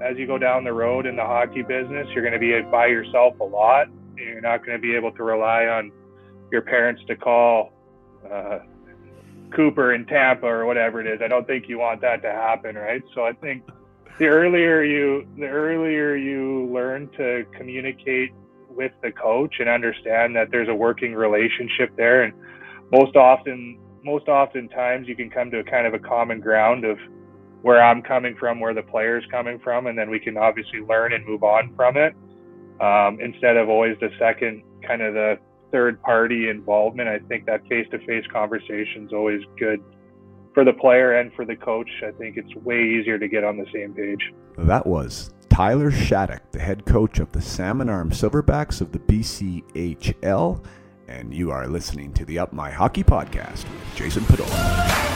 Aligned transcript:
as 0.00 0.16
you 0.16 0.26
go 0.26 0.38
down 0.38 0.64
the 0.64 0.72
road 0.72 1.06
in 1.06 1.16
the 1.16 1.24
hockey 1.24 1.62
business, 1.62 2.06
you're 2.14 2.22
going 2.22 2.34
to 2.34 2.38
be 2.38 2.60
by 2.70 2.86
yourself 2.86 3.38
a 3.40 3.44
lot. 3.44 3.88
You're 4.16 4.40
not 4.40 4.64
going 4.64 4.76
to 4.76 4.82
be 4.82 4.94
able 4.94 5.12
to 5.12 5.22
rely 5.22 5.66
on 5.66 5.92
your 6.50 6.62
parents 6.62 7.02
to 7.08 7.16
call 7.16 7.72
uh, 8.30 8.60
Cooper 9.54 9.94
in 9.94 10.06
Tampa 10.06 10.46
or 10.46 10.66
whatever 10.66 11.00
it 11.00 11.06
is. 11.06 11.20
I 11.22 11.28
don't 11.28 11.46
think 11.46 11.68
you 11.68 11.78
want 11.78 12.00
that 12.02 12.22
to 12.22 12.30
happen, 12.30 12.76
right? 12.76 13.02
So 13.14 13.24
I 13.24 13.32
think 13.32 13.64
the 14.18 14.26
earlier 14.26 14.82
you 14.82 15.26
the 15.36 15.46
earlier 15.46 16.16
you 16.16 16.70
learn 16.72 17.08
to 17.16 17.44
communicate 17.56 18.32
with 18.70 18.92
the 19.02 19.12
coach 19.12 19.56
and 19.58 19.68
understand 19.68 20.36
that 20.36 20.50
there's 20.50 20.68
a 20.68 20.74
working 20.74 21.14
relationship 21.14 21.94
there 21.96 22.22
and 22.22 22.32
most 22.92 23.16
often 23.16 23.78
most 24.04 24.28
often 24.28 24.68
times 24.68 25.08
you 25.08 25.16
can 25.16 25.28
come 25.30 25.50
to 25.50 25.58
a 25.58 25.64
kind 25.64 25.86
of 25.86 25.94
a 25.94 25.98
common 25.98 26.40
ground 26.40 26.84
of 26.84 26.98
where 27.62 27.82
I'm 27.82 28.02
coming 28.02 28.36
from, 28.36 28.60
where 28.60 28.74
the 28.74 28.82
player's 28.82 29.24
coming 29.30 29.58
from, 29.58 29.86
and 29.86 29.98
then 29.98 30.10
we 30.10 30.20
can 30.20 30.36
obviously 30.36 30.80
learn 30.80 31.12
and 31.12 31.26
move 31.26 31.42
on 31.42 31.74
from 31.74 31.96
it. 31.96 32.14
Um, 32.80 33.18
instead 33.20 33.56
of 33.56 33.70
always 33.70 33.96
the 34.00 34.10
second 34.18 34.62
kind 34.86 35.00
of 35.00 35.14
the 35.14 35.38
third 35.72 36.00
party 36.02 36.48
involvement. 36.48 37.08
I 37.08 37.18
think 37.18 37.46
that 37.46 37.66
face 37.68 37.86
to 37.90 37.98
face 38.06 38.24
conversation 38.32 39.06
is 39.06 39.12
always 39.12 39.42
good 39.58 39.82
for 40.54 40.64
the 40.64 40.72
player 40.72 41.18
and 41.18 41.32
for 41.34 41.44
the 41.44 41.56
coach. 41.56 41.88
I 42.02 42.12
think 42.12 42.36
it's 42.36 42.54
way 42.64 42.82
easier 42.82 43.18
to 43.18 43.28
get 43.28 43.44
on 43.44 43.56
the 43.56 43.66
same 43.72 43.92
page. 43.92 44.32
That 44.56 44.86
was 44.86 45.34
Tyler 45.50 45.90
Shattock, 45.90 46.50
the 46.52 46.60
head 46.60 46.86
coach 46.86 47.18
of 47.18 47.32
the 47.32 47.42
Salmon 47.42 47.88
Arm 47.88 48.10
Silverbacks 48.10 48.80
of 48.80 48.92
the 48.92 48.98
BCHL. 48.98 50.64
And 51.08 51.32
you 51.32 51.50
are 51.50 51.68
listening 51.68 52.12
to 52.14 52.24
the 52.24 52.38
Up 52.38 52.52
My 52.52 52.70
Hockey 52.70 53.04
Podcast 53.04 53.64
with 53.64 53.94
Jason 53.94 54.22
Podollan. 54.24 55.15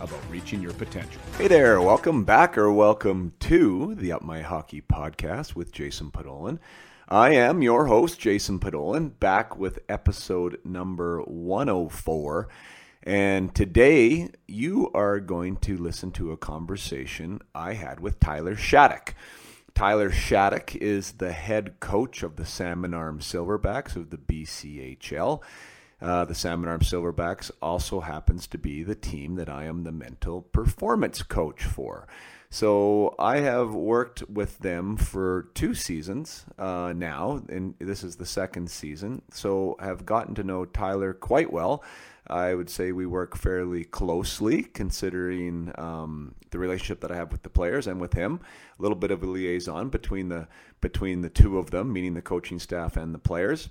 about 0.00 0.30
reaching 0.30 0.60
your 0.60 0.72
potential. 0.74 1.20
Hey 1.38 1.48
there, 1.48 1.80
welcome 1.80 2.24
back 2.24 2.58
or 2.58 2.72
welcome 2.72 3.32
to 3.40 3.94
the 3.94 4.12
Up 4.12 4.22
My 4.22 4.42
Hockey 4.42 4.80
podcast 4.82 5.54
with 5.54 5.72
Jason 5.72 6.10
Podollan. 6.10 6.58
I 7.08 7.30
am 7.34 7.62
your 7.62 7.86
host, 7.86 8.18
Jason 8.18 8.58
Podollan, 8.58 9.18
back 9.20 9.56
with 9.56 9.78
episode 9.88 10.58
number 10.64 11.20
104. 11.22 12.48
And 13.04 13.54
today 13.54 14.30
you 14.48 14.90
are 14.92 15.20
going 15.20 15.56
to 15.58 15.76
listen 15.76 16.10
to 16.12 16.32
a 16.32 16.36
conversation 16.36 17.40
I 17.54 17.74
had 17.74 18.00
with 18.00 18.18
Tyler 18.18 18.56
Shattock. 18.56 19.14
Tyler 19.76 20.10
Shattock 20.10 20.74
is 20.74 21.12
the 21.12 21.32
head 21.32 21.78
coach 21.80 22.22
of 22.22 22.36
the 22.36 22.46
Salmon 22.46 22.94
Arm 22.94 23.20
Silverbacks 23.20 23.94
of 23.94 24.10
the 24.10 24.16
BCHL. 24.16 25.42
Uh, 26.00 26.24
the 26.24 26.34
Salmon 26.34 26.68
Arm 26.68 26.80
Silverbacks 26.80 27.50
also 27.62 28.00
happens 28.00 28.46
to 28.48 28.58
be 28.58 28.82
the 28.82 28.94
team 28.94 29.36
that 29.36 29.48
I 29.48 29.64
am 29.64 29.84
the 29.84 29.92
mental 29.92 30.42
performance 30.42 31.22
coach 31.22 31.64
for. 31.64 32.06
So 32.50 33.14
I 33.18 33.38
have 33.38 33.74
worked 33.74 34.28
with 34.28 34.58
them 34.58 34.96
for 34.96 35.48
two 35.54 35.74
seasons 35.74 36.44
uh, 36.58 36.92
now, 36.94 37.42
and 37.48 37.74
this 37.78 38.04
is 38.04 38.16
the 38.16 38.26
second 38.26 38.70
season. 38.70 39.22
So 39.32 39.76
have 39.80 40.06
gotten 40.06 40.34
to 40.36 40.44
know 40.44 40.64
Tyler 40.64 41.12
quite 41.12 41.52
well. 41.52 41.82
I 42.28 42.54
would 42.54 42.70
say 42.70 42.92
we 42.92 43.06
work 43.06 43.36
fairly 43.36 43.84
closely, 43.84 44.62
considering 44.62 45.72
um, 45.76 46.34
the 46.50 46.58
relationship 46.58 47.00
that 47.00 47.12
I 47.12 47.16
have 47.16 47.30
with 47.32 47.42
the 47.42 47.50
players 47.50 47.86
and 47.86 48.00
with 48.00 48.14
him. 48.14 48.40
A 48.78 48.82
little 48.82 48.96
bit 48.96 49.10
of 49.10 49.22
a 49.22 49.26
liaison 49.26 49.88
between 49.90 50.28
the 50.28 50.48
between 50.80 51.22
the 51.22 51.30
two 51.30 51.58
of 51.58 51.70
them, 51.70 51.92
meaning 51.92 52.14
the 52.14 52.22
coaching 52.22 52.58
staff 52.58 52.96
and 52.96 53.14
the 53.14 53.18
players. 53.18 53.70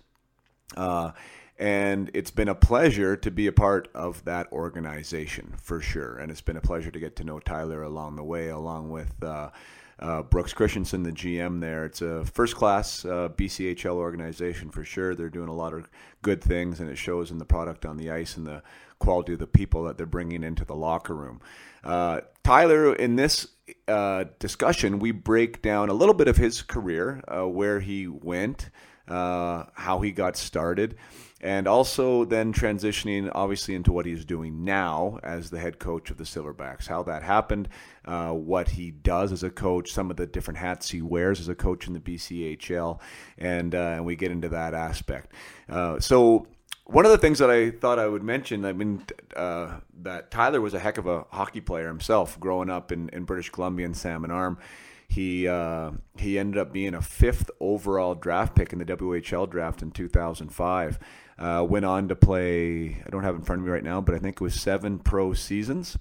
Uh, 0.75 1.11
and 1.57 2.11
it's 2.13 2.31
been 2.31 2.49
a 2.49 2.55
pleasure 2.55 3.16
to 3.16 3.31
be 3.31 3.47
a 3.47 3.51
part 3.51 3.88
of 3.93 4.23
that 4.25 4.51
organization 4.51 5.53
for 5.61 5.79
sure. 5.79 6.17
And 6.17 6.29
it's 6.29 6.41
been 6.41 6.57
a 6.57 6.61
pleasure 6.61 6.91
to 6.91 6.99
get 6.99 7.16
to 7.17 7.23
know 7.23 7.39
Tyler 7.39 7.81
along 7.83 8.17
the 8.17 8.23
way, 8.23 8.49
along 8.49 8.89
with 8.89 9.23
uh, 9.23 9.51
uh, 9.99 10.23
Brooks 10.23 10.53
Christensen, 10.53 11.03
the 11.03 11.11
GM 11.11 11.61
there. 11.61 11.85
It's 11.85 12.01
a 12.01 12.25
first 12.25 12.55
class 12.55 13.05
uh, 13.05 13.29
BCHL 13.29 13.95
organization 13.95 14.69
for 14.69 14.83
sure. 14.83 15.16
They're 15.16 15.29
doing 15.29 15.47
a 15.47 15.55
lot 15.55 15.73
of 15.73 15.88
good 16.21 16.43
things, 16.43 16.81
and 16.81 16.89
it 16.89 16.97
shows 16.97 17.31
in 17.31 17.38
the 17.38 17.45
product 17.45 17.85
on 17.85 17.95
the 17.95 18.11
ice 18.11 18.35
and 18.35 18.45
the 18.45 18.61
quality 18.99 19.33
of 19.33 19.39
the 19.39 19.47
people 19.47 19.83
that 19.85 19.97
they're 19.97 20.05
bringing 20.05 20.43
into 20.43 20.66
the 20.66 20.75
locker 20.75 21.16
room. 21.16 21.39
Uh, 21.85 22.22
Tyler, 22.43 22.93
in 22.93 23.16
this 23.16 23.47
uh, 23.87 24.25
discussion, 24.39 24.99
we 24.99 25.11
break 25.11 25.61
down 25.61 25.87
a 25.87 25.93
little 25.93 26.16
bit 26.16 26.27
of 26.27 26.35
his 26.35 26.61
career, 26.61 27.23
uh, 27.29 27.47
where 27.47 27.79
he 27.79 28.07
went, 28.07 28.69
how 29.07 30.01
he 30.03 30.11
got 30.11 30.35
started 30.35 30.97
and 31.41 31.68
also 31.68 32.23
then 32.23 32.53
transitioning 32.53 33.29
obviously 33.35 33.75
into 33.75 33.91
what 33.91 34.06
he's 34.06 34.23
doing 34.23 34.63
now 34.63 35.19
as 35.22 35.50
the 35.50 35.59
head 35.59 35.79
coach 35.79 36.09
of 36.09 36.18
the 36.18 36.23
Silverbacks. 36.23 36.88
How 36.88 37.03
that 37.03 37.23
happened, 37.23 37.68
uh, 38.06 38.31
what 38.31 38.69
he 38.69 38.91
does 38.91 39.31
as 39.31 39.44
a 39.44 39.50
coach, 39.50 39.91
some 39.91 40.09
of 40.09 40.18
the 40.18 40.25
different 40.25 40.57
hats 40.57 40.90
he 40.90 41.01
wears 41.01 41.40
as 41.40 41.50
a 41.50 41.56
coach 41.56 41.88
in 41.88 41.94
the 41.94 42.00
BCHL, 42.00 43.00
and 43.38 43.75
uh, 43.75 43.94
and 43.96 44.06
we 44.06 44.16
get 44.16 44.31
into 44.31 44.50
that 44.50 44.73
aspect. 44.73 45.34
Uh, 45.69 46.00
so. 46.00 46.47
One 46.88 47.03
of 47.03 47.09
the 47.09 47.18
things 47.18 47.40
that 47.40 47.50
I 47.50 47.72
thought 47.72 47.97
I 47.97 48.06
would 48.06 48.22
mention, 48.22 48.63
I 48.63 48.72
mean, 48.72 49.03
uh, 49.35 49.79
that 50.03 50.29
Tyler 50.29 50.62
was 50.62 50.75
a 50.75 50.79
heck 50.79 51.00
of 51.00 51.07
a 51.07 51.25
hockey 51.31 51.59
player 51.59 51.88
himself, 51.88 52.40
growing 52.40 52.69
up 52.69 52.91
in, 52.91 53.09
in 53.09 53.23
British 53.23 53.50
Columbia 53.50 53.88
and 53.88 53.97
Salmon 53.97 54.29
Arm. 54.29 54.59
He 55.07 55.47
uh, 55.47 55.91
he 56.17 56.38
ended 56.38 56.59
up 56.59 56.73
being 56.73 56.93
a 56.93 57.01
fifth 57.01 57.49
overall 57.59 58.16
draft 58.16 58.55
pick 58.55 58.73
in 58.73 58.79
the 58.79 58.85
WHL 58.85 59.49
draft 59.49 59.81
in 59.81 59.91
2005. 59.91 60.99
Uh, 61.38 61.66
went 61.67 61.85
on 61.85 62.07
to 62.07 62.16
play. 62.16 63.01
I 63.05 63.09
don't 63.09 63.23
have 63.23 63.35
in 63.35 63.41
front 63.41 63.61
of 63.61 63.66
me 63.66 63.71
right 63.71 63.83
now, 63.83 64.01
but 64.01 64.16
I 64.16 64.19
think 64.19 64.35
it 64.35 64.41
was 64.41 64.55
seven 64.55 64.99
pro 64.99 65.33
seasons. 65.33 65.97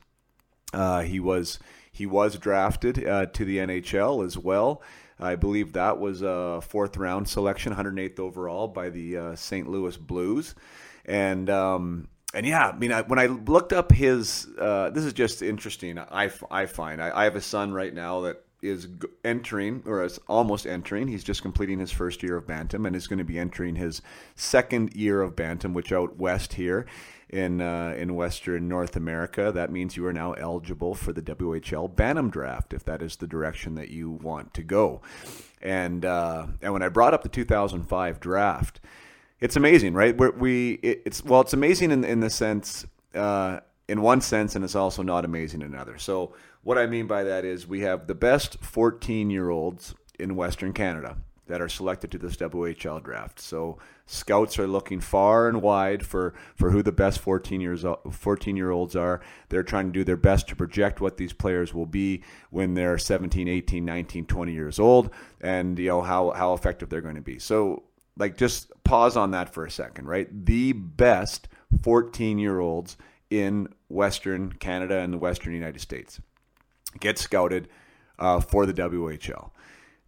Uh, 0.73 1.03
he 1.03 1.21
was 1.21 1.59
he 1.93 2.07
was 2.07 2.37
drafted 2.39 3.07
uh, 3.07 3.27
to 3.27 3.45
the 3.45 3.59
NHL 3.59 4.25
as 4.25 4.37
well. 4.37 4.83
I 5.19 5.37
believe 5.37 5.73
that 5.73 5.99
was 5.99 6.23
a 6.23 6.61
fourth 6.61 6.97
round 6.97 7.29
selection, 7.29 7.75
108th 7.75 8.19
overall 8.19 8.67
by 8.67 8.91
the 8.91 9.17
uh, 9.17 9.37
St. 9.37 9.69
Louis 9.69 9.97
Blues, 9.97 10.55
and 11.05 11.49
um, 11.49 12.09
and 12.35 12.45
yeah, 12.45 12.69
I 12.69 12.77
mean, 12.77 12.91
I, 12.91 13.03
when 13.03 13.21
I 13.21 13.27
looked 13.27 13.73
up 13.73 13.93
his, 13.93 14.49
uh, 14.59 14.91
this 14.91 15.05
is 15.05 15.13
just 15.13 15.41
interesting. 15.41 15.99
I, 15.99 16.31
I 16.51 16.67
find 16.67 17.01
I, 17.01 17.13
I 17.15 17.25
have 17.25 17.37
a 17.37 17.41
son 17.41 17.73
right 17.73 17.95
now 17.95 18.23
that 18.23 18.44
is 18.65 18.89
entering 19.25 19.83
or 19.87 20.03
is 20.03 20.19
almost 20.29 20.67
entering. 20.67 21.09
He's 21.09 21.25
just 21.25 21.43
completing 21.43 21.79
his 21.79 21.93
first 21.93 22.23
year 22.23 22.37
of 22.37 22.47
bantam 22.47 22.87
and 22.87 22.97
is 22.97 23.07
going 23.07 23.19
to 23.19 23.25
be 23.25 23.39
entering 23.39 23.77
his 23.77 24.03
second 24.35 24.95
year 24.95 25.21
of 25.21 25.37
bantam, 25.37 25.75
which 25.75 25.93
out 25.93 26.17
west 26.17 26.55
here 26.55 26.87
in 27.35 27.61
uh, 27.61 27.95
in 27.97 28.15
Western 28.15 28.69
North 28.69 28.97
America, 28.97 29.51
that 29.53 29.71
means 29.73 29.97
you 29.97 30.07
are 30.07 30.13
now 30.13 30.33
eligible 30.35 30.95
for 30.95 31.13
the 31.13 31.21
WHL 31.21 31.95
Bantam 31.95 32.31
draft 32.31 32.73
if 32.73 32.85
that 32.85 33.03
is 33.03 33.17
the 33.17 33.27
direction 33.27 33.75
that 33.75 33.91
you 33.91 34.11
want 34.11 34.55
to 34.55 34.63
go. 34.63 35.03
And 35.61 36.05
uh, 36.05 36.47
and 36.63 36.73
when 36.73 36.83
I 36.83 36.89
brought 36.89 37.13
up 37.13 37.23
the 37.23 37.29
2005 37.29 38.21
draft, 38.21 38.81
it's 39.41 39.57
amazing, 39.57 39.95
right? 39.95 40.17
We're, 40.17 40.31
we 40.31 40.75
it, 40.75 41.03
it's 41.07 41.25
well, 41.25 41.41
it's 41.41 41.53
amazing 41.53 41.91
in 41.91 42.05
in 42.05 42.21
the 42.21 42.31
sense. 42.31 42.87
Uh, 43.15 43.61
in 43.87 44.01
one 44.01 44.19
sense, 44.23 44.57
and 44.57 44.65
it's 44.65 44.75
also 44.75 45.03
not 45.03 45.27
amazing 45.27 45.61
in 45.61 45.75
another. 45.75 45.99
So 45.99 46.33
what 46.65 46.79
I 46.79 46.87
mean 46.87 47.07
by 47.07 47.25
that 47.25 47.45
is 47.45 47.67
we 47.67 47.81
have 47.81 48.07
the 48.07 48.15
best 48.15 48.59
14 48.65 49.31
year 49.31 49.51
olds 49.51 49.95
in 50.19 50.35
Western 50.35 50.73
Canada 50.73 51.19
that 51.47 51.61
are 51.61 51.69
selected 51.69 52.11
to 52.11 52.17
this 52.17 52.37
WHL 52.37 53.05
draft. 53.05 53.39
So 53.39 53.79
scouts 54.07 54.59
are 54.59 54.67
looking 54.67 55.01
far 55.01 55.47
and 55.47 55.61
wide 55.61 56.05
for, 56.05 56.33
for 56.57 56.71
who 56.71 56.83
the 56.83 56.91
best 56.91 57.21
14 57.21 57.61
years 57.61 57.85
14 58.11 58.57
year 58.57 58.71
olds 58.71 58.97
are. 58.97 59.21
They're 59.51 59.63
trying 59.63 59.89
to 59.89 59.93
do 59.93 60.05
their 60.05 60.17
best 60.17 60.49
to 60.49 60.57
project 60.57 61.03
what 61.03 61.19
these 61.19 61.35
players 61.35 61.75
will 61.75 61.87
be 61.87 62.23
when 62.49 62.73
they're 62.73 62.97
17, 62.97 63.47
18, 63.47 63.85
19, 63.85 64.25
20 64.25 64.53
years 64.53 64.79
old 64.79 65.11
and 65.43 65.79
you 65.79 65.89
know 65.89 66.01
how 66.01 66.31
how 66.31 66.55
effective 66.55 66.89
they're 66.89 67.03
going 67.03 67.15
to 67.17 67.21
be. 67.21 67.39
So 67.39 67.83
like 68.17 68.39
just 68.39 68.73
pause 68.85 69.17
on 69.17 69.33
that 69.33 69.53
for 69.53 69.67
a 69.67 69.71
second, 69.71 70.07
right? 70.07 70.47
The 70.47 70.73
best 70.73 71.49
14 71.83 72.39
year 72.39 72.59
olds 72.59 72.97
in 73.29 73.69
Western 73.89 74.53
Canada 74.53 75.01
and 75.01 75.13
the 75.13 75.19
Western 75.19 75.53
United 75.53 75.81
States 75.81 76.21
get 77.01 77.19
scouted 77.19 77.69
uh, 78.19 78.41
for 78.41 78.67
the 78.67 78.75
WHL. 78.75 79.51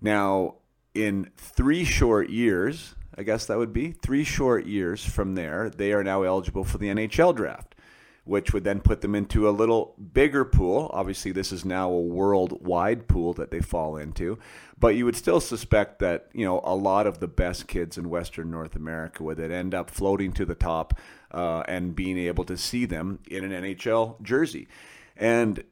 Now, 0.00 0.56
in 0.94 1.30
three 1.36 1.84
short 1.84 2.30
years, 2.30 2.94
I 3.16 3.22
guess 3.22 3.46
that 3.46 3.58
would 3.58 3.72
be 3.72 3.92
three 3.92 4.24
short 4.24 4.66
years 4.66 5.04
from 5.04 5.34
there, 5.34 5.70
they 5.70 5.92
are 5.92 6.04
now 6.04 6.22
eligible 6.22 6.64
for 6.64 6.78
the 6.78 6.88
NHL 6.88 7.34
draft, 7.34 7.74
which 8.24 8.52
would 8.52 8.64
then 8.64 8.80
put 8.80 9.00
them 9.00 9.14
into 9.14 9.48
a 9.48 9.50
little 9.50 9.94
bigger 10.12 10.44
pool. 10.44 10.90
Obviously, 10.92 11.32
this 11.32 11.50
is 11.50 11.64
now 11.64 11.90
a 11.90 12.00
worldwide 12.00 13.08
pool 13.08 13.32
that 13.34 13.50
they 13.50 13.60
fall 13.60 13.96
into, 13.96 14.38
but 14.78 14.96
you 14.96 15.04
would 15.06 15.16
still 15.16 15.40
suspect 15.40 15.98
that 16.00 16.28
you 16.34 16.44
know 16.44 16.60
a 16.64 16.74
lot 16.74 17.06
of 17.06 17.20
the 17.20 17.28
best 17.28 17.68
kids 17.68 17.96
in 17.96 18.10
Western 18.10 18.50
North 18.50 18.76
America 18.76 19.22
would 19.22 19.40
end 19.40 19.74
up 19.74 19.90
floating 19.90 20.32
to 20.32 20.44
the 20.44 20.54
top 20.54 20.98
uh, 21.30 21.62
and 21.66 21.96
being 21.96 22.18
able 22.18 22.44
to 22.44 22.56
see 22.56 22.84
them 22.84 23.20
in 23.30 23.50
an 23.50 23.62
NHL 23.62 24.20
jersey. 24.22 24.68
And 25.16 25.64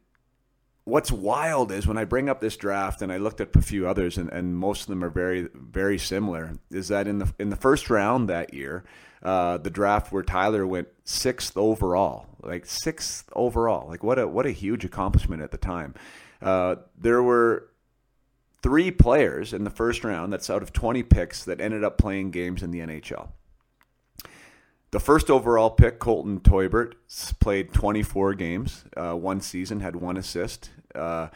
what's 0.85 1.11
wild 1.11 1.73
is 1.73 1.87
when 1.87 1.99
I 1.99 2.05
bring 2.05 2.29
up 2.29 2.41
this 2.41 2.57
draft 2.57 3.03
and 3.03 3.11
I 3.13 3.17
looked 3.17 3.41
at 3.41 3.57
a 3.57 3.63
few 3.63 3.89
others 3.89 4.19
and, 4.19 4.31
and 4.31 4.57
most 4.57 4.83
of 4.83 4.87
them 4.89 5.03
are 5.03 5.11
very 5.11 5.49
very 5.55 5.99
similar. 5.99 6.53
Is 6.71 6.89
that 6.89 7.09
in 7.09 7.19
the 7.19 7.33
in 7.39 7.51
the 7.51 7.57
first 7.57 7.91
round 7.91 8.29
that 8.29 8.55
year, 8.55 8.85
uh, 9.23 9.59
the 9.59 9.71
draft 9.71 10.13
where 10.13 10.23
Tyler 10.23 10.67
went 10.67 10.89
sixth 11.05 11.57
overall, 11.57 12.27
like 12.43 12.67
sixth 12.67 13.29
overall, 13.35 13.89
like 13.89 14.03
what 14.03 14.19
a 14.19 14.29
what 14.29 14.47
a 14.47 14.51
huge 14.51 14.85
accomplishment 14.85 15.43
at 15.43 15.51
the 15.51 15.59
time. 15.59 15.95
Uh, 16.43 16.77
there 16.99 17.23
were 17.23 17.71
three 18.63 18.91
players 18.91 19.53
in 19.53 19.65
the 19.65 19.71
first 19.71 20.05
round 20.05 20.33
that's 20.33 20.49
out 20.49 20.63
of 20.63 20.73
20 20.73 21.03
picks 21.03 21.45
that 21.45 21.61
ended 21.61 21.85
up 21.85 21.99
playing 21.99 22.31
games 22.31 22.63
in 22.63 22.71
the 22.71 22.81
NHL. 22.81 23.29
The 24.91 25.01
first 25.01 25.29
overall 25.29 25.71
pick, 25.71 25.99
Colton 25.99 26.41
Teubert, 26.41 26.95
played 27.41 27.73
24 27.73 28.35
games, 28.35 28.85
uh, 28.97 29.15
one 29.15 29.41
season, 29.41 29.81
had 29.81 29.97
one 29.97 30.17
assist 30.17 30.71
uh, 30.95 31.29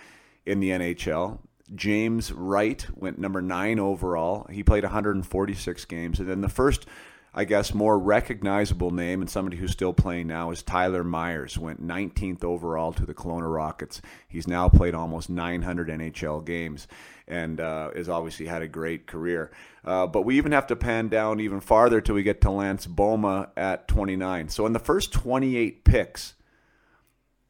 in 0.46 0.60
the 0.60 0.70
NHL. 0.70 1.38
James 1.74 2.32
Wright 2.32 2.86
went 2.94 3.18
number 3.18 3.42
nine 3.42 3.78
overall. 3.78 4.46
He 4.50 4.62
played 4.62 4.84
146 4.84 5.84
games. 5.84 6.18
And 6.18 6.28
then 6.28 6.40
the 6.40 6.48
first, 6.48 6.86
I 7.34 7.44
guess, 7.44 7.74
more 7.74 7.98
recognizable 7.98 8.90
name 8.90 9.20
and 9.20 9.28
somebody 9.28 9.58
who's 9.58 9.72
still 9.72 9.92
playing 9.92 10.28
now 10.28 10.50
is 10.50 10.62
Tyler 10.62 11.04
Myers, 11.04 11.58
went 11.58 11.86
19th 11.86 12.42
overall 12.42 12.92
to 12.94 13.04
the 13.04 13.14
Kelowna 13.14 13.52
Rockets. 13.52 14.00
He's 14.28 14.48
now 14.48 14.68
played 14.68 14.94
almost 14.94 15.28
900 15.28 15.88
NHL 15.88 16.44
games 16.44 16.88
and 17.26 17.60
uh, 17.60 17.90
has 17.94 18.08
obviously 18.08 18.46
had 18.46 18.62
a 18.62 18.68
great 18.68 19.06
career. 19.06 19.50
Uh, 19.84 20.06
but 20.06 20.22
we 20.22 20.36
even 20.38 20.52
have 20.52 20.66
to 20.68 20.76
pan 20.76 21.08
down 21.08 21.40
even 21.40 21.60
farther 21.60 22.00
till 22.00 22.14
we 22.14 22.22
get 22.22 22.40
to 22.40 22.50
Lance 22.50 22.86
Bouma 22.86 23.50
at 23.56 23.88
29. 23.88 24.48
So 24.48 24.64
in 24.64 24.72
the 24.72 24.78
first 24.78 25.12
28 25.12 25.84
picks, 25.84 26.34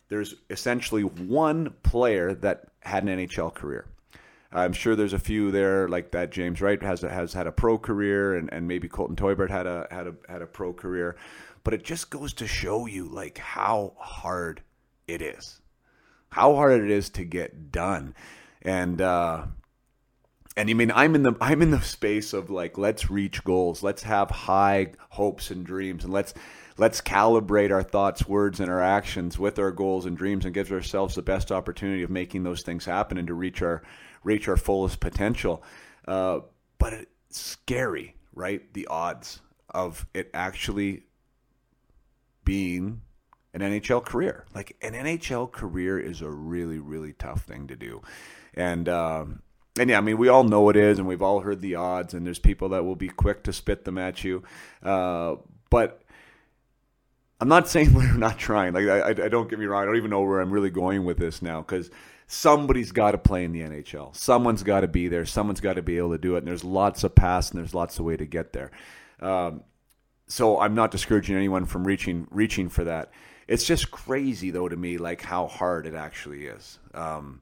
there's 0.08 0.34
essentially 0.50 1.02
one 1.02 1.74
player 1.82 2.34
that 2.34 2.64
had 2.80 3.04
an 3.04 3.18
NHL 3.18 3.54
career. 3.54 3.86
I'm 4.50 4.72
sure 4.72 4.96
there's 4.96 5.12
a 5.12 5.18
few 5.18 5.50
there 5.50 5.88
like 5.88 6.12
that. 6.12 6.30
James 6.30 6.62
Wright 6.62 6.82
has 6.82 7.02
has 7.02 7.34
had 7.34 7.46
a 7.46 7.52
pro 7.52 7.76
career, 7.76 8.34
and, 8.34 8.50
and 8.52 8.66
maybe 8.66 8.88
Colton 8.88 9.16
Teubert 9.16 9.50
had 9.50 9.66
a 9.66 9.86
had 9.90 10.06
a 10.06 10.14
had 10.26 10.40
a 10.40 10.46
pro 10.46 10.72
career, 10.72 11.16
but 11.64 11.74
it 11.74 11.84
just 11.84 12.08
goes 12.08 12.32
to 12.34 12.46
show 12.46 12.86
you 12.86 13.04
like 13.04 13.36
how 13.36 13.92
hard 13.98 14.62
it 15.06 15.20
is, 15.20 15.60
how 16.30 16.54
hard 16.54 16.80
it 16.80 16.90
is 16.90 17.10
to 17.10 17.24
get 17.24 17.70
done, 17.70 18.14
and 18.62 19.02
uh, 19.02 19.44
and 20.56 20.70
I 20.70 20.72
mean, 20.72 20.92
I'm 20.94 21.14
in 21.14 21.24
the 21.24 21.36
I'm 21.42 21.60
in 21.60 21.70
the 21.70 21.82
space 21.82 22.32
of 22.32 22.48
like 22.48 22.78
let's 22.78 23.10
reach 23.10 23.44
goals, 23.44 23.82
let's 23.82 24.02
have 24.04 24.30
high 24.30 24.92
hopes 25.10 25.50
and 25.50 25.64
dreams, 25.64 26.04
and 26.04 26.12
let's 26.12 26.32
let's 26.78 27.00
calibrate 27.00 27.72
our 27.72 27.82
thoughts, 27.82 28.26
words, 28.26 28.60
and 28.60 28.70
our 28.70 28.80
actions 28.80 29.38
with 29.38 29.58
our 29.58 29.72
goals 29.72 30.06
and 30.06 30.16
dreams, 30.16 30.44
and 30.44 30.54
give 30.54 30.72
ourselves 30.72 31.14
the 31.14 31.22
best 31.22 31.52
opportunity 31.52 32.02
of 32.02 32.10
making 32.10 32.44
those 32.44 32.62
things 32.62 32.84
happen 32.84 33.18
and 33.18 33.26
to 33.26 33.34
reach 33.34 33.60
our 33.60 33.82
reach 34.24 34.48
our 34.48 34.56
fullest 34.56 35.00
potential. 35.00 35.62
Uh, 36.06 36.40
but 36.78 36.92
it's 36.92 37.08
scary, 37.30 38.14
right? 38.32 38.72
The 38.72 38.86
odds 38.86 39.40
of 39.68 40.06
it 40.14 40.30
actually 40.32 41.02
being 42.44 43.02
an 43.52 43.60
NHL 43.60 44.04
career. 44.04 44.46
Like 44.54 44.76
an 44.80 44.92
NHL 44.92 45.52
career 45.52 45.98
is 45.98 46.22
a 46.22 46.30
really, 46.30 46.78
really 46.78 47.12
tough 47.12 47.42
thing 47.42 47.66
to 47.66 47.76
do, 47.76 48.02
and. 48.54 48.88
Um, 48.88 49.42
and 49.80 49.90
yeah, 49.90 49.98
I 49.98 50.00
mean, 50.00 50.18
we 50.18 50.26
all 50.26 50.42
know 50.42 50.70
it 50.70 50.76
is, 50.76 50.98
and 50.98 51.06
we've 51.06 51.22
all 51.22 51.38
heard 51.38 51.60
the 51.60 51.76
odds, 51.76 52.12
and 52.12 52.26
there's 52.26 52.40
people 52.40 52.70
that 52.70 52.84
will 52.84 52.96
be 52.96 53.08
quick 53.08 53.44
to 53.44 53.52
spit 53.52 53.84
them 53.84 53.96
at 53.96 54.24
you. 54.24 54.42
Uh, 54.82 55.36
but 55.70 56.02
I'm 57.40 57.48
not 57.48 57.68
saying 57.68 57.94
we're 57.94 58.12
not 58.14 58.38
trying. 58.38 58.72
Like, 58.72 58.88
I, 58.88 59.24
I, 59.24 59.28
don't 59.28 59.48
get 59.48 59.58
me 59.58 59.66
wrong. 59.66 59.82
I 59.82 59.86
don't 59.86 59.96
even 59.96 60.10
know 60.10 60.22
where 60.22 60.40
I'm 60.40 60.50
really 60.50 60.70
going 60.70 61.04
with 61.04 61.18
this 61.18 61.42
now 61.42 61.60
because 61.60 61.90
somebody's 62.26 62.92
got 62.92 63.12
to 63.12 63.18
play 63.18 63.44
in 63.44 63.52
the 63.52 63.60
NHL. 63.60 64.14
Someone's 64.14 64.62
got 64.62 64.80
to 64.80 64.88
be 64.88 65.08
there. 65.08 65.24
Someone's 65.24 65.60
got 65.60 65.74
to 65.74 65.82
be 65.82 65.98
able 65.98 66.12
to 66.12 66.18
do 66.18 66.36
it. 66.36 66.38
And 66.38 66.46
there's 66.46 66.64
lots 66.64 67.04
of 67.04 67.14
paths 67.14 67.50
and 67.50 67.58
there's 67.58 67.74
lots 67.74 67.98
of 67.98 68.04
way 68.04 68.16
to 68.16 68.26
get 68.26 68.52
there. 68.52 68.70
Um, 69.20 69.62
so 70.26 70.60
I'm 70.60 70.74
not 70.74 70.90
discouraging 70.90 71.36
anyone 71.36 71.64
from 71.64 71.86
reaching 71.86 72.26
reaching 72.30 72.68
for 72.68 72.84
that. 72.84 73.10
It's 73.46 73.64
just 73.64 73.90
crazy 73.90 74.50
though 74.50 74.68
to 74.68 74.76
me, 74.76 74.98
like 74.98 75.22
how 75.22 75.46
hard 75.46 75.86
it 75.86 75.94
actually 75.94 76.46
is. 76.46 76.78
Um, 76.92 77.40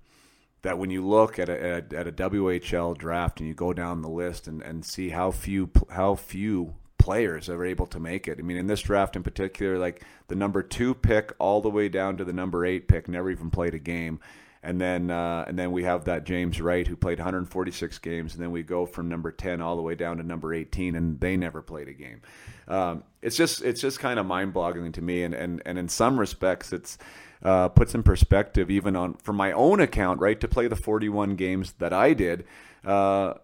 that 0.62 0.78
when 0.78 0.90
you 0.90 1.06
look 1.06 1.38
at 1.38 1.48
a, 1.48 1.84
at 1.92 2.08
a 2.08 2.12
WHL 2.12 2.96
draft 2.96 3.40
and 3.40 3.48
you 3.48 3.54
go 3.54 3.72
down 3.72 4.02
the 4.02 4.08
list 4.08 4.48
and, 4.48 4.62
and 4.62 4.84
see 4.84 5.10
how 5.10 5.30
few 5.30 5.70
how 5.90 6.14
few 6.14 6.74
players 7.06 7.46
that 7.46 7.52
are 7.52 7.64
able 7.64 7.86
to 7.86 8.00
make 8.00 8.26
it. 8.26 8.36
I 8.40 8.42
mean, 8.42 8.56
in 8.56 8.66
this 8.66 8.80
draft 8.80 9.14
in 9.14 9.22
particular, 9.22 9.78
like 9.78 10.04
the 10.26 10.34
number 10.34 10.60
two 10.60 10.92
pick 10.92 11.32
all 11.38 11.60
the 11.60 11.70
way 11.70 11.88
down 11.88 12.16
to 12.16 12.24
the 12.24 12.32
number 12.32 12.66
eight 12.66 12.88
pick 12.88 13.06
never 13.06 13.30
even 13.30 13.48
played 13.48 13.74
a 13.74 13.78
game. 13.78 14.18
And 14.60 14.80
then, 14.80 15.12
uh, 15.12 15.44
and 15.46 15.56
then 15.56 15.70
we 15.70 15.84
have 15.84 16.06
that 16.06 16.24
James 16.24 16.60
Wright 16.60 16.84
who 16.84 16.96
played 16.96 17.20
146 17.20 17.98
games, 18.00 18.34
and 18.34 18.42
then 18.42 18.50
we 18.50 18.64
go 18.64 18.86
from 18.86 19.08
number 19.08 19.30
10 19.30 19.60
all 19.60 19.76
the 19.76 19.82
way 19.82 19.94
down 19.94 20.16
to 20.16 20.24
number 20.24 20.52
18, 20.52 20.96
and 20.96 21.20
they 21.20 21.36
never 21.36 21.62
played 21.62 21.86
a 21.86 21.92
game. 21.92 22.22
Um, 22.66 23.04
it's 23.22 23.36
just, 23.36 23.62
it's 23.62 23.80
just 23.80 24.00
kind 24.00 24.18
of 24.18 24.26
mind-boggling 24.26 24.90
to 24.92 25.00
me, 25.00 25.22
and 25.22 25.32
and 25.32 25.62
and 25.64 25.78
in 25.78 25.88
some 25.88 26.18
respects, 26.18 26.72
it's 26.72 26.98
uh, 27.44 27.68
puts 27.68 27.94
in 27.94 28.02
perspective, 28.02 28.68
even 28.68 28.96
on 28.96 29.14
from 29.14 29.36
my 29.36 29.52
own 29.52 29.78
account, 29.78 30.20
right, 30.20 30.40
to 30.40 30.48
play 30.48 30.66
the 30.66 30.74
41 30.74 31.36
games 31.36 31.74
that 31.74 31.92
I 31.92 32.12
did. 32.12 32.44
Uh, 32.84 33.34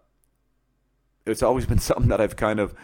it's 1.25 1.43
always 1.45 1.67
been 1.67 1.79
something 1.91 2.09
that 2.09 2.21
I've 2.21 2.35
kind 2.35 2.59
of 2.59 2.75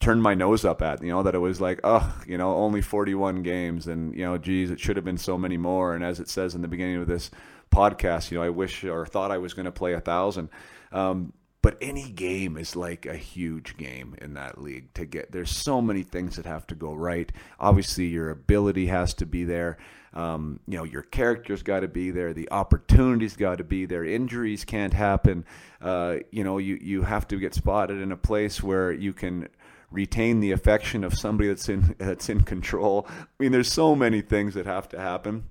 turned 0.00 0.22
my 0.22 0.34
nose 0.34 0.64
up 0.64 0.80
at, 0.82 1.02
you 1.02 1.10
know, 1.10 1.22
that 1.22 1.34
it 1.34 1.38
was 1.38 1.60
like, 1.60 1.78
oh, 1.84 2.20
you 2.26 2.38
know, 2.38 2.54
only 2.54 2.80
41 2.80 3.42
games 3.42 3.86
and, 3.86 4.14
you 4.16 4.24
know, 4.24 4.38
geez, 4.38 4.70
it 4.70 4.80
should 4.80 4.96
have 4.96 5.04
been 5.04 5.18
so 5.18 5.36
many 5.36 5.58
more. 5.58 5.94
And 5.94 6.02
as 6.02 6.18
it 6.18 6.28
says 6.28 6.54
in 6.54 6.62
the 6.62 6.68
beginning 6.68 6.96
of 6.96 7.06
this 7.06 7.30
podcast, 7.70 8.30
you 8.30 8.38
know, 8.38 8.44
I 8.44 8.48
wish 8.48 8.82
or 8.82 9.04
thought 9.04 9.30
I 9.30 9.38
was 9.38 9.52
going 9.52 9.66
to 9.66 9.72
play 9.72 9.92
a 9.92 10.00
thousand. 10.00 10.48
Um, 10.90 11.34
but 11.62 11.76
any 11.82 12.10
game 12.10 12.56
is 12.56 12.74
like 12.74 13.04
a 13.04 13.16
huge 13.16 13.76
game 13.76 14.16
in 14.22 14.32
that 14.34 14.60
league 14.60 14.94
to 14.94 15.04
get. 15.04 15.30
There's 15.30 15.50
so 15.50 15.82
many 15.82 16.02
things 16.02 16.36
that 16.36 16.46
have 16.46 16.66
to 16.68 16.74
go 16.74 16.94
right. 16.94 17.30
Obviously, 17.58 18.06
your 18.06 18.30
ability 18.30 18.86
has 18.86 19.12
to 19.14 19.26
be 19.26 19.44
there. 19.44 19.76
Um, 20.14 20.60
you 20.66 20.78
know, 20.78 20.84
your 20.84 21.02
character's 21.02 21.62
got 21.62 21.80
to 21.80 21.88
be 21.88 22.10
there. 22.10 22.32
The 22.32 22.50
opportunities 22.50 23.36
got 23.36 23.58
to 23.58 23.64
be 23.64 23.84
there. 23.84 24.04
Injuries 24.04 24.64
can't 24.64 24.94
happen. 24.94 25.44
Uh, 25.82 26.16
you 26.32 26.44
know, 26.44 26.56
you 26.56 26.78
you 26.80 27.02
have 27.02 27.28
to 27.28 27.36
get 27.36 27.54
spotted 27.54 28.00
in 28.00 28.10
a 28.10 28.16
place 28.16 28.62
where 28.62 28.90
you 28.90 29.12
can 29.12 29.48
retain 29.90 30.40
the 30.40 30.52
affection 30.52 31.04
of 31.04 31.14
somebody 31.14 31.48
that's 31.48 31.68
in 31.68 31.94
that's 31.98 32.28
in 32.28 32.42
control. 32.42 33.06
I 33.08 33.24
mean, 33.38 33.52
there's 33.52 33.72
so 33.72 33.94
many 33.94 34.20
things 34.20 34.54
that 34.54 34.66
have 34.66 34.88
to 34.90 35.00
happen, 35.00 35.44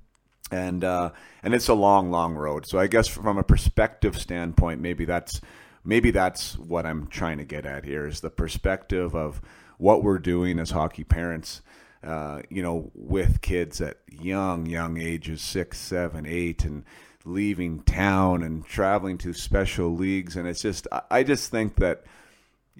and 0.51 0.83
uh, 0.83 1.11
and 1.43 1.53
it's 1.53 1.67
a 1.67 1.73
long, 1.73 2.11
long 2.11 2.35
road. 2.35 2.65
So 2.67 2.79
I 2.79 2.87
guess 2.87 3.07
from 3.07 3.37
a 3.37 3.43
perspective 3.43 4.17
standpoint, 4.17 4.81
maybe 4.81 5.05
that's 5.05 5.41
maybe 5.83 6.11
that's 6.11 6.57
what 6.57 6.85
I'm 6.85 7.07
trying 7.07 7.37
to 7.37 7.45
get 7.45 7.65
at 7.65 7.85
here 7.85 8.05
is 8.05 8.21
the 8.21 8.29
perspective 8.29 9.15
of 9.15 9.41
what 9.77 10.03
we're 10.03 10.19
doing 10.19 10.59
as 10.59 10.71
hockey 10.71 11.03
parents 11.03 11.61
uh, 12.03 12.41
you 12.49 12.63
know, 12.63 12.91
with 12.95 13.41
kids 13.41 13.81
at 13.81 13.97
young, 14.09 14.65
young 14.65 14.99
ages, 14.99 15.41
six, 15.41 15.77
seven, 15.77 16.25
eight, 16.25 16.63
and 16.63 16.85
leaving 17.25 17.81
town 17.81 18.41
and 18.41 18.65
traveling 18.65 19.17
to 19.17 19.33
special 19.33 19.93
leagues. 19.93 20.35
And 20.37 20.47
it's 20.47 20.61
just, 20.61 20.87
I 21.11 21.23
just 21.23 21.51
think 21.51 21.75
that, 21.77 22.03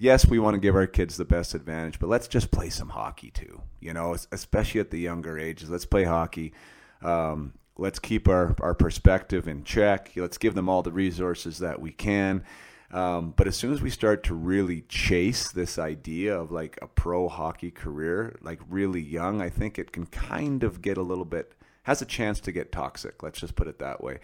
yes, 0.00 0.26
we 0.26 0.38
want 0.38 0.54
to 0.54 0.60
give 0.60 0.74
our 0.74 0.86
kids 0.86 1.16
the 1.16 1.24
best 1.24 1.54
advantage, 1.54 2.00
but 2.00 2.08
let's 2.08 2.26
just 2.26 2.50
play 2.50 2.70
some 2.70 2.88
hockey 2.88 3.30
too, 3.30 3.62
you 3.80 3.92
know, 3.92 4.16
especially 4.32 4.80
at 4.80 4.90
the 4.90 4.98
younger 4.98 5.38
ages. 5.38 5.70
Let's 5.70 5.84
play 5.84 6.04
hockey. 6.04 6.54
Um, 7.02 7.52
let's 7.76 7.98
keep 7.98 8.26
our, 8.26 8.56
our 8.60 8.74
perspective 8.74 9.46
in 9.46 9.62
check. 9.62 10.12
Let's 10.16 10.38
give 10.38 10.54
them 10.54 10.68
all 10.68 10.82
the 10.82 10.90
resources 10.90 11.58
that 11.58 11.80
we 11.80 11.92
can. 11.92 12.44
Um, 12.92 13.34
but 13.36 13.46
as 13.46 13.56
soon 13.56 13.72
as 13.72 13.80
we 13.80 13.90
start 13.90 14.24
to 14.24 14.34
really 14.34 14.80
chase 14.88 15.52
this 15.52 15.78
idea 15.78 16.36
of 16.36 16.50
like 16.50 16.78
a 16.82 16.88
pro 16.88 17.28
hockey 17.28 17.70
career, 17.70 18.36
like 18.40 18.58
really 18.68 19.02
young, 19.02 19.40
I 19.40 19.50
think 19.50 19.78
it 19.78 19.92
can 19.92 20.06
kind 20.06 20.64
of 20.64 20.82
get 20.82 20.96
a 20.96 21.02
little 21.02 21.26
bit, 21.26 21.52
has 21.84 22.02
a 22.02 22.06
chance 22.06 22.40
to 22.40 22.52
get 22.52 22.72
toxic. 22.72 23.22
Let's 23.22 23.38
just 23.38 23.54
put 23.54 23.68
it 23.68 23.78
that 23.78 24.02
way. 24.02 24.18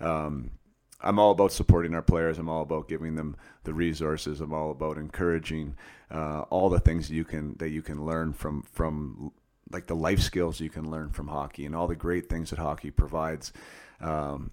Um, 0.00 0.50
I'm 1.00 1.18
all 1.18 1.30
about 1.30 1.52
supporting 1.52 1.94
our 1.94 2.02
players. 2.02 2.38
I'm 2.38 2.48
all 2.48 2.62
about 2.62 2.88
giving 2.88 3.14
them 3.14 3.36
the 3.64 3.72
resources. 3.72 4.40
I'm 4.40 4.52
all 4.52 4.70
about 4.70 4.98
encouraging 4.98 5.76
uh, 6.10 6.42
all 6.50 6.68
the 6.68 6.80
things 6.80 7.10
you 7.10 7.24
can 7.24 7.54
that 7.58 7.70
you 7.70 7.82
can 7.82 8.04
learn 8.04 8.32
from 8.32 8.62
from 8.62 9.32
like 9.70 9.86
the 9.86 9.96
life 9.96 10.20
skills 10.20 10.60
you 10.60 10.70
can 10.70 10.90
learn 10.90 11.10
from 11.10 11.28
hockey 11.28 11.66
and 11.66 11.76
all 11.76 11.86
the 11.86 11.94
great 11.94 12.28
things 12.28 12.50
that 12.50 12.58
hockey 12.58 12.90
provides. 12.90 13.52
Um, 14.00 14.50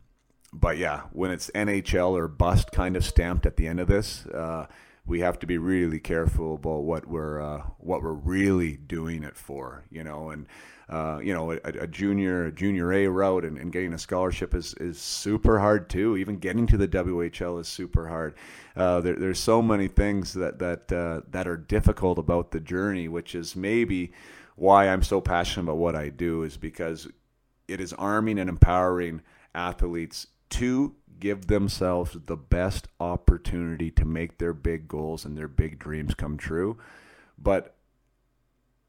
but 0.52 0.78
yeah, 0.78 1.02
when 1.12 1.32
it's 1.32 1.50
NHL 1.52 2.12
or 2.12 2.28
bust 2.28 2.72
kind 2.72 2.96
of 2.96 3.04
stamped 3.04 3.46
at 3.46 3.58
the 3.58 3.68
end 3.68 3.80
of 3.80 3.88
this, 3.88 4.26
uh, 4.28 4.68
we 5.06 5.20
have 5.20 5.40
to 5.40 5.48
be 5.48 5.58
really 5.58 6.00
careful 6.00 6.56
about 6.56 6.84
what 6.84 7.08
we're 7.08 7.42
uh, 7.42 7.64
what 7.78 8.02
we're 8.02 8.14
really 8.14 8.78
doing 8.78 9.24
it 9.24 9.36
for, 9.36 9.84
you 9.90 10.04
know. 10.04 10.30
And 10.30 10.48
uh, 10.88 11.20
you 11.22 11.34
know, 11.34 11.52
a, 11.52 11.58
a, 11.64 11.88
junior, 11.88 12.46
a 12.46 12.52
junior 12.52 12.94
A 12.94 13.08
route 13.08 13.44
and, 13.44 13.58
and, 13.58 13.72
getting 13.72 13.94
a 13.94 13.98
scholarship 13.98 14.54
is, 14.54 14.76
is 14.76 15.00
super 15.00 15.60
hard 15.60 15.90
too. 15.90 16.16
Even 16.16 16.38
getting 16.38 16.68
to 16.68 16.78
the 16.78 16.88
WHL 16.88 17.60
is 17.60 17.68
super 17.68 18.08
hard. 18.08 18.36
Uh, 18.76 19.02
there, 19.02 19.16
there's 19.16 19.40
so 19.40 19.64
many 19.64 19.88
things 19.88 20.34
that 20.34 20.60
that 20.60 20.92
uh, 20.92 21.22
that 21.32 21.48
are 21.48 21.58
difficult 21.58 22.20
about 22.20 22.52
the 22.52 22.60
journey, 22.60 23.08
which 23.08 23.34
is 23.34 23.56
maybe 23.56 24.12
why 24.56 24.88
I'm 24.88 25.02
so 25.02 25.22
passionate 25.22 25.64
about 25.64 25.78
what 25.78 25.96
I 25.96 26.10
do. 26.10 26.44
Is 26.44 26.56
because 26.56 27.08
it 27.68 27.80
is 27.80 27.92
arming 27.94 28.38
and 28.38 28.48
empowering 28.48 29.22
athletes 29.56 30.28
to 30.52 30.94
give 31.20 31.48
themselves 31.48 32.16
the 32.28 32.38
best 32.38 32.88
opportunity 33.00 33.90
to 33.90 34.06
make 34.06 34.38
their 34.38 34.54
big 34.54 34.88
goals 34.88 35.26
and 35.26 35.36
their 35.36 35.48
big 35.48 35.80
dreams 35.80 36.14
come 36.14 36.38
true. 36.38 36.78
But 37.40 37.74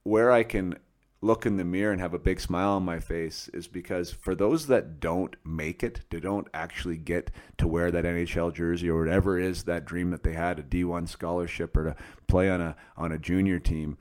where 0.02 0.30
I 0.30 0.42
can 0.42 0.76
look 1.20 1.46
in 1.46 1.56
the 1.56 1.64
mirror 1.64 1.92
and 1.92 2.00
have 2.00 2.14
a 2.14 2.18
big 2.18 2.40
smile 2.40 2.72
on 2.72 2.84
my 2.84 3.00
face 3.00 3.48
is 3.54 3.66
because 3.66 4.10
for 4.10 4.34
those 4.34 4.66
that 4.66 5.00
don't 5.00 5.36
make 5.44 5.82
it, 5.82 6.00
they 6.10 6.20
don't 6.20 6.48
actually 6.52 6.98
get 6.98 7.30
to 7.58 7.66
wear 7.66 7.90
that 7.90 8.04
NHL 8.04 8.52
jersey 8.54 8.88
or 8.90 9.00
whatever 9.00 9.38
it 9.38 9.44
is 9.44 9.64
that 9.64 9.84
dream 9.84 10.10
that 10.10 10.22
they 10.22 10.34
had, 10.34 10.58
a 10.58 10.62
D1 10.62 11.08
scholarship 11.08 11.76
or 11.76 11.84
to 11.84 11.96
play 12.26 12.50
on 12.50 12.60
a 12.60 12.76
on 12.96 13.12
a 13.12 13.18
junior 13.18 13.58
team, 13.58 13.96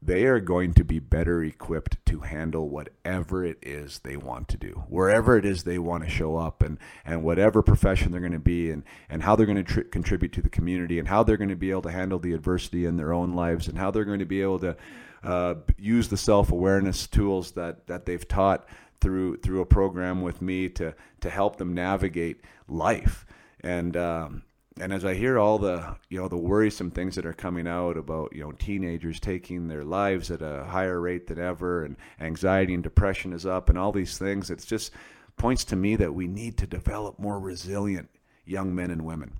they 0.00 0.24
are 0.24 0.40
going 0.40 0.72
to 0.74 0.84
be 0.84 0.98
better 1.00 1.42
equipped 1.42 2.04
to 2.06 2.20
handle 2.20 2.68
whatever 2.68 3.44
it 3.44 3.58
is 3.62 3.98
they 4.00 4.16
want 4.16 4.48
to 4.48 4.56
do, 4.56 4.84
wherever 4.88 5.36
it 5.36 5.44
is 5.44 5.64
they 5.64 5.78
want 5.78 6.04
to 6.04 6.10
show 6.10 6.36
up, 6.36 6.62
and, 6.62 6.78
and 7.04 7.24
whatever 7.24 7.62
profession 7.62 8.12
they're 8.12 8.20
going 8.20 8.32
to 8.32 8.38
be, 8.38 8.70
and, 8.70 8.84
and 9.08 9.24
how 9.24 9.34
they're 9.34 9.46
going 9.46 9.56
to 9.56 9.64
tr- 9.64 9.80
contribute 9.80 10.32
to 10.32 10.42
the 10.42 10.48
community, 10.48 10.98
and 10.98 11.08
how 11.08 11.22
they're 11.24 11.36
going 11.36 11.48
to 11.48 11.56
be 11.56 11.70
able 11.70 11.82
to 11.82 11.90
handle 11.90 12.20
the 12.20 12.32
adversity 12.32 12.86
in 12.86 12.96
their 12.96 13.12
own 13.12 13.34
lives, 13.34 13.66
and 13.66 13.76
how 13.76 13.90
they're 13.90 14.04
going 14.04 14.20
to 14.20 14.24
be 14.24 14.40
able 14.40 14.60
to 14.60 14.76
uh, 15.22 15.54
use 15.76 16.08
the 16.08 16.16
self 16.16 16.52
awareness 16.52 17.06
tools 17.06 17.52
that, 17.52 17.86
that 17.86 18.06
they've 18.06 18.26
taught 18.26 18.66
through 19.00 19.36
through 19.38 19.60
a 19.60 19.66
program 19.66 20.22
with 20.22 20.42
me 20.42 20.68
to 20.68 20.94
to 21.20 21.30
help 21.30 21.56
them 21.56 21.74
navigate 21.74 22.42
life. 22.68 23.26
And 23.60 23.96
um, 23.96 24.42
and 24.80 24.92
as 24.92 25.04
I 25.04 25.14
hear 25.14 25.38
all 25.38 25.58
the 25.58 25.96
you 26.08 26.20
know 26.20 26.28
the 26.28 26.36
worrisome 26.36 26.90
things 26.90 27.14
that 27.16 27.26
are 27.26 27.32
coming 27.32 27.66
out 27.66 27.96
about 27.96 28.34
you 28.34 28.42
know 28.42 28.52
teenagers 28.52 29.20
taking 29.20 29.68
their 29.68 29.84
lives 29.84 30.30
at 30.30 30.42
a 30.42 30.64
higher 30.64 31.00
rate 31.00 31.26
than 31.26 31.38
ever, 31.38 31.84
and 31.84 31.96
anxiety 32.20 32.74
and 32.74 32.82
depression 32.82 33.32
is 33.32 33.46
up, 33.46 33.68
and 33.68 33.78
all 33.78 33.92
these 33.92 34.18
things, 34.18 34.50
it's 34.50 34.66
just 34.66 34.92
points 35.36 35.64
to 35.64 35.76
me 35.76 35.96
that 35.96 36.14
we 36.14 36.26
need 36.26 36.56
to 36.58 36.66
develop 36.66 37.18
more 37.18 37.38
resilient 37.38 38.08
young 38.44 38.74
men 38.74 38.90
and 38.90 39.04
women. 39.04 39.38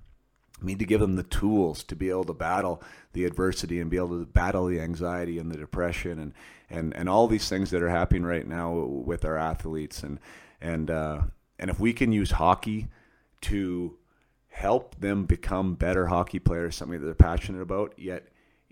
Need 0.61 0.79
to 0.79 0.85
give 0.85 0.99
them 0.99 1.15
the 1.15 1.23
tools 1.23 1.83
to 1.85 1.95
be 1.95 2.09
able 2.09 2.25
to 2.25 2.33
battle 2.33 2.83
the 3.13 3.25
adversity 3.25 3.79
and 3.79 3.89
be 3.89 3.97
able 3.97 4.19
to 4.19 4.25
battle 4.25 4.65
the 4.65 4.79
anxiety 4.79 5.39
and 5.39 5.51
the 5.51 5.57
depression 5.57 6.19
and 6.19 6.33
and 6.69 6.95
and 6.95 7.07
all 7.07 7.27
these 7.27 7.47
things 7.47 7.71
that 7.71 7.81
are 7.81 7.89
happening 7.89 8.23
right 8.23 8.47
now 8.47 8.73
with 8.73 9.23
our 9.25 9.37
athletes. 9.37 10.03
And 10.03 10.19
and 10.61 10.91
uh, 10.91 11.21
and 11.57 11.69
if 11.69 11.79
we 11.79 11.93
can 11.93 12.11
use 12.11 12.31
hockey 12.31 12.87
to 13.41 13.97
help 14.49 14.99
them 14.99 15.25
become 15.25 15.75
better 15.75 16.07
hockey 16.07 16.39
players, 16.39 16.75
something 16.75 16.99
that 16.99 17.05
they're 17.05 17.13
passionate 17.15 17.61
about, 17.61 17.93
yet 17.97 18.27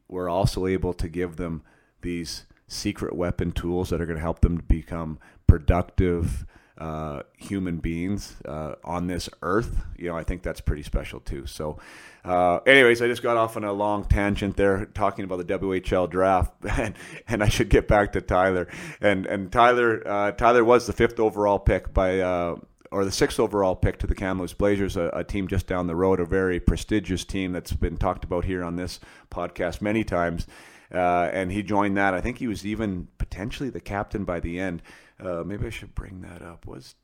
we're 0.08 0.30
also 0.30 0.66
able 0.66 0.94
to 0.94 1.08
give 1.08 1.38
them 1.38 1.64
these 2.02 2.46
secret 2.68 3.16
weapon 3.16 3.52
tools 3.52 3.90
that 3.90 4.02
are 4.02 4.06
going 4.06 4.18
to 4.18 4.22
help 4.22 4.42
them 4.42 4.58
to 4.58 4.64
become 4.64 5.20
productive 5.48 6.46
uh, 6.78 7.24
human 7.38 7.78
beings 7.78 8.36
uh, 8.46 8.76
on 8.84 9.08
this 9.08 9.30
earth. 9.42 9.84
You 9.98 10.10
know, 10.10 10.18
I 10.18 10.24
think 10.24 10.44
that's 10.44 10.62
pretty 10.62 10.84
special 10.84 11.20
too. 11.20 11.46
So, 11.46 11.80
uh, 12.24 12.58
anyways, 12.66 13.02
I 13.02 13.08
just 13.08 13.24
got 13.24 13.38
off 13.38 13.58
on 13.58 13.64
a 13.64 13.74
long 13.74 14.06
tangent 14.06 14.58
there 14.58 14.86
talking 14.86 15.26
about 15.26 15.46
the 15.46 15.58
WHL 15.60 16.10
draft, 16.10 16.54
and, 16.78 16.96
and 17.28 17.44
I 17.44 17.50
should 17.50 17.70
get 17.70 17.88
back 17.88 18.14
to 18.14 18.22
Tyler. 18.22 18.68
And 19.02 19.26
and 19.26 19.52
Tyler 19.52 20.08
uh, 20.08 20.32
Tyler 20.32 20.64
was 20.64 20.88
the 20.88 20.94
fifth 20.94 21.20
overall 21.20 21.60
pick 21.60 21.94
by 21.94 22.20
uh, 22.20 22.56
or 22.92 23.06
the 23.06 23.12
sixth 23.12 23.40
overall 23.40 23.76
pick 23.76 23.98
to 24.00 24.08
the 24.08 24.16
Kamloops 24.16 24.54
Blazers, 24.54 24.96
a, 24.98 25.10
a, 25.14 25.24
team 25.24 25.48
just 25.48 25.68
down 25.68 25.88
the 25.88 25.96
road, 25.96 26.20
a 26.20 26.26
very 26.26 26.60
prestigious 26.60 27.26
team 27.26 27.52
that's 27.52 27.74
been 27.74 27.98
talked 27.98 28.24
about 28.24 28.46
here 28.46 28.64
on 28.64 28.76
this 28.76 29.00
podcast 29.30 29.82
many 29.82 30.04
times. 30.04 30.48
Uh, 30.94 31.30
and 31.34 31.52
he 31.52 31.64
joined 31.64 31.98
that. 31.98 32.14
I 32.14 32.22
think 32.22 32.38
he 32.38 32.48
was 32.48 32.66
even 32.66 33.10
potentially 33.38 33.70
the 33.70 33.80
captain 33.80 34.24
by 34.24 34.40
the 34.40 34.60
end. 34.60 34.82
Uh, 35.20 35.44
maybe 35.46 35.68
I 35.68 35.70
should 35.70 35.94
bring 35.94 36.22
that 36.22 36.42
up. 36.42 36.66
Was 36.66 36.96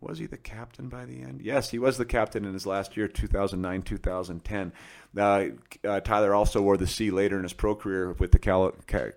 was 0.00 0.18
he 0.18 0.26
the 0.26 0.38
captain 0.38 0.88
by 0.88 1.04
the 1.04 1.20
end? 1.20 1.42
Yes, 1.42 1.70
he 1.70 1.78
was 1.78 1.98
the 1.98 2.06
captain 2.06 2.44
in 2.44 2.54
his 2.54 2.64
last 2.64 2.96
year, 2.96 3.06
2009 3.06 3.82
2010. 3.82 4.72
Uh, 5.16 5.44
uh, 5.84 6.00
Tyler 6.00 6.34
also 6.34 6.62
wore 6.62 6.76
the 6.76 6.86
C 6.86 7.10
later 7.10 7.36
in 7.36 7.42
his 7.42 7.52
pro 7.52 7.74
career 7.74 8.12
with 8.12 8.32
the 8.32 8.38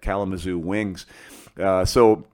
Kalamazoo 0.02 0.58
Wings. 0.58 1.06
Uh, 1.58 1.86
so 1.86 2.26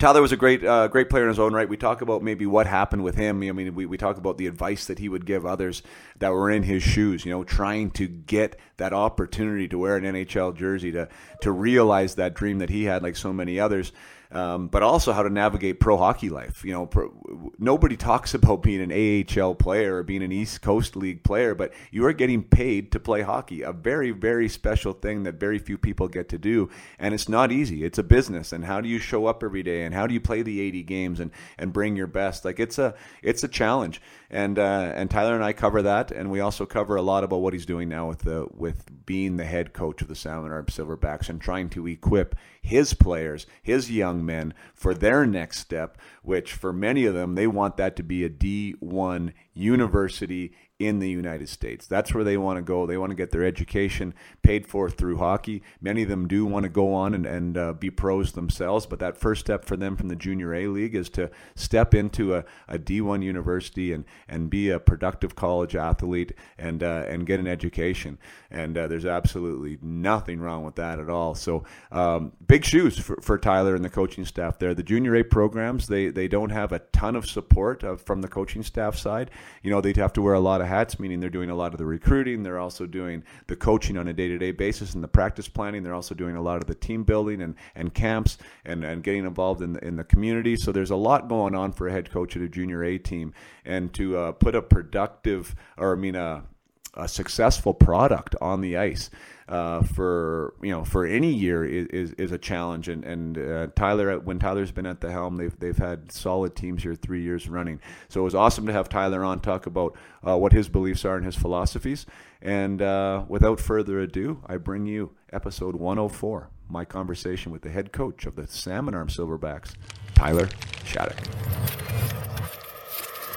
Tyler 0.00 0.22
was 0.22 0.32
a 0.32 0.36
great, 0.36 0.64
uh, 0.64 0.88
great 0.88 1.10
player 1.10 1.24
in 1.24 1.28
his 1.28 1.38
own 1.38 1.52
right. 1.52 1.68
We 1.68 1.76
talk 1.76 2.00
about 2.00 2.22
maybe 2.22 2.46
what 2.46 2.66
happened 2.66 3.04
with 3.04 3.16
him. 3.16 3.42
I 3.42 3.52
mean, 3.52 3.74
we, 3.74 3.84
we 3.84 3.98
talk 3.98 4.16
about 4.16 4.38
the 4.38 4.46
advice 4.46 4.86
that 4.86 4.98
he 4.98 5.10
would 5.10 5.26
give 5.26 5.44
others 5.44 5.82
that 6.18 6.32
were 6.32 6.50
in 6.50 6.62
his 6.62 6.82
shoes. 6.82 7.26
You 7.26 7.32
know, 7.32 7.44
trying 7.44 7.90
to 7.92 8.08
get 8.08 8.58
that 8.78 8.94
opportunity 8.94 9.68
to 9.68 9.78
wear 9.78 9.96
an 9.96 10.04
NHL 10.04 10.56
jersey 10.56 10.90
to 10.92 11.08
to 11.42 11.52
realize 11.52 12.14
that 12.14 12.32
dream 12.32 12.58
that 12.60 12.70
he 12.70 12.84
had, 12.84 13.02
like 13.02 13.14
so 13.14 13.30
many 13.30 13.60
others 13.60 13.92
um, 14.32 14.68
but 14.68 14.82
also 14.82 15.12
how 15.12 15.22
to 15.22 15.30
navigate 15.30 15.80
pro 15.80 15.96
hockey 15.96 16.28
life. 16.28 16.64
You 16.64 16.72
know, 16.72 16.86
pro, 16.86 17.12
nobody 17.58 17.96
talks 17.96 18.34
about 18.40 18.62
being 18.62 18.80
an 18.80 18.92
AHL 18.92 19.54
player 19.54 19.96
or 19.96 20.02
being 20.02 20.22
an 20.22 20.32
East 20.32 20.62
Coast 20.62 20.96
League 20.96 21.22
player, 21.22 21.54
but 21.54 21.72
you 21.90 22.04
are 22.06 22.12
getting 22.12 22.42
paid 22.42 22.92
to 22.92 23.00
play 23.00 23.22
hockey, 23.22 23.62
a 23.62 23.72
very, 23.72 24.10
very 24.10 24.48
special 24.48 24.92
thing 24.92 25.24
that 25.24 25.34
very 25.34 25.58
few 25.58 25.78
people 25.78 26.08
get 26.08 26.28
to 26.28 26.38
do. 26.38 26.70
And 26.98 27.14
it's 27.14 27.28
not 27.28 27.52
easy. 27.52 27.84
It's 27.84 27.98
a 27.98 28.02
business. 28.02 28.52
And 28.52 28.64
how 28.64 28.80
do 28.80 28.88
you 28.88 28.98
show 28.98 29.26
up 29.26 29.42
every 29.42 29.62
day? 29.62 29.84
And 29.84 29.94
how 29.94 30.06
do 30.06 30.14
you 30.14 30.20
play 30.20 30.42
the 30.42 30.60
80 30.60 30.82
games 30.84 31.20
and, 31.20 31.30
and 31.58 31.72
bring 31.72 31.96
your 31.96 32.06
best? 32.06 32.44
Like 32.44 32.60
it's 32.60 32.78
a, 32.78 32.94
it's 33.22 33.42
a 33.42 33.48
challenge. 33.48 34.00
And, 34.30 34.58
uh, 34.58 34.92
and 34.94 35.10
Tyler 35.10 35.34
and 35.34 35.42
I 35.42 35.52
cover 35.52 35.82
that. 35.82 36.12
And 36.12 36.30
we 36.30 36.40
also 36.40 36.64
cover 36.64 36.96
a 36.96 37.02
lot 37.02 37.24
about 37.24 37.38
what 37.38 37.52
he's 37.52 37.66
doing 37.66 37.88
now 37.88 38.08
with 38.08 38.20
the, 38.20 38.46
with 38.54 39.04
being 39.04 39.36
the 39.36 39.44
head 39.44 39.72
coach 39.72 40.02
of 40.02 40.08
the 40.08 40.14
Salmon 40.14 40.52
Arm 40.52 40.66
Silverbacks 40.66 41.28
and 41.28 41.40
trying 41.40 41.68
to 41.70 41.88
equip 41.88 42.36
his 42.62 42.94
players, 42.94 43.46
his 43.62 43.90
young 43.90 44.24
men 44.24 44.54
for 44.72 44.94
their 44.94 45.26
next 45.26 45.58
step, 45.58 45.98
which 46.22 46.52
for 46.52 46.72
many 46.72 47.06
of 47.06 47.14
them, 47.14 47.34
they 47.34 47.48
want 47.48 47.76
that 47.76 47.96
to 47.96 48.02
be 48.04 48.24
a 48.24 48.30
D1 48.30 49.32
university 49.52 50.52
in 50.80 50.98
the 50.98 51.08
United 51.08 51.48
States. 51.48 51.86
That's 51.86 52.12
where 52.12 52.24
they 52.24 52.36
want 52.36 52.56
to 52.58 52.62
go. 52.62 52.86
They 52.86 52.96
want 52.96 53.10
to 53.10 53.16
get 53.16 53.30
their 53.30 53.44
education 53.44 54.14
paid 54.42 54.66
for 54.66 54.90
through 54.90 55.18
hockey. 55.18 55.62
Many 55.80 56.02
of 56.02 56.08
them 56.08 56.26
do 56.26 56.44
want 56.44 56.64
to 56.64 56.68
go 56.68 56.92
on 56.92 57.14
and, 57.14 57.26
and 57.26 57.56
uh, 57.56 57.72
be 57.74 57.90
pros 57.90 58.32
themselves, 58.32 58.86
but 58.86 58.98
that 58.98 59.16
first 59.16 59.42
step 59.42 59.64
for 59.64 59.76
them 59.76 59.96
from 59.96 60.08
the 60.08 60.16
Junior 60.16 60.54
A 60.54 60.66
League 60.66 60.94
is 60.94 61.08
to 61.10 61.30
step 61.54 61.94
into 61.94 62.34
a 62.34 62.44
a 62.68 62.78
D1 62.78 63.22
university 63.22 63.92
and, 63.92 64.04
and 64.28 64.48
be 64.48 64.70
a 64.70 64.78
productive 64.78 65.34
college 65.34 65.74
athlete 65.74 66.32
and, 66.58 66.82
uh, 66.82 67.04
and 67.08 67.26
get 67.26 67.40
an 67.40 67.46
education. 67.46 68.18
And 68.50 68.76
uh, 68.76 68.88
there's 68.88 69.06
absolutely 69.06 69.78
nothing 69.82 70.40
wrong 70.40 70.64
with 70.64 70.76
that 70.76 70.98
at 70.98 71.10
all. 71.10 71.34
So, 71.34 71.64
um, 71.92 72.32
big 72.46 72.64
shoes 72.64 72.98
for, 72.98 73.20
for 73.20 73.38
Tyler 73.38 73.74
and 73.74 73.84
the 73.84 73.90
coaching 73.90 74.24
staff 74.24 74.58
there. 74.58 74.74
The 74.74 74.82
Junior 74.82 75.16
A 75.16 75.22
programs, 75.22 75.88
they, 75.88 76.08
they 76.08 76.28
don't 76.28 76.50
have 76.50 76.72
a 76.72 76.80
ton 76.92 77.16
of 77.16 77.28
support 77.28 77.84
uh, 77.84 77.96
from 77.96 78.22
the 78.22 78.28
coaching 78.28 78.62
staff 78.62 78.96
side. 78.96 79.30
You 79.62 79.70
know, 79.70 79.80
they'd 79.80 79.96
have 79.96 80.12
to 80.14 80.22
wear 80.22 80.34
a 80.34 80.40
lot 80.40 80.60
of 80.60 80.68
hats, 80.70 80.98
meaning 80.98 81.20
they're 81.20 81.28
doing 81.28 81.50
a 81.50 81.54
lot 81.54 81.72
of 81.74 81.78
the 81.78 81.84
recruiting. 81.84 82.42
They're 82.42 82.58
also 82.58 82.86
doing 82.86 83.22
the 83.46 83.56
coaching 83.56 83.98
on 83.98 84.08
a 84.08 84.12
day 84.12 84.28
to 84.28 84.38
day 84.38 84.52
basis 84.52 84.94
and 84.94 85.04
the 85.04 85.08
practice 85.08 85.48
planning. 85.48 85.82
They're 85.82 85.94
also 85.94 86.14
doing 86.14 86.36
a 86.36 86.42
lot 86.42 86.62
of 86.62 86.66
the 86.66 86.74
team 86.74 87.04
building 87.04 87.42
and, 87.42 87.54
and 87.74 87.92
camps 87.92 88.38
and, 88.64 88.84
and 88.84 89.02
getting 89.02 89.26
involved 89.26 89.62
in 89.62 89.74
the, 89.74 89.84
in 89.84 89.96
the 89.96 90.04
community. 90.04 90.56
So 90.56 90.72
there's 90.72 90.90
a 90.90 90.96
lot 90.96 91.28
going 91.28 91.54
on 91.54 91.72
for 91.72 91.88
a 91.88 91.92
head 91.92 92.10
coach 92.10 92.36
at 92.36 92.42
a 92.42 92.48
junior 92.48 92.82
A 92.84 92.96
team. 92.98 93.34
And 93.64 93.92
to 93.94 94.16
uh, 94.16 94.32
put 94.32 94.54
a 94.54 94.62
productive, 94.62 95.54
or 95.76 95.92
I 95.92 95.98
mean, 95.98 96.14
a, 96.14 96.44
a 96.94 97.08
successful 97.08 97.72
product 97.72 98.34
on 98.40 98.60
the 98.60 98.76
ice 98.76 99.10
uh, 99.50 99.82
for 99.82 100.54
you 100.62 100.70
know 100.70 100.84
for 100.84 101.04
any 101.04 101.32
year 101.32 101.64
is, 101.64 101.86
is, 101.88 102.12
is 102.12 102.32
a 102.32 102.38
challenge. 102.38 102.88
And 102.88 103.04
and 103.04 103.38
uh, 103.38 103.66
Tyler, 103.74 104.18
when 104.20 104.38
Tyler's 104.38 104.70
been 104.70 104.86
at 104.86 105.00
the 105.00 105.10
helm, 105.10 105.36
they've 105.36 105.58
they've 105.58 105.76
had 105.76 106.12
solid 106.12 106.54
teams 106.54 106.82
here 106.82 106.94
three 106.94 107.22
years 107.22 107.48
running. 107.48 107.80
So 108.08 108.20
it 108.20 108.24
was 108.24 108.34
awesome 108.34 108.66
to 108.66 108.72
have 108.72 108.88
Tyler 108.88 109.24
on 109.24 109.40
talk 109.40 109.66
about 109.66 109.96
uh, 110.26 110.38
what 110.38 110.52
his 110.52 110.68
beliefs 110.68 111.04
are 111.04 111.16
and 111.16 111.26
his 111.26 111.36
philosophies. 111.36 112.06
And 112.40 112.80
uh, 112.80 113.24
without 113.28 113.60
further 113.60 113.98
ado, 113.98 114.42
I 114.46 114.56
bring 114.56 114.86
you 114.86 115.10
episode 115.32 115.76
104, 115.76 116.48
my 116.68 116.84
conversation 116.84 117.52
with 117.52 117.62
the 117.62 117.70
head 117.70 117.92
coach 117.92 118.24
of 118.24 118.36
the 118.36 118.46
Salmon 118.46 118.94
Arm 118.94 119.08
Silverbacks, 119.08 119.74
Tyler 120.14 120.48
Shattock. 120.84 121.18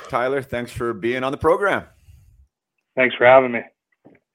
Tyler, 0.09 0.41
thanks 0.41 0.71
for 0.71 0.93
being 0.93 1.23
on 1.23 1.31
the 1.31 1.37
program. 1.37 1.85
Thanks 2.95 3.15
for 3.15 3.25
having 3.25 3.51
me. 3.51 3.61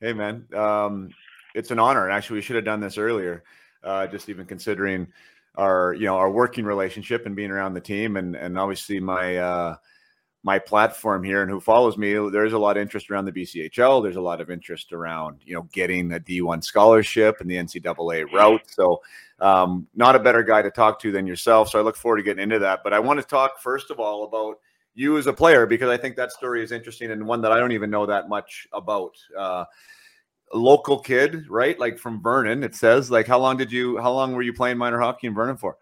Hey, 0.00 0.12
man. 0.12 0.46
Um, 0.54 1.10
it's 1.54 1.70
an 1.70 1.78
honor. 1.78 2.10
Actually, 2.10 2.36
we 2.36 2.42
should 2.42 2.56
have 2.56 2.64
done 2.64 2.80
this 2.80 2.98
earlier. 2.98 3.44
Uh, 3.82 4.06
just 4.06 4.28
even 4.28 4.46
considering 4.46 5.06
our, 5.54 5.94
you 5.94 6.06
know, 6.06 6.16
our 6.16 6.30
working 6.30 6.64
relationship 6.64 7.26
and 7.26 7.36
being 7.36 7.50
around 7.50 7.74
the 7.74 7.80
team, 7.80 8.16
and 8.16 8.34
and 8.34 8.58
obviously 8.58 9.00
my 9.00 9.36
uh, 9.36 9.76
my 10.42 10.58
platform 10.58 11.22
here 11.24 11.42
and 11.42 11.50
who 11.50 11.60
follows 11.60 11.96
me, 11.96 12.12
there's 12.30 12.52
a 12.52 12.58
lot 12.58 12.76
of 12.76 12.80
interest 12.80 13.10
around 13.10 13.24
the 13.24 13.32
BCHL. 13.32 14.02
There's 14.02 14.16
a 14.16 14.20
lot 14.20 14.40
of 14.40 14.50
interest 14.50 14.92
around, 14.92 15.40
you 15.44 15.54
know, 15.54 15.68
getting 15.72 16.12
a 16.12 16.20
D1 16.20 16.62
scholarship 16.62 17.40
and 17.40 17.50
the 17.50 17.56
NCAA 17.56 18.32
route. 18.32 18.62
So, 18.66 19.02
um, 19.40 19.88
not 19.94 20.16
a 20.16 20.20
better 20.20 20.42
guy 20.42 20.62
to 20.62 20.70
talk 20.70 21.00
to 21.00 21.12
than 21.12 21.26
yourself. 21.26 21.70
So 21.70 21.78
I 21.78 21.82
look 21.82 21.96
forward 21.96 22.18
to 22.18 22.22
getting 22.22 22.42
into 22.42 22.60
that. 22.60 22.80
But 22.84 22.92
I 22.92 23.00
want 23.00 23.20
to 23.20 23.26
talk 23.26 23.60
first 23.60 23.90
of 23.90 23.98
all 23.98 24.24
about 24.24 24.58
you 24.98 25.16
as 25.16 25.26
a 25.26 25.32
player 25.32 25.64
because 25.66 25.88
I 25.88 25.96
think 25.96 26.16
that 26.16 26.32
story 26.32 26.62
is 26.62 26.72
interesting 26.72 27.10
and 27.10 27.26
one 27.26 27.40
that 27.42 27.52
I 27.52 27.58
don't 27.58 27.72
even 27.72 27.90
know 27.90 28.06
that 28.06 28.28
much 28.28 28.66
about. 28.72 29.16
Uh, 29.36 29.64
local 30.54 30.98
kid, 30.98 31.44
right? 31.48 31.78
Like 31.78 31.98
from 31.98 32.22
Vernon, 32.22 32.64
it 32.64 32.74
says. 32.74 33.10
Like, 33.10 33.26
how 33.26 33.38
long 33.38 33.56
did 33.56 33.70
you? 33.70 33.98
How 33.98 34.12
long 34.12 34.32
were 34.32 34.42
you 34.42 34.52
playing 34.52 34.78
minor 34.78 34.98
hockey 34.98 35.26
in 35.26 35.34
Vernon 35.34 35.56
for? 35.56 35.76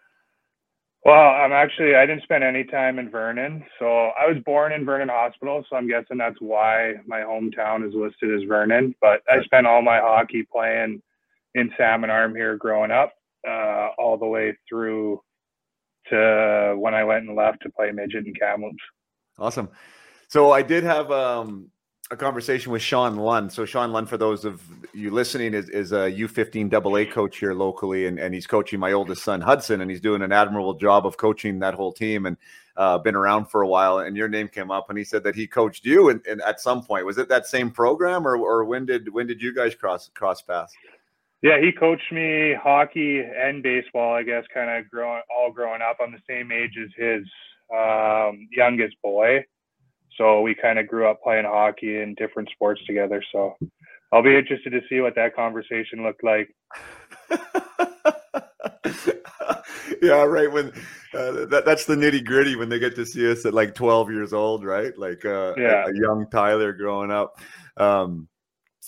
Well, 1.04 1.14
I'm 1.14 1.52
actually 1.52 1.94
I 1.94 2.04
didn't 2.04 2.25
spend 2.25 2.42
any 2.42 2.64
time 2.64 2.99
in 2.99 3.11
Vernon, 3.11 3.64
so 3.78 3.87
I 3.87 4.26
was 4.26 4.42
born 4.44 4.73
in 4.73 4.85
Vernon 4.85 5.08
Hospital, 5.08 5.64
so 5.70 5.76
I'm 5.76 5.88
guessing 5.88 6.18
that's 6.18 6.40
why 6.40 6.94
my 7.06 7.20
hometown 7.20 7.87
is 7.87 7.94
listed 7.94 8.35
as 8.35 8.49
Vernon. 8.49 8.92
But 9.00 9.23
I 9.30 9.40
spent 9.44 9.68
all 9.68 9.82
my 9.82 10.00
hockey 10.00 10.44
playing 10.50 11.00
in 11.54 11.73
Salmon 11.78 12.11
Arm 12.11 12.35
here 12.35 12.56
growing 12.56 12.90
up, 12.90 13.12
uh, 13.49 13.90
all 13.99 14.18
the 14.18 14.26
way 14.26 14.56
through 14.68 15.23
to 16.11 16.75
when 16.76 16.94
I 16.94 17.04
went 17.04 17.28
and 17.28 17.37
left 17.37 17.62
to 17.62 17.70
play 17.70 17.92
midget 17.92 18.26
in 18.26 18.35
Kamloops. 18.35 18.82
Awesome. 19.38 19.68
So 20.28 20.50
I 20.50 20.62
did 20.62 20.82
have 20.84 21.10
um, 21.10 21.70
a 22.10 22.16
conversation 22.16 22.72
with 22.72 22.82
Sean 22.82 23.16
Lund. 23.16 23.52
So 23.52 23.64
Sean 23.64 23.92
Lund, 23.92 24.08
for 24.08 24.16
those 24.16 24.44
of 24.44 24.62
you 24.94 25.10
listening, 25.10 25.54
is, 25.54 25.68
is 25.68 25.92
a 25.92 26.10
U15 26.10 26.72
AA 26.72 27.12
coach 27.12 27.38
here 27.38 27.52
locally, 27.52 28.06
and, 28.06 28.18
and 28.18 28.32
he's 28.32 28.46
coaching 28.46 28.78
my 28.78 28.92
oldest 28.92 29.22
son 29.24 29.40
Hudson, 29.40 29.80
and 29.80 29.90
he's 29.90 30.00
doing 30.00 30.22
an 30.22 30.32
admirable 30.32 30.74
job 30.74 31.06
of 31.06 31.16
coaching 31.16 31.58
that 31.58 31.74
whole 31.74 31.92
team, 31.92 32.26
and 32.26 32.36
uh, 32.76 32.98
been 32.98 33.16
around 33.16 33.46
for 33.46 33.62
a 33.62 33.68
while. 33.68 33.98
And 33.98 34.16
your 34.16 34.28
name 34.28 34.48
came 34.48 34.70
up, 34.70 34.88
and 34.88 34.96
he 34.98 35.04
said 35.04 35.24
that 35.24 35.34
he 35.34 35.46
coached 35.46 35.84
you, 35.84 36.10
and, 36.10 36.24
and 36.26 36.40
at 36.42 36.60
some 36.60 36.84
point, 36.84 37.06
was 37.06 37.18
it 37.18 37.28
that 37.28 37.46
same 37.46 37.70
program, 37.70 38.26
or, 38.26 38.36
or 38.36 38.64
when 38.64 38.86
did 38.86 39.12
when 39.12 39.26
did 39.26 39.42
you 39.42 39.54
guys 39.54 39.74
cross 39.74 40.08
cross 40.14 40.42
paths? 40.42 40.72
Yeah, 41.42 41.60
he 41.60 41.70
coached 41.70 42.10
me 42.12 42.54
hockey 42.60 43.20
and 43.20 43.62
baseball. 43.62 44.14
I 44.14 44.22
guess 44.22 44.44
kind 44.52 44.70
of 44.70 44.90
growing 44.90 45.22
all 45.36 45.52
growing 45.52 45.82
up. 45.82 45.98
I'm 46.00 46.12
the 46.12 46.18
same 46.28 46.50
age 46.50 46.76
as 46.82 46.90
his 46.96 47.26
um, 47.75 48.49
youngest 48.52 48.96
boy 49.02 49.44
so 50.16 50.40
we 50.40 50.54
kind 50.54 50.78
of 50.78 50.88
grew 50.88 51.08
up 51.08 51.23
playing 51.23 51.44
hockey 51.44 52.00
and 52.00 52.16
different 52.16 52.49
sports 52.50 52.80
together. 52.87 53.23
So 53.32 53.56
I'll 54.12 54.23
be 54.23 54.37
interested 54.37 54.70
to 54.70 54.80
see 54.88 55.00
what 55.00 55.14
that 55.16 55.35
conversation 55.35 56.02
looked 56.02 56.25
like. 56.25 56.49
yeah, 60.02 60.23
right. 60.23 60.50
When 60.50 60.68
uh, 61.14 61.46
that, 61.46 61.62
that's 61.66 61.85
the 61.85 61.96
nitty 61.96 62.25
gritty 62.25 62.56
when 62.56 62.68
they 62.68 62.78
get 62.78 62.94
to 62.96 63.04
see 63.04 63.30
us 63.30 63.44
at 63.44 63.52
like 63.52 63.75
12 63.75 64.11
years 64.11 64.32
old, 64.32 64.64
right? 64.64 64.96
Like 64.96 65.25
uh, 65.25 65.54
yeah. 65.56 65.85
a, 65.87 65.90
a 65.90 65.94
young 65.94 66.26
Tyler 66.30 66.73
growing 66.73 67.11
up. 67.11 67.38
Um, 67.76 68.28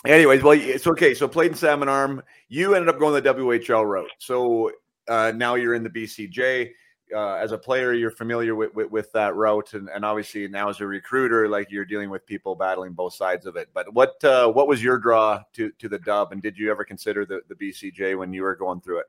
anyways, 0.06 0.42
well, 0.42 0.58
it's 0.58 0.86
okay. 0.86 1.14
So 1.14 1.28
played 1.28 1.50
in 1.50 1.56
Salmon 1.56 1.88
Arm. 1.88 2.22
You 2.48 2.74
ended 2.74 2.88
up 2.88 2.98
going 2.98 3.22
the 3.22 3.34
WHL 3.34 3.86
route. 3.86 4.10
So 4.18 4.70
uh, 5.08 5.32
now 5.34 5.56
you're 5.56 5.74
in 5.74 5.82
the 5.82 5.90
BCJ 5.90 6.70
uh, 7.14 7.34
as 7.34 7.52
a 7.52 7.58
player, 7.58 7.92
you're 7.92 8.10
familiar 8.10 8.54
with, 8.54 8.74
with, 8.74 8.90
with 8.90 9.12
that 9.12 9.34
route, 9.34 9.74
and, 9.74 9.88
and 9.88 10.04
obviously 10.04 10.48
now 10.48 10.68
as 10.68 10.80
a 10.80 10.86
recruiter, 10.86 11.48
like 11.48 11.70
you're 11.70 11.84
dealing 11.84 12.10
with 12.10 12.26
people 12.26 12.54
battling 12.54 12.92
both 12.92 13.14
sides 13.14 13.46
of 13.46 13.56
it. 13.56 13.68
But 13.72 13.92
what 13.92 14.22
uh, 14.24 14.48
what 14.48 14.68
was 14.68 14.82
your 14.82 14.98
draw 14.98 15.42
to 15.54 15.70
to 15.78 15.88
the 15.88 15.98
dub, 15.98 16.32
and 16.32 16.42
did 16.42 16.58
you 16.58 16.70
ever 16.70 16.84
consider 16.84 17.24
the 17.24 17.40
the 17.48 17.54
BCJ 17.54 18.16
when 18.18 18.32
you 18.32 18.42
were 18.42 18.56
going 18.56 18.80
through 18.80 19.00
it? 19.00 19.06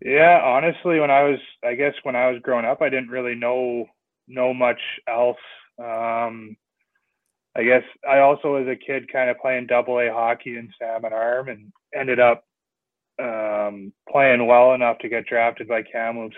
Yeah, 0.00 0.40
honestly, 0.44 1.00
when 1.00 1.10
I 1.10 1.22
was, 1.22 1.38
I 1.64 1.74
guess 1.74 1.94
when 2.02 2.16
I 2.16 2.30
was 2.30 2.42
growing 2.42 2.66
up, 2.66 2.82
I 2.82 2.88
didn't 2.90 3.08
really 3.08 3.34
know 3.34 3.86
know 4.28 4.52
much 4.52 4.80
else. 5.08 5.38
Um, 5.78 6.56
I 7.56 7.62
guess 7.62 7.82
I 8.08 8.18
also, 8.18 8.56
as 8.56 8.66
a 8.66 8.76
kid, 8.76 9.10
kind 9.12 9.30
of 9.30 9.38
playing 9.38 9.66
double 9.66 9.98
A 10.00 10.12
hockey 10.12 10.56
in 10.56 10.72
Salmon 10.78 11.12
Arm, 11.12 11.48
and 11.48 11.72
ended 11.94 12.20
up 12.20 12.44
um, 13.22 13.92
playing 14.10 14.46
well 14.46 14.74
enough 14.74 14.98
to 14.98 15.08
get 15.08 15.26
drafted 15.26 15.68
by 15.68 15.82
Kamloops 15.82 16.36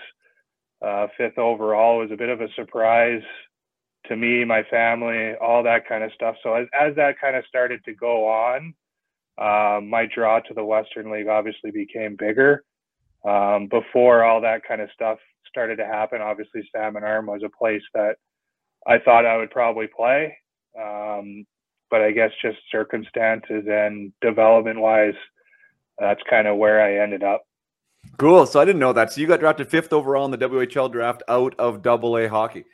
uh, 0.81 1.07
fifth 1.17 1.37
overall 1.37 1.99
was 1.99 2.11
a 2.11 2.17
bit 2.17 2.29
of 2.29 2.41
a 2.41 2.47
surprise 2.55 3.23
to 4.07 4.15
me, 4.15 4.45
my 4.45 4.63
family, 4.69 5.33
all 5.35 5.63
that 5.63 5.87
kind 5.87 6.03
of 6.03 6.11
stuff. 6.13 6.35
So 6.43 6.53
as, 6.53 6.67
as 6.79 6.95
that 6.95 7.19
kind 7.19 7.35
of 7.35 7.43
started 7.47 7.83
to 7.85 7.93
go 7.93 8.27
on, 8.27 8.73
um, 9.37 9.89
my 9.89 10.07
draw 10.13 10.39
to 10.39 10.53
the 10.53 10.63
Western 10.63 11.11
League 11.11 11.27
obviously 11.27 11.71
became 11.71 12.15
bigger. 12.17 12.63
Um, 13.27 13.67
before 13.67 14.23
all 14.23 14.41
that 14.41 14.61
kind 14.67 14.81
of 14.81 14.89
stuff 14.93 15.19
started 15.47 15.77
to 15.77 15.85
happen, 15.85 16.21
obviously 16.21 16.67
Salmon 16.71 17.03
Arm 17.03 17.25
was 17.25 17.41
a 17.43 17.49
place 17.49 17.81
that 17.93 18.15
I 18.85 18.99
thought 18.99 19.25
I 19.25 19.37
would 19.37 19.51
probably 19.51 19.87
play. 19.87 20.37
Um, 20.79 21.45
but 21.89 22.01
I 22.01 22.11
guess 22.11 22.31
just 22.41 22.57
circumstances 22.71 23.65
and 23.67 24.11
development 24.21 24.79
wise, 24.79 25.15
that's 25.99 26.21
kind 26.29 26.47
of 26.47 26.57
where 26.57 26.81
I 26.81 27.01
ended 27.03 27.23
up. 27.23 27.46
Cool. 28.17 28.45
So 28.45 28.59
I 28.59 28.65
didn't 28.65 28.79
know 28.79 28.93
that. 28.93 29.13
So 29.13 29.21
you 29.21 29.27
got 29.27 29.39
drafted 29.39 29.69
fifth 29.69 29.93
overall 29.93 30.25
in 30.25 30.31
the 30.31 30.37
WHL 30.37 30.91
draft 30.91 31.23
out 31.27 31.53
of 31.59 31.81
Double 31.81 32.17
A 32.17 32.27
hockey. 32.27 32.65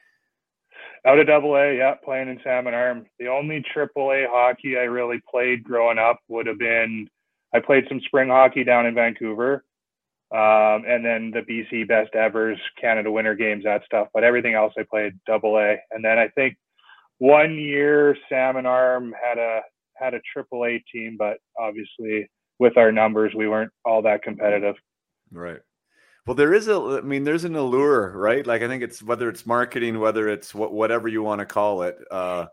Out 1.05 1.19
of 1.19 1.27
Double 1.27 1.55
A, 1.55 1.77
yeah, 1.77 1.95
playing 1.95 2.29
in 2.29 2.39
Salmon 2.43 2.73
Arm. 2.73 3.05
The 3.19 3.27
only 3.27 3.63
Triple 3.73 4.12
A 4.12 4.25
hockey 4.29 4.77
I 4.77 4.83
really 4.83 5.21
played 5.29 5.63
growing 5.63 5.97
up 5.97 6.19
would 6.29 6.47
have 6.47 6.57
been 6.57 7.09
I 7.53 7.59
played 7.59 7.86
some 7.89 7.99
spring 8.05 8.29
hockey 8.29 8.63
down 8.63 8.86
in 8.86 8.95
Vancouver, 8.95 9.65
um, 10.31 10.86
and 10.88 11.05
then 11.05 11.31
the 11.31 11.41
BC 11.41 11.88
Best 11.88 12.15
Evers, 12.15 12.57
Canada 12.79 13.12
Winter 13.12 13.36
Games, 13.36 13.65
that 13.65 13.83
stuff. 13.86 14.07
But 14.13 14.23
everything 14.23 14.55
else 14.55 14.73
I 14.77 14.83
played 14.89 15.13
Double 15.27 15.57
A, 15.57 15.75
and 15.91 16.03
then 16.03 16.17
I 16.17 16.29
think 16.29 16.55
one 17.19 17.55
year 17.55 18.15
Salmon 18.29 18.65
Arm 18.65 19.13
had 19.21 19.38
a 19.38 19.62
had 19.95 20.13
a 20.13 20.21
Triple 20.31 20.65
A 20.65 20.83
team, 20.91 21.17
but 21.19 21.38
obviously 21.59 22.29
with 22.59 22.77
our 22.77 22.93
numbers, 22.93 23.33
we 23.36 23.47
weren't 23.47 23.71
all 23.86 24.01
that 24.03 24.23
competitive. 24.23 24.75
Right. 25.34 25.60
Well, 26.26 26.36
there 26.36 26.54
is 26.54 26.69
a, 26.69 26.76
I 26.76 27.02
mean, 27.02 27.26
there's 27.26 27.43
an 27.43 27.56
allure, 27.56 28.17
right? 28.17 28.48
Like 28.48 28.62
I 28.62 28.67
think 28.67 28.82
it's 28.82 29.04
whether 29.04 29.28
it's 29.28 29.46
marketing, 29.46 30.00
whether 30.00 30.30
it's 30.30 30.56
what, 30.56 30.72
whatever 30.72 31.10
you 31.10 31.22
want 31.22 31.39
to 31.39 31.46
call 31.46 31.82
it. 31.82 31.98
Uh, 32.10 32.46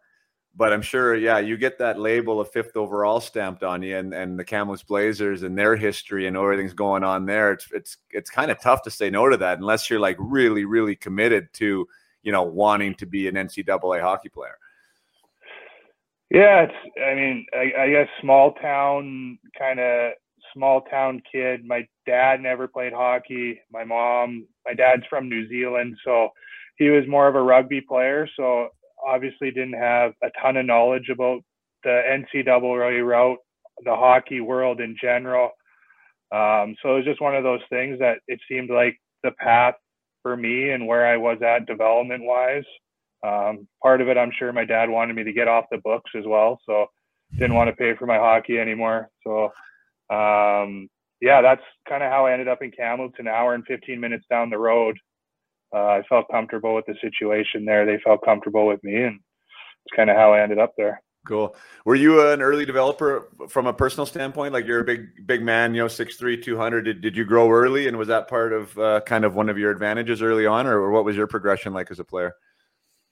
but 0.56 0.72
I'm 0.72 0.82
sure, 0.82 1.14
yeah, 1.14 1.38
you 1.38 1.56
get 1.56 1.78
that 1.78 1.98
label 1.98 2.40
of 2.40 2.50
fifth 2.50 2.76
overall 2.76 3.20
stamped 3.20 3.62
on 3.62 3.82
you, 3.82 3.96
and, 3.96 4.12
and 4.12 4.36
the 4.36 4.44
Kamloops 4.44 4.82
Blazers 4.82 5.44
and 5.44 5.56
their 5.56 5.76
history 5.76 6.26
and 6.26 6.36
everything's 6.36 6.72
going 6.72 7.04
on 7.04 7.24
there. 7.24 7.52
It's 7.52 7.68
it's 7.72 7.98
it's 8.10 8.30
kind 8.30 8.50
of 8.50 8.60
tough 8.60 8.82
to 8.82 8.90
say 8.90 9.10
no 9.10 9.28
to 9.28 9.36
that 9.36 9.58
unless 9.58 9.88
you're 9.88 10.00
like 10.00 10.16
really 10.18 10.64
really 10.64 10.96
committed 10.96 11.52
to 11.54 11.86
you 12.24 12.32
know 12.32 12.42
wanting 12.42 12.96
to 12.96 13.06
be 13.06 13.28
an 13.28 13.36
NCAA 13.36 14.00
hockey 14.00 14.28
player. 14.28 14.58
Yeah, 16.30 16.62
it's. 16.62 16.74
I 17.04 17.14
mean, 17.14 17.46
I, 17.52 17.82
I 17.82 17.90
guess 17.90 18.08
small 18.20 18.52
town 18.54 19.38
kind 19.56 19.78
of 19.78 20.12
small 20.54 20.82
town 20.82 21.22
kid. 21.30 21.64
My 21.64 21.86
dad 22.06 22.40
never 22.40 22.68
played 22.68 22.92
hockey. 22.92 23.60
My 23.72 23.84
mom, 23.84 24.46
my 24.66 24.74
dad's 24.74 25.04
from 25.08 25.28
New 25.28 25.48
Zealand, 25.48 25.96
so 26.04 26.28
he 26.76 26.90
was 26.90 27.06
more 27.08 27.28
of 27.28 27.34
a 27.34 27.42
rugby 27.42 27.80
player. 27.80 28.28
So 28.36 28.68
obviously 29.06 29.50
didn't 29.50 29.78
have 29.78 30.12
a 30.22 30.28
ton 30.40 30.56
of 30.56 30.66
knowledge 30.66 31.08
about 31.10 31.42
the 31.84 32.02
NCAA 32.08 33.06
route, 33.06 33.38
the 33.84 33.94
hockey 33.94 34.40
world 34.40 34.80
in 34.80 34.96
general. 35.00 35.50
Um, 36.32 36.76
so 36.82 36.92
it 36.92 36.96
was 36.96 37.04
just 37.04 37.20
one 37.20 37.34
of 37.34 37.42
those 37.42 37.60
things 37.70 37.98
that 37.98 38.18
it 38.28 38.40
seemed 38.48 38.70
like 38.70 38.96
the 39.22 39.32
path 39.32 39.74
for 40.22 40.36
me 40.36 40.70
and 40.70 40.86
where 40.86 41.06
I 41.06 41.16
was 41.16 41.38
at 41.42 41.66
development 41.66 42.22
wise. 42.24 42.64
Um, 43.26 43.66
part 43.82 44.00
of 44.00 44.08
it, 44.08 44.16
I'm 44.16 44.32
sure 44.38 44.52
my 44.52 44.64
dad 44.64 44.88
wanted 44.88 45.16
me 45.16 45.24
to 45.24 45.32
get 45.32 45.48
off 45.48 45.64
the 45.70 45.78
books 45.78 46.10
as 46.16 46.24
well. 46.26 46.60
So 46.66 46.86
didn't 47.32 47.54
want 47.54 47.68
to 47.68 47.76
pay 47.76 47.94
for 47.96 48.06
my 48.06 48.16
hockey 48.16 48.58
anymore. 48.58 49.08
So 49.24 49.50
um, 50.10 50.88
yeah, 51.20 51.42
that's 51.42 51.62
kind 51.88 52.02
of 52.02 52.10
how 52.10 52.26
I 52.26 52.32
ended 52.32 52.48
up 52.48 52.62
in 52.62 52.70
Kamloops, 52.70 53.18
an 53.18 53.28
hour 53.28 53.54
and 53.54 53.64
15 53.66 54.00
minutes 54.00 54.24
down 54.30 54.50
the 54.50 54.58
road. 54.58 54.98
Uh, 55.72 55.86
I 55.86 56.02
felt 56.08 56.26
comfortable 56.30 56.74
with 56.74 56.86
the 56.86 56.94
situation 57.00 57.64
there. 57.64 57.86
They 57.86 58.00
felt 58.02 58.24
comfortable 58.24 58.66
with 58.66 58.82
me, 58.82 58.96
and 58.96 59.16
it's 59.16 59.96
kind 59.96 60.10
of 60.10 60.16
how 60.16 60.32
I 60.32 60.42
ended 60.42 60.58
up 60.58 60.72
there. 60.76 61.00
Cool. 61.26 61.54
Were 61.84 61.94
you 61.94 62.30
an 62.30 62.40
early 62.40 62.64
developer 62.64 63.28
from 63.48 63.66
a 63.66 63.74
personal 63.74 64.06
standpoint? 64.06 64.54
Like 64.54 64.66
you're 64.66 64.80
a 64.80 64.84
big, 64.84 65.26
big 65.26 65.42
man, 65.42 65.74
you 65.74 65.82
know, 65.82 65.86
6'3", 65.86 66.42
200. 66.42 66.82
Did, 66.82 67.00
did 67.02 67.16
you 67.16 67.26
grow 67.26 67.50
early? 67.50 67.88
And 67.88 67.98
was 67.98 68.08
that 68.08 68.26
part 68.26 68.54
of 68.54 68.78
uh, 68.78 69.02
kind 69.02 69.26
of 69.26 69.34
one 69.34 69.50
of 69.50 69.58
your 69.58 69.70
advantages 69.70 70.22
early 70.22 70.46
on? 70.46 70.66
Or 70.66 70.90
what 70.90 71.04
was 71.04 71.16
your 71.16 71.26
progression 71.26 71.74
like 71.74 71.90
as 71.90 72.00
a 72.00 72.04
player? 72.04 72.34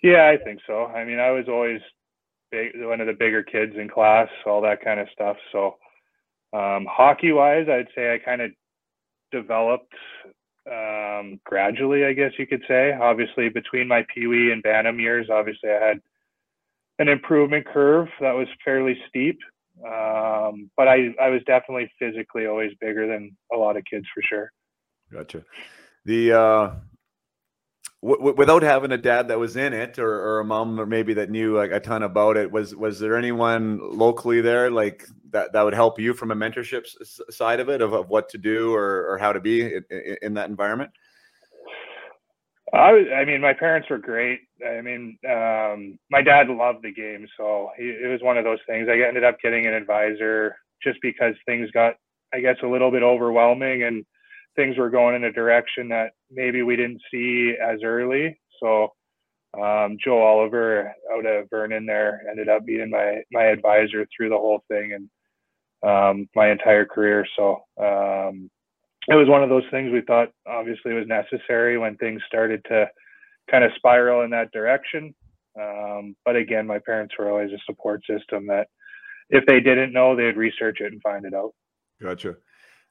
Yeah, 0.03 0.27
I 0.27 0.43
think 0.43 0.61
so. 0.67 0.87
I 0.87 1.05
mean, 1.05 1.21
I 1.21 1.33
was 1.33 1.45
always 1.49 1.81
big, 2.51 2.71
one 2.77 3.01
of 3.03 3.09
the 3.09 3.13
bigger 3.13 3.43
kids 3.43 3.75
in 3.77 3.91
class, 3.91 4.29
all 4.47 4.63
that 4.63 4.83
kind 4.83 5.01
of 5.01 5.09
stuff. 5.13 5.37
So 5.53 5.77
um, 6.53 6.87
hockey 6.91 7.33
wise, 7.33 7.67
I'd 7.69 7.89
say 7.95 8.15
I 8.15 8.19
kind 8.19 8.41
of 8.41 8.51
developed 9.31 9.95
um, 10.71 11.41
gradually, 11.45 12.05
I 12.05 12.13
guess 12.13 12.33
you 12.39 12.47
could 12.47 12.63
say. 12.69 12.93
Obviously, 12.93 13.49
between 13.49 13.89
my 13.89 14.05
Pee 14.15 14.27
Wee 14.27 14.53
and 14.53 14.63
Bantam 14.63 14.99
years, 15.01 15.29
obviously 15.31 15.71
I 15.71 15.89
had 15.89 16.01
an 16.99 17.09
improvement 17.09 17.67
curve 17.67 18.09
that 18.21 18.33
was 18.33 18.49
fairly 18.65 18.99
steep. 19.09 19.39
Um, 19.87 20.71
but 20.77 20.89
I, 20.89 21.15
I 21.21 21.29
was 21.29 21.41
definitely 21.47 21.91
physically 21.99 22.47
always 22.47 22.73
bigger 22.81 23.07
than 23.07 23.37
a 23.53 23.57
lot 23.57 23.77
of 23.77 23.85
kids 23.85 24.07
for 24.13 24.23
sure. 24.23 24.51
Gotcha. 25.13 25.45
The 26.05 26.33
uh, 26.33 26.71
w- 28.03 28.35
without 28.35 28.63
having 28.63 28.93
a 28.93 28.99
dad 28.99 29.29
that 29.29 29.39
was 29.39 29.57
in 29.57 29.73
it 29.73 29.99
or, 29.99 30.11
or 30.11 30.41
a 30.41 30.45
mom 30.45 30.81
or 30.81 30.87
maybe 30.87 31.15
that 31.15 31.31
knew 31.31 31.57
like, 31.57 31.71
a 31.73 31.81
ton 31.81 32.03
about 32.03 32.37
it 32.37 32.51
was 32.51 32.75
was 32.75 32.99
there 32.99 33.17
anyone 33.17 33.79
locally 33.83 34.41
there 34.41 34.71
like 34.71 35.07
that 35.31 35.53
that 35.53 35.63
would 35.63 35.75
help 35.75 35.99
you 35.99 36.15
from 36.15 36.31
a 36.31 36.37
mentorship 36.37 36.87
side 37.31 37.61
of 37.61 37.69
it 37.69 37.81
of, 37.83 37.93
of 37.93 38.09
what 38.09 38.29
to 38.29 38.39
do 38.39 38.75
or, 38.75 39.11
or 39.11 39.19
how 39.19 39.33
to 39.33 39.41
be 39.41 39.63
in, 39.63 39.85
in 40.23 40.35
that 40.35 40.49
environment 40.49 40.91
I, 42.73 43.21
I 43.21 43.25
mean, 43.25 43.41
my 43.41 43.55
parents 43.55 43.89
were 43.89 43.99
great. 43.99 44.41
I 44.67 44.81
mean, 44.81 45.19
um, 45.29 45.99
my 46.11 46.23
dad 46.23 46.49
loved 46.49 46.83
the 46.83 46.93
game, 46.93 47.27
so 47.37 47.71
he, 47.79 47.85
it 47.85 48.09
was 48.09 48.21
one 48.23 48.37
of 48.37 48.45
those 48.45 48.59
things. 48.67 48.89
I 48.91 49.07
ended 49.07 49.25
up 49.25 49.41
getting 49.43 49.67
an 49.67 49.75
advisor 49.75 50.57
just 50.83 50.99
because 51.01 51.35
things 51.47 51.71
got, 51.71 51.95
I 52.35 52.41
guess, 52.41 52.57
a 52.63 52.67
little 52.67 52.91
bit 52.91 53.03
overwhelming 53.03 53.85
and 53.85 54.05
things 54.59 54.77
were 54.77 54.91
going 54.91 55.15
in 55.15 55.25
a 55.25 55.33
direction 55.33 55.89
that 55.89 56.11
maybe 56.31 56.63
we 56.63 56.75
didn't 56.75 57.01
see 57.13 57.55
as 57.63 57.79
early. 57.85 58.39
So 58.61 58.93
um, 59.55 59.97
Joe 60.05 60.21
Oliver 60.21 60.93
out 61.15 61.25
of 61.25 61.49
Vernon 61.49 61.87
there 61.87 62.23
ended 62.29 62.49
up 62.49 62.67
being 62.67 62.91
my 62.91 63.23
my 63.33 63.45
advisor 63.45 64.07
through 64.15 64.31
the 64.31 64.37
whole 64.37 64.63
thing 64.69 64.93
and 64.93 65.09
um, 65.89 66.29
my 66.35 66.51
entire 66.51 66.85
career. 66.85 67.25
So 67.37 67.63
um, 67.81 68.51
it 69.07 69.15
was 69.15 69.29
one 69.29 69.45
of 69.45 69.49
those 69.49 69.63
things 69.71 69.93
we 69.93 70.03
thought 70.03 70.31
obviously 70.47 70.93
was 70.93 71.07
necessary 71.07 71.79
when 71.79 71.97
things 71.97 72.21
started 72.27 72.61
to 72.69 72.87
kind 73.49 73.63
of 73.63 73.71
spiral 73.77 74.23
in 74.23 74.31
that 74.31 74.51
direction. 74.53 75.15
Um, 75.59 76.17
but 76.25 76.35
again, 76.35 76.67
my 76.67 76.81
parents 76.85 77.15
were 77.17 77.31
always 77.31 77.53
a 77.53 77.59
support 77.65 78.03
system 78.11 78.49
that 78.49 78.67
if 79.31 79.47
they 79.47 79.61
didn't 79.61 79.93
know, 79.93 80.17
they'd 80.17 80.37
research 80.37 80.79
it 80.81 80.93
and 80.93 81.01
find 81.01 81.25
it 81.25 81.35
out. 81.35 81.53
Gotcha. 82.03 82.37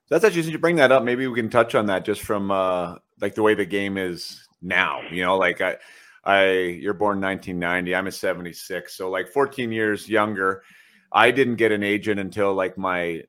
That's 0.09 0.23
actually 0.23 0.43
since 0.43 0.53
you 0.53 0.59
bring 0.59 0.77
that 0.77 0.91
up, 0.91 1.03
maybe 1.03 1.27
we 1.27 1.35
can 1.35 1.49
touch 1.49 1.75
on 1.75 1.87
that 1.87 2.05
just 2.05 2.21
from 2.21 2.49
uh, 2.51 2.95
like 3.19 3.35
the 3.35 3.43
way 3.43 3.53
the 3.53 3.65
game 3.65 3.97
is 3.97 4.47
now. 4.61 5.01
You 5.11 5.23
know, 5.23 5.37
like 5.37 5.59
I, 5.61 5.77
I 6.23 6.51
you're 6.53 6.93
born 6.93 7.19
1990. 7.19 7.95
I'm 7.95 8.07
a 8.07 8.11
76, 8.11 8.93
so 8.95 9.09
like 9.09 9.29
14 9.29 9.71
years 9.71 10.07
younger. 10.07 10.63
I 11.11 11.31
didn't 11.31 11.55
get 11.55 11.71
an 11.71 11.83
agent 11.83 12.19
until 12.19 12.53
like 12.53 12.77
my 12.77 13.23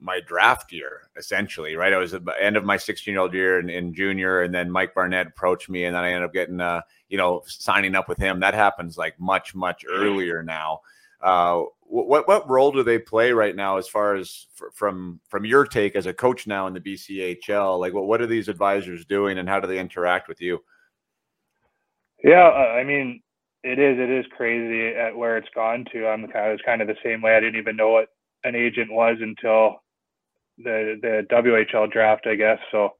my 0.00 0.20
draft 0.26 0.72
year, 0.72 1.08
essentially. 1.16 1.76
Right, 1.76 1.92
I 1.92 1.98
was 1.98 2.14
at 2.14 2.24
the 2.24 2.42
end 2.42 2.56
of 2.56 2.64
my 2.64 2.76
16 2.76 3.12
year 3.12 3.20
old 3.20 3.32
year 3.32 3.60
in, 3.60 3.70
in, 3.70 3.94
junior, 3.94 4.42
and 4.42 4.54
then 4.54 4.70
Mike 4.70 4.94
Barnett 4.94 5.28
approached 5.28 5.68
me, 5.68 5.84
and 5.84 5.94
then 5.94 6.02
I 6.02 6.08
ended 6.08 6.24
up 6.24 6.32
getting 6.32 6.60
uh, 6.60 6.82
you 7.08 7.18
know 7.18 7.42
signing 7.46 7.94
up 7.94 8.08
with 8.08 8.18
him. 8.18 8.40
That 8.40 8.54
happens 8.54 8.98
like 8.98 9.18
much 9.20 9.54
much 9.54 9.84
earlier 9.88 10.42
now. 10.42 10.80
Uh, 11.20 11.62
what 11.94 12.26
what 12.26 12.50
role 12.50 12.72
do 12.72 12.82
they 12.82 12.98
play 12.98 13.32
right 13.32 13.54
now 13.54 13.76
as 13.76 13.86
far 13.86 14.16
as 14.16 14.46
from 14.74 15.20
from 15.28 15.44
your 15.44 15.64
take 15.64 15.94
as 15.94 16.06
a 16.06 16.12
coach 16.12 16.46
now 16.46 16.66
in 16.66 16.74
the 16.74 16.80
BCHL? 16.80 17.78
Like, 17.78 17.94
what 17.94 18.06
what 18.06 18.20
are 18.20 18.26
these 18.26 18.48
advisors 18.48 19.04
doing, 19.04 19.38
and 19.38 19.48
how 19.48 19.60
do 19.60 19.68
they 19.68 19.78
interact 19.78 20.26
with 20.26 20.40
you? 20.40 20.58
Yeah, 22.24 22.48
uh, 22.48 22.74
I 22.74 22.82
mean, 22.82 23.22
it 23.62 23.78
is 23.78 23.98
it 23.98 24.10
is 24.10 24.26
crazy 24.36 24.96
at 24.96 25.16
where 25.16 25.36
it's 25.36 25.48
gone 25.54 25.84
to. 25.92 26.08
I'm 26.08 26.26
kind 26.28 26.52
of, 26.52 26.60
kind 26.66 26.82
of 26.82 26.88
the 26.88 26.96
same 27.04 27.22
way. 27.22 27.36
I 27.36 27.40
didn't 27.40 27.60
even 27.60 27.76
know 27.76 27.90
what 27.90 28.08
an 28.42 28.56
agent 28.56 28.90
was 28.90 29.16
until 29.20 29.76
the 30.58 30.98
the 31.00 31.26
WHL 31.30 31.92
draft, 31.92 32.26
I 32.26 32.34
guess. 32.34 32.58
So 32.72 32.90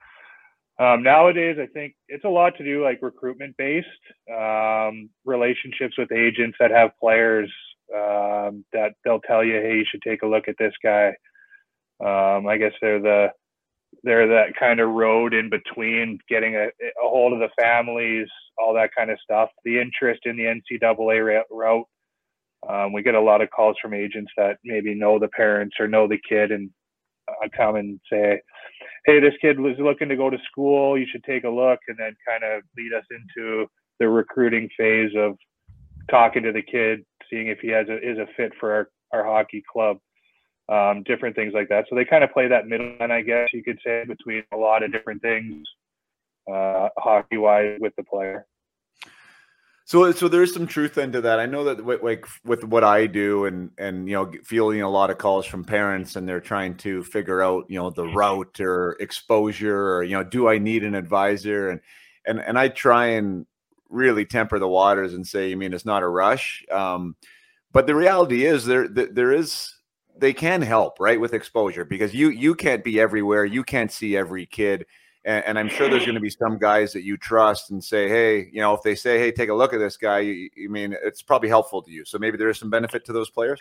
um, 0.79 1.03
nowadays, 1.03 1.57
I 1.61 1.67
think 1.67 1.97
it's 2.09 2.25
a 2.25 2.29
lot 2.29 2.57
to 2.59 2.65
do 2.65 2.85
like 2.85 3.01
recruitment 3.03 3.57
based 3.57 3.89
um, 4.33 5.11
relationships 5.25 5.99
with 5.99 6.13
agents 6.13 6.57
that 6.61 6.71
have 6.71 6.91
players 7.01 7.51
um, 7.93 8.65
that 8.73 8.93
they'll 9.05 9.21
tell 9.21 9.45
you, 9.45 9.55
hey, 9.55 9.77
you 9.77 9.85
should 9.91 10.03
take 10.03 10.23
a 10.23 10.27
look 10.27 10.49
at 10.49 10.57
this 10.59 10.75
guy. 10.83 11.09
Um, 12.01 12.47
I 12.47 12.57
guess 12.59 12.73
they're 12.81 13.01
the 13.01 13.29
they're 14.03 14.29
that 14.29 14.57
kind 14.59 14.81
of 14.81 14.91
road 14.91 15.33
in 15.33 15.49
between 15.49 16.19
getting 16.29 16.57
a, 16.57 16.67
a 16.67 16.71
hold 17.01 17.33
of 17.33 17.39
the 17.39 17.49
families, 17.61 18.27
all 18.59 18.75
that 18.75 18.91
kind 18.97 19.11
of 19.11 19.19
stuff. 19.23 19.51
The 19.65 19.81
interest 19.81 20.23
in 20.25 20.37
the 20.37 20.45
NCAA 20.45 21.43
route. 21.51 21.87
Um, 22.69 22.93
we 22.93 23.03
get 23.03 23.15
a 23.15 23.21
lot 23.21 23.43
of 23.43 23.51
calls 23.51 23.77
from 23.81 23.95
agents 23.95 24.33
that 24.37 24.57
maybe 24.65 24.95
know 24.95 25.19
the 25.19 25.29
parents 25.29 25.77
or 25.79 25.87
know 25.87 26.09
the 26.09 26.19
kid 26.29 26.51
and 26.51 26.71
uh, 27.29 27.49
come 27.57 27.77
and 27.77 28.01
say, 28.11 28.41
"Hey, 29.07 29.21
this 29.21 29.35
kid 29.41 29.61
was 29.61 29.77
looking 29.79 30.09
to 30.09 30.17
go 30.17 30.31
to 30.31 30.39
school. 30.51 30.99
You 30.99 31.07
should 31.11 31.25
take 31.25 31.45
a 31.45 31.49
look," 31.49 31.79
and 31.89 31.97
then 31.99 32.17
kind 32.27 32.43
of 32.43 32.63
lead 32.77 32.93
us 32.95 33.05
into 33.11 33.67
the 34.01 34.09
recruiting 34.09 34.69
phase 34.77 35.13
of 35.17 35.37
talking 36.11 36.43
to 36.43 36.53
the 36.53 36.63
kid, 36.63 37.05
seeing 37.35 37.49
if 37.49 37.59
he 37.59 37.69
has 37.69 37.89
a, 37.89 37.97
is 37.97 38.19
a 38.19 38.27
fit 38.37 38.53
for 38.61 38.73
our, 38.73 38.91
our 39.13 39.25
hockey 39.25 39.63
club, 39.71 39.99
um, 40.69 41.03
different 41.03 41.35
things 41.35 41.53
like 41.53 41.69
that. 41.69 41.87
So 41.91 41.97
they 41.97 42.05
kind 42.05 42.25
of 42.25 42.33
play 42.33 42.49
that 42.49 42.67
middleman, 42.67 43.11
I 43.11 43.23
guess 43.23 43.49
you 43.53 43.63
could 43.63 43.79
say, 43.85 44.05
between 44.07 44.45
a 44.53 44.57
lot 44.57 44.83
of 44.83 44.93
different 44.93 45.21
things, 45.21 45.67
uh, 46.51 46.89
hockey 46.99 47.37
wise, 47.37 47.77
with 47.81 47.95
the 47.97 48.05
player. 48.05 48.47
So, 49.87 50.11
so 50.13 50.29
there's 50.29 50.55
some 50.55 50.67
truth 50.67 50.97
into 50.97 51.21
that. 51.21 51.39
I 51.39 51.45
know 51.45 51.65
that, 51.65 51.85
like 52.03 52.27
with 52.43 52.65
what 52.65 52.83
I 52.85 53.07
do, 53.07 53.45
and 53.45 53.71
and 53.77 54.09
you 54.09 54.15
know, 54.15 54.33
fielding 54.43 54.81
a 54.81 54.89
lot 54.89 55.11
of 55.11 55.19
calls 55.19 55.45
from 55.45 55.63
parents, 55.63 56.17
and 56.17 56.27
they're 56.27 56.41
trying 56.41 56.79
to 56.79 57.03
figure 57.03 57.43
out, 57.43 57.67
you 57.69 57.79
know, 57.79 57.91
the 57.91 58.07
route 58.07 58.61
or 58.61 58.97
exposure, 58.99 59.97
or 59.97 60.03
you 60.03 60.17
know, 60.17 60.25
do 60.25 60.49
I 60.49 60.57
need 60.57 60.85
an 60.85 60.95
advisor? 60.95 61.69
And 61.69 61.81
and 62.25 62.41
and 62.41 62.59
I 62.59 62.69
try 62.69 63.09
and 63.09 63.45
really 63.89 64.25
temper 64.25 64.59
the 64.59 64.69
waters 64.69 65.15
and 65.15 65.27
say, 65.27 65.53
I 65.53 65.55
mean, 65.55 65.73
it's 65.73 65.85
not 65.85 66.03
a 66.03 66.09
rush. 66.09 66.65
Um, 66.71 67.17
but 67.73 67.87
the 67.87 67.95
reality 67.95 68.45
is 68.45 68.65
there, 68.65 68.89
there 68.89 69.33
is, 69.33 69.75
they 70.17 70.33
can 70.33 70.63
help 70.63 71.01
right 71.01 71.21
with 71.21 71.35
exposure 71.35 71.85
because 71.85 72.15
you, 72.15 72.29
you 72.29 72.55
can't 72.55 72.85
be 72.85 73.01
everywhere. 73.01 73.45
You 73.45 73.65
can't 73.65 73.91
see 73.91 74.17
every 74.17 74.47
kid. 74.47 74.87
And, 75.25 75.45
and 75.45 75.59
I'm 75.59 75.69
sure 75.69 75.89
there's 75.89 76.05
going 76.05 76.15
to 76.15 76.21
be 76.21 76.31
some 76.31 76.59
guys 76.59 76.93
that 76.93 77.03
you 77.03 77.17
trust 77.17 77.71
and 77.71 77.83
say, 77.83 78.09
Hey, 78.09 78.49
you 78.53 78.61
know, 78.61 78.75
if 78.75 78.83
they 78.83 78.95
say, 78.95 79.19
Hey, 79.19 79.33
take 79.33 79.49
a 79.49 79.55
look 79.55 79.73
at 79.73 79.79
this 79.79 79.97
guy, 79.97 80.21
you, 80.21 80.51
you 80.55 80.69
mean, 80.69 80.95
it's 81.03 81.23
probably 81.23 81.49
helpful 81.49 81.83
to 81.83 81.91
you. 81.91 82.05
So 82.05 82.19
maybe 82.19 82.37
there 82.37 82.51
is 82.51 82.59
some 82.59 82.71
benefit 82.71 83.05
to 83.07 83.13
those 83.13 83.31
players. 83.31 83.61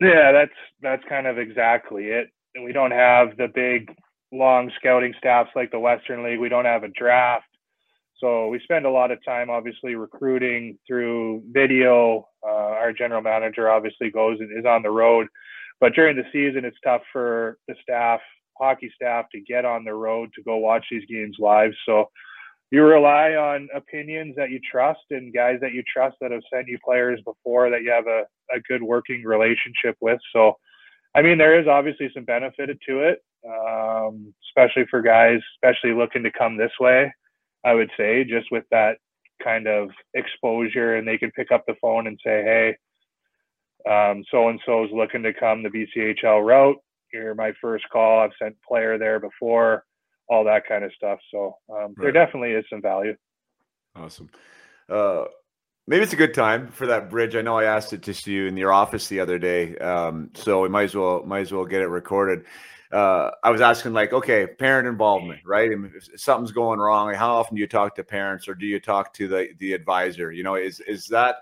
Yeah, 0.00 0.32
that's, 0.32 0.52
that's 0.82 1.02
kind 1.08 1.26
of 1.26 1.38
exactly 1.38 2.06
it. 2.06 2.28
We 2.62 2.72
don't 2.72 2.90
have 2.90 3.36
the 3.36 3.48
big 3.54 3.94
long 4.32 4.70
scouting 4.76 5.14
staffs 5.18 5.50
like 5.54 5.70
the 5.70 5.78
Western 5.78 6.22
League. 6.22 6.40
We 6.40 6.48
don't 6.48 6.64
have 6.64 6.82
a 6.82 6.88
draft 6.88 7.46
so 8.18 8.48
we 8.48 8.60
spend 8.60 8.86
a 8.86 8.90
lot 8.90 9.10
of 9.10 9.22
time, 9.24 9.50
obviously, 9.50 9.94
recruiting 9.94 10.78
through 10.86 11.42
video. 11.50 12.28
Uh, 12.46 12.50
our 12.50 12.92
general 12.92 13.20
manager 13.20 13.70
obviously 13.70 14.10
goes 14.10 14.38
and 14.40 14.56
is 14.58 14.64
on 14.64 14.82
the 14.82 14.90
road, 14.90 15.26
but 15.80 15.92
during 15.94 16.16
the 16.16 16.24
season, 16.32 16.64
it's 16.64 16.78
tough 16.82 17.02
for 17.12 17.58
the 17.68 17.74
staff, 17.82 18.20
hockey 18.58 18.90
staff, 18.94 19.26
to 19.32 19.40
get 19.40 19.64
on 19.64 19.84
the 19.84 19.92
road 19.92 20.30
to 20.34 20.42
go 20.42 20.56
watch 20.56 20.86
these 20.90 21.04
games 21.08 21.36
live. 21.38 21.72
So 21.84 22.06
you 22.70 22.82
rely 22.82 23.34
on 23.34 23.68
opinions 23.74 24.34
that 24.36 24.50
you 24.50 24.60
trust 24.70 25.00
and 25.10 25.32
guys 25.32 25.58
that 25.60 25.72
you 25.72 25.82
trust 25.92 26.16
that 26.20 26.32
have 26.32 26.42
sent 26.52 26.66
you 26.68 26.78
players 26.84 27.20
before 27.24 27.70
that 27.70 27.82
you 27.82 27.90
have 27.90 28.06
a, 28.06 28.22
a 28.54 28.60
good 28.68 28.82
working 28.82 29.22
relationship 29.24 29.96
with. 30.00 30.18
So, 30.32 30.54
I 31.14 31.22
mean, 31.22 31.38
there 31.38 31.60
is 31.60 31.68
obviously 31.68 32.10
some 32.12 32.24
benefit 32.24 32.70
to 32.88 33.00
it, 33.00 33.22
um, 33.46 34.34
especially 34.48 34.84
for 34.90 35.00
guys, 35.02 35.38
especially 35.56 35.94
looking 35.94 36.22
to 36.24 36.30
come 36.36 36.56
this 36.56 36.72
way. 36.80 37.12
I 37.64 37.74
would 37.74 37.90
say, 37.96 38.24
just 38.24 38.50
with 38.50 38.64
that 38.70 38.98
kind 39.42 39.66
of 39.66 39.90
exposure, 40.14 40.96
and 40.96 41.06
they 41.06 41.18
can 41.18 41.30
pick 41.32 41.50
up 41.52 41.64
the 41.66 41.74
phone 41.80 42.06
and 42.06 42.18
say, 42.24 42.42
"Hey, 42.42 42.76
so 44.30 44.48
and 44.48 44.60
so 44.66 44.84
is 44.84 44.90
looking 44.92 45.22
to 45.22 45.32
come 45.32 45.62
the 45.62 45.68
BCHL 45.68 46.44
route. 46.44 46.76
You're 47.12 47.34
my 47.34 47.52
first 47.60 47.84
call. 47.90 48.20
I've 48.20 48.30
sent 48.40 48.56
player 48.66 48.98
there 48.98 49.20
before, 49.20 49.84
all 50.28 50.44
that 50.44 50.66
kind 50.68 50.84
of 50.84 50.92
stuff. 50.92 51.18
So 51.30 51.56
um, 51.70 51.76
right. 51.76 51.94
there 51.98 52.12
definitely 52.12 52.52
is 52.52 52.64
some 52.68 52.82
value. 52.82 53.14
Awesome. 53.94 54.28
Uh, 54.88 55.24
maybe 55.86 56.02
it's 56.02 56.12
a 56.12 56.16
good 56.16 56.34
time 56.34 56.68
for 56.68 56.86
that 56.88 57.08
bridge. 57.08 57.36
I 57.36 57.42
know 57.42 57.58
I 57.58 57.64
asked 57.64 57.92
it 57.92 58.02
to 58.02 58.14
see 58.14 58.32
you 58.32 58.46
in 58.46 58.56
your 58.56 58.72
office 58.72 59.08
the 59.08 59.20
other 59.20 59.38
day, 59.38 59.76
um, 59.78 60.30
so 60.34 60.60
we 60.60 60.68
might 60.68 60.84
as 60.84 60.94
well 60.94 61.24
might 61.24 61.40
as 61.40 61.52
well 61.52 61.64
get 61.64 61.82
it 61.82 61.88
recorded 61.88 62.44
uh, 62.92 63.30
I 63.42 63.50
was 63.50 63.60
asking 63.60 63.92
like, 63.92 64.12
okay, 64.12 64.46
parent 64.46 64.86
involvement, 64.86 65.40
right? 65.44 65.70
If 65.72 66.20
something's 66.20 66.52
going 66.52 66.78
wrong, 66.78 67.12
how 67.14 67.34
often 67.34 67.56
do 67.56 67.60
you 67.60 67.66
talk 67.66 67.94
to 67.96 68.04
parents 68.04 68.48
or 68.48 68.54
do 68.54 68.66
you 68.66 68.80
talk 68.80 69.12
to 69.14 69.28
the 69.28 69.48
the 69.58 69.72
advisor? 69.72 70.32
You 70.32 70.44
know, 70.44 70.54
is 70.54 70.80
is 70.80 71.06
that 71.08 71.36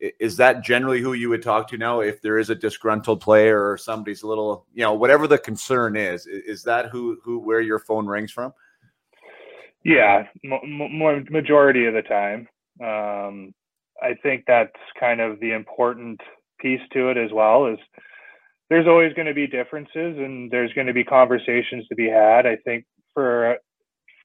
is 0.00 0.36
that 0.36 0.62
generally 0.62 1.00
who 1.00 1.14
you 1.14 1.28
would 1.28 1.42
talk 1.42 1.68
to 1.68 1.78
now 1.78 2.00
if 2.00 2.20
there 2.20 2.38
is 2.38 2.50
a 2.50 2.54
disgruntled 2.54 3.20
player 3.20 3.70
or 3.70 3.78
somebody's 3.78 4.22
a 4.22 4.26
little, 4.26 4.66
you 4.74 4.82
know, 4.82 4.92
whatever 4.92 5.26
the 5.26 5.38
concern 5.38 5.96
is, 5.96 6.26
is 6.26 6.62
that 6.64 6.90
who 6.90 7.18
who 7.22 7.38
where 7.38 7.60
your 7.60 7.78
phone 7.78 8.06
rings 8.06 8.30
from? 8.30 8.52
Yeah, 9.84 10.24
more 10.42 11.22
majority 11.30 11.86
of 11.86 11.94
the 11.94 12.02
time. 12.02 12.48
Um, 12.82 13.54
I 14.02 14.14
think 14.22 14.44
that's 14.46 14.72
kind 14.98 15.20
of 15.20 15.40
the 15.40 15.52
important 15.52 16.20
piece 16.58 16.80
to 16.92 17.10
it 17.10 17.16
as 17.16 17.30
well 17.32 17.66
is 17.66 17.78
there's 18.70 18.86
always 18.86 19.12
going 19.14 19.28
to 19.28 19.34
be 19.34 19.46
differences 19.46 20.18
and 20.18 20.50
there's 20.50 20.72
going 20.72 20.86
to 20.86 20.92
be 20.92 21.04
conversations 21.04 21.86
to 21.88 21.94
be 21.94 22.08
had. 22.08 22.46
I 22.46 22.56
think 22.64 22.84
for 23.14 23.56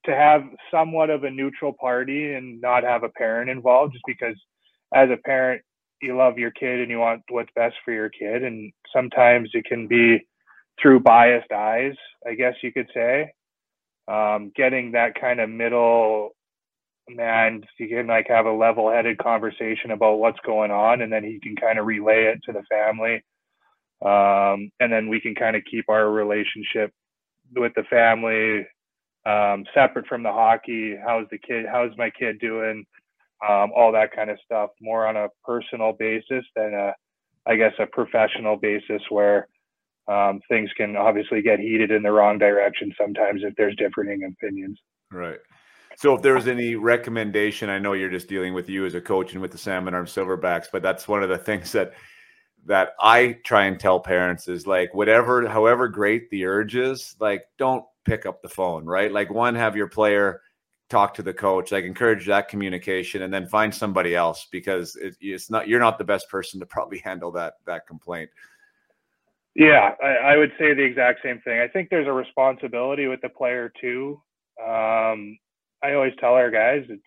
to 0.05 0.15
have 0.15 0.43
somewhat 0.71 1.09
of 1.11 1.23
a 1.23 1.29
neutral 1.29 1.73
party 1.73 2.33
and 2.33 2.59
not 2.59 2.83
have 2.83 3.03
a 3.03 3.09
parent 3.09 3.49
involved, 3.49 3.93
just 3.93 4.03
because 4.07 4.35
as 4.93 5.09
a 5.11 5.17
parent 5.17 5.61
you 6.01 6.17
love 6.17 6.39
your 6.39 6.51
kid 6.51 6.79
and 6.79 6.89
you 6.89 6.97
want 6.97 7.21
what's 7.29 7.51
best 7.55 7.75
for 7.85 7.93
your 7.93 8.09
kid, 8.09 8.43
and 8.43 8.73
sometimes 8.91 9.51
it 9.53 9.65
can 9.65 9.87
be 9.87 10.19
through 10.81 10.99
biased 10.99 11.51
eyes, 11.51 11.93
I 12.27 12.33
guess 12.33 12.55
you 12.63 12.73
could 12.73 12.89
say. 12.93 13.31
Um, 14.07 14.51
getting 14.55 14.93
that 14.93 15.19
kind 15.19 15.39
of 15.39 15.49
middle 15.49 16.31
and 17.07 17.65
you 17.77 17.87
can 17.87 18.07
like 18.07 18.27
have 18.29 18.45
a 18.45 18.51
level-headed 18.51 19.17
conversation 19.17 19.91
about 19.91 20.19
what's 20.19 20.39
going 20.45 20.71
on, 20.71 21.01
and 21.01 21.11
then 21.11 21.23
he 21.23 21.39
can 21.39 21.55
kind 21.55 21.77
of 21.77 21.85
relay 21.85 22.25
it 22.25 22.39
to 22.45 22.53
the 22.53 22.63
family, 22.69 23.23
um, 24.05 24.71
and 24.79 24.91
then 24.91 25.07
we 25.07 25.19
can 25.19 25.35
kind 25.35 25.55
of 25.55 25.63
keep 25.69 25.85
our 25.89 26.09
relationship 26.09 26.91
with 27.55 27.73
the 27.75 27.83
family 27.83 28.65
um, 29.25 29.65
separate 29.73 30.07
from 30.07 30.23
the 30.23 30.31
hockey. 30.31 30.95
How's 31.05 31.27
the 31.29 31.37
kid? 31.37 31.65
How's 31.71 31.95
my 31.97 32.09
kid 32.09 32.39
doing? 32.39 32.85
Um, 33.47 33.71
all 33.75 33.91
that 33.91 34.15
kind 34.15 34.29
of 34.29 34.37
stuff, 34.45 34.69
more 34.79 35.07
on 35.07 35.17
a 35.17 35.27
personal 35.43 35.93
basis 35.93 36.45
than 36.55 36.73
a, 36.73 36.93
I 37.47 37.55
guess, 37.55 37.73
a 37.79 37.87
professional 37.87 38.55
basis 38.55 39.01
where 39.09 39.47
um, 40.07 40.41
things 40.47 40.69
can 40.77 40.95
obviously 40.95 41.41
get 41.41 41.59
heated 41.59 41.91
in 41.91 42.03
the 42.03 42.11
wrong 42.11 42.37
direction 42.37 42.93
sometimes 42.99 43.41
if 43.43 43.55
there's 43.55 43.75
differing 43.77 44.23
opinions. 44.23 44.79
Right. 45.11 45.39
So 45.97 46.15
if 46.15 46.21
there 46.21 46.33
was 46.33 46.47
any 46.47 46.75
recommendation, 46.75 47.69
I 47.69 47.79
know 47.79 47.93
you're 47.93 48.09
just 48.09 48.27
dealing 48.27 48.53
with 48.53 48.69
you 48.69 48.85
as 48.85 48.95
a 48.95 49.01
coach 49.01 49.33
and 49.33 49.41
with 49.41 49.51
the 49.51 49.57
Salmon 49.57 49.93
Arm 49.93 50.05
Silverbacks, 50.05 50.67
but 50.71 50.81
that's 50.81 51.07
one 51.07 51.21
of 51.21 51.29
the 51.29 51.37
things 51.37 51.71
that 51.73 51.93
that 52.65 52.93
I 52.99 53.39
try 53.43 53.65
and 53.65 53.79
tell 53.79 53.99
parents 53.99 54.47
is 54.47 54.67
like 54.67 54.93
whatever, 54.93 55.47
however 55.47 55.87
great 55.87 56.29
the 56.29 56.45
urge 56.45 56.75
is, 56.75 57.15
like 57.19 57.43
don't 57.57 57.83
pick 58.05 58.25
up 58.25 58.41
the 58.41 58.49
phone, 58.49 58.85
right? 58.85 59.11
Like 59.11 59.31
one, 59.31 59.55
have 59.55 59.75
your 59.75 59.87
player 59.87 60.41
talk 60.89 61.13
to 61.15 61.23
the 61.23 61.33
coach, 61.33 61.71
like 61.71 61.85
encourage 61.85 62.27
that 62.27 62.49
communication, 62.49 63.23
and 63.23 63.33
then 63.33 63.47
find 63.47 63.73
somebody 63.73 64.15
else 64.15 64.47
because 64.51 64.95
it, 64.97 65.15
it's 65.21 65.49
not 65.49 65.67
you're 65.67 65.79
not 65.79 65.97
the 65.97 66.03
best 66.03 66.29
person 66.29 66.59
to 66.59 66.65
probably 66.65 66.99
handle 67.03 67.31
that 67.31 67.55
that 67.65 67.87
complaint. 67.87 68.29
Yeah, 69.55 69.95
I, 70.01 70.07
I 70.07 70.37
would 70.37 70.51
say 70.57 70.73
the 70.73 70.83
exact 70.83 71.19
same 71.23 71.41
thing. 71.41 71.59
I 71.59 71.67
think 71.67 71.89
there's 71.89 72.07
a 72.07 72.13
responsibility 72.13 73.07
with 73.07 73.19
the 73.21 73.29
player 73.29 73.71
too. 73.81 74.21
Um, 74.63 75.37
I 75.83 75.93
always 75.93 76.13
tell 76.19 76.33
our 76.33 76.51
guys 76.51 76.85
it's 76.89 77.01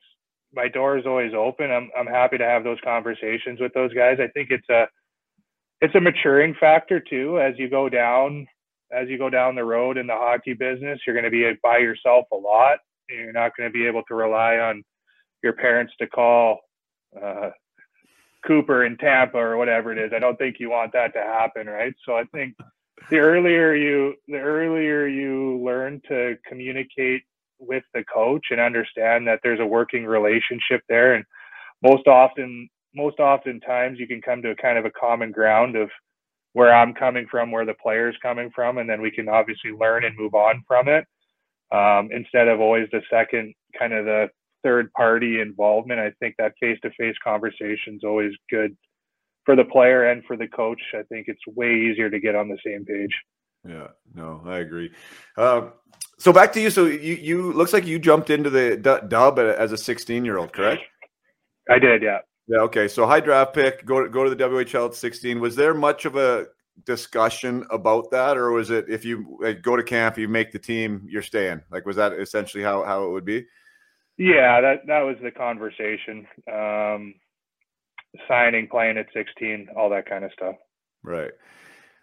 my 0.52 0.68
door 0.68 0.98
is 0.98 1.06
always 1.06 1.32
open. 1.34 1.70
I'm 1.70 1.90
I'm 1.96 2.06
happy 2.06 2.38
to 2.38 2.44
have 2.44 2.64
those 2.64 2.78
conversations 2.82 3.60
with 3.60 3.72
those 3.74 3.92
guys. 3.94 4.18
I 4.20 4.28
think 4.28 4.50
it's 4.50 4.68
a 4.68 4.86
it's 5.84 5.94
a 5.94 6.00
maturing 6.00 6.54
factor 6.58 6.98
too 6.98 7.38
as 7.38 7.54
you 7.58 7.68
go 7.68 7.88
down 7.88 8.46
as 8.90 9.08
you 9.08 9.18
go 9.18 9.28
down 9.28 9.54
the 9.54 9.64
road 9.64 9.98
in 9.98 10.06
the 10.06 10.14
hockey 10.14 10.54
business. 10.54 11.00
You're 11.06 11.14
going 11.14 11.24
to 11.24 11.30
be 11.30 11.50
by 11.62 11.78
yourself 11.78 12.26
a 12.32 12.36
lot. 12.36 12.78
You're 13.10 13.32
not 13.32 13.52
going 13.56 13.68
to 13.68 13.72
be 13.72 13.86
able 13.86 14.02
to 14.08 14.14
rely 14.14 14.56
on 14.56 14.82
your 15.42 15.52
parents 15.52 15.92
to 16.00 16.06
call 16.06 16.60
uh, 17.20 17.50
Cooper 18.46 18.84
in 18.84 18.96
Tampa 18.96 19.36
or 19.36 19.56
whatever 19.56 19.92
it 19.92 19.98
is. 19.98 20.12
I 20.14 20.20
don't 20.20 20.38
think 20.38 20.56
you 20.58 20.70
want 20.70 20.92
that 20.92 21.12
to 21.14 21.20
happen, 21.20 21.66
right? 21.66 21.94
So 22.06 22.14
I 22.14 22.24
think 22.32 22.54
the 23.10 23.18
earlier 23.18 23.74
you 23.74 24.14
the 24.26 24.38
earlier 24.38 25.06
you 25.06 25.60
learn 25.62 26.00
to 26.08 26.36
communicate 26.46 27.22
with 27.58 27.84
the 27.92 28.04
coach 28.04 28.46
and 28.50 28.60
understand 28.60 29.26
that 29.26 29.40
there's 29.42 29.60
a 29.60 29.66
working 29.66 30.06
relationship 30.06 30.82
there 30.88 31.14
and 31.14 31.24
most 31.82 32.06
often 32.06 32.68
most 32.94 33.18
oftentimes 33.18 33.98
you 33.98 34.06
can 34.06 34.22
come 34.22 34.42
to 34.42 34.50
a 34.50 34.56
kind 34.56 34.78
of 34.78 34.84
a 34.84 34.90
common 34.90 35.30
ground 35.30 35.76
of 35.76 35.90
where 36.52 36.74
I'm 36.74 36.94
coming 36.94 37.26
from, 37.30 37.50
where 37.50 37.66
the 37.66 37.74
player's 37.82 38.16
coming 38.22 38.50
from, 38.54 38.78
and 38.78 38.88
then 38.88 39.00
we 39.00 39.10
can 39.10 39.28
obviously 39.28 39.72
learn 39.72 40.04
and 40.04 40.16
move 40.16 40.34
on 40.34 40.62
from 40.66 40.88
it. 40.88 41.04
Um, 41.72 42.10
instead 42.12 42.46
of 42.46 42.60
always 42.60 42.86
the 42.92 43.00
second 43.10 43.54
kind 43.76 43.92
of 43.92 44.04
the 44.04 44.28
third 44.64 44.92
party 44.94 45.40
involvement. 45.40 46.00
I 46.00 46.10
think 46.18 46.34
that 46.38 46.54
face 46.58 46.78
to 46.82 46.90
face 46.98 47.14
conversation 47.22 47.94
is 47.94 48.00
always 48.02 48.32
good 48.50 48.76
for 49.44 49.54
the 49.54 49.64
player 49.64 50.10
and 50.10 50.24
for 50.24 50.36
the 50.36 50.48
coach. 50.48 50.80
I 50.94 51.02
think 51.04 51.26
it's 51.28 51.40
way 51.46 51.72
easier 51.72 52.10
to 52.10 52.18
get 52.18 52.34
on 52.34 52.48
the 52.48 52.58
same 52.66 52.84
page. 52.84 53.14
Yeah, 53.68 53.88
no, 54.14 54.42
I 54.44 54.58
agree. 54.58 54.90
Uh, 55.36 55.68
so 56.18 56.32
back 56.32 56.52
to 56.54 56.60
you. 56.60 56.70
So 56.70 56.86
you, 56.86 57.14
you 57.14 57.52
looks 57.52 57.72
like 57.72 57.86
you 57.86 57.98
jumped 57.98 58.30
into 58.30 58.50
the 58.50 58.76
dub 58.76 59.38
as 59.38 59.70
a 59.70 59.76
16 59.76 60.24
year 60.24 60.38
old, 60.38 60.52
correct? 60.52 60.82
I 61.70 61.78
did, 61.78 62.02
yeah. 62.02 62.18
Yeah. 62.46 62.58
Okay. 62.58 62.88
So 62.88 63.06
high 63.06 63.20
draft 63.20 63.54
pick. 63.54 63.84
Go 63.84 64.02
to, 64.02 64.08
go 64.08 64.24
to 64.24 64.30
the 64.30 64.36
WHL 64.36 64.88
at 64.88 64.94
16. 64.94 65.40
Was 65.40 65.56
there 65.56 65.74
much 65.74 66.04
of 66.04 66.16
a 66.16 66.46
discussion 66.84 67.64
about 67.70 68.10
that, 68.10 68.36
or 68.36 68.50
was 68.50 68.70
it 68.70 68.86
if 68.88 69.04
you 69.04 69.38
like, 69.40 69.62
go 69.62 69.76
to 69.76 69.82
camp, 69.82 70.18
you 70.18 70.28
make 70.28 70.52
the 70.52 70.58
team, 70.58 71.06
you're 71.08 71.22
staying? 71.22 71.62
Like, 71.70 71.86
was 71.86 71.96
that 71.96 72.12
essentially 72.12 72.62
how 72.62 72.84
how 72.84 73.04
it 73.04 73.10
would 73.10 73.24
be? 73.24 73.46
Yeah, 74.18 74.60
that 74.60 74.86
that 74.86 75.00
was 75.00 75.16
the 75.22 75.30
conversation. 75.30 76.26
Um, 76.52 77.14
signing, 78.28 78.68
playing 78.68 78.98
at 78.98 79.06
16, 79.12 79.68
all 79.76 79.90
that 79.90 80.08
kind 80.08 80.24
of 80.24 80.32
stuff. 80.32 80.54
Right. 81.02 81.32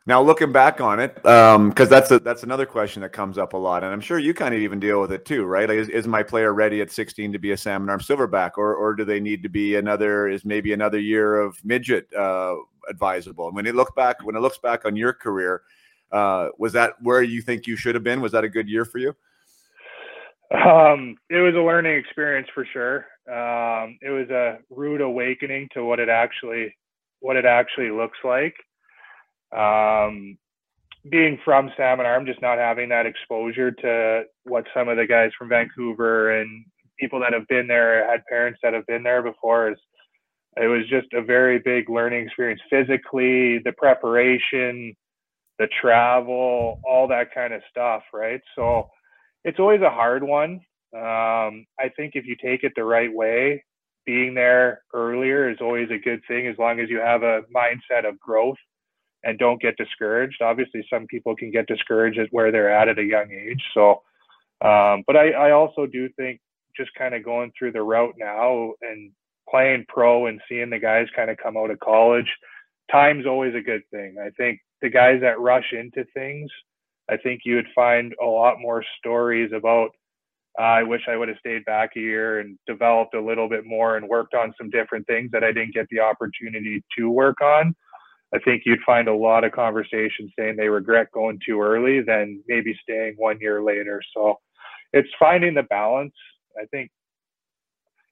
Now, 0.07 0.19
looking 0.21 0.51
back 0.51 0.81
on 0.81 0.99
it, 0.99 1.13
because 1.15 1.55
um, 1.55 1.73
that's 1.75 2.09
a, 2.09 2.19
that's 2.19 2.41
another 2.41 2.65
question 2.65 3.03
that 3.03 3.13
comes 3.13 3.37
up 3.37 3.53
a 3.53 3.57
lot, 3.57 3.83
and 3.83 3.93
I'm 3.93 4.01
sure 4.01 4.17
you 4.17 4.33
kind 4.33 4.55
of 4.55 4.59
even 4.59 4.79
deal 4.79 4.99
with 4.99 5.11
it 5.11 5.25
too, 5.25 5.45
right? 5.45 5.69
Like, 5.69 5.77
is, 5.77 5.89
is 5.89 6.07
my 6.07 6.23
player 6.23 6.53
ready 6.53 6.81
at 6.81 6.89
16 6.89 7.31
to 7.33 7.39
be 7.39 7.51
a 7.51 7.57
salmon 7.57 7.89
arm 7.89 7.99
silverback, 7.99 8.51
or 8.57 8.73
or 8.73 8.95
do 8.95 9.05
they 9.05 9.19
need 9.19 9.43
to 9.43 9.49
be 9.49 9.75
another? 9.75 10.27
Is 10.27 10.43
maybe 10.43 10.73
another 10.73 10.99
year 10.99 11.39
of 11.39 11.63
midget 11.63 12.11
uh, 12.15 12.55
advisable? 12.89 13.45
And 13.45 13.55
when 13.55 13.65
you 13.65 13.73
look 13.73 13.95
back, 13.95 14.23
when 14.23 14.35
it 14.35 14.39
looks 14.39 14.57
back 14.57 14.85
on 14.85 14.95
your 14.95 15.13
career, 15.13 15.61
uh, 16.11 16.49
was 16.57 16.73
that 16.73 16.93
where 17.03 17.21
you 17.21 17.43
think 17.43 17.67
you 17.67 17.75
should 17.75 17.93
have 17.93 18.03
been? 18.03 18.21
Was 18.21 18.31
that 18.31 18.43
a 18.43 18.49
good 18.49 18.67
year 18.67 18.85
for 18.85 18.97
you? 18.97 19.15
Um, 20.51 21.15
it 21.29 21.37
was 21.37 21.53
a 21.55 21.59
learning 21.61 21.95
experience 21.95 22.47
for 22.53 22.65
sure. 22.73 23.05
Um, 23.27 23.99
it 24.01 24.09
was 24.09 24.29
a 24.31 24.57
rude 24.69 25.01
awakening 25.01 25.69
to 25.75 25.85
what 25.85 25.99
it 25.99 26.09
actually 26.09 26.75
what 27.19 27.37
it 27.37 27.45
actually 27.45 27.91
looks 27.91 28.17
like. 28.23 28.55
Um, 29.55 30.37
being 31.09 31.39
from 31.43 31.71
Salmon 31.75 32.05
Arm, 32.05 32.25
just 32.25 32.41
not 32.41 32.57
having 32.57 32.89
that 32.89 33.05
exposure 33.05 33.71
to 33.71 34.23
what 34.43 34.65
some 34.73 34.87
of 34.87 34.97
the 34.97 35.07
guys 35.07 35.31
from 35.37 35.49
Vancouver 35.49 36.39
and 36.39 36.65
people 36.99 37.19
that 37.19 37.33
have 37.33 37.47
been 37.47 37.67
there 37.67 38.09
had 38.09 38.23
parents 38.29 38.59
that 38.61 38.73
have 38.73 38.85
been 38.85 39.03
there 39.03 39.23
before 39.23 39.71
is 39.71 39.77
it 40.57 40.67
was 40.67 40.87
just 40.89 41.07
a 41.13 41.21
very 41.21 41.59
big 41.59 41.89
learning 41.89 42.25
experience 42.25 42.61
physically, 42.69 43.59
the 43.59 43.71
preparation, 43.77 44.93
the 45.57 45.67
travel, 45.81 46.79
all 46.85 47.07
that 47.07 47.33
kind 47.33 47.53
of 47.53 47.61
stuff, 47.69 48.03
right? 48.13 48.41
So 48.55 48.89
it's 49.43 49.59
always 49.59 49.81
a 49.81 49.89
hard 49.89 50.23
one. 50.23 50.59
Um, 50.93 51.65
I 51.79 51.89
think 51.95 52.13
if 52.15 52.25
you 52.25 52.35
take 52.43 52.63
it 52.63 52.73
the 52.75 52.83
right 52.83 53.11
way, 53.11 53.63
being 54.05 54.33
there 54.33 54.81
earlier 54.93 55.49
is 55.49 55.57
always 55.61 55.89
a 55.89 55.97
good 55.97 56.21
thing 56.27 56.47
as 56.47 56.57
long 56.57 56.79
as 56.79 56.89
you 56.89 56.99
have 56.99 57.23
a 57.23 57.41
mindset 57.55 58.07
of 58.07 58.19
growth 58.19 58.57
and 59.23 59.37
don't 59.37 59.61
get 59.61 59.77
discouraged. 59.77 60.41
Obviously, 60.41 60.85
some 60.89 61.07
people 61.07 61.35
can 61.35 61.51
get 61.51 61.67
discouraged 61.67 62.19
at 62.19 62.29
where 62.31 62.51
they're 62.51 62.73
at 62.73 62.89
at 62.89 62.99
a 62.99 63.03
young 63.03 63.31
age. 63.31 63.63
So, 63.73 64.01
um, 64.61 65.03
but 65.07 65.15
I, 65.15 65.31
I 65.31 65.51
also 65.51 65.85
do 65.85 66.09
think 66.17 66.39
just 66.75 66.93
kind 66.97 67.13
of 67.13 67.23
going 67.23 67.51
through 67.57 67.73
the 67.73 67.81
route 67.81 68.15
now 68.17 68.73
and 68.81 69.11
playing 69.49 69.85
pro 69.87 70.27
and 70.27 70.41
seeing 70.47 70.69
the 70.69 70.79
guys 70.79 71.07
kind 71.15 71.29
of 71.29 71.37
come 71.37 71.57
out 71.57 71.71
of 71.71 71.79
college, 71.79 72.31
time's 72.91 73.25
always 73.25 73.53
a 73.55 73.61
good 73.61 73.81
thing. 73.91 74.15
I 74.23 74.29
think 74.31 74.59
the 74.81 74.89
guys 74.89 75.21
that 75.21 75.39
rush 75.39 75.73
into 75.73 76.05
things, 76.13 76.49
I 77.09 77.17
think 77.17 77.41
you 77.45 77.55
would 77.55 77.67
find 77.75 78.13
a 78.21 78.25
lot 78.25 78.59
more 78.59 78.83
stories 78.99 79.51
about. 79.53 79.89
Uh, 80.59 80.63
I 80.63 80.83
wish 80.83 81.03
I 81.07 81.15
would 81.15 81.29
have 81.29 81.37
stayed 81.37 81.63
back 81.63 81.91
a 81.95 81.99
year 81.99 82.39
and 82.39 82.57
developed 82.67 83.13
a 83.13 83.21
little 83.21 83.47
bit 83.47 83.65
more 83.65 83.95
and 83.95 84.07
worked 84.07 84.33
on 84.33 84.53
some 84.57 84.69
different 84.69 85.07
things 85.07 85.31
that 85.31 85.45
I 85.45 85.53
didn't 85.53 85.73
get 85.73 85.87
the 85.89 86.01
opportunity 86.01 86.83
to 86.97 87.09
work 87.09 87.39
on. 87.41 87.73
I 88.33 88.39
think 88.39 88.63
you'd 88.65 88.81
find 88.85 89.07
a 89.07 89.15
lot 89.15 89.43
of 89.43 89.51
conversations 89.51 90.31
saying 90.37 90.55
they 90.55 90.69
regret 90.69 91.11
going 91.11 91.39
too 91.45 91.61
early 91.61 92.01
than 92.01 92.41
maybe 92.47 92.77
staying 92.81 93.15
one 93.17 93.39
year 93.41 93.61
later. 93.61 94.01
So 94.15 94.39
it's 94.93 95.09
finding 95.19 95.53
the 95.53 95.63
balance. 95.63 96.13
I 96.57 96.65
think 96.65 96.91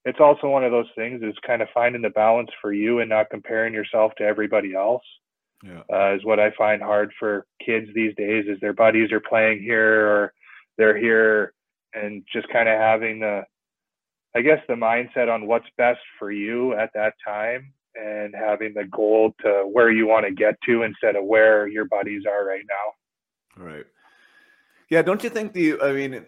it's 0.05 0.19
also 0.19 0.47
one 0.47 0.63
of 0.63 0.71
those 0.71 0.89
things 0.95 1.21
is 1.23 1.36
kind 1.45 1.62
of 1.62 1.69
finding 1.73 2.01
the 2.01 2.10
balance 2.10 2.49
for 2.62 2.73
you 2.73 2.99
and 2.99 3.10
not 3.10 3.29
comparing 3.29 3.73
yourself 3.73 4.13
to 4.17 4.23
everybody 4.23 4.73
else. 4.73 5.03
Yeah. 5.63 5.82
Uh, 5.91 6.15
is 6.15 6.23
what 6.23 6.39
I 6.39 6.51
find 6.58 6.82
hard 6.82 7.12
for 7.19 7.45
kids 7.65 7.88
these 7.93 8.15
days 8.15 8.45
is 8.47 8.60
their 8.62 8.73
buddies 8.73 9.12
are 9.12 9.19
playing 9.19 9.62
here 9.62 10.08
or 10.08 10.34
they're 10.77 10.97
here 10.97 11.53
and 11.93 12.23
just 12.32 12.47
kind 12.49 12.69
of 12.69 12.77
having 12.77 13.19
the 13.19 13.43
I 14.36 14.41
guess 14.41 14.60
the 14.67 14.75
mindset 14.75 15.27
on 15.27 15.47
what's 15.47 15.65
best 15.75 15.99
for 16.17 16.32
you 16.32 16.73
at 16.75 16.91
that 16.93 17.13
time 17.25 17.73
and 17.95 18.34
having 18.36 18.73
the 18.73 18.86
goal 18.86 19.34
to 19.41 19.67
where 19.71 19.91
you 19.91 20.08
want 20.08 20.25
to 20.25 20.32
get 20.32 20.56
to 20.65 20.84
instead 20.84 21.15
of 21.15 21.25
where 21.25 21.67
your 21.67 21.86
buddies 21.86 22.23
are 22.25 22.45
right 22.45 22.63
now. 22.67 23.63
Right. 23.63 23.86
Yeah. 24.89 25.02
Don't 25.02 25.23
you 25.23 25.30
think 25.30 25.54
the, 25.54 25.80
I 25.82 25.91
mean, 25.91 26.25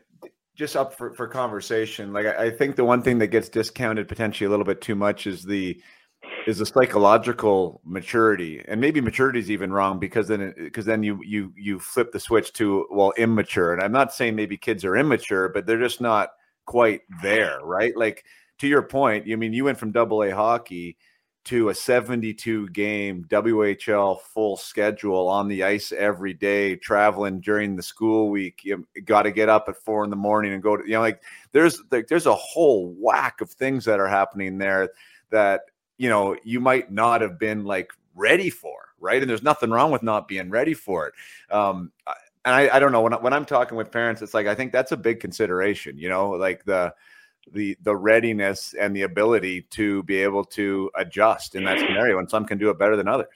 just 0.56 0.76
up 0.76 0.94
for, 0.94 1.14
for 1.14 1.28
conversation, 1.28 2.14
like 2.14 2.26
I, 2.26 2.46
I 2.46 2.50
think 2.52 2.76
the 2.76 2.86
one 2.86 3.02
thing 3.02 3.18
that 3.20 3.28
gets 3.28 3.50
discounted 3.50 4.08
potentially 4.08 4.48
a 4.48 4.50
little 4.50 4.66
bit 4.66 4.82
too 4.82 4.96
much 4.96 5.28
is 5.28 5.44
the, 5.44 5.82
is 6.48 6.58
the 6.58 6.66
psychological 6.66 7.82
maturity 7.84 8.64
and 8.68 8.80
maybe 8.80 9.02
maturity 9.02 9.40
is 9.40 9.52
even 9.52 9.72
wrong 9.72 10.00
because 10.00 10.28
then 10.28 10.54
because 10.58 10.86
then 10.86 11.04
you 11.04 11.20
you 11.24 11.54
you 11.56 11.80
flip 11.80 12.12
the 12.12 12.20
switch 12.20 12.54
to 12.54 12.88
well 12.92 13.12
immature 13.18 13.74
and 13.74 13.82
i'm 13.82 13.92
not 13.92 14.14
saying 14.14 14.36
maybe 14.36 14.58
kids 14.58 14.86
are 14.86 14.96
immature 14.96 15.50
but 15.50 15.66
they're 15.66 15.80
just 15.80 16.02
not 16.02 16.30
quite 16.66 17.02
there 17.22 17.60
right 17.64 17.96
like 17.98 18.24
to 18.60 18.68
your 18.68 18.82
point 18.82 19.26
i 19.32 19.36
mean 19.36 19.54
you 19.54 19.66
went 19.66 19.78
from 19.78 19.92
double 19.92 20.24
a 20.24 20.32
hockey 20.32 20.98
to 21.44 21.70
a 21.70 21.74
72 21.74 22.70
game 22.70 23.26
WHL 23.28 24.22
full 24.22 24.58
schedule 24.58 25.28
on 25.28 25.48
the 25.48 25.64
ice 25.64 25.92
every 25.92 26.34
day, 26.34 26.76
traveling 26.76 27.40
during 27.40 27.76
the 27.76 27.84
school 27.84 28.30
week. 28.30 28.64
You 28.64 28.86
got 29.06 29.24
to 29.24 29.32
get 29.32 29.50
up 29.50 29.66
at 29.68 29.78
four 29.78 30.04
in 30.04 30.10
the 30.12 30.16
morning 30.16 30.54
and 30.54 30.62
go 30.62 30.78
to, 30.78 30.84
you 30.84 30.94
know, 30.94 31.02
like 31.02 31.22
there's, 31.52 31.82
like, 31.92 32.08
there's 32.08 32.28
a 32.28 32.36
whole 32.36 32.94
whack 33.00 33.42
of 33.42 33.50
things 33.50 33.86
that 33.86 34.00
are 34.00 34.08
happening 34.08 34.58
there 34.58 34.90
that, 35.32 35.62
you 35.98 36.10
know, 36.10 36.36
you 36.44 36.60
might 36.60 36.92
not 36.92 37.22
have 37.22 37.40
been 37.40 37.66
like 37.66 37.92
ready 38.16 38.50
for. 38.50 38.90
Right. 39.00 39.22
And 39.22 39.30
there's 39.30 39.42
nothing 39.42 39.72
wrong 39.72 39.92
with 39.92 40.04
not 40.04 40.28
being 40.28 40.52
ready 40.52 40.76
for 40.76 41.08
it. 41.08 41.14
Um, 41.52 41.92
and 42.46 42.54
I, 42.54 42.76
I 42.76 42.80
don't 42.80 42.92
know 42.92 43.02
when, 43.02 43.14
when 43.14 43.34
I'm 43.34 43.46
talking 43.46 43.78
with 43.78 43.92
parents, 43.92 44.22
it's 44.22 44.36
like, 44.36 44.46
I 44.46 44.54
think 44.54 44.72
that's 44.72 44.92
a 44.92 44.98
big 44.98 45.20
consideration, 45.20 45.98
you 45.98 46.08
know, 46.08 46.30
like 46.30 46.64
the, 46.66 46.94
the 47.54 47.78
the 47.84 47.96
readiness 47.96 48.74
and 48.80 48.96
the 48.96 49.04
ability 49.04 49.64
to 49.72 50.04
be 50.04 50.18
able 50.18 50.44
to 50.44 50.90
adjust 50.96 51.56
in 51.56 51.64
that 51.66 51.80
scenario 51.80 52.20
and 52.20 52.30
some 52.30 52.46
can 52.46 52.58
do 52.58 52.70
it 52.70 52.80
better 52.80 52.96
than 52.96 53.08
others. 53.08 53.28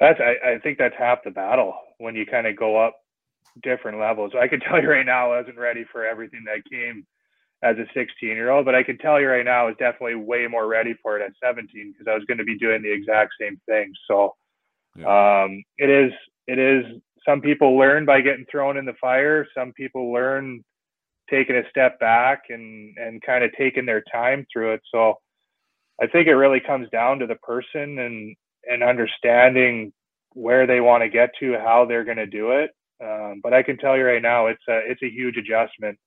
That's 0.00 0.20
i, 0.20 0.54
I 0.54 0.58
think 0.58 0.78
that's 0.78 0.94
half 0.98 1.24
the 1.24 1.30
battle 1.30 1.74
when 1.98 2.14
you 2.14 2.26
kind 2.26 2.46
of 2.46 2.56
go 2.56 2.76
up 2.76 2.96
different 3.62 3.98
levels. 4.00 4.32
I 4.38 4.48
can 4.48 4.60
tell 4.68 4.80
you 4.80 4.88
right 4.88 5.06
now 5.06 5.32
i 5.32 5.38
wasn't 5.38 5.58
ready 5.58 5.84
for 5.90 6.04
everything 6.04 6.44
that 6.46 6.68
came 6.70 7.06
as 7.62 7.76
a 7.78 7.86
16 7.94 8.28
year 8.28 8.50
old 8.50 8.66
but 8.66 8.74
i 8.74 8.82
can 8.82 8.98
tell 8.98 9.18
you 9.18 9.26
right 9.26 9.44
now 9.44 9.62
i 9.62 9.66
was 9.66 9.76
definitely 9.78 10.16
way 10.16 10.46
more 10.46 10.66
ready 10.66 10.94
for 11.02 11.18
it 11.18 11.24
at 11.24 11.32
17 11.42 11.92
because 11.92 12.10
i 12.10 12.14
was 12.14 12.24
going 12.26 12.38
to 12.38 12.44
be 12.44 12.58
doing 12.58 12.82
the 12.82 12.92
exact 12.92 13.32
same 13.40 13.60
thing. 13.66 13.92
So 14.06 14.34
yeah. 14.96 15.44
um, 15.44 15.62
it 15.78 15.90
is 15.90 16.12
it 16.46 16.58
is 16.58 16.84
some 17.26 17.40
people 17.40 17.78
learn 17.78 18.04
by 18.04 18.20
getting 18.20 18.44
thrown 18.50 18.76
in 18.76 18.84
the 18.84 18.94
fire 19.00 19.46
some 19.56 19.72
people 19.72 20.12
learn 20.12 20.62
taking 21.30 21.56
a 21.56 21.68
step 21.70 21.98
back 22.00 22.44
and 22.48 22.96
and 22.98 23.22
kind 23.22 23.44
of 23.44 23.50
taking 23.56 23.86
their 23.86 24.02
time 24.12 24.46
through 24.52 24.74
it. 24.74 24.80
So 24.92 25.14
I 26.00 26.06
think 26.06 26.26
it 26.26 26.34
really 26.34 26.60
comes 26.60 26.88
down 26.90 27.18
to 27.20 27.26
the 27.26 27.36
person 27.36 27.98
and 27.98 28.36
and 28.68 28.82
understanding 28.82 29.92
where 30.32 30.66
they 30.66 30.80
want 30.80 31.02
to 31.02 31.08
get 31.08 31.30
to, 31.40 31.58
how 31.58 31.84
they're 31.84 32.04
going 32.04 32.16
to 32.16 32.26
do 32.26 32.50
it. 32.52 32.70
Um, 33.02 33.40
but 33.42 33.52
I 33.52 33.62
can 33.62 33.76
tell 33.76 33.96
you 33.96 34.04
right 34.04 34.22
now, 34.22 34.46
it's 34.46 34.62
a 34.68 34.80
it's 34.90 35.02
a 35.02 35.10
huge 35.10 35.36
adjustment. 35.36 35.98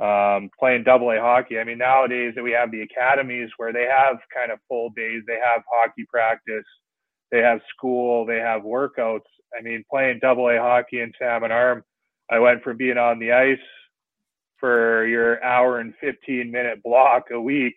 Um, 0.00 0.50
playing 0.58 0.84
double 0.84 1.10
A 1.10 1.18
hockey. 1.18 1.58
I 1.58 1.64
mean, 1.64 1.78
nowadays 1.78 2.34
that 2.36 2.44
we 2.44 2.52
have 2.52 2.70
the 2.70 2.82
academies 2.82 3.48
where 3.56 3.72
they 3.72 3.84
have 3.90 4.18
kind 4.34 4.52
of 4.52 4.58
full 4.68 4.90
days, 4.90 5.22
they 5.26 5.38
have 5.42 5.62
hockey 5.72 6.04
practice, 6.10 6.66
they 7.32 7.38
have 7.38 7.60
school, 7.74 8.26
they 8.26 8.38
have 8.38 8.60
workouts. 8.60 9.20
I 9.58 9.62
mean, 9.62 9.84
playing 9.90 10.18
double 10.20 10.50
A 10.50 10.58
hockey 10.58 11.00
in 11.00 11.12
Salmon 11.18 11.50
Arm, 11.50 11.82
I 12.30 12.38
went 12.40 12.62
from 12.62 12.76
being 12.76 12.98
on 12.98 13.18
the 13.18 13.32
ice 13.32 13.58
for 14.58 15.06
your 15.06 15.42
hour 15.42 15.78
and 15.80 15.94
15 16.00 16.50
minute 16.50 16.82
block 16.82 17.24
a 17.32 17.40
week 17.40 17.74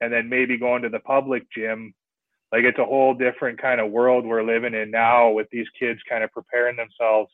and 0.00 0.12
then 0.12 0.28
maybe 0.28 0.58
going 0.58 0.82
to 0.82 0.88
the 0.88 1.00
public 1.00 1.44
gym. 1.56 1.94
Like 2.52 2.64
it's 2.64 2.78
a 2.78 2.84
whole 2.84 3.14
different 3.14 3.60
kind 3.60 3.80
of 3.80 3.90
world 3.90 4.24
we're 4.24 4.44
living 4.44 4.74
in 4.74 4.90
now 4.90 5.30
with 5.30 5.48
these 5.50 5.66
kids 5.78 6.00
kind 6.08 6.22
of 6.22 6.30
preparing 6.30 6.76
themselves 6.76 7.30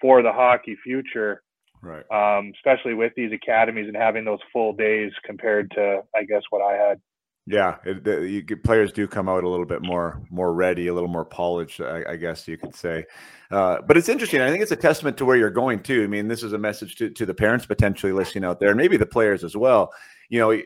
for 0.00 0.22
the 0.22 0.32
hockey 0.32 0.76
future. 0.84 1.42
Right. 1.82 2.04
Um, 2.12 2.52
especially 2.54 2.94
with 2.94 3.12
these 3.16 3.32
academies 3.32 3.88
and 3.88 3.96
having 3.96 4.24
those 4.24 4.38
full 4.52 4.72
days 4.72 5.10
compared 5.24 5.70
to 5.72 6.02
i 6.14 6.22
guess 6.22 6.42
what 6.50 6.62
i 6.62 6.74
had 6.76 7.00
yeah, 7.46 7.76
it, 7.84 8.62
players 8.62 8.92
do 8.92 9.08
come 9.08 9.28
out 9.28 9.42
a 9.42 9.48
little 9.48 9.66
bit 9.66 9.82
more 9.82 10.22
more 10.30 10.54
ready, 10.54 10.86
a 10.86 10.94
little 10.94 11.08
more 11.08 11.24
polished, 11.24 11.80
I, 11.80 12.04
I 12.10 12.16
guess 12.16 12.46
you 12.46 12.56
could 12.56 12.74
say. 12.74 13.04
Uh, 13.50 13.78
but 13.86 13.96
it's 13.96 14.08
interesting. 14.08 14.40
I 14.40 14.50
think 14.50 14.62
it's 14.62 14.70
a 14.70 14.76
testament 14.76 15.16
to 15.18 15.24
where 15.24 15.36
you're 15.36 15.50
going 15.50 15.82
too. 15.82 16.04
I 16.04 16.06
mean, 16.06 16.28
this 16.28 16.44
is 16.44 16.52
a 16.52 16.58
message 16.58 16.94
to, 16.96 17.10
to 17.10 17.26
the 17.26 17.34
parents 17.34 17.66
potentially 17.66 18.12
listening 18.12 18.44
out 18.44 18.60
there, 18.60 18.68
and 18.68 18.78
maybe 18.78 18.96
the 18.96 19.06
players 19.06 19.42
as 19.42 19.56
well. 19.56 19.92
You 20.28 20.38
know, 20.38 20.62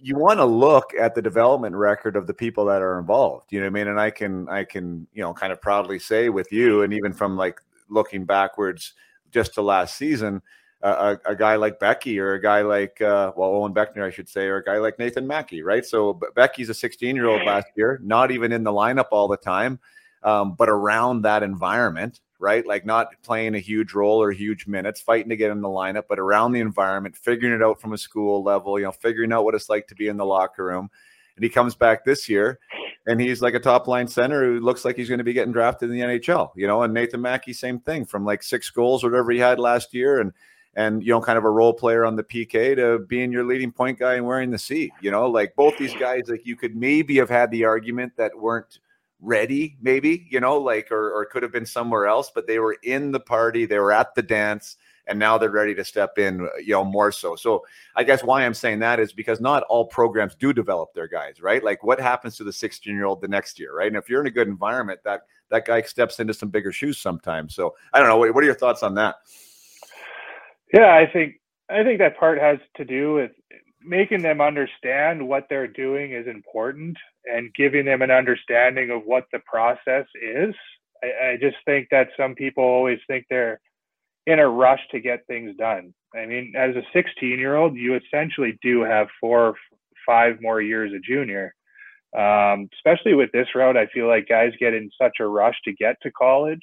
you 0.00 0.16
want 0.16 0.40
to 0.40 0.44
look 0.44 0.92
at 0.98 1.14
the 1.14 1.22
development 1.22 1.76
record 1.76 2.16
of 2.16 2.26
the 2.26 2.34
people 2.34 2.64
that 2.64 2.82
are 2.82 2.98
involved. 2.98 3.52
You 3.52 3.60
know 3.60 3.66
what 3.66 3.70
I 3.70 3.84
mean? 3.84 3.88
And 3.88 4.00
I 4.00 4.10
can 4.10 4.48
I 4.48 4.64
can 4.64 5.06
you 5.14 5.22
know 5.22 5.32
kind 5.32 5.52
of 5.52 5.62
proudly 5.62 6.00
say 6.00 6.30
with 6.30 6.50
you, 6.50 6.82
and 6.82 6.92
even 6.92 7.12
from 7.12 7.36
like 7.36 7.60
looking 7.88 8.24
backwards 8.24 8.94
just 9.30 9.54
to 9.54 9.62
last 9.62 9.94
season 9.94 10.42
a, 10.82 11.18
a, 11.26 11.34
guy 11.34 11.56
like 11.56 11.80
Becky 11.80 12.20
or 12.20 12.34
a 12.34 12.40
guy 12.40 12.62
like 12.62 13.00
uh, 13.00 13.32
well 13.36 13.50
Owen 13.50 13.74
Beckner, 13.74 14.04
I 14.04 14.10
should 14.10 14.28
say, 14.28 14.46
or 14.46 14.58
a 14.58 14.64
guy 14.64 14.78
like 14.78 14.98
Nathan 14.98 15.26
Mackey, 15.26 15.62
right? 15.62 15.84
So 15.84 16.20
Becky's 16.34 16.68
a 16.68 16.74
16 16.74 17.16
year 17.16 17.26
old 17.26 17.44
last 17.44 17.66
year, 17.74 18.00
not 18.02 18.30
even 18.30 18.52
in 18.52 18.62
the 18.62 18.70
lineup 18.70 19.08
all 19.10 19.26
the 19.26 19.36
time, 19.36 19.80
um, 20.22 20.54
but 20.54 20.68
around 20.68 21.22
that 21.22 21.42
environment, 21.42 22.20
right? 22.38 22.64
Like 22.64 22.86
not 22.86 23.08
playing 23.22 23.56
a 23.56 23.60
huge 23.60 23.92
role 23.92 24.22
or 24.22 24.30
huge 24.30 24.66
minutes, 24.68 25.00
fighting 25.00 25.30
to 25.30 25.36
get 25.36 25.50
in 25.50 25.62
the 25.62 25.68
lineup, 25.68 26.04
but 26.08 26.20
around 26.20 26.52
the 26.52 26.60
environment, 26.60 27.16
figuring 27.16 27.54
it 27.54 27.62
out 27.62 27.80
from 27.80 27.92
a 27.92 27.98
school 27.98 28.44
level, 28.44 28.78
you 28.78 28.84
know, 28.84 28.92
figuring 28.92 29.32
out 29.32 29.44
what 29.44 29.56
it's 29.56 29.68
like 29.68 29.88
to 29.88 29.96
be 29.96 30.06
in 30.06 30.16
the 30.16 30.26
locker 30.26 30.64
room. 30.64 30.90
And 31.34 31.44
he 31.44 31.50
comes 31.50 31.74
back 31.74 32.04
this 32.04 32.28
year 32.28 32.58
and 33.06 33.20
he's 33.20 33.40
like 33.40 33.54
a 33.54 33.60
top 33.60 33.88
line 33.88 34.06
center 34.06 34.44
who 34.44 34.60
looks 34.60 34.84
like 34.84 34.96
he's 34.96 35.08
going 35.08 35.18
to 35.18 35.24
be 35.24 35.32
getting 35.32 35.52
drafted 35.52 35.90
in 35.90 35.96
the 35.96 36.02
NHL, 36.02 36.50
you 36.54 36.66
know, 36.66 36.82
and 36.82 36.92
Nathan 36.92 37.22
Mackey, 37.22 37.52
same 37.52 37.80
thing 37.80 38.04
from 38.04 38.24
like 38.24 38.42
six 38.42 38.70
goals, 38.70 39.02
or 39.02 39.10
whatever 39.10 39.32
he 39.32 39.38
had 39.38 39.58
last 39.58 39.94
year. 39.94 40.20
And 40.20 40.32
and 40.74 41.02
you 41.02 41.10
know, 41.10 41.20
kind 41.20 41.38
of 41.38 41.44
a 41.44 41.50
role 41.50 41.72
player 41.72 42.04
on 42.04 42.16
the 42.16 42.24
PK 42.24 42.76
to 42.76 43.00
being 43.00 43.32
your 43.32 43.44
leading 43.44 43.72
point 43.72 43.98
guy 43.98 44.14
and 44.14 44.26
wearing 44.26 44.50
the 44.50 44.58
C. 44.58 44.90
You 45.00 45.10
know, 45.10 45.26
like 45.26 45.54
both 45.56 45.76
these 45.78 45.94
guys, 45.94 46.24
like 46.28 46.46
you 46.46 46.56
could 46.56 46.76
maybe 46.76 47.16
have 47.16 47.30
had 47.30 47.50
the 47.50 47.64
argument 47.64 48.12
that 48.16 48.38
weren't 48.38 48.78
ready, 49.20 49.76
maybe, 49.80 50.26
you 50.30 50.40
know, 50.40 50.58
like 50.58 50.92
or, 50.92 51.10
or 51.12 51.24
could 51.24 51.42
have 51.42 51.52
been 51.52 51.66
somewhere 51.66 52.06
else, 52.06 52.30
but 52.32 52.46
they 52.46 52.58
were 52.58 52.76
in 52.82 53.10
the 53.10 53.20
party, 53.20 53.66
they 53.66 53.78
were 53.78 53.92
at 53.92 54.14
the 54.14 54.22
dance, 54.22 54.76
and 55.08 55.18
now 55.18 55.38
they're 55.38 55.50
ready 55.50 55.74
to 55.74 55.84
step 55.84 56.18
in, 56.18 56.48
you 56.62 56.72
know, 56.72 56.84
more 56.84 57.10
so. 57.10 57.34
So 57.34 57.64
I 57.96 58.04
guess 58.04 58.22
why 58.22 58.44
I'm 58.44 58.54
saying 58.54 58.78
that 58.80 59.00
is 59.00 59.12
because 59.12 59.40
not 59.40 59.64
all 59.64 59.86
programs 59.86 60.34
do 60.34 60.52
develop 60.52 60.92
their 60.94 61.08
guys, 61.08 61.40
right? 61.40 61.64
Like 61.64 61.82
what 61.82 61.98
happens 61.98 62.36
to 62.36 62.44
the 62.44 62.52
16 62.52 62.94
year 62.94 63.06
old 63.06 63.20
the 63.20 63.28
next 63.28 63.58
year, 63.58 63.74
right? 63.74 63.88
And 63.88 63.96
if 63.96 64.08
you're 64.08 64.20
in 64.20 64.26
a 64.26 64.30
good 64.30 64.48
environment, 64.48 65.00
that 65.04 65.22
that 65.50 65.64
guy 65.64 65.80
steps 65.82 66.20
into 66.20 66.34
some 66.34 66.50
bigger 66.50 66.70
shoes 66.70 66.98
sometimes. 66.98 67.54
So 67.54 67.74
I 67.92 67.98
don't 67.98 68.08
know. 68.08 68.18
What, 68.18 68.34
what 68.34 68.44
are 68.44 68.46
your 68.46 68.54
thoughts 68.54 68.82
on 68.82 68.94
that? 68.96 69.16
Yeah, 70.72 70.94
I 70.94 71.10
think 71.10 71.34
I 71.70 71.82
think 71.82 71.98
that 71.98 72.18
part 72.18 72.38
has 72.38 72.58
to 72.76 72.84
do 72.84 73.14
with 73.14 73.30
making 73.82 74.22
them 74.22 74.40
understand 74.40 75.26
what 75.26 75.46
they're 75.48 75.66
doing 75.66 76.12
is 76.12 76.26
important 76.26 76.96
and 77.24 77.54
giving 77.54 77.84
them 77.84 78.02
an 78.02 78.10
understanding 78.10 78.90
of 78.90 79.02
what 79.04 79.24
the 79.32 79.38
process 79.46 80.06
is. 80.20 80.54
I, 81.02 81.32
I 81.32 81.36
just 81.40 81.56
think 81.64 81.88
that 81.90 82.08
some 82.16 82.34
people 82.34 82.64
always 82.64 82.98
think 83.06 83.26
they're 83.28 83.60
in 84.26 84.38
a 84.38 84.48
rush 84.48 84.80
to 84.90 85.00
get 85.00 85.26
things 85.26 85.56
done. 85.56 85.94
I 86.14 86.26
mean, 86.26 86.54
as 86.56 86.74
a 86.76 86.82
16 86.92 87.38
year 87.38 87.56
old, 87.56 87.76
you 87.76 87.96
essentially 87.96 88.58
do 88.62 88.82
have 88.82 89.08
four, 89.20 89.48
or 89.48 89.54
five 90.06 90.40
more 90.40 90.60
years 90.60 90.92
of 90.94 91.02
junior. 91.02 91.54
Um, 92.16 92.68
especially 92.74 93.14
with 93.14 93.30
this 93.32 93.48
route, 93.54 93.76
I 93.76 93.86
feel 93.86 94.08
like 94.08 94.28
guys 94.28 94.52
get 94.58 94.74
in 94.74 94.90
such 95.00 95.16
a 95.20 95.26
rush 95.26 95.56
to 95.64 95.72
get 95.74 95.96
to 96.02 96.10
college 96.10 96.62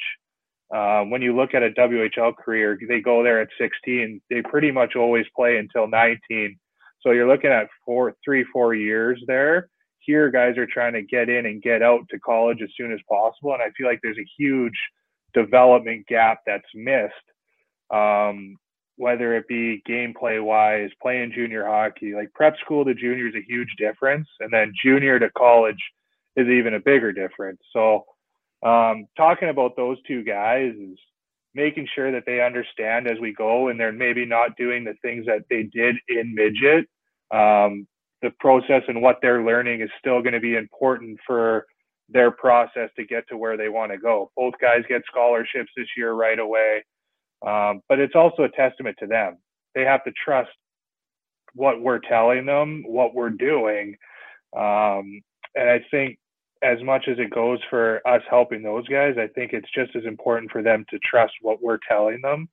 uh, 0.73 1.03
when 1.03 1.21
you 1.21 1.35
look 1.35 1.53
at 1.53 1.63
a 1.63 1.69
WHL 1.71 2.35
career, 2.35 2.77
they 2.87 2.99
go 2.99 3.23
there 3.23 3.41
at 3.41 3.49
16. 3.59 4.21
They 4.29 4.41
pretty 4.41 4.71
much 4.71 4.95
always 4.95 5.25
play 5.35 5.57
until 5.57 5.87
19. 5.87 6.57
So 7.01 7.11
you're 7.11 7.27
looking 7.27 7.51
at 7.51 7.67
four, 7.85 8.15
three, 8.23 8.43
four 8.51 8.73
years 8.73 9.21
there. 9.27 9.69
Here, 9.99 10.29
guys 10.31 10.57
are 10.57 10.67
trying 10.67 10.93
to 10.93 11.01
get 11.01 11.29
in 11.29 11.45
and 11.45 11.61
get 11.61 11.81
out 11.81 12.01
to 12.09 12.19
college 12.19 12.59
as 12.63 12.69
soon 12.77 12.91
as 12.91 12.99
possible. 13.09 13.53
And 13.53 13.61
I 13.61 13.69
feel 13.77 13.87
like 13.87 13.99
there's 14.01 14.17
a 14.17 14.31
huge 14.37 14.77
development 15.33 16.07
gap 16.07 16.39
that's 16.45 16.63
missed, 16.73 17.13
um, 17.91 18.55
whether 18.97 19.35
it 19.35 19.47
be 19.47 19.83
gameplay 19.87 20.43
wise, 20.43 20.89
playing 21.01 21.31
junior 21.35 21.65
hockey. 21.65 22.13
Like 22.15 22.33
prep 22.33 22.55
school 22.63 22.85
to 22.85 22.93
junior 22.93 23.27
is 23.27 23.35
a 23.35 23.45
huge 23.47 23.73
difference. 23.77 24.27
And 24.39 24.51
then 24.51 24.73
junior 24.83 25.19
to 25.19 25.29
college 25.37 25.81
is 26.35 26.47
even 26.47 26.73
a 26.73 26.79
bigger 26.79 27.11
difference. 27.11 27.59
So, 27.71 28.05
um, 28.65 29.07
talking 29.15 29.49
about 29.49 29.75
those 29.75 29.97
two 30.07 30.23
guys 30.23 30.73
is 30.73 30.97
making 31.53 31.87
sure 31.95 32.11
that 32.11 32.23
they 32.25 32.41
understand 32.41 33.07
as 33.07 33.17
we 33.21 33.33
go 33.33 33.69
and 33.69 33.79
they're 33.79 33.91
maybe 33.91 34.25
not 34.25 34.57
doing 34.57 34.83
the 34.83 34.95
things 35.01 35.25
that 35.27 35.43
they 35.49 35.63
did 35.63 35.95
in 36.09 36.35
midget. 36.35 36.87
Um, 37.31 37.87
the 38.21 38.31
process 38.39 38.81
and 38.87 39.01
what 39.01 39.19
they're 39.21 39.43
learning 39.43 39.81
is 39.81 39.89
still 39.99 40.21
going 40.21 40.33
to 40.33 40.39
be 40.39 40.55
important 40.55 41.19
for 41.25 41.65
their 42.09 42.31
process 42.31 42.89
to 42.97 43.05
get 43.05 43.27
to 43.29 43.37
where 43.37 43.55
they 43.55 43.69
want 43.69 43.91
to 43.91 43.97
go. 43.97 44.31
Both 44.35 44.55
guys 44.59 44.83
get 44.89 45.03
scholarships 45.09 45.71
this 45.77 45.87
year 45.95 46.13
right 46.13 46.39
away. 46.39 46.83
Um, 47.45 47.81
but 47.87 47.99
it's 47.99 48.15
also 48.15 48.43
a 48.43 48.49
testament 48.49 48.97
to 48.99 49.07
them. 49.07 49.37
They 49.75 49.83
have 49.83 50.03
to 50.05 50.11
trust 50.23 50.49
what 51.53 51.81
we're 51.81 51.99
telling 51.99 52.45
them, 52.45 52.83
what 52.85 53.13
we're 53.13 53.29
doing. 53.29 53.95
Um, 54.55 55.21
and 55.55 55.69
I 55.69 55.85
think 55.91 56.17
as 56.65 56.81
much 56.83 57.05
as 57.07 57.17
it 57.19 57.29
goes 57.29 57.59
for 57.69 58.01
us 58.07 58.21
helping 58.29 58.63
those 58.63 58.87
guys, 58.87 59.15
I 59.17 59.27
think 59.27 59.53
it's 59.53 59.69
just 59.73 59.95
as 59.95 60.05
important 60.05 60.51
for 60.51 60.63
them 60.63 60.83
to 60.89 60.99
trust 60.99 61.33
what 61.41 61.61
we're 61.61 61.79
telling 61.87 62.21
them 62.21 62.49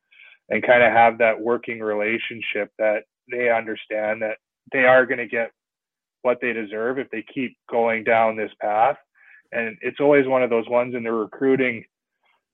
and 0.51 0.63
kind 0.63 0.83
of 0.83 0.93
have 0.93 1.19
that 1.19 1.41
working 1.41 1.81
relationship 1.81 2.71
that 2.79 3.05
they 3.31 3.51
understand 3.51 4.21
that 4.21 4.37
they 4.73 4.85
are 4.85 5.07
going 5.07 5.19
to 5.19 5.27
get 5.27 5.51
what 6.23 6.39
they 6.43 6.53
deserve 6.53 6.99
if 6.99 7.11
they 7.11 7.25
keep 7.35 7.57
going 7.71 8.05
down 8.05 8.37
this 8.37 8.51
path. 8.61 8.97
And 9.51 9.77
it's 9.81 10.01
always 10.01 10.27
one 10.27 10.43
of 10.43 10.51
those 10.51 10.69
ones 10.69 10.95
in 10.95 11.03
the 11.03 11.13
recruiting. 11.13 11.85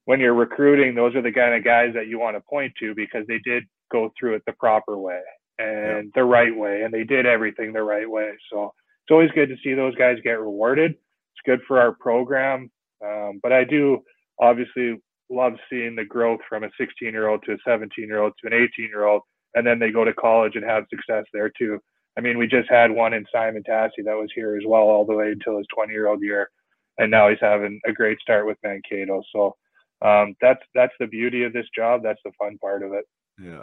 When 0.05 0.21
you're 0.21 0.35
recruiting, 0.35 0.95
those 0.95 1.15
are 1.17 1.23
the 1.23 1.33
kind 1.33 1.55
of 1.55 1.65
guys 1.65 1.93
that 1.95 2.07
you 2.07 2.19
want 2.19 2.37
to 2.37 2.41
point 2.41 2.73
to 2.81 2.95
because 2.95 3.27
they 3.27 3.41
did 3.45 3.65
go 3.91 4.13
through 4.19 4.37
it 4.37 4.43
the 4.47 4.53
proper 4.53 4.97
way 4.97 5.21
and 5.59 6.05
yeah. 6.05 6.11
the 6.15 6.25
right 6.25 6.57
way, 6.57 6.83
and 6.83 6.95
they 6.95 7.05
did 7.05 7.27
everything 7.27 7.73
the 7.73 7.83
right 7.83 8.09
way. 8.09 8.31
So 8.51 8.73
it's 9.05 9.11
always 9.11 9.31
good 9.33 9.49
to 9.49 9.57
see 9.63 9.75
those 9.75 9.95
guys 9.97 10.19
get 10.23 10.39
rewarded. 10.39 10.95
It's 11.39 11.47
good 11.47 11.61
for 11.67 11.81
our 11.81 11.93
program. 11.93 12.71
Um, 13.05 13.41
but 13.43 13.53
I 13.53 13.65
do 13.65 14.03
obviously 14.41 15.01
love 15.31 15.55
seeing 15.71 15.95
the 15.95 16.05
growth 16.05 16.41
from 16.49 16.65
a 16.65 16.71
16 16.79 17.13
year 17.13 17.29
old 17.29 17.43
to 17.45 17.53
a 17.53 17.57
17 17.67 18.07
year 18.07 18.21
old 18.21 18.33
to 18.41 18.47
an 18.47 18.55
18 18.55 18.87
year 18.89 19.07
old, 19.07 19.23
and 19.55 19.67
then 19.67 19.79
they 19.79 19.91
go 19.91 20.05
to 20.05 20.13
college 20.13 20.57
and 20.57 20.65
have 20.65 20.85
success 20.91 21.25
there 21.33 21.51
too. 21.57 21.79
I 22.17 22.21
mean, 22.21 22.39
we 22.39 22.49
just 22.49 22.69
had 22.69 22.91
one 22.91 23.15
in 23.15 23.25
Simon 23.33 23.63
Tassy 23.63 24.03
that 24.05 24.17
was 24.17 24.31
here 24.35 24.57
as 24.57 24.65
well, 24.67 24.83
all 24.83 25.05
the 25.05 25.15
way 25.15 25.31
until 25.31 25.59
his 25.59 25.67
20 25.75 25.93
year 25.93 26.09
old 26.09 26.23
year, 26.23 26.51
and 26.99 27.11
now 27.11 27.29
he's 27.29 27.39
having 27.41 27.81
a 27.87 27.93
great 27.93 28.19
start 28.21 28.47
with 28.47 28.59
Mankato. 28.65 29.23
So 29.33 29.57
um, 30.03 30.35
that's 30.41 30.63
that's 30.75 30.95
the 30.99 31.07
beauty 31.07 31.45
of 31.45 31.53
this 31.53 31.67
job. 31.75 32.03
That's 32.03 32.21
the 32.25 32.33
fun 32.39 32.59
part 32.59 32.83
of 32.83 32.93
it. 32.93 33.05
Yeah. 33.41 33.63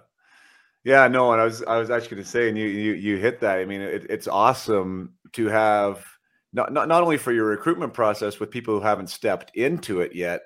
Yeah, 0.85 1.07
no, 1.07 1.31
and 1.31 1.41
I 1.41 1.45
was 1.45 1.63
I 1.63 1.77
was 1.77 1.89
actually 1.89 2.17
going 2.17 2.23
to 2.25 2.29
say, 2.29 2.47
and 2.47 2.57
you 2.57 2.67
you 2.67 2.93
you 2.93 3.17
hit 3.17 3.39
that. 3.39 3.57
I 3.57 3.65
mean, 3.65 3.81
it, 3.81 4.05
it's 4.07 4.27
awesome 4.27 5.15
to 5.33 5.47
have 5.47 6.05
not, 6.55 6.71
not 6.71 6.87
not 6.87 7.03
only 7.03 7.17
for 7.17 7.33
your 7.33 7.45
recruitment 7.45 7.93
process 7.93 8.39
with 8.39 8.49
people 8.49 8.73
who 8.73 8.79
haven't 8.79 9.09
stepped 9.09 9.55
into 9.55 9.99
it 9.99 10.15
yet, 10.15 10.43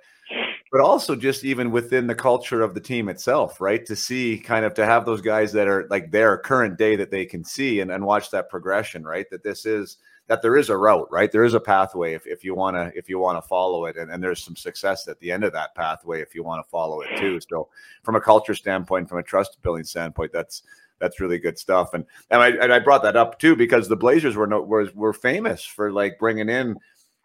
but 0.71 0.81
also 0.81 1.15
just 1.15 1.45
even 1.45 1.71
within 1.71 2.07
the 2.07 2.15
culture 2.15 2.61
of 2.61 2.73
the 2.73 2.81
team 2.81 3.09
itself, 3.09 3.61
right? 3.61 3.85
To 3.85 3.95
see 3.95 4.39
kind 4.39 4.65
of 4.65 4.73
to 4.73 4.85
have 4.85 5.05
those 5.05 5.21
guys 5.21 5.51
that 5.53 5.67
are 5.67 5.87
like 5.89 6.11
their 6.11 6.37
current 6.37 6.77
day 6.77 6.95
that 6.95 7.11
they 7.11 7.25
can 7.25 7.43
see 7.43 7.79
and, 7.79 7.91
and 7.91 8.03
watch 8.03 8.31
that 8.31 8.49
progression, 8.49 9.03
right? 9.03 9.29
That 9.29 9.43
this 9.43 9.65
is 9.65 9.97
that 10.27 10.43
there 10.43 10.57
is 10.57 10.69
a 10.69 10.77
route, 10.77 11.07
right? 11.11 11.31
There 11.31 11.43
is 11.43 11.55
a 11.55 11.59
pathway 11.59 12.13
if, 12.13 12.25
if 12.27 12.43
you 12.43 12.53
want 12.55 12.75
to 12.75 12.91
if 12.97 13.07
you 13.07 13.19
want 13.19 13.41
to 13.41 13.47
follow 13.47 13.85
it, 13.85 13.95
and, 13.95 14.11
and 14.11 14.21
there's 14.21 14.43
some 14.43 14.55
success 14.55 15.07
at 15.07 15.19
the 15.19 15.31
end 15.31 15.43
of 15.43 15.53
that 15.53 15.75
pathway 15.75 16.21
if 16.21 16.33
you 16.33 16.43
want 16.43 16.63
to 16.63 16.69
follow 16.69 17.01
it 17.01 17.17
too. 17.19 17.39
So, 17.49 17.69
from 18.03 18.15
a 18.15 18.21
culture 18.21 18.55
standpoint, 18.55 19.09
from 19.09 19.19
a 19.19 19.23
trust 19.23 19.61
building 19.61 19.83
standpoint, 19.83 20.31
that's 20.33 20.63
that's 20.99 21.19
really 21.19 21.39
good 21.39 21.57
stuff. 21.57 21.93
And 21.93 22.05
and 22.29 22.41
I 22.41 22.49
and 22.49 22.73
I 22.73 22.79
brought 22.79 23.03
that 23.03 23.15
up 23.15 23.39
too 23.39 23.55
because 23.55 23.87
the 23.87 23.95
Blazers 23.95 24.35
were 24.35 24.47
no, 24.47 24.61
were 24.61 24.89
were 24.93 25.13
famous 25.13 25.63
for 25.63 25.91
like 25.91 26.19
bringing 26.19 26.49
in, 26.49 26.77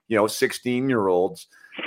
you 0.08 0.16
know, 0.16 0.26
16 0.26 0.88
year 0.88 1.08
olds. 1.08 1.46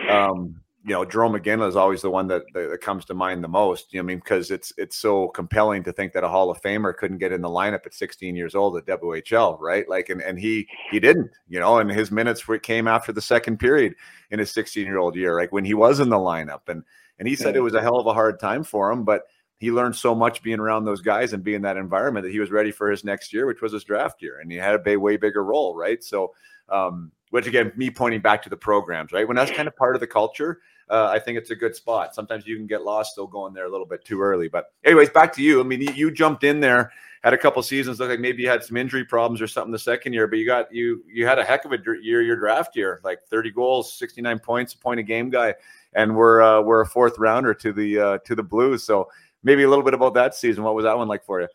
Um, 0.10 0.62
you 0.88 0.94
know, 0.94 1.04
Jarome 1.04 1.38
Iginla 1.38 1.68
is 1.68 1.76
always 1.76 2.02
the 2.02 2.10
one 2.10 2.28
that, 2.28 2.44
that 2.54 2.80
comes 2.82 3.04
to 3.06 3.14
mind 3.14 3.44
the 3.44 3.50
most. 3.50 3.94
You 3.94 4.00
know, 4.00 4.06
I 4.06 4.08
mean, 4.08 4.20
because 4.20 4.52
it's 4.52 4.72
it's 4.78 4.96
so 4.96 5.28
compelling 5.30 5.84
to 5.84 5.92
think 5.92 6.14
that 6.14 6.24
a 6.24 6.30
Hall 6.30 6.50
of 6.50 6.62
Famer 6.62 6.96
couldn't 6.96 7.18
get 7.18 7.34
in 7.34 7.42
the 7.42 7.50
lineup 7.50 7.86
at 7.86 7.94
16 7.94 8.38
years 8.38 8.56
old 8.56 8.78
at 8.78 8.86
WHL, 8.86 9.60
right? 9.60 9.88
Like, 9.90 10.08
and 10.08 10.22
and 10.22 10.40
he 10.40 10.66
he 10.90 11.02
didn't, 11.02 11.30
you 11.50 11.60
know, 11.60 11.80
and 11.80 11.92
his 11.92 12.10
minutes 12.10 12.46
came 12.64 12.88
after 12.88 13.12
the 13.12 13.22
second 13.22 13.58
period 13.58 13.96
in 14.32 14.40
his 14.40 14.52
16 14.52 14.86
year 14.86 14.98
old 14.98 15.18
year, 15.18 15.36
like 15.36 15.52
when 15.52 15.66
he 15.66 15.74
was 15.74 16.00
in 16.00 16.08
the 16.08 16.16
lineup, 16.16 16.70
and 16.70 16.84
and 17.20 17.28
he 17.28 17.36
said 17.36 17.58
it 17.58 17.62
was 17.62 17.74
a 17.74 17.82
hell 17.82 18.00
of 18.00 18.08
a 18.08 18.14
hard 18.14 18.40
time 18.40 18.64
for 18.64 18.90
him, 18.90 19.04
but 19.04 19.24
he 19.60 19.72
learned 19.72 19.96
so 19.96 20.14
much 20.14 20.44
being 20.44 20.60
around 20.60 20.86
those 20.86 21.02
guys 21.02 21.34
and 21.34 21.44
being 21.44 21.58
in 21.58 21.62
that 21.64 21.78
environment 21.78 22.26
that 22.26 22.32
he 22.32 22.40
was 22.40 22.52
ready 22.52 22.72
for 22.72 22.90
his 22.90 23.04
next 23.04 23.34
year, 23.34 23.46
which 23.46 23.62
was 23.62 23.74
his 23.74 23.84
draft 23.84 24.22
year, 24.22 24.40
and 24.40 24.52
he 24.52 24.58
had 24.58 24.80
a 24.86 24.98
way 24.98 25.18
bigger 25.18 25.44
role, 25.44 25.76
right? 25.76 26.04
So, 26.04 26.34
um, 26.70 27.12
which 27.32 27.48
again, 27.48 27.72
me 27.76 27.90
pointing 27.90 28.22
back 28.22 28.44
to 28.44 28.50
the 28.50 28.58
programs, 28.58 29.12
right? 29.12 29.28
When 29.28 29.36
that's 29.36 29.52
kind 29.52 29.68
of 29.68 29.76
part 29.76 29.96
of 29.96 30.00
the 30.00 30.08
culture 30.08 30.60
uh, 30.90 31.10
I 31.12 31.20
think 31.20 31.38
it's 31.38 31.52
a 31.52 31.56
good 31.56 31.76
spot. 31.76 32.16
Sometimes 32.16 32.48
you 32.48 32.56
can 32.56 32.68
get 32.68 32.84
lost 32.84 33.12
still 33.12 33.28
going 33.28 33.54
there 33.54 33.66
a 33.66 33.70
little 33.70 33.86
bit 33.86 34.06
too 34.06 34.22
early. 34.22 34.48
But 34.48 34.72
anyways, 34.86 35.10
back 35.10 35.34
to 35.34 35.42
you. 35.42 35.60
I 35.60 35.64
mean, 35.64 35.82
you, 35.82 36.12
jumped 36.12 36.44
in 36.44 36.62
there, 36.62 36.94
had 37.24 37.34
a 37.34 37.38
couple 37.38 37.62
seasons. 37.62 38.00
Looked 38.00 38.12
like 38.12 38.20
maybe 38.20 38.44
you 38.44 38.50
had 38.50 38.64
some 38.64 38.78
injury 38.78 39.04
problems 39.04 39.42
or 39.42 39.48
something 39.48 39.72
the 39.72 39.80
second 39.80 40.14
year, 40.14 40.28
but 40.28 40.40
you 40.40 40.46
got 40.46 40.74
you 40.74 41.04
you 41.12 41.26
had 41.26 41.40
a 41.40 41.44
heck 41.44 41.66
of 41.66 41.74
a 41.74 41.78
year 42.02 42.22
your 42.22 42.38
draft 42.38 42.76
year, 42.76 43.02
like 43.04 43.20
30 43.30 43.52
goals, 43.52 43.94
69 43.94 44.40
points, 44.40 44.74
a 44.74 44.78
point 44.78 45.00
a 45.00 45.04
game 45.04 45.30
guy, 45.30 45.56
and 45.94 46.16
we're 46.16 46.42
uh, 46.42 46.62
we're 46.62 46.82
a 46.82 46.86
fourth 46.86 47.20
rounder 47.20 47.54
to 47.54 47.74
the 47.74 48.00
uh, 48.00 48.18
to 48.20 48.36
the 48.36 48.44
Blues. 48.44 48.84
So 48.84 49.10
maybe 49.44 49.64
a 49.64 49.70
little 49.70 49.84
bit 49.84 49.94
about 49.94 50.14
that 50.16 50.36
season. 50.36 50.64
What 50.64 50.76
was 50.76 50.86
that 50.86 50.98
one 50.98 51.08
like 51.08 51.26
for 51.26 51.42
you? 51.42 51.48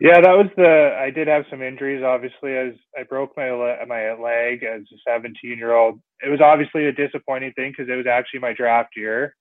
Yeah, 0.00 0.20
that 0.20 0.36
was 0.36 0.48
the. 0.56 0.96
I 1.00 1.10
did 1.10 1.28
have 1.28 1.44
some 1.48 1.62
injuries. 1.62 2.02
Obviously, 2.02 2.56
as 2.56 2.74
I 2.98 3.04
broke 3.04 3.36
my 3.36 3.50
my 3.86 4.12
leg 4.12 4.64
as 4.64 4.82
a 4.92 4.96
17 5.08 5.56
year 5.56 5.74
old. 5.74 6.00
It 6.24 6.30
was 6.30 6.40
obviously 6.40 6.86
a 6.86 6.92
disappointing 6.92 7.52
thing 7.52 7.70
because 7.70 7.90
it 7.90 7.96
was 7.96 8.06
actually 8.06 8.40
my 8.40 8.52
draft 8.52 8.96
year. 8.96 9.34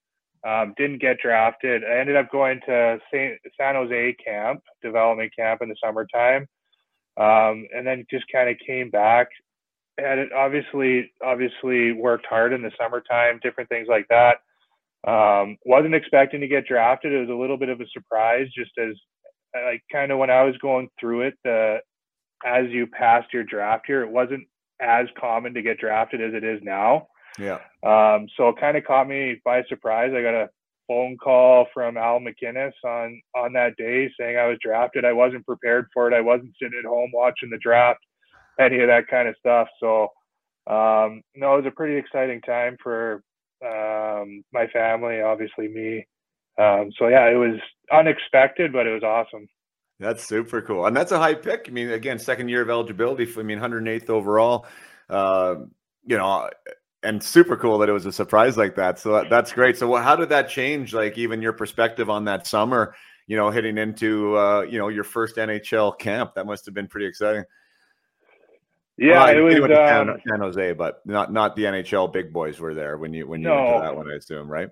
Um, 0.46 0.74
didn't 0.78 1.02
get 1.02 1.18
drafted. 1.22 1.84
I 1.84 2.00
ended 2.00 2.18
up 2.18 2.30
going 2.30 2.60
to 2.68 3.00
Saint, 3.12 3.40
San 3.58 3.76
Jose 3.76 4.16
camp, 4.24 4.62
development 4.82 5.32
camp 5.38 5.62
in 5.62 5.70
the 5.70 5.76
summertime, 5.84 6.48
um, 7.18 7.66
and 7.74 7.88
then 7.88 8.06
just 8.12 8.26
kind 8.32 8.50
of 8.50 8.58
came 8.66 8.90
back. 8.90 9.28
And 9.98 10.20
it 10.20 10.34
obviously, 10.34 11.12
obviously 11.24 11.94
worked 11.94 12.26
hard 12.26 12.52
in 12.52 12.62
the 12.62 12.72
summertime, 12.78 13.40
different 13.42 13.70
things 13.70 13.88
like 13.90 14.08
that. 14.10 14.38
Um, 15.08 15.58
wasn't 15.66 15.96
expecting 15.96 16.42
to 16.42 16.48
get 16.48 16.68
drafted. 16.68 17.12
It 17.12 17.20
was 17.20 17.30
a 17.30 17.40
little 17.40 17.58
bit 17.58 17.70
of 17.70 17.82
a 17.82 17.88
surprise, 17.92 18.48
just 18.56 18.72
as 18.78 18.96
like 19.54 19.84
kind 19.92 20.12
of 20.12 20.18
when 20.18 20.30
I 20.30 20.44
was 20.44 20.58
going 20.58 20.90
through 21.00 21.22
it, 21.22 21.34
the 21.44 21.80
as 22.46 22.70
you 22.70 22.88
passed 22.88 23.34
your 23.34 23.44
draft 23.44 23.88
year, 23.88 24.04
it 24.04 24.12
wasn't 24.12 24.44
as 24.82 25.08
common 25.20 25.54
to 25.54 25.62
get 25.62 25.80
drafted 25.80 26.22
as 26.22 26.34
it 26.34 26.44
is 26.44 26.60
now. 26.64 27.08
Yeah. 27.40 27.60
Um, 27.84 28.28
so 28.38 28.50
it 28.50 28.60
kind 28.60 28.78
of 28.78 28.84
caught 28.84 29.08
me 29.08 29.42
by 29.44 29.64
surprise. 29.68 30.12
I 30.16 30.22
got 30.22 30.34
a 30.34 30.50
phone 30.88 31.18
call 31.18 31.68
from 31.74 31.98
Al 31.98 32.20
MacInnis 32.20 32.74
on 32.86 33.22
on 33.36 33.54
that 33.54 33.76
day 33.78 34.10
saying 34.20 34.38
I 34.38 34.48
was 34.48 34.58
drafted. 34.62 35.06
I 35.06 35.14
wasn't 35.14 35.46
prepared 35.46 35.88
for 35.94 36.08
it. 36.08 36.14
I 36.14 36.22
wasn't 36.22 36.54
sitting 36.62 36.80
at 36.80 36.88
home 36.88 37.12
watching 37.14 37.50
the 37.50 37.58
draft, 37.58 38.00
any 38.60 38.80
of 38.80 38.88
that 38.88 39.08
kind 39.08 39.28
of 39.28 39.36
stuff. 39.40 39.68
So 39.80 40.04
um, 40.68 41.22
no, 41.36 41.56
it 41.56 41.64
was 41.64 41.66
a 41.68 41.76
pretty 41.76 41.98
exciting 41.98 42.42
time 42.42 42.78
for 42.82 43.24
um, 43.66 44.44
my 44.52 44.68
family, 44.68 45.22
obviously 45.22 45.68
me. 45.68 46.06
Um, 46.58 46.92
so 46.98 47.08
yeah, 47.08 47.30
it 47.30 47.36
was 47.36 47.60
unexpected, 47.92 48.72
but 48.72 48.86
it 48.86 48.94
was 48.94 49.04
awesome. 49.04 49.48
That's 50.00 50.24
super 50.28 50.62
cool, 50.62 50.86
and 50.86 50.96
that's 50.96 51.12
a 51.12 51.18
high 51.18 51.36
pick. 51.36 51.66
I 51.68 51.72
mean, 51.72 51.92
again, 51.92 52.20
second 52.20 52.50
year 52.50 52.62
of 52.62 52.70
eligibility. 52.70 53.28
I 53.38 53.44
mean, 53.44 53.60
108th 53.60 54.10
overall. 54.10 54.66
Uh, 55.10 55.56
you 56.06 56.18
know, 56.18 56.50
and 57.04 57.22
super 57.22 57.56
cool 57.58 57.78
that 57.80 57.90
it 57.90 57.94
was 57.94 58.06
a 58.06 58.12
surprise 58.12 58.58
like 58.58 58.76
that. 58.76 59.00
So 59.00 59.14
that, 59.14 59.30
that's 59.30 59.52
great. 59.52 59.78
So 59.78 59.94
how 59.96 60.16
did 60.16 60.30
that 60.30 60.50
change, 60.50 60.94
like 60.94 61.18
even 61.18 61.42
your 61.42 61.54
perspective 61.54 62.10
on 62.10 62.26
that 62.26 62.48
summer? 62.48 62.96
You 63.28 63.38
know, 63.38 63.52
hitting 63.52 63.78
into 63.78 64.38
uh, 64.38 64.62
you 64.62 64.78
know 64.78 64.90
your 64.90 65.04
first 65.04 65.38
NHL 65.38 65.98
camp. 65.98 66.36
That 66.36 66.46
must 66.46 66.66
have 66.66 66.74
been 66.74 66.88
pretty 66.88 67.08
exciting. 67.08 67.44
Yeah, 68.98 69.26
well, 69.26 69.52
it 69.52 69.60
was 69.60 69.72
um, 69.72 70.18
San 70.30 70.40
Jose, 70.40 70.74
but 70.74 71.02
not 71.06 71.34
not 71.34 71.56
the 71.56 71.64
NHL 71.64 72.14
big 72.14 72.32
boys 72.32 72.60
were 72.60 72.76
there 72.76 72.98
when 72.98 73.14
you 73.14 73.28
when 73.28 73.42
you 73.42 73.48
no. 73.48 73.56
went 73.56 73.76
to 73.78 73.82
that 73.82 73.96
one. 73.96 74.12
I 74.12 74.16
assume, 74.16 74.48
right? 74.48 74.70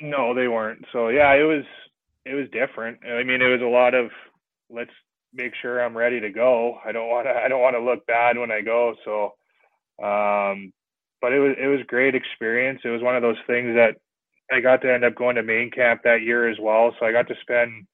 No, 0.00 0.34
they 0.34 0.48
weren't. 0.48 0.84
So 0.92 1.08
yeah, 1.08 1.32
it 1.34 1.44
was 1.44 1.64
it 2.24 2.34
was 2.34 2.48
different. 2.50 2.98
I 3.06 3.22
mean, 3.22 3.40
it 3.40 3.46
was 3.46 3.60
a 3.60 3.66
lot 3.66 3.94
of 3.94 4.10
let's 4.70 4.90
make 5.32 5.52
sure 5.60 5.80
I'm 5.82 5.96
ready 5.96 6.20
to 6.20 6.30
go. 6.30 6.78
I 6.84 6.90
don't 6.90 7.08
want 7.08 7.26
to 7.26 7.32
I 7.32 7.48
don't 7.48 7.62
want 7.62 7.76
to 7.76 7.82
look 7.82 8.06
bad 8.06 8.38
when 8.38 8.50
I 8.50 8.60
go. 8.60 8.94
So, 9.04 9.34
um, 10.04 10.72
but 11.20 11.32
it 11.32 11.38
was 11.38 11.54
it 11.60 11.66
was 11.68 11.80
great 11.86 12.16
experience. 12.16 12.80
It 12.84 12.88
was 12.88 13.02
one 13.02 13.14
of 13.14 13.22
those 13.22 13.38
things 13.46 13.76
that 13.76 13.96
I 14.52 14.60
got 14.60 14.82
to 14.82 14.92
end 14.92 15.04
up 15.04 15.14
going 15.14 15.36
to 15.36 15.42
main 15.44 15.70
camp 15.70 16.02
that 16.04 16.22
year 16.22 16.48
as 16.48 16.58
well. 16.60 16.94
So 16.98 17.06
I 17.06 17.12
got 17.12 17.28
to 17.28 17.34
spend 17.40 17.86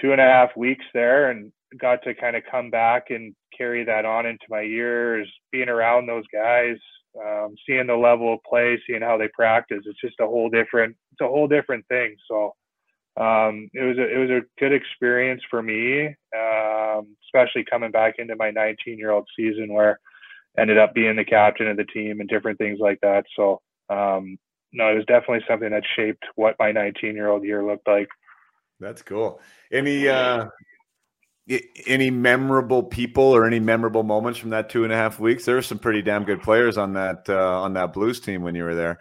two 0.00 0.12
and 0.12 0.20
a 0.20 0.24
half 0.24 0.56
weeks 0.56 0.84
there 0.94 1.30
and 1.30 1.52
got 1.78 2.02
to 2.04 2.14
kind 2.14 2.36
of 2.36 2.44
come 2.50 2.70
back 2.70 3.10
and 3.10 3.34
carry 3.56 3.84
that 3.84 4.04
on 4.04 4.26
into 4.26 4.44
my 4.48 4.62
years 4.62 5.30
being 5.52 5.68
around 5.68 6.06
those 6.06 6.24
guys 6.32 6.76
um, 7.22 7.54
seeing 7.66 7.86
the 7.86 7.94
level 7.94 8.34
of 8.34 8.42
play, 8.48 8.80
seeing 8.86 9.02
how 9.02 9.16
they 9.16 9.28
practice. 9.28 9.82
It's 9.84 10.00
just 10.00 10.20
a 10.20 10.26
whole 10.26 10.48
different, 10.48 10.96
it's 11.12 11.20
a 11.20 11.28
whole 11.28 11.46
different 11.46 11.86
thing. 11.88 12.16
So 12.28 12.54
um, 13.20 13.70
it 13.72 13.82
was 13.82 13.98
a, 13.98 14.14
it 14.14 14.18
was 14.18 14.30
a 14.30 14.60
good 14.60 14.72
experience 14.72 15.42
for 15.48 15.62
me, 15.62 16.06
um, 16.36 17.16
especially 17.26 17.64
coming 17.68 17.92
back 17.92 18.14
into 18.18 18.36
my 18.36 18.50
19 18.50 18.98
year 18.98 19.12
old 19.12 19.28
season 19.36 19.72
where 19.72 20.00
I 20.58 20.62
ended 20.62 20.78
up 20.78 20.94
being 20.94 21.16
the 21.16 21.24
captain 21.24 21.68
of 21.68 21.76
the 21.76 21.84
team 21.84 22.20
and 22.20 22.28
different 22.28 22.58
things 22.58 22.78
like 22.80 22.98
that. 23.02 23.24
So 23.36 23.60
um, 23.88 24.36
no, 24.72 24.90
it 24.90 24.96
was 24.96 25.04
definitely 25.06 25.44
something 25.48 25.70
that 25.70 25.84
shaped 25.96 26.24
what 26.34 26.56
my 26.58 26.72
19 26.72 27.14
year 27.14 27.28
old 27.28 27.44
year 27.44 27.64
looked 27.64 27.86
like. 27.86 28.08
That's 28.80 29.02
cool. 29.02 29.40
Any 29.70 30.08
uh, 30.08 30.46
any 31.86 32.10
memorable 32.10 32.82
people 32.82 33.24
or 33.24 33.46
any 33.46 33.60
memorable 33.60 34.02
moments 34.02 34.38
from 34.38 34.50
that 34.50 34.70
two 34.70 34.84
and 34.84 34.92
a 34.92 34.96
half 34.96 35.20
weeks? 35.20 35.44
There 35.44 35.56
were 35.56 35.62
some 35.62 35.78
pretty 35.78 36.02
damn 36.02 36.24
good 36.24 36.42
players 36.42 36.78
on 36.78 36.94
that 36.94 37.24
uh, 37.28 37.60
on 37.60 37.74
that 37.74 37.92
Blues 37.92 38.20
team 38.20 38.42
when 38.42 38.54
you 38.54 38.64
were 38.64 38.74
there. 38.74 38.98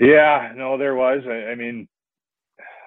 Yeah, 0.00 0.52
no, 0.54 0.78
there 0.78 0.94
was. 0.94 1.22
I, 1.26 1.50
I 1.50 1.54
mean, 1.54 1.88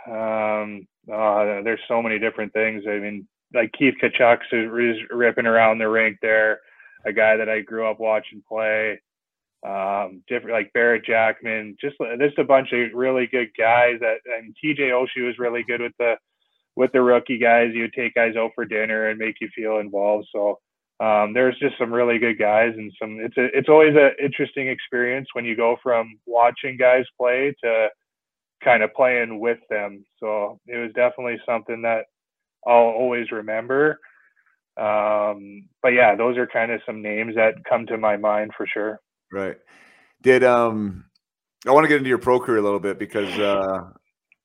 um, 0.10 0.88
uh, 1.12 1.62
there's 1.64 1.80
so 1.88 2.02
many 2.02 2.20
different 2.20 2.54
things. 2.54 2.84
I 2.88 2.98
mean, 3.00 3.28
like 3.54 3.72
Keith 3.78 3.96
Tkachuk 4.02 4.40
is 4.52 4.98
ripping 5.10 5.46
around 5.46 5.78
the 5.78 5.90
rink 5.90 6.18
there. 6.22 6.62
A 7.06 7.14
guy 7.14 7.36
that 7.38 7.50
I 7.50 7.62
grew 7.62 7.90
up 7.90 8.00
watching 8.00 8.44
play. 8.48 9.00
Um, 9.64 10.24
different 10.28 10.56
like 10.56 10.74
Barrett 10.74 11.06
Jackman, 11.06 11.78
just 11.80 11.96
just 12.20 12.40
a 12.40 12.44
bunch 12.44 12.70
of 12.74 12.94
really 12.96 13.28
good 13.28 13.50
guys. 13.56 13.98
That 14.00 14.18
and 14.40 14.56
TJ 14.64 14.90
Oshie 14.90 15.26
was 15.26 15.38
really 15.38 15.62
good 15.62 15.82
with 15.82 15.94
the 16.00 16.16
with 16.76 16.92
the 16.92 17.02
rookie 17.02 17.38
guys, 17.38 17.72
you 17.74 17.84
would 17.84 17.94
take 17.94 18.14
guys 18.14 18.36
out 18.38 18.52
for 18.56 18.66
dinner 18.66 19.10
and 19.10 19.20
make 19.20 19.36
you 19.42 19.50
feel 19.56 19.78
involved. 19.78 20.28
So 20.34 20.60
um, 21.00 21.34
there's 21.34 21.58
just 21.60 21.78
some 21.80 21.94
really 21.94 22.20
good 22.20 22.38
guys 22.38 22.74
and 22.78 22.92
some. 23.02 23.20
It's 23.20 23.38
a, 23.38 23.46
it's 23.58 23.70
always 23.70 23.96
an 23.96 24.12
interesting 24.24 24.68
experience 24.68 25.28
when 25.34 25.46
you 25.46 25.56
go 25.56 25.78
from 25.82 26.20
watching 26.26 26.78
guys 26.78 27.06
play 27.20 27.54
to 27.64 27.88
kind 28.64 28.84
of 28.84 28.94
playing 28.94 29.40
with 29.40 29.60
them. 29.70 30.06
So 30.20 30.60
it 30.68 30.78
was 30.78 30.92
definitely 30.94 31.40
something 31.46 31.82
that 31.82 32.06
I'll 32.68 32.74
always 32.74 33.32
remember. 33.32 34.00
Um, 34.78 35.68
but 35.82 35.90
yeah, 35.90 36.16
those 36.16 36.38
are 36.38 36.48
kind 36.48 36.72
of 36.72 36.82
some 36.86 37.02
names 37.02 37.36
that 37.36 37.56
come 37.68 37.86
to 37.88 37.98
my 37.98 38.18
mind 38.18 38.52
for 38.56 38.68
sure. 38.72 39.00
Right. 39.32 39.58
Did 40.22 40.44
um 40.44 41.06
I 41.68 41.72
want 41.72 41.84
to 41.84 41.88
get 41.88 41.98
into 41.98 42.10
your 42.10 42.18
pro 42.20 42.40
career 42.40 42.60
a 42.60 42.62
little 42.62 42.80
bit 42.80 43.00
because 43.00 43.38
uh 43.40 43.90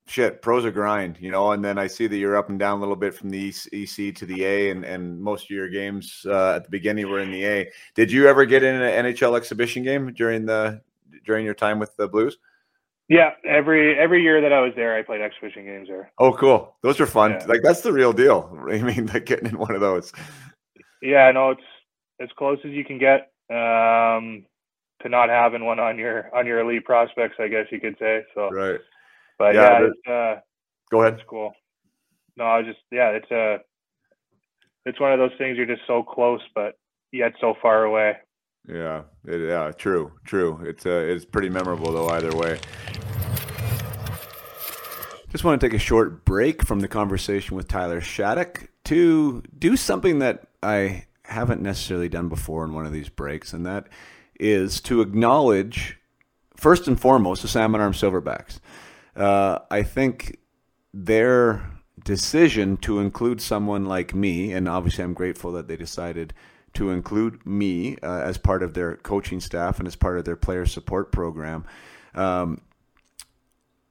shit, 0.06 0.40
pro's 0.40 0.64
a 0.64 0.70
grind, 0.70 1.18
you 1.20 1.30
know, 1.30 1.52
and 1.52 1.64
then 1.64 1.78
I 1.78 1.86
see 1.86 2.06
that 2.06 2.16
you're 2.16 2.36
up 2.36 2.48
and 2.48 2.58
down 2.58 2.78
a 2.78 2.80
little 2.80 2.96
bit 2.96 3.14
from 3.14 3.30
the 3.30 3.48
EC 3.48 4.14
to 4.16 4.26
the 4.26 4.44
A 4.44 4.70
and 4.70 4.84
and 4.84 5.20
most 5.20 5.44
of 5.44 5.50
your 5.50 5.68
games 5.68 6.24
uh, 6.28 6.54
at 6.56 6.64
the 6.64 6.70
beginning 6.70 7.08
were 7.08 7.20
in 7.20 7.30
the 7.30 7.44
A. 7.44 7.70
Did 7.94 8.10
you 8.10 8.28
ever 8.28 8.44
get 8.44 8.62
in 8.62 8.74
an 8.74 9.06
NHL 9.06 9.36
exhibition 9.36 9.82
game 9.82 10.12
during 10.12 10.46
the 10.46 10.80
during 11.24 11.44
your 11.44 11.54
time 11.54 11.78
with 11.78 11.94
the 11.96 12.08
Blues? 12.08 12.38
Yeah, 13.08 13.32
every 13.48 13.96
every 13.98 14.22
year 14.22 14.40
that 14.40 14.52
I 14.52 14.60
was 14.60 14.72
there, 14.74 14.96
I 14.96 15.02
played 15.02 15.20
exhibition 15.20 15.64
games 15.64 15.88
there. 15.88 16.10
Oh, 16.18 16.32
cool! 16.32 16.74
Those 16.82 17.00
are 17.00 17.06
fun. 17.06 17.32
Yeah. 17.32 17.46
Like 17.46 17.62
that's 17.62 17.82
the 17.82 17.92
real 17.92 18.12
deal. 18.12 18.50
I 18.70 18.78
mean, 18.78 19.06
like 19.06 19.26
getting 19.26 19.46
in 19.46 19.58
one 19.58 19.74
of 19.74 19.80
those. 19.80 20.12
Yeah, 21.02 21.30
no, 21.30 21.50
it's 21.50 21.62
as 22.20 22.28
close 22.36 22.58
as 22.64 22.72
you 22.72 22.84
can 22.84 22.98
get 22.98 23.30
um, 23.50 24.44
to 25.02 25.08
not 25.08 25.28
having 25.28 25.64
one 25.64 25.78
on 25.78 25.98
your 25.98 26.34
on 26.34 26.46
your 26.46 26.60
elite 26.60 26.84
prospects, 26.84 27.36
I 27.38 27.46
guess 27.46 27.66
you 27.70 27.80
could 27.80 27.96
say. 27.98 28.24
So 28.34 28.50
right, 28.50 28.80
but 29.38 29.54
yeah, 29.54 29.80
yeah 29.80 29.86
it's, 29.86 30.08
uh, 30.08 30.40
go 30.90 31.02
ahead. 31.02 31.14
It's 31.14 31.28
cool. 31.28 31.52
No, 32.36 32.44
I 32.44 32.58
was 32.58 32.66
just 32.66 32.80
yeah, 32.90 33.10
it's 33.10 33.30
a 33.30 33.54
uh, 33.54 33.58
it's 34.84 35.00
one 35.00 35.12
of 35.12 35.18
those 35.18 35.32
things 35.38 35.56
you're 35.56 35.66
just 35.66 35.82
so 35.86 36.02
close, 36.02 36.40
but 36.54 36.78
yet 37.12 37.32
so 37.40 37.54
far 37.60 37.84
away. 37.84 38.16
Yeah, 38.68 39.02
it, 39.26 39.48
yeah, 39.48 39.70
true, 39.72 40.12
true. 40.24 40.60
It's 40.64 40.86
uh, 40.86 41.04
it's 41.06 41.24
pretty 41.24 41.48
memorable 41.48 41.92
though 41.92 42.08
either 42.08 42.34
way. 42.36 42.58
Just 45.30 45.44
want 45.44 45.60
to 45.60 45.66
take 45.66 45.74
a 45.74 45.78
short 45.78 46.24
break 46.24 46.64
from 46.64 46.80
the 46.80 46.88
conversation 46.88 47.56
with 47.56 47.68
Tyler 47.68 48.00
Shattock 48.00 48.68
to 48.84 49.42
do 49.58 49.76
something 49.76 50.20
that 50.20 50.46
I 50.62 51.06
haven't 51.24 51.60
necessarily 51.60 52.08
done 52.08 52.28
before 52.28 52.64
in 52.64 52.72
one 52.72 52.86
of 52.86 52.92
these 52.92 53.08
breaks, 53.08 53.52
and 53.52 53.66
that 53.66 53.88
is 54.38 54.80
to 54.82 55.00
acknowledge 55.00 55.98
first 56.56 56.86
and 56.88 56.98
foremost 56.98 57.42
the 57.42 57.48
Salmon 57.48 57.80
Arm 57.80 57.92
Silverbacks. 57.92 58.60
Uh, 59.16 59.60
I 59.70 59.82
think 59.82 60.38
their 60.92 61.70
decision 62.04 62.76
to 62.78 63.00
include 63.00 63.40
someone 63.40 63.86
like 63.86 64.14
me, 64.14 64.52
and 64.52 64.68
obviously 64.68 65.04
I'm 65.04 65.14
grateful 65.14 65.52
that 65.52 65.68
they 65.68 65.76
decided 65.76 66.34
to 66.74 66.90
include 66.90 67.44
me 67.46 67.96
uh, 68.02 68.20
as 68.20 68.36
part 68.36 68.62
of 68.62 68.74
their 68.74 68.96
coaching 68.96 69.40
staff 69.40 69.78
and 69.78 69.88
as 69.88 69.96
part 69.96 70.18
of 70.18 70.24
their 70.24 70.36
player 70.36 70.66
support 70.66 71.10
program. 71.10 71.64
Um, 72.14 72.60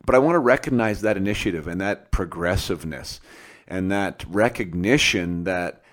but 0.05 0.13
I 0.13 0.19
want 0.19 0.35
to 0.35 0.39
recognize 0.39 1.01
that 1.01 1.17
initiative 1.17 1.67
and 1.67 1.81
that 1.81 2.11
progressiveness 2.11 3.19
and 3.67 3.91
that 3.91 4.23
recognition 4.29 5.45
that 5.45 5.83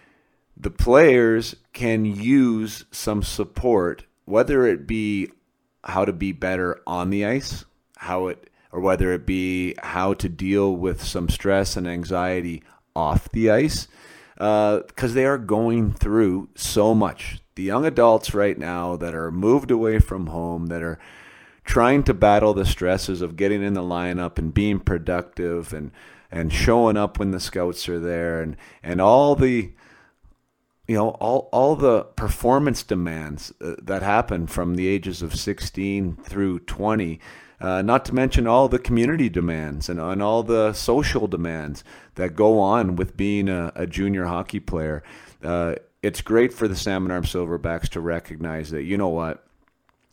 the 0.55 0.71
players 0.71 1.57
can 1.73 2.05
use 2.05 2.85
some 2.91 3.23
support, 3.23 4.05
whether 4.27 4.67
it 4.67 4.87
be 4.87 5.31
how 5.83 6.05
to 6.05 6.13
be 6.13 6.33
better 6.33 6.81
on 6.87 7.09
the 7.09 7.25
ice, 7.25 7.65
how 7.97 8.27
it 8.27 8.51
or 8.73 8.81
whether 8.81 9.13
it 9.13 9.27
be 9.27 9.75
how 9.83 10.15
to 10.15 10.29
deal 10.29 10.75
with 10.75 11.05
some 11.05 11.29
stress 11.29 11.77
and 11.77 11.87
anxiety 11.87 12.63
off 12.97 13.31
the 13.31 13.51
ice 13.51 13.87
because 14.35 15.13
uh, 15.13 15.15
they 15.15 15.25
are 15.25 15.39
going 15.39 15.93
through 15.93 16.49
so 16.57 16.95
much. 16.95 17.41
The 17.55 17.63
young 17.63 17.85
adults 17.85 18.35
right 18.35 18.59
now 18.59 18.97
that 18.97 19.15
are 19.15 19.31
moved 19.31 19.71
away 19.71 19.99
from 19.99 20.29
home, 20.29 20.67
that 20.67 20.83
are 20.83 20.99
trying 21.65 22.03
to 22.05 22.15
battle 22.15 22.55
the 22.55 22.65
stresses 22.65 23.23
of 23.23 23.37
getting 23.37 23.63
in 23.63 23.75
the 23.75 23.83
lineup 23.83 24.39
and 24.39 24.53
being 24.53 24.81
productive 24.81 25.73
and 25.73 25.93
and 26.31 26.53
showing 26.53 26.97
up 26.97 27.19
when 27.19 27.31
the 27.31 27.39
scouts 27.39 27.89
are 27.89 28.01
there 28.01 28.41
and 28.41 28.57
and 28.83 29.01
all 29.01 29.37
the 29.37 29.73
you 30.89 30.97
know 30.97 31.11
all 31.11 31.49
all 31.53 31.77
the 31.77 32.03
performance 32.17 32.83
demands 32.83 33.53
uh, 33.61 33.75
that 33.81 34.03
happen 34.03 34.47
from 34.47 34.75
the 34.75 34.89
ages 34.89 35.23
of 35.23 35.37
16 35.37 36.17
through 36.17 36.59
20 36.61 37.21
uh, 37.63 37.81
not 37.81 38.05
to 38.05 38.15
mention 38.15 38.47
all 38.47 38.69
the 38.69 38.79
community 38.79 39.29
demands 39.29 39.89
and, 39.89 40.01
and 40.01 40.21
all 40.21 40.43
the 40.43 40.73
social 40.73 41.29
demands 41.29 41.85
that 42.17 42.35
go 42.35 42.59
on 42.59 42.97
with 42.97 43.17
being 43.17 43.49
a, 43.49 43.73
a 43.77 43.87
junior 43.87 44.27
hockey 44.27 44.59
player. 44.59 45.03
Uh, 45.43 45.77
it's 46.03 46.21
great 46.21 46.53
for 46.53 46.67
the 46.67 46.75
Salmon 46.75 47.13
Arm 47.13 47.23
Silverbacks 47.23 47.89
to 47.91 48.01
recognize 48.01 48.71
that, 48.73 48.83
you 48.83 48.99
know 48.99 49.09
what, 49.09 49.47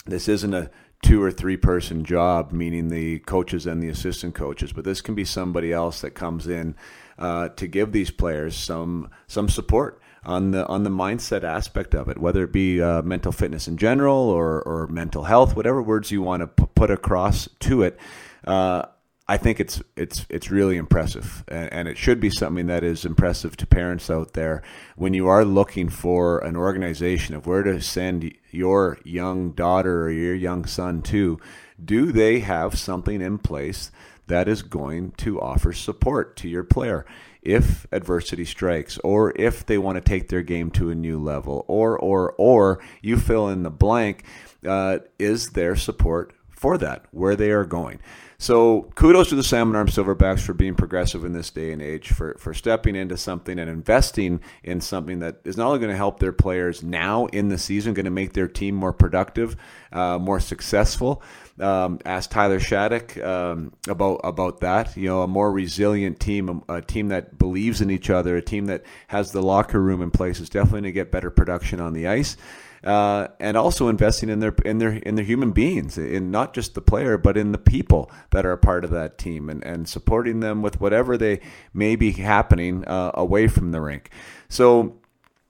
this 0.06 0.28
isn't 0.28 0.54
a 0.54 0.70
two 1.02 1.24
or 1.24 1.32
three 1.32 1.58
person 1.58 2.04
job, 2.04 2.52
meaning 2.52 2.90
the 2.90 3.18
coaches 3.20 3.66
and 3.66 3.82
the 3.82 3.90
assistant 3.90 4.36
coaches, 4.36 4.72
but 4.72 4.84
this 4.84 5.02
can 5.02 5.16
be 5.16 5.26
somebody 5.26 5.74
else 5.74 6.02
that 6.02 6.12
comes 6.12 6.46
in 6.46 6.76
uh, 7.18 7.50
to 7.50 7.68
give 7.68 7.92
these 7.92 8.12
players 8.12 8.56
some 8.56 9.10
some 9.28 9.50
support 9.50 9.99
on 10.24 10.52
the 10.52 10.66
on 10.68 10.84
the 10.84 10.90
mindset 10.90 11.44
aspect 11.44 11.94
of 11.96 12.10
it, 12.10 12.18
whether 12.18 12.44
it 12.44 12.52
be 12.52 12.82
uh, 12.82 13.02
mental 13.02 13.32
fitness 13.32 13.68
in 13.68 13.78
general 13.78 14.18
or 14.18 14.62
or 14.62 14.88
mental 14.88 15.24
health, 15.24 15.56
whatever 15.56 15.82
words 15.82 16.12
you 16.12 16.22
want 16.22 16.42
to 16.42 16.48
p- 16.48 16.72
put 16.76 16.92
across 16.92 17.48
to 17.60 17.84
it. 17.84 17.98
Uh, 18.46 18.84
I 19.30 19.38
think 19.38 19.60
it's 19.60 19.80
it's 19.96 20.26
it's 20.28 20.50
really 20.50 20.76
impressive, 20.76 21.44
and, 21.48 21.72
and, 21.72 21.88
it 21.88 22.00
should 22.00 22.20
be 22.20 22.32
something 22.32 22.66
that 22.66 22.84
is 22.84 23.06
impressive 23.06 23.56
to 23.58 23.68
parents 23.68 24.10
out 24.10 24.34
there 24.34 24.64
when 24.96 25.14
you 25.14 25.28
are 25.28 25.46
looking 25.46 25.88
for 25.88 26.40
an 26.40 26.56
organization 26.56 27.36
of 27.36 27.46
where 27.46 27.62
to 27.62 27.80
send 27.80 28.34
your 28.50 28.98
young 29.04 29.52
daughter 29.52 30.06
or 30.06 30.10
your 30.10 30.34
young 30.34 30.66
son 30.66 31.04
to. 31.04 31.40
Do 31.84 32.12
they 32.12 32.40
have 32.40 32.80
something 32.80 33.22
in 33.22 33.38
place 33.38 33.92
that 34.26 34.48
is 34.48 34.64
going 34.64 35.12
to 35.18 35.40
offer 35.40 35.74
support 35.74 36.36
to 36.38 36.50
your 36.50 36.64
player? 36.64 37.06
If 37.42 37.88
adversity 37.92 38.46
strikes 38.46 38.98
or 39.00 39.34
if 39.36 39.66
they 39.66 39.78
want 39.78 39.96
to 39.96 40.02
take 40.02 40.28
their 40.30 40.42
game 40.42 40.70
to 40.72 40.90
a 40.90 40.96
new 40.96 41.20
level 41.20 41.66
or 41.68 41.98
or 41.98 42.34
or 42.38 42.80
you 43.02 43.18
fill 43.18 43.48
in 43.50 43.64
the 43.64 43.70
blank 43.70 44.24
uh, 44.68 45.00
is 45.18 45.52
there 45.52 45.76
support 45.76 46.34
for 46.50 46.78
that 46.78 47.06
where 47.12 47.36
they 47.36 47.52
are 47.52 47.66
going? 47.66 48.00
So 48.42 48.84
kudos 48.96 49.30
to 49.30 49.36
the 49.36 49.44
salmon 49.44 49.76
arm 49.76 49.88
silverbacks 49.88 50.40
for 50.40 50.54
being 50.54 50.74
progressive 50.74 51.26
in 51.26 51.34
this 51.34 51.50
day 51.50 51.74
and 51.74 51.82
age 51.82 52.10
for, 52.10 52.38
for 52.40 52.54
stepping 52.54 52.96
into 52.96 53.18
something 53.18 53.60
and 53.60 53.70
investing 53.70 54.40
in 54.64 54.80
something 54.80 55.20
that 55.20 55.42
is 55.44 55.58
not 55.58 55.68
only 55.68 55.80
going 55.80 55.92
to 55.92 55.98
help 55.98 56.20
their 56.20 56.32
players 56.32 56.82
now 56.82 57.26
in 57.28 57.50
the 57.50 57.58
season 57.58 57.94
going 57.94 58.06
to 58.06 58.12
make 58.12 58.32
their 58.32 58.48
team 58.48 58.76
more 58.76 58.94
productive 58.94 59.58
uh, 59.92 60.18
more 60.18 60.40
successful 60.40 61.22
um, 61.60 62.00
asked 62.06 62.32
Tyler 62.32 62.60
Shattock 62.60 63.18
um, 63.18 63.74
about 63.88 64.22
about 64.24 64.62
that. 64.62 64.96
You 64.96 65.10
know, 65.10 65.22
a 65.24 65.28
more 65.28 65.52
resilient 65.52 66.20
team, 66.20 66.64
a, 66.68 66.76
a, 66.76 66.82
team 66.82 67.10
that 67.10 67.38
believes 67.38 67.82
in 67.82 67.90
each 67.90 68.10
other, 68.10 68.38
a 68.38 68.42
team 68.42 68.66
that 68.68 68.84
has 69.08 69.32
the 69.32 69.42
locker 69.42 69.82
room 69.82 70.02
in 70.02 70.12
place 70.12 70.40
is 70.40 70.50
definitely 70.50 70.82
going 70.82 70.84
to 70.84 70.92
get 70.94 71.12
better 71.12 71.30
production 71.30 71.80
on 71.80 71.94
the 71.94 72.08
ice. 72.08 72.38
Uh, 72.82 73.28
and 73.42 73.58
also 73.58 73.90
investing 73.90 74.30
in 74.30 74.40
their 74.40 74.56
in 74.64 74.78
their 74.78 74.94
in 74.94 75.16
their 75.16 75.26
human 75.26 75.52
beings, 75.52 75.98
in 75.98 76.32
not 76.32 76.54
just 76.54 76.76
the 76.76 76.82
player, 76.82 77.18
but 77.18 77.36
in 77.36 77.52
the 77.52 77.58
people 77.58 78.10
that 78.32 78.46
are 78.46 78.54
a 78.54 78.58
part 78.58 78.86
of 78.86 78.92
that 78.92 79.18
team, 79.18 79.50
and, 79.50 79.62
and 79.66 79.90
supporting 79.90 80.40
them 80.40 80.62
with 80.62 80.80
whatever 80.80 81.18
they 81.18 81.42
may 81.74 81.98
be 81.98 82.12
happening 82.14 82.86
uh, 82.86 83.12
away 83.16 83.48
from 83.48 83.72
the 83.72 83.82
rink. 83.82 84.10
So 84.48 84.96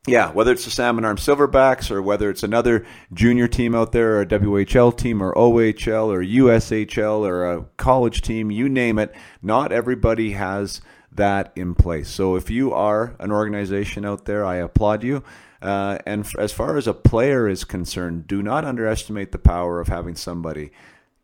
yeah, 0.08 0.32
whether 0.32 0.52
it's 0.52 0.66
the 0.66 0.72
Salmon 0.72 1.06
Arm 1.06 1.18
Silverbacks 1.18 1.92
or 1.92 2.02
whether 2.02 2.30
it's 2.30 2.44
another 2.44 2.86
junior 3.14 3.48
team 3.48 3.76
out 3.76 3.92
there, 3.92 4.18
or 4.18 4.22
a 4.22 4.26
WHL 4.26 4.98
team, 4.98 5.22
or 5.22 5.34
OHL, 5.36 6.08
or 6.08 6.24
USHL, 6.24 7.28
or 7.28 7.52
a 7.52 7.66
college 7.78 8.22
team, 8.22 8.50
you 8.50 8.70
name 8.70 8.98
it, 8.98 9.14
not 9.42 9.72
everybody 9.72 10.32
has 10.32 10.82
that 11.12 11.52
in 11.56 11.76
place. 11.76 12.10
So 12.10 12.36
if 12.36 12.50
you 12.50 12.72
are 12.74 13.16
an 13.20 13.32
organization 13.32 14.06
out 14.06 14.26
there, 14.26 14.46
I 14.46 14.58
applaud 14.58 15.04
you. 15.04 15.24
Uh, 15.62 15.98
and 16.06 16.26
f- 16.26 16.38
as 16.38 16.54
far 16.54 16.78
as 16.78 16.88
a 16.88 16.94
player 16.94 17.48
is 17.50 17.66
concerned, 17.66 18.28
do 18.28 18.42
not 18.42 18.64
underestimate 18.64 19.34
the 19.34 19.38
power 19.38 19.82
of 19.82 19.90
having 19.90 20.16
somebody 20.16 20.72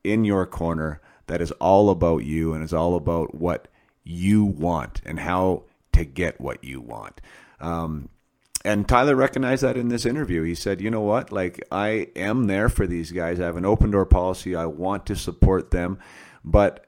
in 0.03 0.25
your 0.25 0.45
corner 0.45 1.01
that 1.27 1.41
is 1.41 1.51
all 1.53 1.89
about 1.89 2.23
you 2.25 2.53
and 2.53 2.63
is 2.63 2.73
all 2.73 2.95
about 2.95 3.33
what 3.33 3.69
you 4.03 4.43
want 4.43 5.01
and 5.05 5.19
how 5.19 5.63
to 5.93 6.03
get 6.03 6.41
what 6.41 6.63
you 6.63 6.81
want. 6.81 7.21
Um, 7.61 8.09
and 8.65 8.87
Tyler 8.87 9.15
recognized 9.15 9.63
that 9.63 9.77
in 9.77 9.89
this 9.89 10.05
interview. 10.05 10.43
He 10.43 10.55
said, 10.55 10.81
"You 10.81 10.89
know 10.91 11.01
what? 11.01 11.31
Like 11.31 11.63
I 11.71 12.07
am 12.15 12.47
there 12.47 12.69
for 12.69 12.85
these 12.87 13.11
guys. 13.11 13.39
I 13.39 13.45
have 13.45 13.57
an 13.57 13.65
open 13.65 13.91
door 13.91 14.05
policy. 14.05 14.55
I 14.55 14.65
want 14.65 15.05
to 15.07 15.15
support 15.15 15.71
them, 15.71 15.97
but 16.43 16.85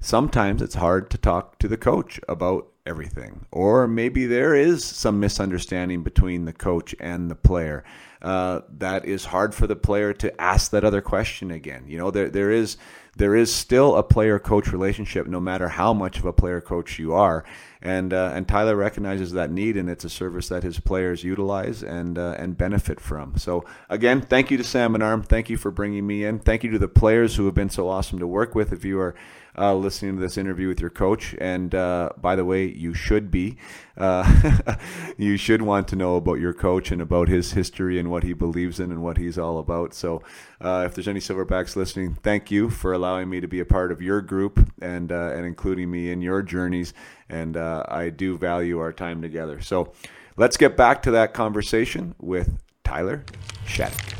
sometimes 0.00 0.62
it's 0.62 0.76
hard 0.76 1.10
to 1.10 1.18
talk 1.18 1.58
to 1.58 1.68
the 1.68 1.76
coach 1.76 2.20
about 2.28 2.68
everything, 2.86 3.46
or 3.50 3.88
maybe 3.88 4.26
there 4.26 4.54
is 4.54 4.84
some 4.84 5.18
misunderstanding 5.20 6.02
between 6.04 6.44
the 6.44 6.52
coach 6.52 6.94
and 7.00 7.30
the 7.30 7.34
player. 7.36 7.82
uh, 8.22 8.62
that 8.78 9.04
is 9.04 9.26
hard 9.26 9.54
for 9.54 9.66
the 9.66 9.76
player 9.76 10.12
to 10.12 10.40
ask 10.40 10.70
that 10.70 10.84
other 10.84 11.02
question 11.02 11.50
again. 11.50 11.84
You 11.86 11.98
know, 11.98 12.10
there 12.10 12.30
there 12.30 12.50
is 12.50 12.76
there 13.16 13.34
is 13.36 13.54
still 13.54 13.96
a 13.96 14.02
player 14.02 14.38
coach 14.38 14.72
relationship, 14.72 15.26
no 15.26 15.40
matter 15.40 15.68
how 15.68 15.92
much 15.92 16.18
of 16.18 16.24
a 16.24 16.32
player 16.32 16.60
coach 16.60 16.98
you 16.98 17.12
are. 17.14 17.44
And 17.86 18.12
uh, 18.12 18.32
and 18.34 18.48
Tyler 18.48 18.74
recognizes 18.74 19.32
that 19.32 19.50
need, 19.50 19.76
and 19.76 19.88
it's 19.88 20.04
a 20.04 20.10
service 20.10 20.48
that 20.48 20.62
his 20.62 20.80
players 20.80 21.22
utilize 21.22 21.82
and 21.82 22.18
uh, 22.18 22.34
and 22.38 22.56
benefit 22.56 23.00
from. 23.00 23.36
So 23.36 23.64
again, 23.88 24.20
thank 24.20 24.50
you 24.50 24.56
to 24.56 24.64
Salmon 24.64 25.02
Arm. 25.02 25.22
Thank 25.22 25.48
you 25.48 25.56
for 25.56 25.70
bringing 25.70 26.06
me 26.06 26.24
in. 26.24 26.40
Thank 26.40 26.64
you 26.64 26.70
to 26.72 26.78
the 26.78 26.88
players 26.88 27.36
who 27.36 27.44
have 27.46 27.54
been 27.54 27.70
so 27.70 27.88
awesome 27.88 28.18
to 28.18 28.26
work 28.26 28.54
with. 28.54 28.72
If 28.72 28.84
you 28.84 28.98
are 28.98 29.14
uh, 29.58 29.74
listening 29.74 30.16
to 30.16 30.20
this 30.20 30.36
interview 30.36 30.68
with 30.68 30.80
your 30.80 30.90
coach. 30.90 31.34
And 31.38 31.74
uh, 31.74 32.10
by 32.16 32.36
the 32.36 32.44
way, 32.44 32.66
you 32.66 32.94
should 32.94 33.30
be. 33.30 33.56
Uh, 33.96 34.76
you 35.16 35.36
should 35.36 35.62
want 35.62 35.88
to 35.88 35.96
know 35.96 36.16
about 36.16 36.34
your 36.34 36.52
coach 36.52 36.90
and 36.90 37.00
about 37.00 37.28
his 37.28 37.52
history 37.52 37.98
and 37.98 38.10
what 38.10 38.22
he 38.22 38.32
believes 38.32 38.78
in 38.78 38.90
and 38.90 39.02
what 39.02 39.16
he's 39.16 39.38
all 39.38 39.58
about. 39.58 39.94
So, 39.94 40.22
uh, 40.60 40.84
if 40.86 40.94
there's 40.94 41.08
any 41.08 41.20
Silverbacks 41.20 41.76
listening, 41.76 42.14
thank 42.14 42.50
you 42.50 42.68
for 42.68 42.92
allowing 42.92 43.28
me 43.30 43.40
to 43.40 43.48
be 43.48 43.60
a 43.60 43.64
part 43.64 43.92
of 43.92 44.02
your 44.02 44.20
group 44.20 44.70
and 44.80 45.10
uh, 45.10 45.32
and 45.34 45.46
including 45.46 45.90
me 45.90 46.10
in 46.10 46.20
your 46.20 46.42
journeys. 46.42 46.92
And 47.28 47.56
uh, 47.56 47.84
I 47.88 48.10
do 48.10 48.36
value 48.36 48.78
our 48.78 48.92
time 48.92 49.22
together. 49.22 49.60
So, 49.60 49.92
let's 50.36 50.56
get 50.56 50.76
back 50.76 51.02
to 51.04 51.10
that 51.12 51.32
conversation 51.32 52.14
with 52.18 52.58
Tyler 52.84 53.24
Shattock. 53.64 54.16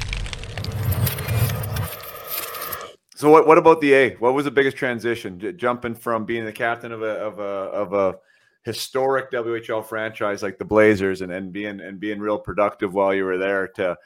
So 3.16 3.30
what 3.30 3.46
what 3.46 3.56
about 3.56 3.80
the 3.80 3.94
A? 3.94 4.10
What 4.16 4.34
was 4.34 4.44
the 4.44 4.50
biggest 4.50 4.76
transition? 4.76 5.40
J- 5.40 5.54
jumping 5.54 5.94
from 5.94 6.26
being 6.26 6.44
the 6.44 6.52
captain 6.52 6.92
of 6.92 7.00
a 7.00 7.12
of 7.12 7.38
a 7.38 7.42
of 7.42 7.92
a 7.94 8.16
historic 8.62 9.32
WHL 9.32 9.86
franchise 9.86 10.42
like 10.42 10.58
the 10.58 10.66
Blazers 10.66 11.22
and, 11.22 11.32
and 11.32 11.50
being 11.50 11.80
and 11.80 11.98
being 11.98 12.20
real 12.20 12.38
productive 12.38 12.92
while 12.92 13.14
you 13.14 13.24
were 13.24 13.38
there 13.38 13.68
to 13.68 13.96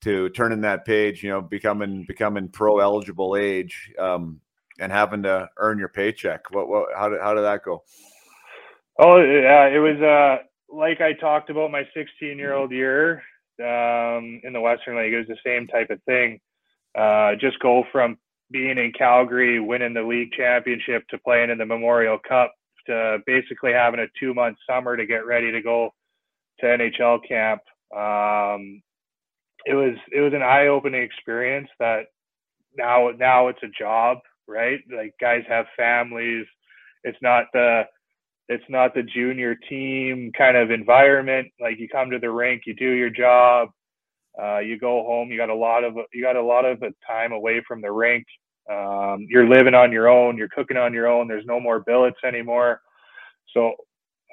to 0.00 0.30
turning 0.30 0.62
that 0.62 0.86
page, 0.86 1.22
you 1.22 1.28
know, 1.28 1.42
becoming 1.42 2.06
becoming 2.08 2.48
pro 2.48 2.78
eligible 2.78 3.36
age 3.36 3.92
um, 3.98 4.40
and 4.80 4.90
having 4.90 5.22
to 5.24 5.46
earn 5.58 5.78
your 5.78 5.90
paycheck. 5.90 6.50
What 6.50 6.66
what 6.66 6.88
how 6.96 7.10
did 7.10 7.20
how 7.20 7.34
did 7.34 7.42
that 7.42 7.64
go? 7.64 7.82
Oh 8.98 9.18
yeah, 9.18 9.66
it 9.66 9.78
was 9.78 10.00
uh 10.00 10.42
like 10.74 11.02
I 11.02 11.12
talked 11.12 11.50
about 11.50 11.70
my 11.70 11.82
16 11.92 12.38
year 12.38 12.54
old 12.54 12.72
year 12.72 13.22
um, 13.60 14.40
in 14.42 14.54
the 14.54 14.60
Western 14.60 14.96
League. 14.96 15.12
It 15.12 15.18
was 15.18 15.28
the 15.28 15.36
same 15.44 15.66
type 15.66 15.90
of 15.90 16.02
thing. 16.04 16.40
Uh, 16.96 17.34
just 17.34 17.58
go 17.58 17.84
from 17.92 18.16
being 18.54 18.78
in 18.78 18.92
Calgary, 18.96 19.58
winning 19.58 19.94
the 19.94 20.02
league 20.02 20.30
championship, 20.30 21.02
to 21.10 21.18
playing 21.18 21.50
in 21.50 21.58
the 21.58 21.66
Memorial 21.66 22.18
Cup, 22.26 22.54
to 22.86 23.18
basically 23.26 23.72
having 23.72 23.98
a 23.98 24.06
two 24.18 24.32
month 24.32 24.56
summer 24.70 24.96
to 24.96 25.06
get 25.06 25.26
ready 25.26 25.50
to 25.50 25.60
go 25.60 25.90
to 26.60 26.66
NHL 26.66 27.18
camp. 27.26 27.60
Um, 27.94 28.80
it 29.66 29.74
was 29.74 29.96
it 30.12 30.20
was 30.20 30.32
an 30.34 30.42
eye 30.42 30.68
opening 30.68 31.02
experience 31.02 31.68
that 31.80 32.04
now 32.78 33.10
now 33.18 33.48
it's 33.48 33.62
a 33.64 33.68
job, 33.76 34.18
right? 34.46 34.78
Like 34.94 35.14
guys 35.20 35.42
have 35.48 35.66
families. 35.76 36.46
It's 37.02 37.18
not 37.20 37.46
the 37.52 37.82
it's 38.48 38.64
not 38.68 38.94
the 38.94 39.02
junior 39.02 39.56
team 39.68 40.30
kind 40.38 40.56
of 40.56 40.70
environment. 40.70 41.48
Like 41.60 41.80
you 41.80 41.88
come 41.88 42.10
to 42.10 42.20
the 42.20 42.30
rink, 42.30 42.62
you 42.66 42.74
do 42.74 42.90
your 42.90 43.10
job, 43.10 43.70
uh, 44.40 44.58
you 44.60 44.78
go 44.78 45.02
home. 45.04 45.30
You 45.30 45.38
got 45.38 45.50
a 45.50 45.54
lot 45.56 45.82
of 45.82 45.96
you 46.12 46.22
got 46.22 46.36
a 46.36 46.42
lot 46.42 46.64
of 46.64 46.80
time 47.04 47.32
away 47.32 47.60
from 47.66 47.82
the 47.82 47.90
rink. 47.90 48.24
Um, 48.70 49.26
you're 49.28 49.48
living 49.48 49.74
on 49.74 49.92
your 49.92 50.08
own. 50.08 50.36
You're 50.36 50.48
cooking 50.48 50.76
on 50.76 50.94
your 50.94 51.08
own. 51.08 51.28
There's 51.28 51.46
no 51.46 51.60
more 51.60 51.80
billets 51.80 52.18
anymore. 52.26 52.80
So 53.52 53.68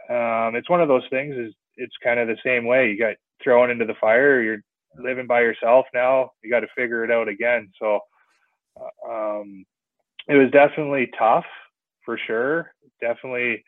um, 0.09 0.55
it's 0.55 0.69
one 0.69 0.82
of 0.82 0.88
those 0.88 1.03
things. 1.09 1.36
Is 1.38 1.53
it's 1.77 1.95
kind 2.03 2.19
of 2.19 2.27
the 2.27 2.38
same 2.45 2.65
way. 2.65 2.89
You 2.89 2.99
got 2.99 3.15
thrown 3.43 3.71
into 3.71 3.86
the 3.86 3.95
fire. 4.01 4.41
You're 4.41 4.63
living 4.97 5.27
by 5.27 5.41
yourself 5.41 5.86
now. 5.93 6.32
You 6.43 6.49
got 6.51 6.61
to 6.61 6.67
figure 6.75 7.03
it 7.03 7.11
out 7.11 7.27
again. 7.27 7.69
So 7.79 7.99
um, 9.09 9.65
it 10.27 10.36
was 10.36 10.51
definitely 10.51 11.09
tough 11.17 11.45
for 12.05 12.17
sure. 12.27 12.71
Definitely 13.01 13.63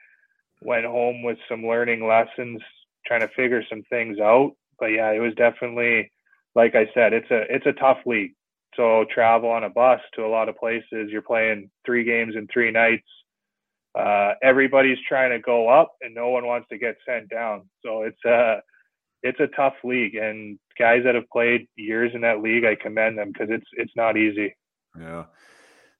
went 0.62 0.86
home 0.86 1.24
with 1.24 1.38
some 1.50 1.66
learning 1.66 2.08
lessons, 2.08 2.62
trying 3.06 3.22
to 3.22 3.30
figure 3.36 3.64
some 3.70 3.84
things 3.90 4.20
out. 4.20 4.54
But 4.80 4.88
yeah, 4.88 5.12
it 5.12 5.20
was 5.20 5.34
definitely 5.36 6.12
like 6.56 6.76
I 6.76 6.86
said, 6.94 7.14
it's 7.14 7.30
a 7.32 7.44
it's 7.54 7.66
a 7.66 7.74
tough 7.74 7.98
league. 8.06 8.34
So 8.76 9.06
travel 9.14 9.50
on 9.50 9.64
a 9.64 9.70
bus 9.70 10.00
to 10.16 10.26
a 10.26 10.28
lot 10.28 10.50
of 10.50 10.58
places. 10.58 11.10
You're 11.10 11.22
playing 11.22 11.70
three 11.86 12.04
games 12.04 12.36
in 12.36 12.48
three 12.52 12.72
nights. 12.72 13.08
Uh, 13.98 14.34
everybody's 14.42 14.98
trying 15.08 15.32
to 15.32 15.40
go 15.40 15.70
up, 15.70 15.94
and 16.02 16.16
no 16.16 16.30
one 16.30 16.48
wants 16.48 16.68
to 16.70 16.78
get 16.78 16.96
sent 17.08 17.30
down. 17.30 17.70
So 17.86 18.04
it's 18.04 18.24
a 18.26 18.62
it's 19.22 19.40
a 19.40 19.48
tough 19.56 19.76
league, 19.84 20.16
and 20.16 20.58
guys 20.78 21.02
that 21.06 21.16
have 21.16 21.30
played 21.32 21.68
years 21.76 22.12
in 22.14 22.22
that 22.22 22.42
league, 22.42 22.66
I 22.66 22.76
commend 22.76 23.18
them 23.18 23.32
because 23.32 23.50
it's 23.52 23.68
it's 23.74 23.94
not 23.96 24.18
easy. 24.18 24.56
Yeah. 25.00 25.26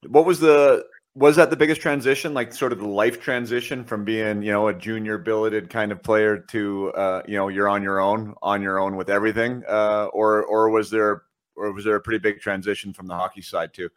What 0.08 0.26
was 0.26 0.40
the 0.40 0.86
was 1.16 1.36
that 1.36 1.52
the 1.52 1.56
biggest 1.56 1.82
transition 1.82 2.34
like 2.34 2.54
sort 2.54 2.72
of 2.72 2.80
the 2.80 2.88
life 2.88 3.22
transition 3.22 3.84
from 3.84 4.04
being 4.04 4.42
you 4.42 4.52
know 4.52 4.68
a 4.68 4.74
junior 4.74 5.18
billeted 5.18 5.70
kind 5.70 5.92
of 5.92 6.02
player 6.02 6.40
to 6.50 6.92
uh, 6.94 7.22
you 7.28 7.38
know 7.38 7.48
you're 7.50 7.70
on 7.70 7.84
your 7.84 8.00
own 8.00 8.34
on 8.42 8.62
your 8.62 8.80
own 8.80 8.96
with 8.96 9.10
everything 9.10 9.64
uh, 9.70 10.08
or 10.12 10.44
or 10.44 10.70
was 10.70 10.90
there 10.90 11.24
or 11.56 11.72
was 11.72 11.84
there 11.84 11.96
a 11.96 12.02
pretty 12.02 12.20
big 12.20 12.40
transition 12.40 12.94
from 12.94 13.08
the 13.08 13.16
hockey 13.16 13.42
side 13.42 13.74
too? 13.74 13.90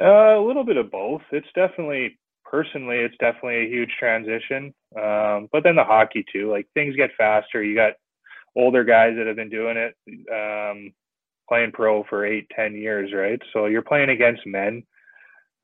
Uh, 0.00 0.38
a 0.38 0.44
little 0.46 0.64
bit 0.64 0.76
of 0.76 0.90
both. 0.90 1.22
It's 1.32 1.48
definitely 1.54 2.18
personally 2.44 2.98
it's 2.98 3.16
definitely 3.18 3.64
a 3.64 3.68
huge 3.68 3.90
transition. 3.98 4.74
Um, 4.96 5.48
but 5.52 5.64
then 5.64 5.76
the 5.76 5.84
hockey 5.84 6.24
too 6.32 6.50
like 6.50 6.66
things 6.74 6.96
get 6.96 7.10
faster. 7.16 7.62
You 7.62 7.74
got 7.74 7.94
older 8.56 8.84
guys 8.84 9.14
that 9.16 9.26
have 9.26 9.36
been 9.36 9.50
doing 9.50 9.76
it 9.76 9.94
um, 10.32 10.92
playing 11.48 11.72
pro 11.72 12.04
for 12.04 12.24
eight 12.24 12.46
ten 12.54 12.74
years 12.74 13.12
right? 13.12 13.40
So 13.52 13.66
you're 13.66 13.82
playing 13.82 14.10
against 14.10 14.46
men. 14.46 14.82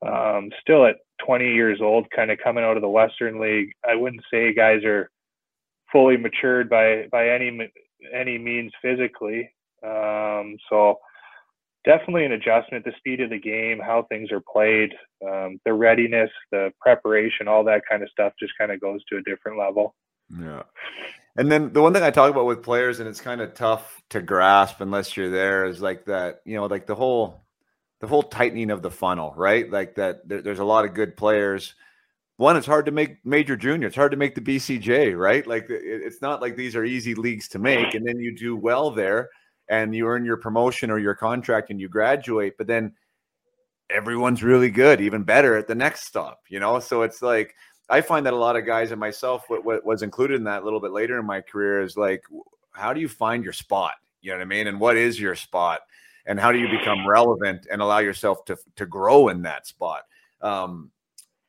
Um, 0.05 0.51
still 0.61 0.85
at 0.85 0.97
20 1.25 1.53
years 1.53 1.79
old, 1.81 2.05
kind 2.15 2.29
of 2.29 2.37
coming 2.43 2.63
out 2.63 2.75
of 2.75 2.81
the 2.81 2.89
Western 2.89 3.39
League. 3.39 3.71
I 3.87 3.95
wouldn't 3.95 4.21
say 4.31 4.53
guys 4.53 4.83
are 4.83 5.09
fully 5.91 6.17
matured 6.17 6.69
by 6.69 7.07
by 7.11 7.29
any 7.29 7.71
any 8.13 8.37
means 8.37 8.71
physically. 8.81 9.49
Um, 9.85 10.57
so 10.69 10.99
definitely 11.85 12.25
an 12.25 12.33
adjustment. 12.33 12.83
The 12.83 12.93
speed 12.97 13.21
of 13.21 13.29
the 13.29 13.39
game, 13.39 13.79
how 13.79 14.05
things 14.09 14.31
are 14.31 14.41
played, 14.41 14.93
um, 15.25 15.59
the 15.65 15.73
readiness, 15.73 16.31
the 16.51 16.71
preparation, 16.81 17.47
all 17.47 17.63
that 17.65 17.83
kind 17.89 18.03
of 18.03 18.09
stuff 18.09 18.33
just 18.39 18.53
kind 18.57 18.71
of 18.71 18.81
goes 18.81 19.01
to 19.09 19.17
a 19.17 19.21
different 19.21 19.57
level. 19.57 19.95
Yeah. 20.29 20.63
And 21.37 21.51
then 21.51 21.73
the 21.73 21.81
one 21.81 21.93
thing 21.93 22.03
I 22.03 22.11
talk 22.11 22.31
about 22.31 22.45
with 22.45 22.63
players, 22.63 22.99
and 22.99 23.09
it's 23.09 23.21
kind 23.21 23.41
of 23.41 23.53
tough 23.53 24.01
to 24.09 24.21
grasp 24.21 24.79
unless 24.79 25.15
you're 25.15 25.29
there, 25.29 25.65
is 25.65 25.81
like 25.81 26.05
that, 26.05 26.41
you 26.45 26.55
know, 26.55 26.65
like 26.65 26.87
the 26.87 26.95
whole 26.95 27.45
the 28.01 28.07
whole 28.07 28.23
tightening 28.23 28.71
of 28.71 28.81
the 28.81 28.91
funnel, 28.91 29.33
right? 29.35 29.69
Like 29.71 29.95
that, 29.95 30.27
there, 30.27 30.41
there's 30.41 30.59
a 30.59 30.65
lot 30.65 30.85
of 30.85 30.93
good 30.93 31.15
players. 31.15 31.75
One, 32.37 32.57
it's 32.57 32.67
hard 32.67 32.85
to 32.87 32.91
make 32.91 33.25
major 33.25 33.55
junior. 33.55 33.87
It's 33.87 33.95
hard 33.95 34.11
to 34.11 34.17
make 34.17 34.35
the 34.35 34.41
BCJ, 34.41 35.17
right? 35.17 35.45
Like 35.47 35.69
it, 35.69 35.81
it's 35.81 36.21
not 36.21 36.41
like 36.41 36.55
these 36.55 36.75
are 36.75 36.83
easy 36.83 37.15
leagues 37.15 37.47
to 37.49 37.59
make. 37.59 37.93
And 37.93 38.05
then 38.05 38.19
you 38.19 38.35
do 38.35 38.55
well 38.55 38.91
there, 38.91 39.29
and 39.67 39.95
you 39.95 40.07
earn 40.07 40.25
your 40.25 40.37
promotion 40.37 40.91
or 40.91 40.99
your 40.99 41.15
contract, 41.15 41.69
and 41.69 41.79
you 41.79 41.89
graduate. 41.89 42.57
But 42.57 42.67
then 42.67 42.93
everyone's 43.89 44.43
really 44.43 44.69
good, 44.69 45.01
even 45.01 45.23
better 45.23 45.55
at 45.57 45.67
the 45.67 45.75
next 45.75 46.05
stop. 46.05 46.41
You 46.49 46.59
know, 46.59 46.79
so 46.79 47.01
it's 47.01 47.21
like 47.21 47.55
I 47.89 48.01
find 48.01 48.25
that 48.25 48.33
a 48.33 48.37
lot 48.37 48.55
of 48.55 48.65
guys 48.65 48.91
and 48.91 48.99
myself, 48.99 49.45
what, 49.47 49.63
what 49.63 49.85
was 49.85 50.01
included 50.01 50.35
in 50.35 50.43
that 50.45 50.61
a 50.61 50.65
little 50.65 50.81
bit 50.81 50.91
later 50.91 51.19
in 51.19 51.25
my 51.25 51.41
career 51.41 51.81
is 51.81 51.97
like, 51.97 52.23
how 52.71 52.93
do 52.93 52.99
you 52.99 53.07
find 53.09 53.43
your 53.43 53.53
spot? 53.53 53.93
You 54.21 54.31
know 54.31 54.37
what 54.37 54.43
I 54.43 54.45
mean? 54.45 54.67
And 54.67 54.79
what 54.79 54.97
is 54.97 55.19
your 55.19 55.35
spot? 55.35 55.81
and 56.25 56.39
how 56.39 56.51
do 56.51 56.57
you 56.57 56.67
become 56.67 57.07
relevant 57.07 57.67
and 57.71 57.81
allow 57.81 57.99
yourself 57.99 58.45
to 58.45 58.57
to 58.75 58.85
grow 58.85 59.29
in 59.29 59.41
that 59.43 59.67
spot 59.67 60.03
um, 60.41 60.91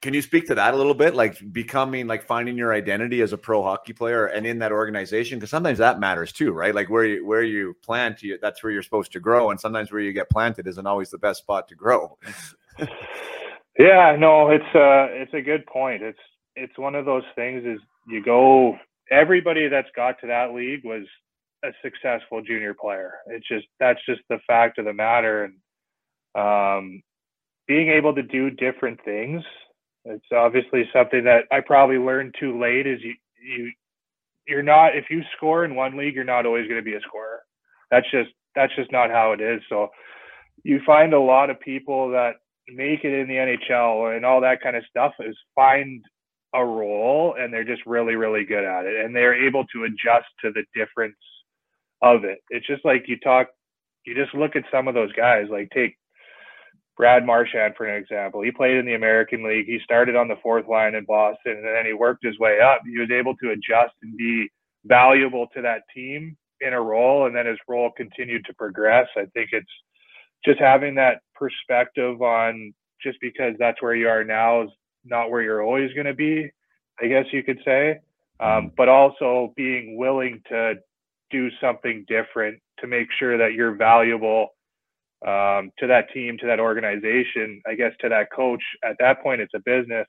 can 0.02 0.14
you 0.14 0.22
speak 0.22 0.46
to 0.46 0.54
that 0.54 0.74
a 0.74 0.76
little 0.76 0.94
bit 0.94 1.14
like 1.14 1.36
becoming 1.52 2.06
like 2.06 2.26
finding 2.26 2.56
your 2.56 2.72
identity 2.72 3.22
as 3.22 3.32
a 3.32 3.38
pro 3.38 3.62
hockey 3.62 3.92
player 3.92 4.26
and 4.26 4.46
in 4.46 4.58
that 4.58 4.72
organization 4.72 5.38
because 5.38 5.50
sometimes 5.50 5.78
that 5.78 5.98
matters 5.98 6.32
too 6.32 6.52
right 6.52 6.74
like 6.74 6.88
where 6.90 7.04
you 7.04 7.26
where 7.26 7.42
you 7.42 7.74
plant 7.82 8.22
you 8.22 8.38
that's 8.40 8.62
where 8.62 8.72
you're 8.72 8.82
supposed 8.82 9.12
to 9.12 9.20
grow 9.20 9.50
and 9.50 9.60
sometimes 9.60 9.90
where 9.90 10.00
you 10.00 10.12
get 10.12 10.30
planted 10.30 10.66
isn't 10.66 10.86
always 10.86 11.10
the 11.10 11.18
best 11.18 11.40
spot 11.40 11.66
to 11.68 11.74
grow 11.74 12.16
yeah 13.78 14.16
no 14.18 14.50
it's 14.50 14.74
uh 14.74 15.08
it's 15.10 15.34
a 15.34 15.40
good 15.40 15.64
point 15.66 16.02
it's 16.02 16.18
it's 16.56 16.76
one 16.78 16.94
of 16.94 17.04
those 17.04 17.24
things 17.34 17.64
is 17.64 17.80
you 18.08 18.22
go 18.22 18.76
everybody 19.10 19.68
that's 19.68 19.88
got 19.94 20.20
to 20.20 20.26
that 20.26 20.54
league 20.54 20.84
was 20.84 21.04
a 21.64 21.70
successful 21.82 22.42
junior 22.42 22.74
player. 22.74 23.14
It's 23.26 23.46
just 23.48 23.66
that's 23.80 24.00
just 24.06 24.20
the 24.28 24.38
fact 24.46 24.78
of 24.78 24.84
the 24.84 24.92
matter, 24.92 25.44
and 25.44 25.54
um, 26.34 27.02
being 27.66 27.88
able 27.90 28.14
to 28.14 28.22
do 28.22 28.50
different 28.50 29.00
things. 29.04 29.42
It's 30.06 30.26
obviously 30.32 30.84
something 30.92 31.24
that 31.24 31.44
I 31.50 31.60
probably 31.60 31.98
learned 31.98 32.34
too 32.38 32.60
late. 32.60 32.86
Is 32.86 33.00
you 33.02 33.14
you 33.42 33.72
you're 34.46 34.62
not 34.62 34.96
if 34.96 35.06
you 35.10 35.22
score 35.36 35.64
in 35.64 35.74
one 35.74 35.96
league, 35.96 36.14
you're 36.14 36.24
not 36.24 36.46
always 36.46 36.68
going 36.68 36.80
to 36.80 36.84
be 36.84 36.94
a 36.94 37.00
scorer. 37.00 37.42
That's 37.90 38.10
just 38.10 38.30
that's 38.54 38.74
just 38.76 38.92
not 38.92 39.10
how 39.10 39.32
it 39.32 39.40
is. 39.40 39.60
So 39.68 39.88
you 40.62 40.80
find 40.86 41.12
a 41.12 41.20
lot 41.20 41.50
of 41.50 41.60
people 41.60 42.10
that 42.10 42.34
make 42.68 43.04
it 43.04 43.12
in 43.12 43.28
the 43.28 43.34
NHL 43.34 44.16
and 44.16 44.24
all 44.24 44.40
that 44.40 44.62
kind 44.62 44.76
of 44.76 44.82
stuff 44.88 45.12
is 45.20 45.36
find 45.54 46.02
a 46.54 46.64
role 46.64 47.34
and 47.38 47.52
they're 47.52 47.64
just 47.64 47.84
really 47.86 48.14
really 48.14 48.44
good 48.44 48.64
at 48.64 48.86
it 48.86 49.04
and 49.04 49.14
they're 49.14 49.46
able 49.46 49.64
to 49.66 49.84
adjust 49.84 50.26
to 50.42 50.50
the 50.52 50.64
difference 50.74 51.16
of 52.02 52.24
it. 52.24 52.38
It's 52.50 52.66
just 52.66 52.84
like 52.84 53.04
you 53.08 53.18
talk, 53.18 53.48
you 54.04 54.14
just 54.14 54.34
look 54.34 54.56
at 54.56 54.64
some 54.72 54.88
of 54.88 54.94
those 54.94 55.12
guys. 55.12 55.46
Like 55.50 55.70
take 55.74 55.96
Brad 56.96 57.26
Marchand 57.26 57.74
for 57.76 57.86
an 57.86 58.00
example. 58.00 58.42
He 58.42 58.50
played 58.50 58.76
in 58.76 58.86
the 58.86 58.94
American 58.94 59.44
League. 59.44 59.66
He 59.66 59.78
started 59.84 60.16
on 60.16 60.28
the 60.28 60.36
fourth 60.42 60.66
line 60.66 60.94
in 60.94 61.04
Boston, 61.04 61.52
and 61.52 61.64
then 61.64 61.84
he 61.84 61.92
worked 61.92 62.24
his 62.24 62.38
way 62.38 62.60
up. 62.60 62.80
He 62.86 62.98
was 62.98 63.10
able 63.10 63.36
to 63.36 63.50
adjust 63.50 63.94
and 64.02 64.16
be 64.16 64.48
valuable 64.84 65.46
to 65.54 65.62
that 65.62 65.82
team 65.94 66.36
in 66.60 66.72
a 66.72 66.80
role, 66.80 67.26
and 67.26 67.36
then 67.36 67.46
his 67.46 67.58
role 67.68 67.90
continued 67.90 68.44
to 68.46 68.54
progress. 68.54 69.08
I 69.16 69.26
think 69.34 69.50
it's 69.52 69.66
just 70.44 70.58
having 70.58 70.94
that 70.94 71.20
perspective 71.34 72.22
on 72.22 72.72
just 73.02 73.18
because 73.20 73.54
that's 73.58 73.82
where 73.82 73.94
you 73.94 74.08
are 74.08 74.24
now 74.24 74.62
is 74.62 74.70
not 75.04 75.30
where 75.30 75.42
you're 75.42 75.62
always 75.62 75.92
going 75.92 76.06
to 76.06 76.14
be, 76.14 76.50
I 77.00 77.06
guess 77.08 77.26
you 77.30 77.42
could 77.42 77.60
say. 77.64 78.00
Um, 78.38 78.48
mm-hmm. 78.48 78.68
but 78.76 78.88
also 78.88 79.52
being 79.56 79.96
willing 79.96 80.42
to 80.48 80.74
do 81.30 81.48
something 81.60 82.04
different 82.06 82.60
to 82.80 82.86
make 82.86 83.08
sure 83.18 83.38
that 83.38 83.54
you're 83.54 83.74
valuable 83.74 84.48
um, 85.24 85.70
to 85.78 85.86
that 85.86 86.12
team, 86.12 86.36
to 86.38 86.46
that 86.46 86.60
organization, 86.60 87.62
I 87.66 87.74
guess 87.74 87.92
to 88.00 88.08
that 88.08 88.30
coach. 88.34 88.62
At 88.84 88.96
that 89.00 89.22
point, 89.22 89.40
it's 89.40 89.54
a 89.54 89.60
business. 89.60 90.06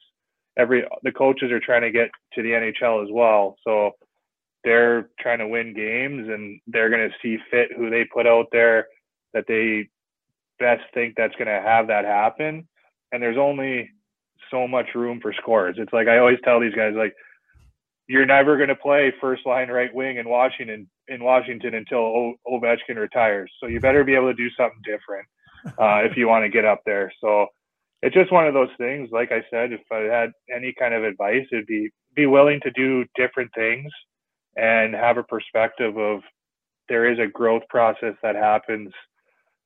Every 0.58 0.84
the 1.04 1.12
coaches 1.12 1.52
are 1.52 1.60
trying 1.60 1.84
to 1.84 1.92
get 1.92 2.10
to 2.34 2.42
the 2.42 2.50
NHL 2.50 3.04
as 3.04 3.10
well, 3.12 3.56
so 3.64 3.92
they're 4.64 5.10
trying 5.20 5.40
to 5.40 5.48
win 5.48 5.74
games, 5.74 6.28
and 6.28 6.60
they're 6.68 6.90
going 6.90 7.08
to 7.08 7.16
see 7.22 7.38
fit 7.52 7.70
who 7.78 7.90
they 7.90 8.06
put 8.06 8.28
out 8.28 8.48
there 8.52 8.88
that 9.34 9.46
they 9.48 9.88
best 10.60 10.84
think 10.94 11.14
that's 11.16 11.36
going 11.36 11.48
to 11.48 11.62
have 11.62 11.88
that 11.88 12.06
happen. 12.06 12.68
And 13.12 13.22
there's 13.22 13.38
only 13.38 13.90
so 14.52 14.68
much 14.68 14.88
room 14.96 15.20
for 15.22 15.34
scores. 15.34 15.76
It's 15.78 15.94
like 15.94 16.08
I 16.08 16.18
always 16.18 16.40
tell 16.44 16.60
these 16.60 16.74
guys, 16.74 16.94
like 16.96 17.14
you're 18.08 18.26
never 18.26 18.58
going 18.58 18.70
to 18.70 18.76
play 18.76 19.14
first 19.20 19.46
line 19.46 19.70
right 19.70 19.94
wing 19.94 20.18
in 20.18 20.30
Washington 20.30 20.90
in 21.08 21.24
Washington 21.24 21.76
until 21.76 22.00
o- 22.00 22.36
Ovechkin 22.48 22.96
retires. 22.96 23.52
So 23.60 23.68
you 23.68 23.80
better 23.80 24.04
be 24.04 24.16
able 24.16 24.32
to 24.32 24.34
do 24.34 24.50
something 24.58 24.82
different 24.84 25.28
uh, 25.80 26.10
if 26.10 26.18
you 26.18 26.28
want 26.28 26.44
to 26.44 26.50
get 26.50 26.66
up 26.66 26.82
there. 26.86 27.12
So 27.22 27.48
it's 28.02 28.16
just 28.16 28.32
one 28.32 28.48
of 28.48 28.54
those 28.54 28.70
things. 28.78 29.10
Like 29.12 29.32
I 29.32 29.44
said, 29.50 29.74
if 29.74 29.82
I 29.92 30.00
had 30.14 30.32
any 30.54 30.74
kind 30.78 30.94
of 30.94 31.04
advice, 31.04 31.46
it'd 31.52 31.68
be 31.68 31.90
be 32.16 32.26
willing 32.26 32.60
to 32.64 32.72
do 32.72 33.06
different 33.16 33.52
things 33.54 33.92
and 34.56 34.96
have 34.96 35.18
a 35.18 35.24
perspective 35.24 35.98
of 35.98 36.22
there 36.90 37.12
is 37.12 37.20
a 37.20 37.28
growth 37.28 37.64
process 37.70 38.16
that 38.24 38.36
happens 38.36 38.92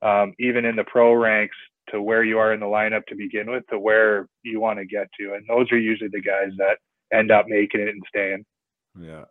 um, 0.02 0.34
even 0.40 0.66
in 0.66 0.76
the 0.76 0.84
pro 0.84 1.14
ranks 1.14 1.56
to 1.90 2.02
where 2.02 2.24
you 2.24 2.40
are 2.40 2.54
in 2.54 2.60
the 2.60 2.66
lineup 2.66 3.06
to 3.08 3.16
begin 3.16 3.50
with 3.50 3.64
to 3.70 3.80
where 3.80 4.28
you 4.44 4.60
want 4.60 4.80
to 4.80 4.86
get 4.86 5.08
to. 5.20 5.34
And 5.34 5.46
those 5.48 5.72
are 5.72 5.78
usually 5.78 6.10
the 6.12 6.22
guys 6.22 6.52
that 6.58 6.78
end 7.14 7.32
up 7.32 7.46
making 7.48 7.82
it 7.82 7.90
and 7.90 8.04
staying. 8.08 8.46
Yeah. 9.00 9.26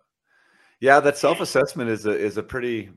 Yeah, 0.81 1.01
that 1.01 1.19
self-assessment 1.19 1.91
is 1.91 2.07
a 2.07 2.13
is 2.13 2.39
a 2.39 2.43
pretty 2.43 2.91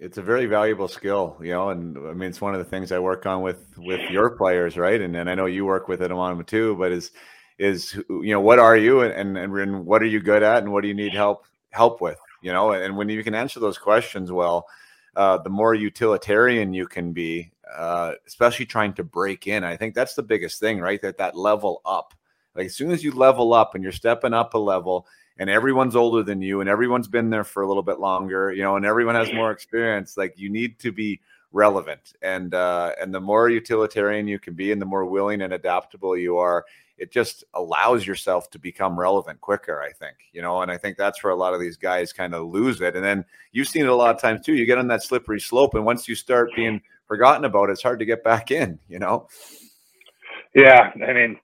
it's 0.00 0.18
a 0.18 0.22
very 0.22 0.46
valuable 0.46 0.88
skill, 0.88 1.36
you 1.40 1.52
know, 1.52 1.70
and 1.70 1.96
I 1.98 2.12
mean 2.12 2.28
it's 2.28 2.40
one 2.40 2.54
of 2.54 2.58
the 2.58 2.64
things 2.64 2.92
I 2.92 2.98
work 2.98 3.26
on 3.26 3.42
with 3.42 3.74
with 3.78 4.10
your 4.10 4.30
players, 4.30 4.76
right? 4.76 5.00
And 5.00 5.16
and 5.16 5.30
I 5.30 5.34
know 5.34 5.46
you 5.46 5.64
work 5.64 5.88
with 5.88 6.02
it 6.02 6.10
on 6.10 6.44
too, 6.44 6.76
but 6.76 6.92
is 6.92 7.12
is 7.58 7.94
you 8.08 8.32
know 8.32 8.40
what 8.40 8.58
are 8.58 8.76
you 8.76 9.00
and, 9.00 9.36
and 9.36 9.56
and 9.56 9.86
what 9.86 10.02
are 10.02 10.06
you 10.06 10.20
good 10.20 10.42
at 10.42 10.62
and 10.62 10.72
what 10.72 10.82
do 10.82 10.88
you 10.88 10.94
need 10.94 11.12
help 11.12 11.44
help 11.70 12.00
with, 12.00 12.18
you 12.42 12.52
know? 12.52 12.72
And 12.72 12.96
when 12.96 13.08
you 13.08 13.22
can 13.22 13.34
answer 13.34 13.60
those 13.60 13.78
questions 13.78 14.32
well, 14.32 14.66
uh, 15.16 15.38
the 15.38 15.50
more 15.50 15.74
utilitarian 15.74 16.72
you 16.72 16.86
can 16.86 17.12
be, 17.12 17.52
uh, 17.76 18.12
especially 18.26 18.66
trying 18.66 18.94
to 18.94 19.04
break 19.04 19.46
in. 19.46 19.64
I 19.64 19.76
think 19.76 19.94
that's 19.94 20.14
the 20.14 20.22
biggest 20.22 20.60
thing, 20.60 20.80
right? 20.80 21.00
That 21.02 21.18
that 21.18 21.36
level 21.36 21.82
up 21.84 22.14
like 22.58 22.66
as 22.66 22.76
soon 22.76 22.90
as 22.90 23.02
you 23.02 23.12
level 23.12 23.54
up 23.54 23.74
and 23.74 23.82
you're 23.82 23.92
stepping 23.92 24.34
up 24.34 24.52
a 24.52 24.58
level, 24.58 25.06
and 25.38 25.48
everyone's 25.48 25.94
older 25.94 26.22
than 26.22 26.42
you, 26.42 26.60
and 26.60 26.68
everyone's 26.68 27.08
been 27.08 27.30
there 27.30 27.44
for 27.44 27.62
a 27.62 27.68
little 27.68 27.82
bit 27.82 28.00
longer, 28.00 28.52
you 28.52 28.62
know, 28.62 28.76
and 28.76 28.84
everyone 28.84 29.14
has 29.14 29.32
more 29.32 29.52
experience. 29.52 30.16
Like 30.16 30.36
you 30.36 30.50
need 30.50 30.78
to 30.80 30.90
be 30.90 31.20
relevant, 31.52 32.14
and 32.20 32.52
uh, 32.54 32.92
and 33.00 33.14
the 33.14 33.20
more 33.20 33.48
utilitarian 33.48 34.26
you 34.26 34.38
can 34.38 34.54
be, 34.54 34.72
and 34.72 34.82
the 34.82 34.86
more 34.86 35.06
willing 35.06 35.40
and 35.42 35.52
adaptable 35.52 36.16
you 36.16 36.36
are, 36.38 36.66
it 36.98 37.12
just 37.12 37.44
allows 37.54 38.04
yourself 38.04 38.50
to 38.50 38.58
become 38.58 38.98
relevant 38.98 39.40
quicker. 39.40 39.80
I 39.80 39.92
think, 39.92 40.16
you 40.32 40.42
know, 40.42 40.62
and 40.62 40.70
I 40.70 40.76
think 40.76 40.96
that's 40.96 41.22
where 41.22 41.32
a 41.32 41.36
lot 41.36 41.54
of 41.54 41.60
these 41.60 41.76
guys 41.76 42.12
kind 42.12 42.34
of 42.34 42.48
lose 42.48 42.80
it. 42.80 42.96
And 42.96 43.04
then 43.04 43.24
you've 43.52 43.68
seen 43.68 43.84
it 43.84 43.88
a 43.88 43.94
lot 43.94 44.14
of 44.14 44.20
times 44.20 44.44
too. 44.44 44.54
You 44.54 44.66
get 44.66 44.78
on 44.78 44.88
that 44.88 45.04
slippery 45.04 45.40
slope, 45.40 45.74
and 45.74 45.84
once 45.84 46.08
you 46.08 46.16
start 46.16 46.50
being 46.56 46.82
forgotten 47.06 47.44
about, 47.44 47.70
it's 47.70 47.82
hard 47.82 48.00
to 48.00 48.04
get 48.04 48.24
back 48.24 48.50
in. 48.50 48.80
You 48.88 48.98
know. 48.98 49.28
Yeah, 50.54 50.90
I 51.06 51.12
mean, 51.12 51.38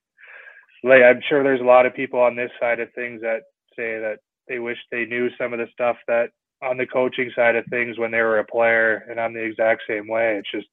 like 0.84 1.02
I'm 1.02 1.20
sure 1.28 1.42
there's 1.42 1.60
a 1.60 1.64
lot 1.64 1.86
of 1.86 1.94
people 1.94 2.20
on 2.20 2.36
this 2.36 2.50
side 2.60 2.80
of 2.80 2.92
things 2.94 3.20
that 3.22 3.40
say 3.76 3.98
that 3.98 4.18
they 4.48 4.58
wish 4.58 4.78
they 4.90 5.06
knew 5.06 5.30
some 5.38 5.52
of 5.52 5.58
the 5.58 5.66
stuff 5.72 5.96
that 6.06 6.28
on 6.62 6.76
the 6.76 6.86
coaching 6.86 7.30
side 7.34 7.56
of 7.56 7.64
things 7.70 7.98
when 7.98 8.10
they 8.10 8.20
were 8.20 8.38
a 8.38 8.44
player, 8.44 9.04
and 9.08 9.18
I'm 9.18 9.34
the 9.34 9.42
exact 9.42 9.82
same 9.88 10.06
way. 10.08 10.36
It's 10.38 10.50
just 10.50 10.68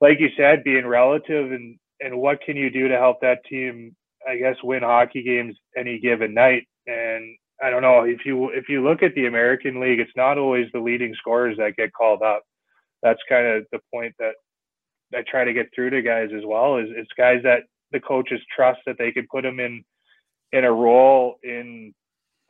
like 0.00 0.20
you 0.20 0.28
said, 0.36 0.64
being 0.64 0.86
relative 0.86 1.52
and 1.52 1.76
and 2.00 2.18
what 2.18 2.40
can 2.42 2.56
you 2.56 2.70
do 2.70 2.88
to 2.88 2.96
help 2.96 3.20
that 3.20 3.44
team, 3.48 3.96
I 4.28 4.36
guess, 4.36 4.56
win 4.62 4.82
hockey 4.82 5.22
games 5.22 5.56
any 5.76 5.98
given 5.98 6.34
night. 6.34 6.64
And 6.86 7.36
I 7.62 7.70
don't 7.70 7.82
know 7.82 8.02
if 8.04 8.24
you 8.24 8.50
if 8.50 8.68
you 8.68 8.84
look 8.84 9.02
at 9.02 9.14
the 9.14 9.26
American 9.26 9.80
League, 9.80 10.00
it's 10.00 10.16
not 10.16 10.38
always 10.38 10.66
the 10.72 10.80
leading 10.80 11.14
scorers 11.18 11.56
that 11.58 11.76
get 11.76 11.92
called 11.92 12.22
up. 12.22 12.42
That's 13.02 13.20
kind 13.28 13.46
of 13.46 13.64
the 13.72 13.80
point 13.92 14.14
that 14.18 14.34
I 15.14 15.22
try 15.28 15.44
to 15.44 15.52
get 15.52 15.66
through 15.74 15.90
to 15.90 16.02
guys 16.02 16.30
as 16.36 16.42
well. 16.44 16.76
Is 16.76 16.88
it's 16.90 17.10
guys 17.16 17.40
that 17.44 17.62
the 17.92 18.00
coaches 18.00 18.40
trust 18.54 18.80
that 18.86 18.96
they 18.98 19.12
could 19.12 19.28
put 19.28 19.44
him 19.44 19.60
in 19.60 19.84
in 20.52 20.64
a 20.64 20.72
role 20.72 21.36
in 21.42 21.92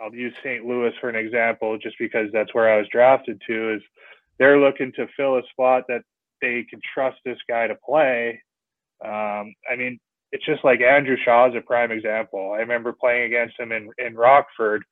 I'll 0.00 0.14
use 0.14 0.34
St. 0.44 0.64
Louis 0.64 0.92
for 1.00 1.08
an 1.08 1.16
example, 1.16 1.78
just 1.78 1.96
because 1.98 2.28
that's 2.32 2.54
where 2.54 2.72
I 2.72 2.78
was 2.78 2.86
drafted 2.92 3.40
to. 3.46 3.74
Is 3.76 3.82
they're 4.38 4.60
looking 4.60 4.92
to 4.96 5.06
fill 5.16 5.38
a 5.38 5.42
spot 5.50 5.84
that 5.88 6.02
they 6.42 6.66
can 6.68 6.80
trust 6.92 7.16
this 7.24 7.38
guy 7.48 7.66
to 7.66 7.76
play. 7.76 8.42
Um, 9.04 9.54
I 9.70 9.76
mean, 9.76 9.98
it's 10.32 10.44
just 10.44 10.64
like 10.64 10.80
Andrew 10.82 11.16
Shaw 11.24 11.48
is 11.48 11.54
a 11.56 11.62
prime 11.62 11.92
example. 11.92 12.52
I 12.54 12.58
remember 12.58 12.92
playing 12.92 13.24
against 13.24 13.58
him 13.58 13.72
in 13.72 13.88
in 13.98 14.14
Rockford, 14.14 14.84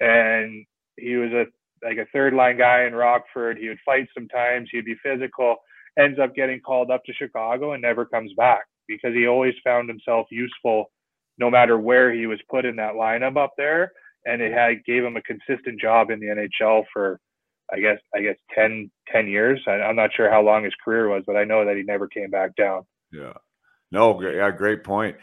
and 0.00 0.64
he 0.96 1.16
was 1.16 1.32
a 1.32 1.46
like 1.84 1.98
a 1.98 2.06
third 2.12 2.34
line 2.34 2.58
guy 2.58 2.84
in 2.84 2.94
Rockford. 2.94 3.58
He 3.58 3.68
would 3.68 3.78
fight 3.84 4.06
sometimes. 4.14 4.68
He'd 4.70 4.84
be 4.84 4.96
physical. 5.02 5.56
Ends 5.98 6.18
up 6.20 6.34
getting 6.34 6.60
called 6.60 6.92
up 6.92 7.02
to 7.04 7.12
Chicago 7.12 7.72
and 7.72 7.82
never 7.82 8.06
comes 8.06 8.32
back 8.36 8.66
because 8.88 9.14
he 9.14 9.26
always 9.26 9.54
found 9.62 9.88
himself 9.88 10.26
useful 10.30 10.90
no 11.38 11.50
matter 11.50 11.78
where 11.78 12.12
he 12.12 12.26
was 12.26 12.40
put 12.50 12.64
in 12.64 12.76
that 12.76 12.94
lineup 12.94 13.36
up 13.36 13.52
there. 13.56 13.92
And 14.26 14.42
it 14.42 14.52
had 14.52 14.84
gave 14.84 15.04
him 15.04 15.16
a 15.16 15.22
consistent 15.22 15.80
job 15.80 16.10
in 16.10 16.18
the 16.18 16.26
NHL 16.26 16.84
for 16.92 17.20
I 17.72 17.80
guess 17.80 17.98
I 18.14 18.22
guess 18.22 18.36
10, 18.54 18.90
10 19.12 19.28
years. 19.28 19.60
I, 19.66 19.76
am 19.88 19.96
not 19.96 20.10
sure 20.14 20.30
how 20.30 20.42
long 20.42 20.64
his 20.64 20.74
career 20.82 21.08
was, 21.08 21.22
but 21.26 21.36
I 21.36 21.44
know 21.44 21.64
that 21.64 21.76
he 21.76 21.82
never 21.82 22.08
came 22.08 22.30
back 22.30 22.56
down. 22.56 22.84
Yeah. 23.12 23.34
No, 23.92 24.20
yeah, 24.20 24.50
great 24.50 24.84
point. 24.84 25.16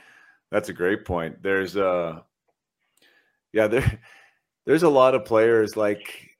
That's 0.51 0.69
a 0.69 0.73
great 0.73 1.05
point. 1.05 1.41
There's 1.43 1.75
uh 1.75 2.21
yeah, 3.51 3.67
there 3.67 3.99
there's 4.65 4.83
a 4.83 4.89
lot 4.89 5.15
of 5.15 5.25
players 5.25 5.75
like 5.75 6.34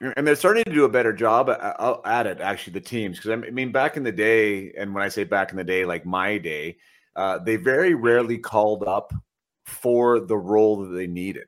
and 0.00 0.26
they're 0.26 0.36
starting 0.36 0.64
to 0.64 0.72
do 0.72 0.84
a 0.84 0.88
better 0.88 1.12
job 1.12 1.50
at 1.50 2.26
it 2.26 2.40
actually 2.40 2.72
the 2.72 2.80
teams 2.80 3.16
because 3.16 3.30
i 3.30 3.50
mean 3.50 3.72
back 3.72 3.96
in 3.96 4.02
the 4.02 4.12
day 4.12 4.72
and 4.78 4.94
when 4.94 5.02
i 5.02 5.08
say 5.08 5.24
back 5.24 5.50
in 5.50 5.56
the 5.56 5.64
day 5.64 5.84
like 5.84 6.06
my 6.06 6.38
day 6.38 6.76
uh, 7.16 7.36
they 7.38 7.56
very 7.56 7.94
rarely 7.94 8.38
called 8.38 8.84
up 8.86 9.12
for 9.64 10.20
the 10.20 10.36
role 10.36 10.76
that 10.84 10.94
they 10.94 11.08
needed 11.08 11.46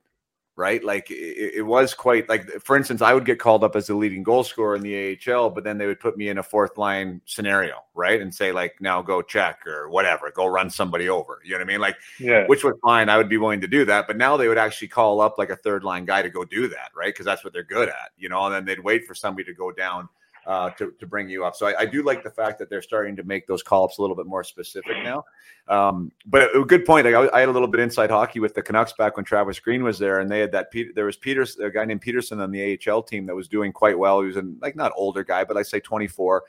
right? 0.57 0.85
Like 0.85 1.11
it, 1.11 1.55
it, 1.57 1.63
was 1.63 1.95
quite 1.95 2.29
like, 2.29 2.47
for 2.61 2.77
instance, 2.77 3.01
I 3.01 3.15
would 3.15 3.25
get 3.25 3.39
called 3.39 3.65
up 3.65 3.77
as 3.77 3.87
the 3.87 3.95
leading 3.95 4.23
goal 4.23 4.45
scorer 4.45 4.77
in 4.77 4.83
the 4.83 5.19
AHL, 5.27 5.51
but 5.51 5.65
then 5.65 5.79
they 5.79 5.87
would 5.87 6.01
put 6.01 6.17
me 6.17 6.29
in 6.29 6.39
a 6.39 6.43
fourth 6.43 6.77
line 6.77 7.21
scenario, 7.25 7.77
right? 7.95 8.21
And 8.21 8.35
say 8.35 8.53
like, 8.53 8.81
now 8.81 9.01
go 9.01 9.23
check 9.23 9.67
or 9.67 9.89
whatever, 9.89 10.31
go 10.31 10.47
run 10.47 10.69
somebody 10.69 11.09
over. 11.09 11.41
You 11.45 11.53
know 11.53 11.59
what 11.59 11.63
I 11.63 11.67
mean? 11.67 11.81
Like, 11.81 11.97
yeah. 12.19 12.47
which 12.47 12.63
was 12.63 12.75
fine. 12.83 13.09
I 13.09 13.17
would 13.17 13.29
be 13.29 13.39
willing 13.39 13.61
to 13.63 13.69
do 13.69 13.85
that, 13.87 14.07
but 14.07 14.17
now 14.17 14.37
they 14.37 14.49
would 14.49 14.59
actually 14.59 14.89
call 14.89 15.21
up 15.21 15.39
like 15.39 15.51
a 15.51 15.57
third 15.57 15.83
line 15.83 16.05
guy 16.05 16.23
to 16.23 16.31
go 16.31 16.45
do 16.45 16.69
that, 16.69 16.91
right? 16.95 17.13
Because 17.15 17.27
that's 17.27 17.43
what 17.43 17.53
they're 17.53 17.63
good 17.63 17.89
at, 17.89 18.11
you 18.19 18.29
know. 18.29 18.45
And 18.45 18.55
then 18.55 18.65
they'd 18.65 18.85
wait 18.85 19.07
for 19.07 19.15
somebody 19.15 19.45
to 19.45 19.55
go 19.55 19.73
down 19.73 20.09
uh, 20.51 20.69
to, 20.71 20.93
to 20.99 21.07
bring 21.07 21.29
you 21.29 21.45
up. 21.45 21.55
So 21.55 21.67
I, 21.67 21.83
I, 21.83 21.87
do 21.87 22.03
like 22.03 22.25
the 22.25 22.31
fact 22.31 22.59
that 22.59 22.69
they're 22.69 22.83
starting 22.83 23.15
to 23.15 23.23
make 23.23 23.47
those 23.47 23.63
call 23.63 23.85
ups 23.85 23.99
a 23.99 24.01
little 24.01 24.17
bit 24.17 24.27
more 24.27 24.43
specific 24.43 24.97
now. 25.05 25.25
Um, 25.69 26.11
but 26.27 26.55
a 26.57 26.65
good 26.65 26.85
point. 26.85 27.07
I, 27.07 27.29
I, 27.29 27.39
had 27.39 27.49
a 27.49 27.53
little 27.53 27.69
bit 27.69 27.79
inside 27.79 28.11
hockey 28.11 28.41
with 28.41 28.55
the 28.55 28.61
Canucks 28.61 28.93
back 28.95 29.17
when 29.17 29.25
Travis 29.25 29.61
Green 29.61 29.85
was 29.85 29.97
there, 29.97 30.19
and 30.19 30.29
they 30.29 30.41
had 30.41 30.51
that. 30.51 30.73
There 30.97 31.05
was 31.05 31.17
Peters, 31.17 31.57
a 31.59 31.71
guy 31.71 31.85
named 31.85 32.01
Peterson 32.01 32.41
on 32.41 32.51
the 32.51 32.77
AHL 32.85 33.01
team 33.05 33.27
that 33.27 33.37
was 33.37 33.47
doing 33.47 33.73
quite 33.73 33.97
well. 33.97 34.23
He 34.23 34.27
was 34.27 34.39
an 34.39 34.59
like 34.61 34.75
not 34.75 34.91
older 34.97 35.23
guy, 35.23 35.45
but 35.45 35.57
I 35.57 35.63
say 35.63 35.79
24. 35.79 36.43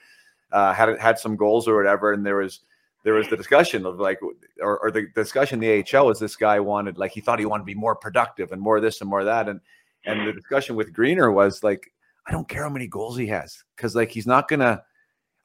Uh, 0.52 0.74
had 0.74 0.98
had 1.00 1.20
some 1.20 1.36
goals 1.36 1.68
or 1.68 1.78
whatever, 1.78 2.12
and 2.12 2.26
there 2.26 2.38
was 2.38 2.62
there 3.04 3.14
was 3.14 3.30
the 3.30 3.38
discussion 3.38 3.86
of 3.86 4.00
like, 4.00 4.20
or, 4.60 4.80
or 4.80 4.90
the 4.90 5.10
discussion 5.14 5.64
in 5.64 5.84
the 5.84 5.98
AHL 5.98 6.08
was 6.08 6.20
this 6.20 6.36
guy 6.36 6.60
wanted 6.60 6.98
like 6.98 7.12
he 7.12 7.22
thought 7.22 7.38
he 7.38 7.46
wanted 7.46 7.62
to 7.62 7.68
be 7.68 7.76
more 7.76 7.96
productive 7.96 8.52
and 8.52 8.60
more 8.60 8.82
this 8.82 9.00
and 9.02 9.10
more 9.12 9.24
that, 9.24 9.48
and 9.48 9.60
and 10.06 10.28
the 10.28 10.34
discussion 10.34 10.76
with 10.76 10.92
Greener 10.92 11.32
was 11.32 11.64
like 11.64 11.92
I 12.28 12.32
don't 12.32 12.48
care 12.48 12.64
how 12.64 12.70
many 12.70 12.88
goals 12.88 13.18
he 13.18 13.28
has 13.28 13.64
because 13.76 13.96
like 13.96 14.12
he's 14.12 14.28
not 14.28 14.48
gonna. 14.48 14.84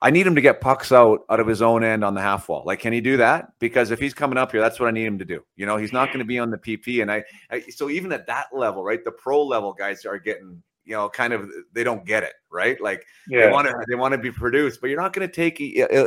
I 0.03 0.11
need 0.11 0.27
him 0.27 0.35
to 0.35 0.43
get 0.43 0.61
pucks 0.61 0.93
out 0.93 1.21
out 1.31 1.41
of 1.41 1.47
his 1.47 1.63
own 1.63 1.83
end 1.83 2.05
on 2.05 2.15
the 2.15 2.21
half 2.21 2.49
wall. 2.51 2.65
Like, 2.67 2.81
can 2.81 2.93
he 2.93 3.01
do 3.01 3.17
that? 3.17 3.53
Because 3.59 3.91
if 3.91 3.99
he's 3.99 4.13
coming 4.13 4.37
up 4.37 4.53
here, 4.53 4.61
that's 4.61 4.79
what 4.79 4.89
I 4.89 4.91
need 4.91 5.07
him 5.07 5.19
to 5.19 5.25
do. 5.25 5.43
You 5.57 5.65
know, 5.65 5.79
he's 5.79 5.93
not 5.93 6.09
going 6.09 6.19
to 6.19 6.27
be 6.27 6.39
on 6.39 6.51
the 6.51 6.59
PP. 6.59 7.01
And 7.01 7.11
I, 7.11 7.25
I, 7.51 7.61
so 7.61 7.89
even 7.89 8.13
at 8.13 8.27
that 8.27 8.49
level, 8.53 8.85
right, 8.85 9.03
the 9.03 9.11
pro 9.11 9.43
level 9.43 9.73
guys 9.73 10.05
are 10.05 10.19
getting 10.19 10.63
you 10.87 10.93
know, 10.93 11.09
kind 11.09 11.33
of 11.33 11.51
they 11.73 11.85
don't 11.85 12.07
get 12.07 12.23
it, 12.23 12.35
right? 12.51 12.81
Like 12.81 13.05
yeah. 13.29 13.47
they 13.47 13.53
want 13.53 13.67
to 13.67 13.75
they 13.89 13.97
want 13.97 14.13
to 14.13 14.19
be 14.19 14.31
produced, 14.31 14.81
but 14.81 14.89
you're 14.89 15.01
not 15.01 15.13
going 15.13 15.29
to 15.29 15.35
take 15.35 15.61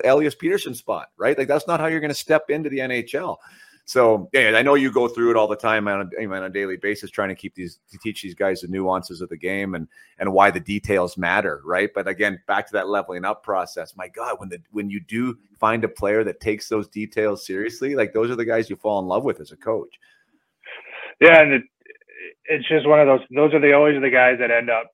Elias 0.05 0.35
Pettersson's 0.35 0.79
spot, 0.79 1.09
right? 1.17 1.37
Like 1.37 1.49
that's 1.49 1.67
not 1.67 1.81
how 1.81 1.87
you're 1.87 1.99
going 1.99 2.09
to 2.09 2.15
step 2.15 2.49
into 2.49 2.69
the 2.69 2.79
NHL. 2.79 3.35
So 3.89 4.29
yeah, 4.33 4.53
I 4.55 4.61
know 4.61 4.75
you 4.75 4.91
go 4.91 5.07
through 5.07 5.31
it 5.31 5.35
all 5.35 5.47
the 5.47 5.55
time 5.55 5.87
on 5.87 6.11
a, 6.15 6.25
on 6.27 6.43
a 6.43 6.49
daily 6.49 6.77
basis, 6.77 7.09
trying 7.09 7.29
to 7.29 7.35
keep 7.35 7.55
these 7.55 7.79
to 7.89 7.97
teach 7.97 8.21
these 8.21 8.35
guys 8.35 8.61
the 8.61 8.67
nuances 8.67 9.19
of 9.19 9.29
the 9.29 9.35
game 9.35 9.73
and 9.73 9.87
and 10.19 10.31
why 10.31 10.51
the 10.51 10.59
details 10.59 11.17
matter, 11.17 11.63
right? 11.65 11.89
But 11.95 12.07
again, 12.07 12.39
back 12.45 12.67
to 12.67 12.73
that 12.73 12.87
leveling 12.87 13.25
up 13.25 13.41
process. 13.41 13.95
My 13.95 14.07
God, 14.07 14.39
when 14.39 14.47
the 14.47 14.61
when 14.69 14.91
you 14.91 14.99
do 14.99 15.39
find 15.59 15.83
a 15.83 15.87
player 15.87 16.23
that 16.23 16.39
takes 16.39 16.69
those 16.69 16.87
details 16.87 17.47
seriously, 17.47 17.95
like 17.95 18.13
those 18.13 18.29
are 18.29 18.35
the 18.35 18.45
guys 18.45 18.69
you 18.69 18.75
fall 18.75 18.99
in 18.99 19.07
love 19.07 19.23
with 19.23 19.39
as 19.39 19.53
a 19.53 19.57
coach. 19.57 19.99
Yeah, 21.19 21.41
and 21.41 21.53
it, 21.53 21.63
it's 22.45 22.67
just 22.69 22.87
one 22.87 22.99
of 22.99 23.07
those. 23.07 23.21
Those 23.31 23.55
are 23.55 23.59
the 23.59 23.73
always 23.73 23.99
the 23.99 24.11
guys 24.11 24.37
that 24.39 24.51
end 24.51 24.69
up 24.69 24.91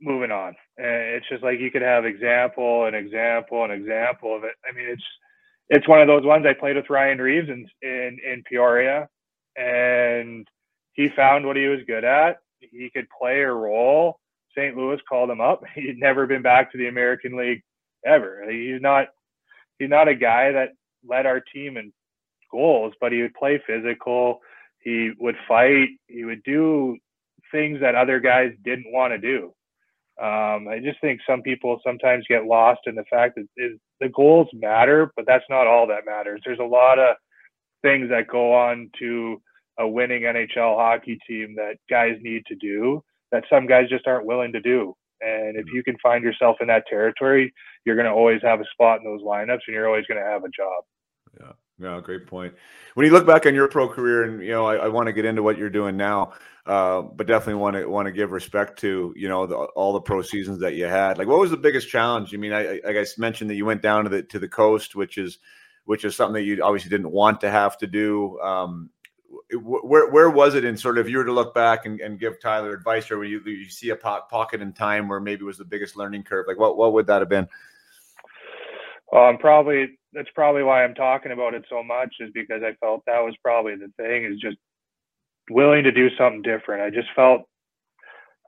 moving 0.00 0.30
on. 0.30 0.54
And 0.76 0.86
it's 0.86 1.28
just 1.28 1.42
like 1.42 1.58
you 1.58 1.72
could 1.72 1.82
have 1.82 2.04
example 2.04 2.84
and 2.84 2.94
example 2.94 3.64
and 3.64 3.72
example 3.72 4.36
of 4.36 4.44
it. 4.44 4.52
I 4.64 4.72
mean, 4.76 4.86
it's 4.88 5.02
it's 5.70 5.88
one 5.88 6.00
of 6.00 6.06
those 6.08 6.24
ones. 6.24 6.46
I 6.46 6.54
played 6.54 6.76
with 6.76 6.90
Ryan 6.90 7.18
Reaves 7.18 7.48
in 7.48 7.66
in, 7.82 8.18
in 8.24 8.42
Peoria, 8.48 9.08
and 9.56 10.46
he 10.92 11.08
found 11.14 11.46
what 11.46 11.56
he 11.56 11.66
was 11.66 11.80
good 11.86 12.04
at. 12.04 12.38
He 12.60 12.90
could 12.94 13.06
play 13.18 13.40
a 13.40 13.52
role. 13.52 14.18
St. 14.56 14.76
Louis 14.76 14.98
called 15.08 15.30
him 15.30 15.40
up. 15.40 15.62
He'd 15.74 15.98
never 15.98 16.26
been 16.26 16.42
back 16.42 16.72
to 16.72 16.78
the 16.78 16.88
American 16.88 17.36
League 17.36 17.62
ever. 18.04 18.50
He's 18.50 18.80
not 18.80 19.08
he's 19.78 19.90
not 19.90 20.08
a 20.08 20.14
guy 20.14 20.52
that 20.52 20.70
led 21.06 21.26
our 21.26 21.40
team 21.40 21.76
in 21.76 21.92
goals, 22.50 22.94
but 23.00 23.12
he 23.12 23.22
would 23.22 23.34
play 23.34 23.62
physical. 23.66 24.40
He 24.80 25.10
would 25.18 25.36
fight. 25.46 25.88
He 26.06 26.24
would 26.24 26.42
do 26.44 26.96
things 27.52 27.80
that 27.80 27.94
other 27.94 28.20
guys 28.20 28.52
didn't 28.64 28.92
want 28.92 29.12
to 29.12 29.18
do. 29.18 29.52
Um, 30.20 30.66
I 30.66 30.80
just 30.82 31.00
think 31.00 31.20
some 31.28 31.42
people 31.42 31.80
sometimes 31.86 32.24
get 32.28 32.44
lost 32.44 32.80
in 32.86 32.96
the 32.96 33.04
fact 33.04 33.36
that 33.36 33.46
is, 33.56 33.78
the 34.00 34.08
goals 34.08 34.48
matter, 34.52 35.12
but 35.16 35.26
that's 35.26 35.44
not 35.48 35.66
all 35.66 35.86
that 35.88 36.06
matters. 36.06 36.40
There's 36.44 36.58
a 36.60 36.64
lot 36.64 36.98
of 36.98 37.16
things 37.82 38.08
that 38.10 38.28
go 38.28 38.52
on 38.52 38.90
to 38.98 39.40
a 39.78 39.86
winning 39.86 40.22
NHL 40.22 40.76
hockey 40.76 41.18
team 41.26 41.54
that 41.56 41.76
guys 41.88 42.16
need 42.20 42.44
to 42.46 42.54
do 42.56 43.02
that 43.30 43.44
some 43.50 43.66
guys 43.66 43.88
just 43.88 44.06
aren't 44.06 44.26
willing 44.26 44.52
to 44.52 44.60
do. 44.60 44.94
And 45.20 45.56
if 45.56 45.66
you 45.72 45.82
can 45.82 45.96
find 46.02 46.22
yourself 46.22 46.56
in 46.60 46.68
that 46.68 46.86
territory, 46.88 47.52
you're 47.84 47.96
going 47.96 48.06
to 48.06 48.12
always 48.12 48.40
have 48.42 48.60
a 48.60 48.64
spot 48.72 49.00
in 49.00 49.04
those 49.04 49.22
lineups 49.22 49.60
and 49.66 49.74
you're 49.74 49.88
always 49.88 50.06
going 50.06 50.22
to 50.22 50.28
have 50.28 50.44
a 50.44 50.48
job. 50.48 50.84
Yeah. 51.40 51.52
Yeah, 51.80 52.00
great 52.02 52.26
point. 52.26 52.54
When 52.94 53.06
you 53.06 53.12
look 53.12 53.26
back 53.26 53.46
on 53.46 53.54
your 53.54 53.68
pro 53.68 53.88
career, 53.88 54.24
and 54.24 54.42
you 54.42 54.50
know, 54.50 54.66
I, 54.66 54.76
I 54.76 54.88
want 54.88 55.06
to 55.06 55.12
get 55.12 55.24
into 55.24 55.42
what 55.44 55.56
you're 55.56 55.70
doing 55.70 55.96
now, 55.96 56.32
uh, 56.66 57.02
but 57.02 57.26
definitely 57.28 57.54
want 57.54 57.76
to 57.76 57.86
want 57.86 58.06
to 58.06 58.12
give 58.12 58.32
respect 58.32 58.80
to 58.80 59.14
you 59.16 59.28
know 59.28 59.46
the, 59.46 59.54
all 59.54 59.92
the 59.92 60.00
pro 60.00 60.20
seasons 60.22 60.58
that 60.58 60.74
you 60.74 60.86
had. 60.86 61.18
Like, 61.18 61.28
what 61.28 61.38
was 61.38 61.50
the 61.50 61.56
biggest 61.56 61.88
challenge? 61.88 62.34
I 62.34 62.36
mean, 62.36 62.52
I, 62.52 62.80
I 62.86 62.92
guess 62.92 63.16
mentioned 63.16 63.48
that 63.50 63.54
you 63.54 63.64
went 63.64 63.82
down 63.82 64.04
to 64.04 64.10
the 64.10 64.22
to 64.24 64.38
the 64.40 64.48
coast, 64.48 64.96
which 64.96 65.18
is 65.18 65.38
which 65.84 66.04
is 66.04 66.16
something 66.16 66.34
that 66.34 66.42
you 66.42 66.62
obviously 66.62 66.90
didn't 66.90 67.12
want 67.12 67.40
to 67.42 67.50
have 67.50 67.78
to 67.78 67.86
do. 67.86 68.40
Um, 68.40 68.90
where 69.52 70.10
where 70.10 70.30
was 70.30 70.56
it 70.56 70.64
in 70.64 70.76
sort 70.76 70.98
of 70.98 71.06
if 71.06 71.10
you 71.10 71.18
were 71.18 71.24
to 71.24 71.32
look 71.32 71.54
back 71.54 71.86
and, 71.86 72.00
and 72.00 72.18
give 72.18 72.40
Tyler 72.40 72.74
advice, 72.74 73.10
or 73.10 73.22
you 73.24 73.40
you 73.46 73.70
see 73.70 73.90
a 73.90 73.96
po- 73.96 74.22
pocket 74.28 74.60
in 74.60 74.72
time 74.72 75.08
where 75.08 75.20
maybe 75.20 75.44
was 75.44 75.58
the 75.58 75.64
biggest 75.64 75.96
learning 75.96 76.24
curve? 76.24 76.46
Like, 76.48 76.58
what 76.58 76.76
what 76.76 76.92
would 76.92 77.06
that 77.06 77.22
have 77.22 77.28
been? 77.28 77.48
Um, 79.12 79.38
probably 79.38 79.97
that's 80.12 80.28
probably 80.34 80.62
why 80.62 80.84
I'm 80.84 80.94
talking 80.94 81.32
about 81.32 81.54
it 81.54 81.64
so 81.68 81.82
much 81.82 82.14
is 82.20 82.30
because 82.32 82.62
I 82.62 82.74
felt 82.80 83.02
that 83.06 83.20
was 83.20 83.34
probably 83.42 83.74
the 83.76 83.92
thing 83.96 84.24
is 84.24 84.40
just 84.40 84.56
willing 85.50 85.84
to 85.84 85.92
do 85.92 86.08
something 86.16 86.42
different. 86.42 86.82
I 86.82 86.90
just 86.90 87.08
felt 87.14 87.42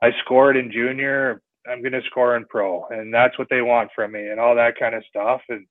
I 0.01 0.11
scored 0.23 0.57
in 0.57 0.71
junior, 0.71 1.41
I'm 1.67 1.81
going 1.81 1.93
to 1.93 2.01
score 2.09 2.35
in 2.35 2.45
pro, 2.45 2.85
and 2.87 3.13
that's 3.13 3.37
what 3.37 3.47
they 3.49 3.61
want 3.61 3.91
from 3.95 4.13
me, 4.13 4.29
and 4.29 4.39
all 4.39 4.55
that 4.55 4.79
kind 4.79 4.95
of 4.95 5.03
stuff. 5.07 5.41
And 5.49 5.65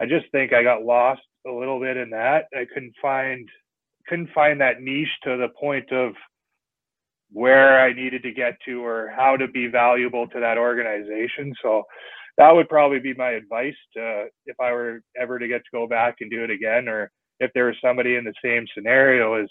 I 0.00 0.06
just 0.06 0.26
think 0.32 0.52
I 0.52 0.62
got 0.62 0.84
lost 0.84 1.22
a 1.46 1.50
little 1.50 1.80
bit 1.80 1.96
in 1.96 2.10
that. 2.10 2.46
I 2.54 2.66
couldn't 2.72 2.94
find 3.00 3.48
couldn't 4.06 4.30
find 4.34 4.60
that 4.60 4.80
niche 4.80 5.08
to 5.22 5.36
the 5.36 5.48
point 5.58 5.92
of 5.92 6.12
where 7.32 7.80
I 7.80 7.92
needed 7.92 8.22
to 8.24 8.32
get 8.32 8.58
to 8.66 8.84
or 8.84 9.12
how 9.14 9.36
to 9.36 9.46
be 9.46 9.68
valuable 9.68 10.26
to 10.28 10.40
that 10.40 10.58
organization. 10.58 11.54
So 11.62 11.84
that 12.38 12.54
would 12.54 12.68
probably 12.68 13.00
be 13.00 13.14
my 13.14 13.30
advice 13.30 13.74
to 13.96 14.26
if 14.46 14.58
I 14.60 14.72
were 14.72 15.02
ever 15.20 15.38
to 15.38 15.48
get 15.48 15.58
to 15.58 15.70
go 15.72 15.86
back 15.86 16.16
and 16.20 16.30
do 16.30 16.44
it 16.44 16.50
again, 16.50 16.88
or 16.88 17.10
if 17.38 17.50
there 17.54 17.66
was 17.66 17.76
somebody 17.82 18.16
in 18.16 18.24
the 18.24 18.34
same 18.44 18.66
scenario, 18.74 19.42
is 19.42 19.50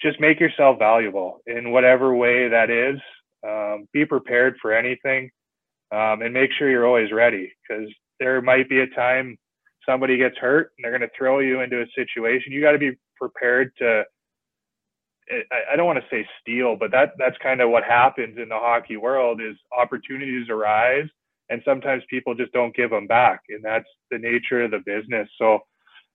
just 0.00 0.20
make 0.20 0.40
yourself 0.40 0.78
valuable 0.78 1.38
in 1.46 1.70
whatever 1.70 2.14
way 2.14 2.48
that 2.48 2.70
is. 2.70 2.98
Um, 3.46 3.88
be 3.92 4.04
prepared 4.04 4.56
for 4.62 4.72
anything, 4.72 5.30
um, 5.92 6.22
and 6.22 6.32
make 6.32 6.50
sure 6.56 6.70
you're 6.70 6.86
always 6.86 7.10
ready 7.12 7.52
because 7.68 7.88
there 8.20 8.40
might 8.40 8.68
be 8.68 8.80
a 8.80 8.86
time 8.88 9.36
somebody 9.88 10.16
gets 10.16 10.38
hurt 10.38 10.70
and 10.76 10.84
they're 10.84 10.96
going 10.96 11.08
to 11.08 11.16
throw 11.18 11.40
you 11.40 11.60
into 11.60 11.82
a 11.82 11.86
situation. 11.96 12.52
You 12.52 12.60
got 12.60 12.72
to 12.72 12.78
be 12.78 12.92
prepared 13.16 13.72
to. 13.78 14.04
I 15.72 15.76
don't 15.76 15.86
want 15.86 15.98
to 15.98 16.04
say 16.10 16.26
steal, 16.40 16.76
but 16.76 16.90
that 16.90 17.12
that's 17.18 17.36
kind 17.42 17.60
of 17.60 17.70
what 17.70 17.84
happens 17.84 18.38
in 18.38 18.48
the 18.48 18.58
hockey 18.58 18.96
world 18.96 19.40
is 19.40 19.56
opportunities 19.76 20.48
arise 20.50 21.08
and 21.52 21.62
sometimes 21.64 22.02
people 22.08 22.34
just 22.34 22.52
don't 22.52 22.74
give 22.74 22.90
them 22.90 23.06
back 23.06 23.42
and 23.50 23.62
that's 23.62 23.88
the 24.10 24.18
nature 24.18 24.62
of 24.62 24.70
the 24.70 24.80
business. 24.84 25.28
So 25.38 25.58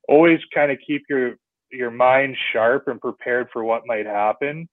always 0.08 0.40
kind 0.54 0.72
of 0.72 0.80
keep 0.86 1.04
your 1.10 1.36
your 1.72 1.92
mind 1.92 2.36
sharp 2.52 2.88
and 2.88 3.00
prepared 3.00 3.48
for 3.52 3.64
what 3.64 3.84
might 3.86 4.06
happen 4.06 4.68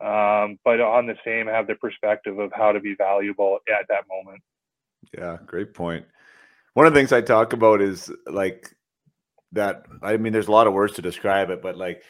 um, 0.00 0.58
but 0.64 0.80
on 0.80 1.06
the 1.06 1.16
same 1.24 1.46
have 1.46 1.66
the 1.66 1.74
perspective 1.76 2.38
of 2.38 2.52
how 2.54 2.70
to 2.70 2.80
be 2.80 2.94
valuable 2.94 3.58
at 3.68 3.86
that 3.88 4.04
moment. 4.08 4.42
Yeah 5.16 5.38
great 5.46 5.72
point. 5.74 6.04
One 6.74 6.86
of 6.86 6.92
the 6.92 7.00
things 7.00 7.12
i 7.12 7.22
talk 7.22 7.52
about 7.52 7.80
is 7.80 8.12
like 8.26 8.70
that 9.52 9.86
i 10.02 10.16
mean 10.16 10.32
there's 10.32 10.48
a 10.48 10.52
lot 10.52 10.66
of 10.66 10.74
words 10.74 10.94
to 10.94 11.02
describe 11.02 11.50
it 11.50 11.62
but 11.62 11.76
like 11.76 12.02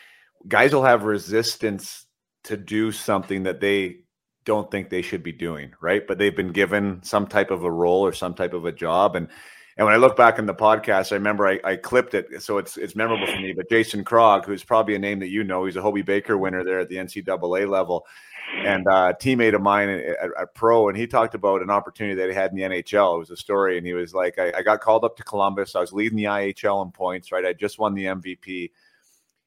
guys 0.48 0.72
will 0.72 0.82
have 0.82 1.04
resistance 1.04 2.06
to 2.44 2.56
do 2.56 2.90
something 2.90 3.44
that 3.44 3.60
they 3.60 3.98
don't 4.46 4.70
think 4.70 4.88
they 4.88 5.02
should 5.02 5.22
be 5.22 5.32
doing, 5.32 5.72
right? 5.80 6.06
But 6.06 6.16
they've 6.16 6.34
been 6.34 6.52
given 6.52 7.02
some 7.02 7.26
type 7.26 7.50
of 7.50 7.64
a 7.64 7.70
role 7.70 8.06
or 8.06 8.12
some 8.12 8.32
type 8.32 8.54
of 8.54 8.64
a 8.64 8.72
job. 8.72 9.16
And 9.16 9.28
and 9.76 9.84
when 9.84 9.94
I 9.94 9.98
look 9.98 10.16
back 10.16 10.38
in 10.38 10.46
the 10.46 10.54
podcast, 10.54 11.12
I 11.12 11.16
remember 11.16 11.46
I, 11.46 11.60
I 11.62 11.76
clipped 11.76 12.14
it, 12.14 12.42
so 12.42 12.56
it's 12.56 12.78
it's 12.78 12.96
memorable 12.96 13.26
for 13.26 13.38
me. 13.38 13.52
But 13.52 13.68
Jason 13.68 14.04
Krog, 14.04 14.46
who's 14.46 14.64
probably 14.64 14.94
a 14.94 14.98
name 14.98 15.18
that 15.18 15.28
you 15.28 15.44
know, 15.44 15.66
he's 15.66 15.76
a 15.76 15.82
Hobey 15.82 16.00
Baker 16.00 16.38
winner 16.38 16.64
there 16.64 16.80
at 16.80 16.88
the 16.88 16.96
NCAA 16.96 17.68
level, 17.68 18.06
and 18.64 18.86
uh, 18.88 19.12
teammate 19.20 19.54
of 19.54 19.60
mine 19.60 19.90
at, 19.90 20.30
at, 20.40 20.54
Pro, 20.54 20.88
and 20.88 20.96
he 20.96 21.06
talked 21.06 21.34
about 21.34 21.60
an 21.60 21.68
opportunity 21.68 22.14
that 22.14 22.28
he 22.30 22.34
had 22.34 22.52
in 22.52 22.56
the 22.56 22.62
NHL. 22.62 23.16
It 23.16 23.18
was 23.18 23.30
a 23.30 23.36
story, 23.36 23.76
and 23.76 23.86
he 23.86 23.92
was 23.92 24.14
like, 24.14 24.38
I, 24.38 24.50
I 24.56 24.62
got 24.62 24.80
called 24.80 25.04
up 25.04 25.14
to 25.18 25.24
Columbus. 25.24 25.76
I 25.76 25.80
was 25.80 25.92
leading 25.92 26.16
the 26.16 26.24
IHL 26.24 26.82
in 26.86 26.90
points, 26.90 27.30
right? 27.30 27.44
I 27.44 27.52
just 27.52 27.78
won 27.78 27.94
the 27.94 28.06
MVP. 28.06 28.70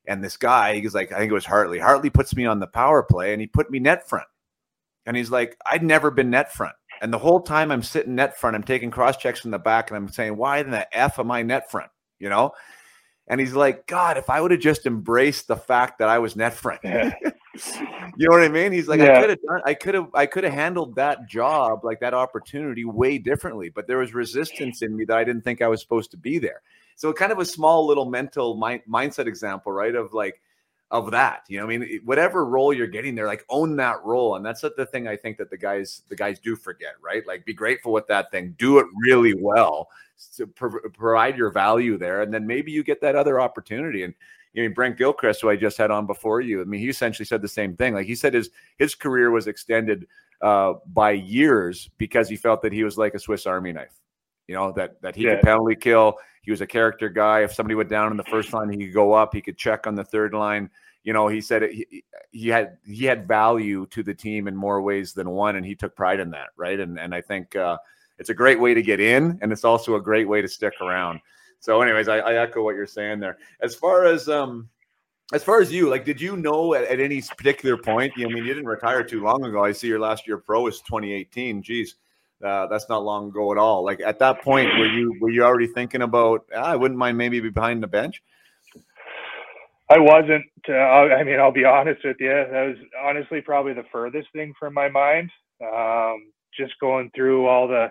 And 0.06 0.24
this 0.24 0.38
guy, 0.38 0.76
he 0.76 0.82
was 0.82 0.93
like, 0.93 1.12
I 1.12 1.18
think 1.18 1.32
it 1.32 1.36
was 1.36 1.45
Hartley. 1.45 1.80
Hartley 1.80 2.12
puts 2.12 2.36
me 2.36 2.45
on 2.45 2.60
the 2.60 2.68
power 2.68 3.02
play, 3.02 3.34
and 3.34 3.41
he 3.41 3.47
put 3.47 3.72
me 3.72 3.80
net 3.80 4.08
front. 4.08 4.28
And 5.10 5.18
he's 5.18 5.32
like, 5.32 5.57
I'd 5.66 5.82
never 5.82 6.12
been 6.12 6.30
net 6.30 6.53
front. 6.53 6.76
And 7.01 7.12
the 7.12 7.18
whole 7.18 7.39
time 7.41 7.72
I'm 7.72 7.82
sitting 7.82 8.14
net 8.14 8.38
front, 8.38 8.55
I'm 8.55 8.62
taking 8.62 8.91
cross 8.91 9.18
checks 9.18 9.39
from 9.39 9.49
the 9.49 9.57
back 9.57 9.89
and 9.89 9.97
I'm 9.97 10.07
saying, 10.07 10.38
why 10.38 10.60
in 10.60 10.70
the 10.70 10.88
F 10.95 11.18
am 11.18 11.32
I 11.32 11.41
net 11.41 11.72
front? 11.72 11.89
You 12.20 12.30
know? 12.30 12.51
And 13.28 13.39
he's 13.39 13.53
like, 13.53 13.88
God, 13.88 14.18
if 14.18 14.30
I 14.30 14.39
would 14.39 14.51
have 14.51 14.60
just 14.60 14.86
embraced 14.86 15.47
the 15.47 15.55
fact 15.55 15.97
that 15.97 16.10
I 16.10 16.20
was 16.20 16.36
net 16.36 16.53
front. 16.53 16.82
you 16.84 16.91
know 18.20 18.30
what 18.30 18.43
I 18.43 18.49
mean? 18.49 18.72
He's 18.72 18.88
like, 18.88 18.99
yeah. 18.99 19.18
I 19.18 19.22
could 19.22 19.30
have 19.32 19.41
done, 19.41 19.62
I 19.66 19.74
could 19.74 19.95
have, 19.95 20.07
I 20.14 20.26
could 20.28 20.43
have 20.43 20.53
handled 20.53 20.93
that 20.97 21.28
job, 21.28 21.84
like 21.84 22.01
that 22.01 22.14
opportunity 22.14 22.86
way 22.86 23.18
differently. 23.18 23.70
But 23.70 23.88
there 23.88 23.97
was 23.97 24.14
resistance 24.14 24.84
in 24.84 24.95
me 24.95 25.05
that 25.05 25.18
I 25.18 25.24
didn't 25.24 25.41
think 25.41 25.64
I 25.64 25.70
was 25.70 25.82
supposed 25.82 26.12
to 26.12 26.18
be 26.18 26.38
there. 26.38 26.62
So 26.97 27.12
kind 27.14 27.32
of 27.32 27.39
a 27.39 27.45
small 27.45 27.88
little 27.88 28.05
mental 28.05 28.57
mind, 28.57 28.84
mindset 28.88 29.26
example, 29.26 29.72
right? 29.72 29.95
Of 29.95 30.14
like, 30.14 30.39
of 30.92 31.12
that. 31.12 31.44
You 31.48 31.60
know, 31.60 31.66
I 31.66 31.78
mean, 31.78 32.02
whatever 32.04 32.46
role 32.46 32.74
you're 32.74 32.88
getting 32.88 33.16
there, 33.16 33.28
like 33.28 33.46
own 33.50 33.76
that 33.78 34.04
role, 34.04 34.36
and 34.36 34.46
that's 34.46 34.62
the 34.62 34.88
thing 34.92 35.08
I 35.08 35.16
think 35.16 35.38
that 35.38 35.50
the 35.50 35.58
guys 35.58 36.04
the 36.10 36.16
guys 36.16 36.40
do 36.40 36.56
forget, 36.56 36.96
right? 37.02 37.26
Like, 37.28 37.46
be 37.46 37.54
grateful 37.54 37.92
with 37.92 38.08
that 38.08 38.32
thing, 38.32 38.56
do 38.58 38.80
it 38.80 38.88
really 39.06 39.34
well 39.34 39.90
to 40.36 40.48
pro- 40.48 40.90
provide 40.90 41.38
your 41.38 41.52
value 41.52 41.98
there, 41.98 42.22
and 42.22 42.34
then 42.34 42.46
maybe 42.46 42.72
you 42.72 42.84
get 42.84 43.02
that 43.02 43.16
other 43.16 43.40
opportunity. 43.40 44.04
And 44.04 44.14
you 44.54 44.68
know, 44.68 44.74
Brent 44.74 44.98
Gilchrist, 44.98 45.42
who 45.42 45.50
I 45.50 45.56
just 45.56 45.78
had 45.78 45.92
on 45.92 46.08
before 46.08 46.42
you, 46.42 46.62
I 46.62 46.66
mean, 46.66 46.82
he 46.82 46.90
essentially 46.90 47.26
said 47.26 47.42
the 47.42 47.48
same 47.48 47.76
thing. 47.76 47.94
Like 47.94 48.08
he 48.08 48.16
said, 48.16 48.34
his 48.34 48.50
his 48.78 48.96
career 48.96 49.32
was 49.32 49.48
extended 49.48 50.08
uh, 50.42 50.74
by 50.88 51.12
years 51.12 51.90
because 51.98 52.30
he 52.30 52.36
felt 52.36 52.62
that 52.64 52.74
he 52.74 52.84
was 52.84 52.98
like 52.98 53.14
a 53.14 53.20
Swiss 53.20 53.46
Army 53.46 53.72
knife. 53.72 53.94
You 54.48 54.56
know 54.56 54.72
that 54.72 55.00
that 55.04 55.16
he 55.16 55.26
yeah. 55.26 55.36
could 55.36 55.44
penalty 55.44 55.76
kill. 55.76 56.18
He 56.50 56.52
was 56.52 56.62
a 56.62 56.66
character 56.66 57.10
guy. 57.10 57.41
If 57.41 57.54
somebody 57.54 57.76
went 57.76 57.89
down 57.89 58.10
in 58.10 58.18
the 58.18 58.24
first 58.24 58.54
line, 58.54 58.72
he 58.72 58.78
could 58.88 58.91
go 58.91 59.14
up. 59.14 59.36
He 59.36 59.39
could 59.39 59.56
check 59.56 59.86
on 59.86 59.93
the 59.93 60.04
third 60.04 60.34
line. 60.34 60.72
You 61.04 61.14
know, 61.14 61.28
he 61.28 61.41
said 61.41 61.62
it, 61.62 61.74
he, 61.76 62.04
he 62.32 62.47
had 62.47 62.80
he 62.88 63.06
had 63.06 63.28
value 63.28 63.86
to 63.91 64.02
the 64.02 64.16
team 64.16 64.47
in 64.47 64.56
more 64.56 64.82
ways 64.82 65.14
than 65.14 65.30
one, 65.30 65.58
and 65.58 65.64
he 65.64 65.76
took 65.76 65.95
pride 65.95 66.20
in 66.20 66.32
that, 66.32 66.47
right? 66.58 66.80
And 66.80 66.97
and 66.97 67.14
I 67.14 67.22
think 67.22 67.56
uh, 67.56 67.78
it's 68.18 68.32
a 68.32 68.34
great 68.34 68.60
way 68.60 68.74
to 68.74 68.82
get 68.82 69.00
in, 69.00 69.38
and 69.43 69.52
it's 69.52 69.64
also 69.64 69.93
a 69.93 70.02
great 70.02 70.28
way 70.28 70.41
to 70.41 70.47
stick 70.47 70.74
around. 70.82 71.20
So, 71.60 71.84
anyways, 71.84 72.08
I, 72.08 72.18
I 72.18 72.34
echo 72.41 72.64
what 72.64 72.74
you're 72.74 72.88
saying 72.88 73.20
there. 73.20 73.38
As 73.62 73.76
far 73.76 74.06
as 74.06 74.28
um, 74.28 74.70
as 75.32 75.43
far 75.43 75.62
as 75.62 75.72
you, 75.72 75.88
like, 75.88 76.04
did 76.04 76.20
you 76.20 76.36
know 76.36 76.74
at, 76.74 76.86
at 76.86 77.00
any 77.00 77.22
particular 77.22 77.78
point? 77.78 78.12
You 78.18 78.26
I 78.28 78.34
mean, 78.34 78.43
you 78.43 78.56
didn't 78.56 78.66
retire 78.66 79.04
too 79.04 79.22
long 79.22 79.45
ago. 79.45 79.64
I 79.64 79.72
see 79.72 79.86
your 79.86 80.00
last 80.00 80.26
year 80.26 80.39
pro 80.39 80.66
is 80.66 80.80
2018. 80.80 81.62
Geez, 81.62 81.93
uh, 82.44 82.68
that's 82.68 82.88
not 82.90 83.04
long 83.04 83.30
ago 83.30 83.52
at 83.52 83.58
all. 83.58 83.84
Like 83.84 84.00
at 84.02 84.20
that 84.20 84.42
point, 84.42 84.68
were 84.78 84.88
you 84.88 85.16
were 85.20 85.30
you 85.30 85.44
already 85.44 85.68
thinking 85.68 86.02
about? 86.02 86.46
Ah, 86.56 86.72
I 86.72 86.76
wouldn't 86.76 86.98
mind 86.98 87.18
maybe 87.18 87.40
be 87.40 87.50
behind 87.50 87.84
the 87.84 87.88
bench. 87.88 88.22
I 89.90 89.98
wasn't. 89.98 90.46
Uh, 90.68 90.74
I 90.74 91.24
mean, 91.24 91.40
I'll 91.40 91.52
be 91.52 91.66
honest 91.66 92.02
with 92.04 92.18
you. 92.20 92.30
That 92.30 92.68
was 92.68 92.78
honestly 93.04 93.42
probably 93.42 93.74
the 93.74 93.86
furthest 93.92 94.28
thing 94.34 94.54
from 94.60 94.74
my 94.74 94.88
mind. 94.88 95.32
Um, 95.62 96.32
just 96.56 96.74
going 96.80 97.12
through 97.16 97.48
all 97.48 97.68
the 97.68 97.90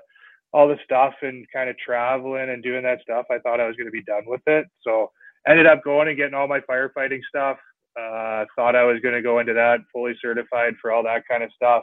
all 0.53 0.69
the 0.69 0.79
stuff 0.85 1.15
and 1.23 1.47
kind 1.53 1.69
of 1.69 1.77
traveling 1.79 2.51
and 2.51 2.63
doing 2.63 2.83
that 2.83 3.01
stuff. 3.03 3.27
I 3.31 3.39
thought 3.39 3.61
I 3.61 3.67
was 3.67 3.77
going 3.77 3.87
to 3.87 3.93
be 3.93 4.05
done 4.05 4.23
with 4.27 4.41
it. 4.47 4.67
So 4.83 5.11
ended 5.47 5.67
up 5.67 5.85
going 5.85 6.09
and 6.09 6.17
getting 6.17 6.35
all 6.35 6.49
my 6.49 6.61
firefighting 6.61 7.21
stuff. 7.29 7.59
Uh, 7.99 8.45
thought 8.57 8.77
I 8.77 8.85
was 8.85 9.01
going 9.03 9.15
to 9.15 9.23
go 9.23 9.41
into 9.41 9.53
that 9.55 9.81
fully 9.93 10.15
certified 10.23 10.75
for 10.81 10.93
all 10.93 11.03
that 11.03 11.25
kind 11.29 11.43
of 11.43 11.51
stuff. 11.53 11.83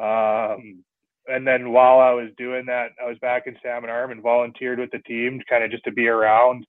Um, 0.00 0.84
and 1.32 1.46
then 1.46 1.72
while 1.72 1.98
I 1.98 2.12
was 2.12 2.30
doing 2.36 2.66
that, 2.66 2.90
I 3.02 3.08
was 3.08 3.18
back 3.20 3.46
in 3.46 3.56
Salmon 3.62 3.90
Arm 3.90 4.10
and 4.10 4.22
volunteered 4.22 4.78
with 4.78 4.90
the 4.90 4.98
team, 5.00 5.40
kind 5.48 5.64
of 5.64 5.70
just 5.70 5.84
to 5.84 5.92
be 5.92 6.06
around, 6.06 6.66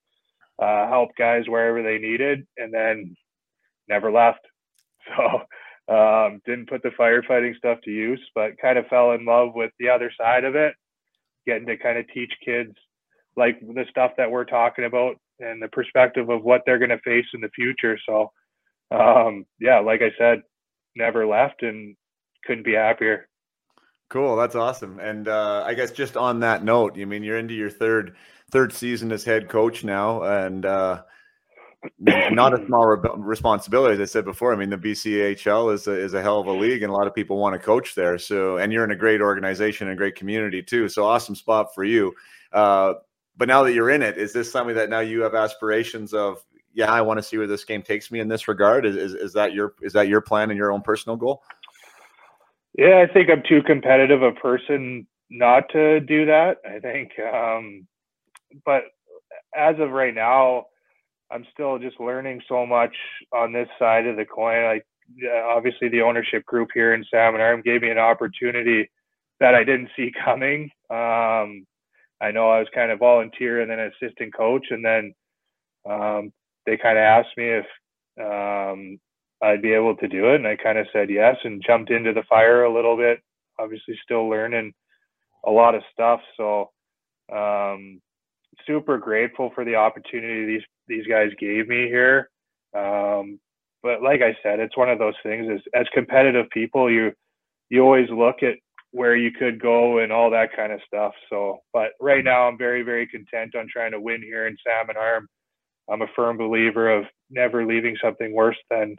uh, 0.61 0.87
help 0.87 1.09
guys 1.17 1.43
wherever 1.47 1.83
they 1.83 1.97
needed, 1.97 2.47
and 2.57 2.73
then 2.73 3.15
never 3.87 4.11
left. 4.11 4.39
So 5.17 5.93
um, 5.93 6.41
didn't 6.45 6.69
put 6.69 6.81
the 6.81 6.91
firefighting 6.97 7.57
stuff 7.57 7.79
to 7.83 7.91
use, 7.91 8.21
but 8.33 8.57
kind 8.61 8.77
of 8.77 8.87
fell 8.87 9.11
in 9.11 9.25
love 9.25 9.49
with 9.53 9.71
the 9.79 9.89
other 9.89 10.09
side 10.17 10.45
of 10.45 10.55
it, 10.55 10.75
getting 11.45 11.67
to 11.67 11.75
kind 11.75 11.97
of 11.97 12.05
teach 12.13 12.31
kids 12.45 12.71
like 13.35 13.59
the 13.59 13.83
stuff 13.89 14.11
that 14.15 14.31
we're 14.31 14.45
talking 14.45 14.85
about 14.85 15.17
and 15.39 15.61
the 15.61 15.67
perspective 15.67 16.29
of 16.29 16.43
what 16.43 16.61
they're 16.65 16.79
going 16.79 16.89
to 16.89 16.99
face 16.99 17.25
in 17.33 17.41
the 17.41 17.49
future. 17.49 17.99
So, 18.07 18.31
um, 18.91 19.45
yeah, 19.59 19.79
like 19.79 20.01
I 20.01 20.11
said, 20.17 20.43
never 20.95 21.27
left 21.27 21.63
and 21.63 21.97
couldn't 22.45 22.63
be 22.63 22.75
happier. 22.75 23.27
Cool, 24.13 24.35
that's 24.35 24.53
awesome. 24.53 24.99
And 24.99 25.27
uh, 25.27 25.63
I 25.65 25.73
guess 25.73 25.89
just 25.89 26.15
on 26.15 26.39
that 26.41 26.63
note, 26.63 26.95
you 26.95 27.07
mean 27.07 27.23
you're 27.23 27.39
into 27.39 27.55
your 27.55 27.71
third 27.71 28.15
third 28.51 28.71
season 28.71 29.11
as 29.11 29.23
head 29.23 29.49
coach 29.49 29.83
now, 29.83 30.21
and 30.21 30.67
uh, 30.67 31.01
not 31.99 32.53
a 32.53 32.63
small 32.67 32.85
re- 32.85 33.09
responsibility. 33.17 33.95
As 33.95 33.99
I 33.99 34.05
said 34.05 34.23
before, 34.23 34.53
I 34.53 34.55
mean 34.55 34.69
the 34.69 34.77
BCHL 34.77 35.73
is 35.73 35.87
a, 35.87 35.99
is 35.99 36.13
a 36.13 36.21
hell 36.21 36.39
of 36.39 36.45
a 36.45 36.51
league, 36.51 36.83
and 36.83 36.91
a 36.91 36.95
lot 36.95 37.07
of 37.07 37.15
people 37.15 37.39
want 37.39 37.53
to 37.53 37.59
coach 37.59 37.95
there. 37.95 38.19
So, 38.19 38.57
and 38.57 38.71
you're 38.71 38.83
in 38.83 38.91
a 38.91 38.95
great 38.95 39.19
organization 39.19 39.87
and 39.87 39.97
great 39.97 40.13
community 40.13 40.61
too. 40.61 40.89
So, 40.89 41.05
awesome 41.05 41.33
spot 41.33 41.73
for 41.73 41.83
you. 41.83 42.13
Uh, 42.51 42.93
but 43.35 43.47
now 43.47 43.63
that 43.63 43.73
you're 43.73 43.89
in 43.89 44.03
it, 44.03 44.19
is 44.19 44.31
this 44.31 44.51
something 44.51 44.75
that 44.75 44.91
now 44.91 44.99
you 44.99 45.23
have 45.23 45.33
aspirations 45.33 46.13
of? 46.13 46.37
Yeah, 46.75 46.91
I 46.91 47.01
want 47.01 47.17
to 47.17 47.23
see 47.23 47.39
where 47.39 47.47
this 47.47 47.63
game 47.63 47.81
takes 47.81 48.11
me 48.11 48.19
in 48.19 48.27
this 48.27 48.47
regard. 48.47 48.85
Is, 48.85 48.95
is, 48.95 49.13
is 49.15 49.33
that 49.33 49.53
your 49.53 49.73
is 49.81 49.93
that 49.93 50.07
your 50.07 50.21
plan 50.21 50.51
and 50.51 50.57
your 50.57 50.71
own 50.71 50.83
personal 50.83 51.15
goal? 51.15 51.41
Yeah, 52.77 53.05
I 53.07 53.11
think 53.11 53.29
I'm 53.29 53.43
too 53.47 53.61
competitive 53.63 54.21
a 54.23 54.31
person 54.31 55.07
not 55.29 55.65
to 55.73 55.99
do 56.01 56.25
that. 56.25 56.57
I 56.65 56.79
think, 56.79 57.11
um, 57.19 57.87
but 58.65 58.83
as 59.55 59.75
of 59.79 59.91
right 59.91 60.13
now, 60.15 60.65
I'm 61.31 61.45
still 61.53 61.79
just 61.79 61.99
learning 61.99 62.41
so 62.47 62.65
much 62.65 62.95
on 63.33 63.53
this 63.53 63.69
side 63.79 64.07
of 64.07 64.17
the 64.17 64.25
coin. 64.25 64.65
Like, 64.65 64.85
obviously, 65.45 65.89
the 65.89 66.01
ownership 66.01 66.45
group 66.45 66.69
here 66.73 66.93
in 66.93 67.05
Salmon 67.11 67.41
Arm 67.41 67.61
gave 67.63 67.81
me 67.81 67.89
an 67.89 67.97
opportunity 67.99 68.89
that 69.39 69.55
I 69.55 69.63
didn't 69.63 69.89
see 69.95 70.11
coming. 70.25 70.69
Um, 70.89 71.65
I 72.21 72.31
know 72.31 72.49
I 72.49 72.59
was 72.59 72.67
kind 72.73 72.91
of 72.91 72.99
volunteer 72.99 73.61
and 73.61 73.69
then 73.71 73.79
assistant 73.79 74.35
coach, 74.35 74.67
and 74.71 74.85
then 74.85 75.13
um, 75.89 76.31
they 76.65 76.77
kind 76.77 76.97
of 76.97 77.03
asked 77.03 77.37
me 77.37 77.49
if 77.49 77.65
um, 78.21 78.99
I'd 79.41 79.61
be 79.61 79.73
able 79.73 79.95
to 79.97 80.07
do 80.07 80.31
it, 80.31 80.35
and 80.35 80.47
I 80.47 80.55
kind 80.55 80.77
of 80.77 80.87
said 80.93 81.09
yes 81.09 81.35
and 81.43 81.63
jumped 81.65 81.91
into 81.91 82.13
the 82.13 82.23
fire 82.29 82.63
a 82.63 82.73
little 82.73 82.95
bit. 82.95 83.19
Obviously, 83.59 83.97
still 84.03 84.29
learning 84.29 84.73
a 85.45 85.51
lot 85.51 85.75
of 85.75 85.83
stuff, 85.91 86.21
so 86.37 86.71
um, 87.33 88.01
super 88.65 88.97
grateful 88.97 89.51
for 89.53 89.65
the 89.65 89.75
opportunity 89.75 90.45
these 90.45 90.63
these 90.87 91.07
guys 91.07 91.29
gave 91.39 91.67
me 91.67 91.87
here. 91.87 92.29
Um, 92.75 93.39
but 93.81 94.01
like 94.01 94.21
I 94.21 94.35
said, 94.41 94.59
it's 94.59 94.77
one 94.77 94.89
of 94.89 94.99
those 94.99 95.15
things. 95.23 95.47
As 95.53 95.61
as 95.73 95.87
competitive 95.93 96.49
people, 96.51 96.91
you 96.91 97.11
you 97.69 97.83
always 97.83 98.09
look 98.09 98.43
at 98.43 98.55
where 98.91 99.15
you 99.15 99.31
could 99.31 99.59
go 99.59 99.97
and 99.99 100.11
all 100.11 100.29
that 100.29 100.55
kind 100.55 100.71
of 100.71 100.79
stuff. 100.85 101.13
So, 101.29 101.59
but 101.73 101.89
right 101.99 102.23
now 102.23 102.47
I'm 102.47 102.59
very, 102.59 102.83
very 102.83 103.07
content 103.07 103.55
on 103.55 103.67
trying 103.67 103.91
to 103.91 103.99
win 103.99 104.21
here 104.21 104.45
in 104.45 104.55
Salmon 104.65 104.95
Arm. 104.97 105.27
I'm 105.89 106.03
a 106.03 106.07
firm 106.15 106.37
believer 106.37 106.95
of 106.95 107.05
never 107.31 107.65
leaving 107.65 107.97
something 108.01 108.33
worse 108.33 108.57
than 108.69 108.95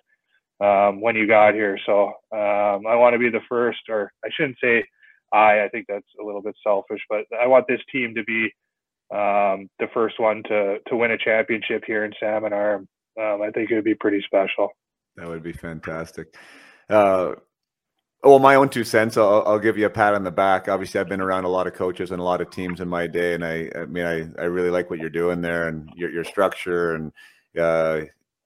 um, 0.61 1.01
when 1.01 1.17
you 1.17 1.27
got 1.27 1.55
here. 1.55 1.79
So 1.87 2.09
um, 2.33 2.87
I 2.87 2.97
want 2.97 3.15
to 3.15 3.19
be 3.19 3.31
the 3.31 3.41
first, 3.49 3.81
or 3.89 4.13
I 4.25 4.29
shouldn't 4.37 4.59
say 4.63 4.85
I. 5.33 5.65
I 5.65 5.69
think 5.69 5.87
that's 5.89 6.07
a 6.21 6.25
little 6.25 6.43
bit 6.43 6.57
selfish, 6.63 7.01
but 7.09 7.25
I 7.41 7.47
want 7.47 7.67
this 7.69 7.81
team 7.91 8.15
to 8.15 8.25
be 8.25 8.45
um, 9.13 9.69
the 9.79 9.89
first 9.93 10.19
one 10.19 10.43
to 10.45 10.79
to 10.89 10.97
win 10.97 11.11
a 11.11 11.19
championship 11.19 11.85
here 11.87 12.05
in 12.05 12.13
Salmon 12.21 12.53
Arm. 12.53 12.89
Um, 13.21 13.43
I 13.43 13.51
think 13.51 13.71
it 13.71 13.75
would 13.75 13.85
be 13.85 13.95
pretty 13.95 14.23
special. 14.27 14.71
That 15.17 15.29
would 15.29 15.43
be 15.43 15.53
fantastic. 15.53 16.35
Uh, 16.91 17.35
well, 18.25 18.39
my 18.39 18.55
own 18.55 18.71
two 18.71 18.85
cents. 18.85 19.17
I'll, 19.17 19.45
I'll, 19.47 19.59
give 19.59 19.77
you 19.77 19.87
a 19.87 19.91
pat 19.91 20.15
on 20.15 20.25
the 20.25 20.31
back. 20.31 20.69
Obviously, 20.69 20.99
I've 20.99 21.09
been 21.09 21.21
around 21.21 21.45
a 21.45 21.49
lot 21.49 21.67
of 21.67 21.75
coaches 21.75 22.11
and 22.11 22.21
a 22.21 22.25
lot 22.25 22.41
of 22.41 22.51
teams 22.51 22.81
in 22.81 22.89
my 22.89 23.07
day, 23.07 23.35
and 23.35 23.45
I, 23.45 23.71
I 23.77 23.85
mean, 23.85 24.05
I, 24.05 24.43
I 24.43 24.47
really 24.47 24.71
like 24.71 24.89
what 24.89 24.99
you're 24.99 25.11
doing 25.11 25.43
there 25.43 25.69
and 25.69 25.91
your, 25.95 26.11
your 26.11 26.25
structure 26.25 26.95
and 26.95 27.13
uh, 27.61 28.01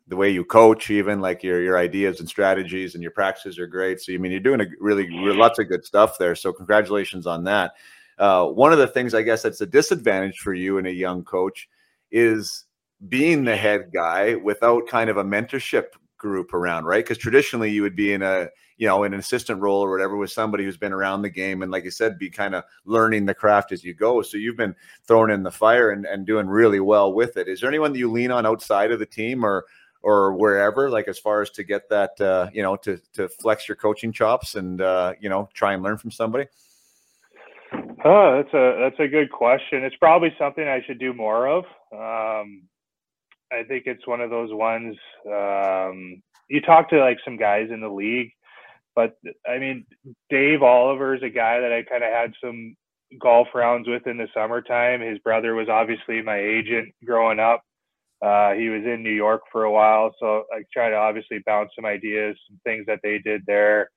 the 0.08 0.16
way 0.16 0.30
you 0.30 0.44
coach, 0.44 0.90
even 0.90 1.20
like 1.20 1.42
your 1.42 1.62
your 1.62 1.78
ideas 1.78 2.20
and 2.20 2.28
strategies 2.28 2.94
and 2.94 3.02
your 3.02 3.12
practices 3.12 3.58
are 3.58 3.66
great. 3.66 4.00
So, 4.00 4.12
I 4.12 4.16
mean, 4.16 4.32
you're 4.32 4.40
doing 4.40 4.62
a 4.62 4.66
really, 4.80 5.06
lots 5.10 5.58
of 5.58 5.68
good 5.68 5.84
stuff 5.84 6.18
there. 6.18 6.34
So, 6.34 6.52
congratulations 6.52 7.26
on 7.26 7.44
that. 7.44 7.72
Uh, 8.18 8.46
one 8.46 8.72
of 8.72 8.78
the 8.78 8.88
things 8.88 9.14
I 9.14 9.22
guess 9.22 9.42
that's 9.42 9.60
a 9.60 9.66
disadvantage 9.66 10.38
for 10.38 10.54
you 10.54 10.78
and 10.78 10.86
a 10.86 10.92
young 10.92 11.24
coach 11.24 11.68
is 12.10 12.64
being 13.08 13.44
the 13.44 13.56
head 13.56 13.90
guy 13.94 14.34
without 14.34 14.88
kind 14.88 15.08
of 15.08 15.18
a 15.18 15.24
mentorship 15.24 15.88
group 16.16 16.52
around, 16.52 16.84
right? 16.84 17.04
Because 17.04 17.18
traditionally 17.18 17.70
you 17.70 17.82
would 17.82 17.94
be 17.94 18.12
in 18.12 18.22
a, 18.22 18.48
you 18.76 18.88
know, 18.88 19.04
an 19.04 19.14
assistant 19.14 19.60
role 19.60 19.80
or 19.84 19.90
whatever 19.90 20.16
with 20.16 20.32
somebody 20.32 20.64
who's 20.64 20.76
been 20.76 20.92
around 20.92 21.22
the 21.22 21.30
game 21.30 21.62
and, 21.62 21.70
like 21.70 21.84
you 21.84 21.92
said, 21.92 22.18
be 22.18 22.28
kind 22.28 22.56
of 22.56 22.64
learning 22.84 23.26
the 23.26 23.34
craft 23.34 23.70
as 23.70 23.84
you 23.84 23.94
go. 23.94 24.22
So 24.22 24.36
you've 24.36 24.56
been 24.56 24.74
thrown 25.06 25.30
in 25.30 25.44
the 25.44 25.50
fire 25.50 25.90
and, 25.90 26.04
and 26.06 26.26
doing 26.26 26.48
really 26.48 26.80
well 26.80 27.12
with 27.12 27.36
it. 27.36 27.46
Is 27.46 27.60
there 27.60 27.68
anyone 27.68 27.92
that 27.92 27.98
you 27.98 28.10
lean 28.10 28.32
on 28.32 28.46
outside 28.46 28.90
of 28.90 28.98
the 28.98 29.06
team 29.06 29.44
or 29.44 29.64
or 30.02 30.32
wherever, 30.34 30.90
like 30.90 31.08
as 31.08 31.18
far 31.18 31.42
as 31.42 31.50
to 31.50 31.64
get 31.64 31.88
that, 31.90 32.20
uh, 32.20 32.48
you 32.52 32.62
know, 32.62 32.76
to 32.76 33.00
to 33.14 33.28
flex 33.28 33.68
your 33.68 33.76
coaching 33.76 34.12
chops 34.12 34.54
and 34.54 34.80
uh, 34.80 35.14
you 35.20 35.28
know 35.28 35.48
try 35.54 35.74
and 35.74 35.82
learn 35.82 35.98
from 35.98 36.10
somebody? 36.10 36.46
Oh, 38.04 38.36
that's 38.36 38.54
a 38.54 38.78
that's 38.80 39.00
a 39.00 39.08
good 39.08 39.30
question. 39.30 39.84
It's 39.84 39.96
probably 39.96 40.34
something 40.38 40.66
I 40.66 40.82
should 40.86 40.98
do 40.98 41.12
more 41.12 41.48
of. 41.48 41.64
Um, 41.92 42.62
I 43.52 43.62
think 43.66 43.84
it's 43.86 44.06
one 44.06 44.20
of 44.20 44.30
those 44.30 44.52
ones. 44.52 44.96
Um, 45.26 46.22
you 46.48 46.60
talk 46.60 46.90
to 46.90 47.00
like 47.00 47.18
some 47.24 47.36
guys 47.36 47.68
in 47.72 47.80
the 47.80 47.88
league, 47.88 48.30
but 48.94 49.16
I 49.48 49.58
mean, 49.58 49.84
Dave 50.30 50.62
Oliver 50.62 51.14
is 51.14 51.22
a 51.22 51.28
guy 51.28 51.60
that 51.60 51.72
I 51.72 51.82
kind 51.82 52.04
of 52.04 52.12
had 52.12 52.32
some 52.42 52.76
golf 53.20 53.48
rounds 53.54 53.88
with 53.88 54.06
in 54.06 54.18
the 54.18 54.28
summertime. 54.34 55.00
His 55.00 55.18
brother 55.18 55.54
was 55.54 55.68
obviously 55.68 56.22
my 56.22 56.38
agent 56.38 56.94
growing 57.04 57.38
up. 57.38 57.62
Uh, 58.20 58.52
he 58.54 58.68
was 58.68 58.82
in 58.84 59.02
New 59.02 59.12
York 59.12 59.42
for 59.52 59.64
a 59.64 59.70
while, 59.70 60.14
so 60.18 60.44
I 60.52 60.62
try 60.72 60.90
to 60.90 60.96
obviously 60.96 61.38
bounce 61.46 61.70
some 61.76 61.84
ideas, 61.84 62.36
some 62.48 62.58
things 62.64 62.86
that 62.86 63.00
they 63.02 63.18
did 63.18 63.42
there. 63.46 63.90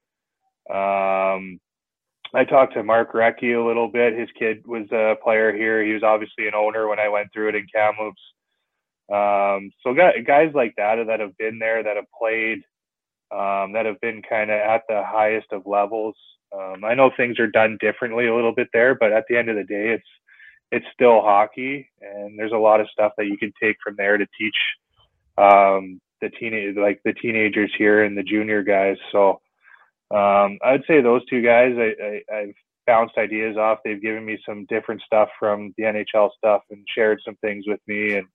Um, 0.69 1.59
I 2.33 2.45
talked 2.45 2.73
to 2.73 2.83
Mark 2.83 3.13
Recchi 3.13 3.59
a 3.61 3.65
little 3.65 3.89
bit. 3.89 4.17
His 4.17 4.29
kid 4.37 4.65
was 4.65 4.89
a 4.91 5.15
player 5.23 5.51
here. 5.51 5.83
He 5.83 5.93
was 5.93 6.03
obviously 6.03 6.47
an 6.47 6.55
owner 6.55 6.87
when 6.87 6.99
I 6.99 7.09
went 7.09 7.29
through 7.33 7.49
it 7.49 7.55
in 7.55 7.65
Kamloops. 7.73 8.21
Um, 9.11 9.71
so 9.83 9.93
guys 9.93 10.51
like 10.53 10.73
that 10.77 11.03
that 11.07 11.19
have 11.19 11.37
been 11.37 11.59
there, 11.59 11.83
that 11.83 11.97
have 11.97 12.05
played, 12.17 12.59
um, 13.31 13.73
that 13.73 13.85
have 13.85 13.99
been 13.99 14.21
kind 14.21 14.49
of 14.49 14.59
at 14.59 14.83
the 14.87 15.03
highest 15.05 15.47
of 15.51 15.63
levels. 15.65 16.15
Um, 16.53 16.83
I 16.85 16.93
know 16.93 17.11
things 17.15 17.39
are 17.39 17.47
done 17.47 17.77
differently 17.81 18.27
a 18.27 18.35
little 18.35 18.53
bit 18.53 18.67
there, 18.71 18.95
but 18.95 19.11
at 19.11 19.25
the 19.27 19.37
end 19.37 19.49
of 19.49 19.55
the 19.55 19.63
day, 19.63 19.89
it's 19.89 20.07
it's 20.71 20.85
still 20.93 21.21
hockey, 21.21 21.89
and 22.01 22.37
there's 22.37 22.53
a 22.53 22.57
lot 22.57 22.79
of 22.79 22.87
stuff 22.91 23.13
that 23.17 23.27
you 23.27 23.37
can 23.37 23.51
take 23.61 23.75
from 23.83 23.95
there 23.97 24.17
to 24.17 24.25
teach 24.37 24.55
um, 25.37 25.99
the 26.21 26.29
teenage 26.29 26.75
like 26.77 27.01
the 27.03 27.13
teenagers 27.13 27.71
here 27.77 28.03
and 28.03 28.17
the 28.17 28.23
junior 28.23 28.63
guys. 28.63 28.97
So 29.11 29.41
um, 30.11 30.59
I 30.63 30.71
would 30.71 30.83
say 30.87 31.01
those 31.01 31.25
two 31.25 31.41
guys 31.41 31.75
I, 31.77 31.93
I, 32.03 32.37
I've 32.37 32.53
bounced 32.87 33.17
ideas 33.17 33.57
off. 33.57 33.79
They've 33.83 34.01
given 34.01 34.25
me 34.25 34.37
some 34.45 34.65
different 34.65 35.01
stuff 35.01 35.29
from 35.39 35.73
the 35.77 35.83
NHL 35.83 36.29
stuff 36.37 36.61
and 36.69 36.85
shared 36.93 37.19
some 37.25 37.35
things 37.37 37.65
with 37.67 37.79
me 37.87 38.15
and 38.15 38.27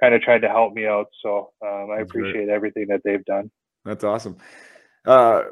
kind 0.00 0.14
of 0.14 0.22
tried 0.22 0.40
to 0.40 0.48
help 0.48 0.72
me 0.72 0.86
out. 0.86 1.06
So 1.22 1.50
um, 1.64 1.90
I 1.90 2.00
appreciate 2.00 2.46
great. 2.46 2.48
everything 2.48 2.86
that 2.88 3.00
they've 3.04 3.24
done. 3.24 3.50
That's 3.84 4.04
awesome. 4.04 4.36
Uh, 5.04 5.42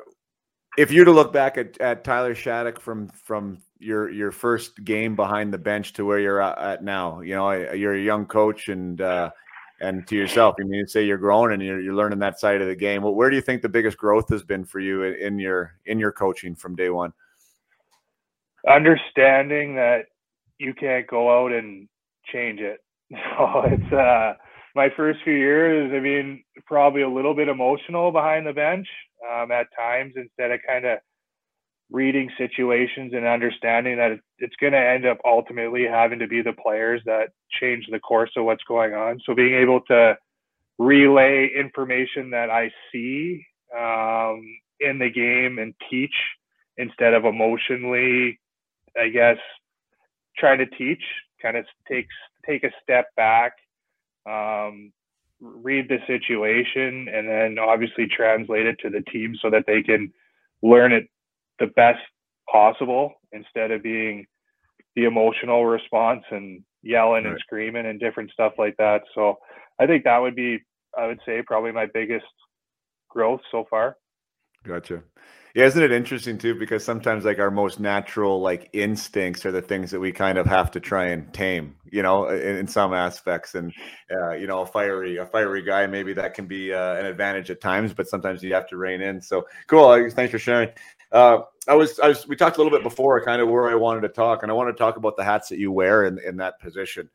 if 0.77 0.93
you're 0.93 1.05
to 1.05 1.13
look 1.13 1.33
back 1.33 1.59
at, 1.59 1.81
at 1.81 2.05
Tyler 2.05 2.35
Shattock 2.35 2.81
from 2.81 3.09
from 3.09 3.59
your 3.79 4.11
your 4.11 4.33
first 4.33 4.83
game 4.85 5.17
behind 5.17 5.53
the 5.53 5.59
bench 5.59 5.93
to 5.95 6.05
where 6.05 6.19
you're 6.19 6.41
at, 6.41 6.83
now, 6.83 7.21
you 7.21 7.35
know 7.35 7.51
you're 7.53 7.95
a 7.95 8.01
young 8.01 8.27
coach 8.27 8.69
and 8.69 9.01
uh, 9.01 9.31
and 9.81 10.07
to 10.09 10.17
yourself. 10.17 10.57
I 10.61 10.65
mean, 10.65 10.87
say 10.87 11.05
you're 11.05 11.19
growing 11.19 11.53
and 11.53 11.63
you're, 11.63 11.81
you're 11.81 11.95
learning 11.95 12.19
that 12.21 12.41
side 12.41 12.61
of 12.61 12.69
the 12.69 12.75
game. 12.75 13.03
Well, 13.03 13.15
where 13.15 13.31
do 13.31 13.37
you 13.37 13.43
think 13.43 13.63
the 13.63 13.69
biggest 13.69 13.97
growth 13.97 14.29
has 14.31 14.43
been 14.43 14.65
for 14.65 14.81
you 14.81 15.05
in, 15.05 15.15
in 15.15 15.39
your 15.39 15.75
in 15.87 15.99
your 15.99 16.13
coaching 16.13 16.55
from 16.55 16.75
day 16.75 16.91
one? 16.91 17.13
Understanding 18.69 19.77
that 19.77 20.07
you 20.59 20.75
can't 20.75 21.07
go 21.07 21.45
out 21.45 21.53
and 21.53 21.89
change 22.33 22.61
it. 22.61 22.81
So 23.39 23.63
it's 23.65 23.93
uh, 23.93 24.35
my 24.75 24.91
first 24.95 25.21
few 25.25 25.33
years. 25.33 25.91
I 25.95 26.01
mean, 26.01 26.45
probably 26.67 27.03
a 27.03 27.09
little 27.09 27.35
bit 27.35 27.49
emotional 27.49 28.13
behind 28.13 28.47
the 28.47 28.53
bench 28.53 28.87
um, 29.33 29.51
at 29.51 29.67
times 29.75 30.13
instead 30.17 30.51
of 30.51 30.61
kind 30.69 30.85
of 30.85 30.99
reading 31.91 32.31
situations 32.37 33.13
and 33.15 33.27
understanding 33.27 33.97
that 33.97 34.19
it's 34.39 34.57
going 34.61 34.73
to 34.73 34.79
end 34.79 35.07
up 35.07 35.19
ultimately 35.25 35.85
having 35.85 36.19
to 36.19 36.27
be 36.27 36.43
the 36.43 36.53
players 36.53 37.01
that 37.07 37.31
change 37.61 37.87
the 37.91 37.99
course 37.99 38.31
of 38.37 38.45
what's 38.45 38.65
going 38.65 38.93
on. 38.93 39.21
So 39.25 39.35
being 39.35 39.55
able 39.55 39.81
to 39.89 40.17
relay 40.79 41.49
information 41.59 42.31
that 42.31 42.51
I 42.51 42.71
see 42.93 43.45
um, 43.77 44.43
in 44.81 44.99
the 44.99 45.11
game 45.11 45.59
and 45.59 45.75
teach 45.91 46.15
instead 46.77 47.15
of 47.15 47.25
emotionally, 47.25 48.39
I 48.97 49.09
guess, 49.09 49.39
trying 50.37 50.59
to 50.59 50.67
teach, 50.67 51.03
kind 51.41 51.57
of 51.57 51.65
takes 51.89 52.15
take 52.47 52.65
a 52.65 52.71
step 52.83 53.07
back, 53.17 53.53
um, 54.27 54.93
read 55.41 55.89
the 55.89 55.99
situation, 56.07 57.09
and 57.13 57.29
then 57.29 57.59
obviously 57.59 58.07
translate 58.07 58.67
it 58.67 58.79
to 58.81 58.91
the 58.91 59.03
team 59.03 59.37
so 59.41 59.51
that 59.51 59.65
they 59.67 59.83
can 59.83 60.13
learn 60.63 60.93
it 60.93 61.09
the 61.59 61.67
best 61.77 62.01
possible 62.51 63.13
instead 63.33 63.71
of 63.71 63.83
being 63.83 64.27
the 64.97 65.05
emotional 65.05 65.67
response 65.67 66.25
and 66.31 66.63
yelling 66.83 67.25
right. 67.25 67.33
and 67.33 67.41
screaming 67.41 67.87
and 67.87 68.01
different 68.01 68.31
stuff 68.31 68.53
like 68.59 68.77
that. 68.79 69.03
So 69.15 69.37
I 69.79 69.87
think 69.87 70.05
that 70.05 70.19
would 70.19 70.35
be, 70.35 70.59
I 70.97 71.07
would 71.07 71.21
say, 71.27 71.43
probably 71.47 71.73
my 71.73 71.87
biggest 71.93 72.27
growth 73.09 73.41
so 73.51 73.67
far. 73.69 73.97
Gotcha. 74.65 75.03
Yeah, 75.55 75.65
isn't 75.65 75.83
it 75.83 75.93
interesting 75.93 76.37
too? 76.37 76.55
Because 76.55 76.85
sometimes 76.85 77.25
like 77.25 77.39
our 77.39 77.51
most 77.51 77.81
natural 77.81 78.41
like 78.41 78.69
instincts 78.73 79.47
are 79.47 79.53
the 79.53 79.63
things 79.63 79.91
that 79.91 79.99
we 79.99 80.13
kind 80.13 80.37
of 80.37 80.47
have 80.47 80.71
to 80.73 80.81
try 80.81 81.07
and 81.07 81.33
tame, 81.33 81.77
you 81.91 82.03
know, 82.03 82.29
in, 82.29 82.57
in 82.57 82.67
some 82.67 82.93
aspects. 82.93 83.55
And 83.55 83.73
uh, 84.11 84.33
you 84.33 84.47
know, 84.47 84.61
a 84.61 84.67
fiery 84.67 85.17
a 85.17 85.27
fiery 85.27 85.63
guy 85.63 85.87
maybe 85.87 86.13
that 86.15 86.35
can 86.35 86.47
be 86.47 86.73
uh, 86.73 86.95
an 86.95 87.07
advantage 87.07 87.51
at 87.51 87.61
times, 87.61 87.95
but 87.95 88.09
sometimes 88.09 88.43
you 88.43 88.53
have 88.55 88.69
to 88.69 88.77
rein 88.77 89.01
in. 89.01 89.21
So 89.21 89.47
cool. 89.69 90.11
Thanks 90.11 90.31
for 90.31 90.39
sharing. 90.39 90.69
Uh, 91.11 91.41
I 91.67 91.75
was, 91.75 91.99
I 92.01 92.09
was, 92.09 92.27
we 92.27 92.37
talked 92.37 92.57
a 92.57 92.63
little 92.63 92.77
bit 92.77 92.83
before, 92.83 93.23
kind 93.25 93.43
of 93.43 93.49
where 93.49 93.69
I 93.69 93.75
wanted 93.75 94.03
to 94.03 94.09
talk, 94.09 94.43
and 94.43 94.51
I 94.51 94.55
want 94.55 94.75
to 94.75 94.79
talk 94.79 94.97
about 94.97 95.17
the 95.17 95.25
hats 95.25 95.49
that 95.49 95.59
you 95.59 95.73
wear 95.73 96.05
in, 96.05 96.19
in 96.27 96.37
that 96.39 96.61
position. 96.61 97.09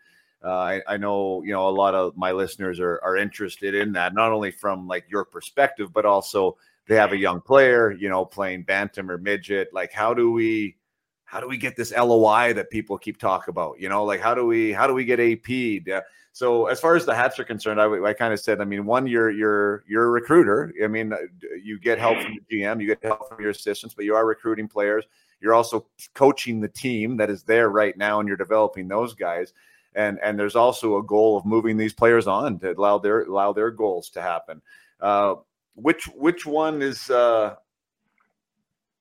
Uh, 0.44 0.50
I, 0.50 0.82
I, 0.88 0.98
know, 0.98 1.42
you 1.44 1.54
know, 1.54 1.70
a 1.70 1.72
lot 1.72 1.96
of 1.96 2.18
my 2.18 2.32
listeners 2.34 2.80
are, 2.80 3.00
are 3.04 3.16
interested 3.16 3.74
in 3.74 3.94
that, 3.94 4.14
not 4.14 4.32
only 4.32 4.52
from 4.52 4.88
like 4.88 5.06
your 5.10 5.24
perspective, 5.24 5.94
but 5.94 6.06
also 6.06 6.58
they 6.88 6.96
have 6.96 7.14
a 7.14 7.18
young 7.18 7.40
player, 7.40 7.92
you 7.92 8.10
know, 8.10 8.26
playing 8.26 8.64
bantam 8.64 9.10
or 9.10 9.18
midget. 9.18 9.70
Like, 9.74 9.94
how 9.94 10.14
do 10.14 10.32
we, 10.32 10.76
how 11.24 11.40
do 11.40 11.48
we 11.48 11.58
get 11.58 11.78
this 11.78 11.94
LOI 11.94 12.54
that 12.54 12.70
people 12.70 12.98
keep 12.98 13.18
talking 13.18 13.52
about? 13.52 13.80
You 13.80 13.88
know, 13.88 14.04
like 14.04 14.20
how 14.20 14.36
do 14.36 14.46
we, 14.46 14.74
how 14.74 14.86
do 14.86 14.94
we 14.94 15.06
get 15.06 15.20
AP? 15.20 15.86
So 16.34 16.66
as 16.66 16.80
far 16.80 16.96
as 16.96 17.06
the 17.06 17.14
hats 17.14 17.38
are 17.40 17.44
concerned, 17.44 17.80
I, 17.80 17.86
I 17.86 18.14
kind 18.14 18.34
of 18.34 18.40
said, 18.40 18.60
I 18.60 18.66
mean, 18.66 18.88
one, 18.88 19.06
you're 19.06 19.30
you're 19.30 19.84
you're 19.88 20.06
a 20.06 20.10
recruiter. 20.10 20.74
I 20.84 20.88
mean, 20.88 21.14
uh, 21.14 21.18
you 21.64 21.80
get 21.80 22.00
help 22.00 22.20
from 22.20 22.34
the 22.50 22.58
GM, 22.58 22.82
you 22.82 22.88
get 22.88 23.04
help 23.04 23.30
from 23.30 23.40
your 23.40 23.52
assistants, 23.52 23.94
but 23.94 24.04
you 24.04 24.16
are 24.16 24.26
recruiting 24.26 24.68
players. 24.68 25.06
You're 25.40 25.54
also 25.54 25.86
coaching 26.16 26.60
the 26.60 26.70
team 26.70 27.18
that 27.18 27.30
is 27.30 27.44
there 27.44 27.70
right 27.70 27.96
now, 27.96 28.20
and 28.20 28.28
you're 28.28 28.36
developing 28.36 28.88
those 28.88 29.14
guys. 29.14 29.54
And 29.94 30.18
and 30.24 30.40
there's 30.40 30.56
also 30.56 30.98
a 30.98 31.04
goal 31.04 31.38
of 31.38 31.46
moving 31.46 31.78
these 31.78 31.94
players 31.94 32.26
on 32.26 32.58
to 32.60 32.72
allow 32.72 32.98
their 32.98 33.22
allow 33.26 33.54
their 33.54 33.70
goals 33.70 34.10
to 34.12 34.22
happen. 34.22 34.64
Uh, 35.00 35.36
which 35.76 36.06
which 36.16 36.48
one 36.48 36.82
is 36.82 37.12
uh, 37.12 37.56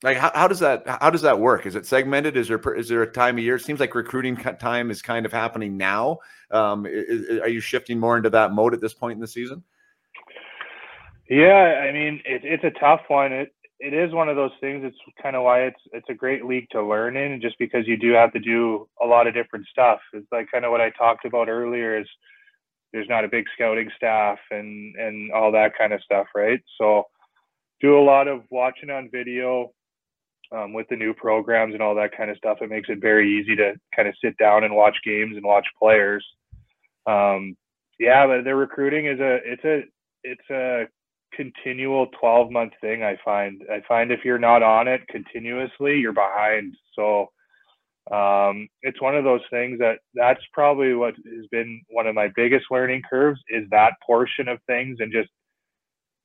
like 0.03 0.17
how, 0.17 0.33
how 0.35 0.49
does 0.49 0.59
that 0.61 0.85
how 0.87 1.11
does 1.11 1.23
that 1.23 1.39
work? 1.39 1.67
Is 1.67 1.77
it 1.77 1.87
segmented? 1.87 2.37
Is 2.37 2.49
there 2.49 2.61
is 2.75 2.89
there 2.89 3.03
a 3.03 3.11
time 3.11 3.39
of 3.39 3.45
year? 3.45 3.57
It 3.57 3.63
seems 3.63 3.81
like 3.81 3.95
recruiting 3.95 4.37
time 4.37 4.91
is 4.91 5.01
kind 5.01 5.25
of 5.25 5.33
happening 5.33 5.77
now. 5.77 6.19
Um, 6.51 6.87
is, 6.87 7.41
are 7.41 7.49
you 7.49 7.61
shifting 7.61 7.99
more 7.99 8.17
into 8.17 8.31
that 8.31 8.53
mode 8.53 8.75
at 8.75 8.81
this 8.81 8.95
point 8.95 9.15
in 9.15 9.21
the 9.21 9.29
season? 9.29 9.63
Yeah, 11.31 11.85
I 11.89 11.93
mean 11.93 12.21
it, 12.25 12.43
it's 12.45 12.65
a 12.65 12.79
tough 12.81 13.03
one. 13.09 13.33
It 13.33 13.55
it 13.79 13.95
is 13.95 14.13
one 14.13 14.29
of 14.29 14.37
those 14.37 14.53
things. 14.61 14.83
It's 14.85 14.97
kind 15.23 15.37
of 15.37 15.45
why 15.45 15.63
it's 15.63 15.81
it's 15.93 16.09
a 16.09 16.15
great 16.15 16.45
league 16.45 16.69
to 16.71 16.83
learn 16.83 17.17
in, 17.17 17.41
just 17.41 17.59
because 17.59 17.87
you 17.87 17.97
do 17.97 18.13
have 18.13 18.33
to 18.33 18.41
do 18.41 18.89
a 19.01 19.07
lot 19.07 19.27
of 19.27 19.35
different 19.35 19.67
stuff. 19.67 20.01
It's 20.13 20.27
like 20.33 20.49
kind 20.51 20.65
of 20.65 20.73
what 20.73 20.81
I 20.81 20.91
talked 20.91 21.25
about 21.25 21.49
earlier. 21.49 21.99
Is 21.99 22.09
there's 22.93 23.09
not 23.09 23.25
a 23.25 23.29
big 23.29 23.45
scouting 23.55 23.91
staff 23.97 24.39
and 24.51 24.97
and 24.97 25.33
all 25.33 25.53
that 25.53 25.79
kind 25.79 25.93
of 25.93 26.03
stuff, 26.03 26.27
right? 26.35 26.61
So 26.79 27.05
do 27.81 27.99
a 27.99 28.03
lot 28.03 28.29
of 28.29 28.43
watching 28.51 28.91
on 28.91 29.09
video 29.11 29.73
um, 30.55 30.73
with 30.73 30.87
the 30.89 30.97
new 30.97 31.15
programs 31.15 31.75
and 31.75 31.83
all 31.83 31.95
that 31.95 32.17
kind 32.17 32.31
of 32.31 32.37
stuff, 32.37 32.59
it 32.61 32.71
makes 32.71 32.89
it 32.89 33.01
very 33.01 33.39
easy 33.39 33.57
to 33.57 33.75
kind 33.95 34.09
of 34.09 34.15
sit 34.23 34.37
down 34.39 34.65
and 34.65 34.75
watch 34.75 34.97
games 35.05 35.37
and 35.37 35.45
watch 35.45 35.67
players. 35.79 36.25
Um, 37.07 37.57
yeah, 37.99 38.27
but 38.27 38.45
the 38.45 38.55
recruiting 38.55 39.07
is 39.07 39.21
a 39.21 39.39
it's 39.45 39.65
a 39.65 39.83
it's 40.25 40.51
a 40.51 40.85
continual 41.35 42.07
12 42.21 42.51
month 42.51 42.73
thing. 42.81 43.03
I 43.03 43.17
find 43.25 43.63
I 43.71 43.83
find 43.89 44.11
if 44.11 44.21
you're 44.25 44.39
not 44.39 44.63
on 44.63 44.89
it 44.89 45.01
continuously, 45.09 45.99
you're 45.99 46.13
behind. 46.13 46.75
So 46.95 47.31
um, 48.11 48.69
it's 48.83 49.01
one 49.01 49.17
of 49.17 49.25
those 49.25 49.43
things 49.51 49.79
that 49.79 49.99
that's 50.15 50.43
probably 50.53 50.95
what 50.95 51.15
has 51.15 51.47
been 51.51 51.81
one 51.89 52.07
of 52.07 52.15
my 52.15 52.29
biggest 52.35 52.67
learning 52.71 53.03
curves 53.09 53.41
is 53.49 53.65
that 53.71 53.95
portion 54.05 54.49
of 54.49 54.59
things 54.67 54.99
and 55.01 55.13
just 55.13 55.31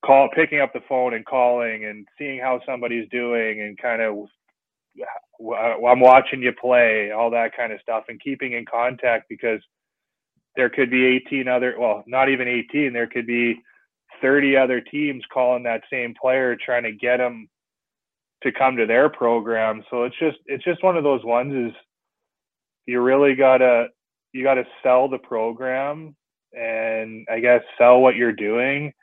call 0.07 0.29
picking 0.33 0.61
up 0.61 0.71
the 0.73 0.79
phone 0.87 1.13
and 1.13 1.25
calling 1.25 1.85
and 1.85 2.07
seeing 2.17 2.39
how 2.39 2.61
somebody's 2.65 3.09
doing 3.09 3.61
and 3.61 3.77
kind 3.77 4.01
of 4.01 4.27
I'm 5.39 5.99
watching 5.99 6.41
you 6.41 6.53
play, 6.59 7.11
all 7.11 7.29
that 7.31 7.55
kind 7.55 7.71
of 7.71 7.79
stuff, 7.81 8.05
and 8.07 8.19
keeping 8.19 8.53
in 8.53 8.65
contact 8.65 9.25
because 9.29 9.59
there 10.55 10.69
could 10.69 10.89
be 10.89 11.05
18 11.27 11.47
other, 11.47 11.75
well, 11.77 12.03
not 12.07 12.29
even 12.29 12.47
18, 12.47 12.93
there 12.93 13.05
could 13.05 13.27
be 13.27 13.61
30 14.21 14.57
other 14.57 14.81
teams 14.81 15.23
calling 15.31 15.63
that 15.63 15.83
same 15.91 16.15
player 16.19 16.55
trying 16.55 16.83
to 16.83 16.91
get 16.91 17.19
him 17.19 17.47
to 18.41 18.51
come 18.51 18.75
to 18.77 18.87
their 18.87 19.09
program. 19.09 19.83
So 19.89 20.03
it's 20.03 20.17
just 20.19 20.37
it's 20.45 20.63
just 20.63 20.83
one 20.83 20.97
of 20.97 21.03
those 21.03 21.23
ones 21.23 21.71
is 21.71 21.75
you 22.85 23.01
really 23.01 23.35
gotta 23.35 23.87
you 24.33 24.43
gotta 24.43 24.63
sell 24.83 25.07
the 25.09 25.17
program 25.17 26.15
and 26.53 27.27
I 27.29 27.39
guess 27.39 27.61
sell 27.77 27.99
what 27.99 28.15
you're 28.15 28.31
doing 28.31 28.93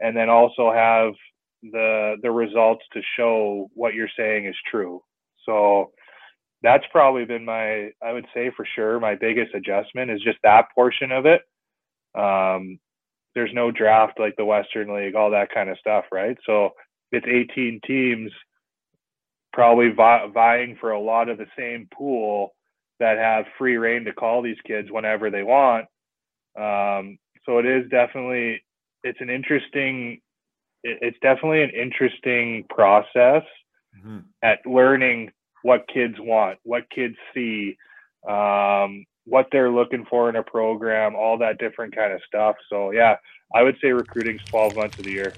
and 0.00 0.16
then 0.16 0.28
also 0.28 0.72
have 0.72 1.14
the 1.62 2.16
the 2.22 2.30
results 2.30 2.84
to 2.92 3.00
show 3.16 3.68
what 3.74 3.94
you're 3.94 4.08
saying 4.18 4.46
is 4.46 4.56
true. 4.70 5.02
So 5.46 5.92
that's 6.62 6.84
probably 6.92 7.24
been 7.24 7.44
my 7.44 7.90
I 8.02 8.12
would 8.12 8.26
say 8.34 8.50
for 8.56 8.66
sure 8.74 9.00
my 9.00 9.14
biggest 9.14 9.54
adjustment 9.54 10.10
is 10.10 10.22
just 10.22 10.38
that 10.42 10.66
portion 10.74 11.12
of 11.12 11.26
it. 11.26 11.42
Um, 12.18 12.78
there's 13.34 13.52
no 13.54 13.70
draft 13.70 14.20
like 14.20 14.36
the 14.36 14.44
Western 14.44 14.94
League, 14.94 15.14
all 15.16 15.30
that 15.32 15.52
kind 15.52 15.70
of 15.70 15.78
stuff, 15.78 16.04
right? 16.12 16.36
So 16.46 16.70
it's 17.12 17.26
18 17.26 17.80
teams 17.86 18.32
probably 19.52 19.90
vi- 19.90 20.26
vying 20.32 20.76
for 20.80 20.92
a 20.92 21.00
lot 21.00 21.28
of 21.28 21.38
the 21.38 21.46
same 21.58 21.88
pool 21.96 22.54
that 23.00 23.18
have 23.18 23.44
free 23.58 23.76
reign 23.76 24.04
to 24.04 24.12
call 24.12 24.42
these 24.42 24.56
kids 24.66 24.88
whenever 24.90 25.30
they 25.30 25.42
want. 25.42 25.86
Um, 26.58 27.18
so 27.46 27.58
it 27.58 27.66
is 27.66 27.88
definitely 27.90 28.64
it's 29.04 29.20
an 29.20 29.30
interesting 29.30 30.20
it's 30.82 31.16
definitely 31.22 31.62
an 31.62 31.70
interesting 31.70 32.64
process 32.68 33.42
mm-hmm. 33.96 34.18
at 34.42 34.58
learning 34.66 35.30
what 35.62 35.86
kids 35.92 36.16
want, 36.18 36.58
what 36.62 36.82
kids 36.94 37.14
see, 37.32 37.78
um, 38.28 39.06
what 39.24 39.46
they're 39.50 39.70
looking 39.70 40.04
for 40.10 40.28
in 40.28 40.36
a 40.36 40.42
program, 40.42 41.14
all 41.14 41.38
that 41.38 41.56
different 41.58 41.96
kind 41.96 42.12
of 42.12 42.20
stuff. 42.26 42.56
So 42.68 42.90
yeah, 42.90 43.16
I 43.54 43.62
would 43.62 43.76
say 43.80 43.92
recruiting's 43.92 44.42
12 44.44 44.76
months 44.76 44.98
of 44.98 45.04
the 45.04 45.12
year. 45.12 45.32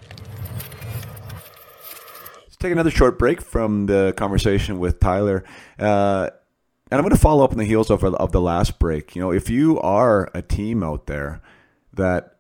Let's 2.43 2.57
take 2.57 2.73
another 2.73 2.91
short 2.91 3.17
break 3.17 3.41
from 3.41 3.87
the 3.87 4.15
conversation 4.17 4.81
with 4.81 4.99
Tyler. 4.99 5.45
Uh, 5.79 6.31
and 6.91 6.99
I'm 6.99 7.03
going 7.03 7.15
to 7.15 7.21
follow 7.21 7.45
up 7.45 7.53
on 7.53 7.59
the 7.59 7.65
heels 7.65 7.91
of, 7.91 8.03
of 8.03 8.33
the 8.33 8.41
last 8.41 8.81
break. 8.81 9.15
You 9.15 9.23
know, 9.23 9.33
if 9.33 9.49
you 9.49 9.79
are 9.81 10.29
a 10.35 10.43
team 10.43 10.83
out 10.83 11.07
there 11.07 11.41
that 11.93 12.36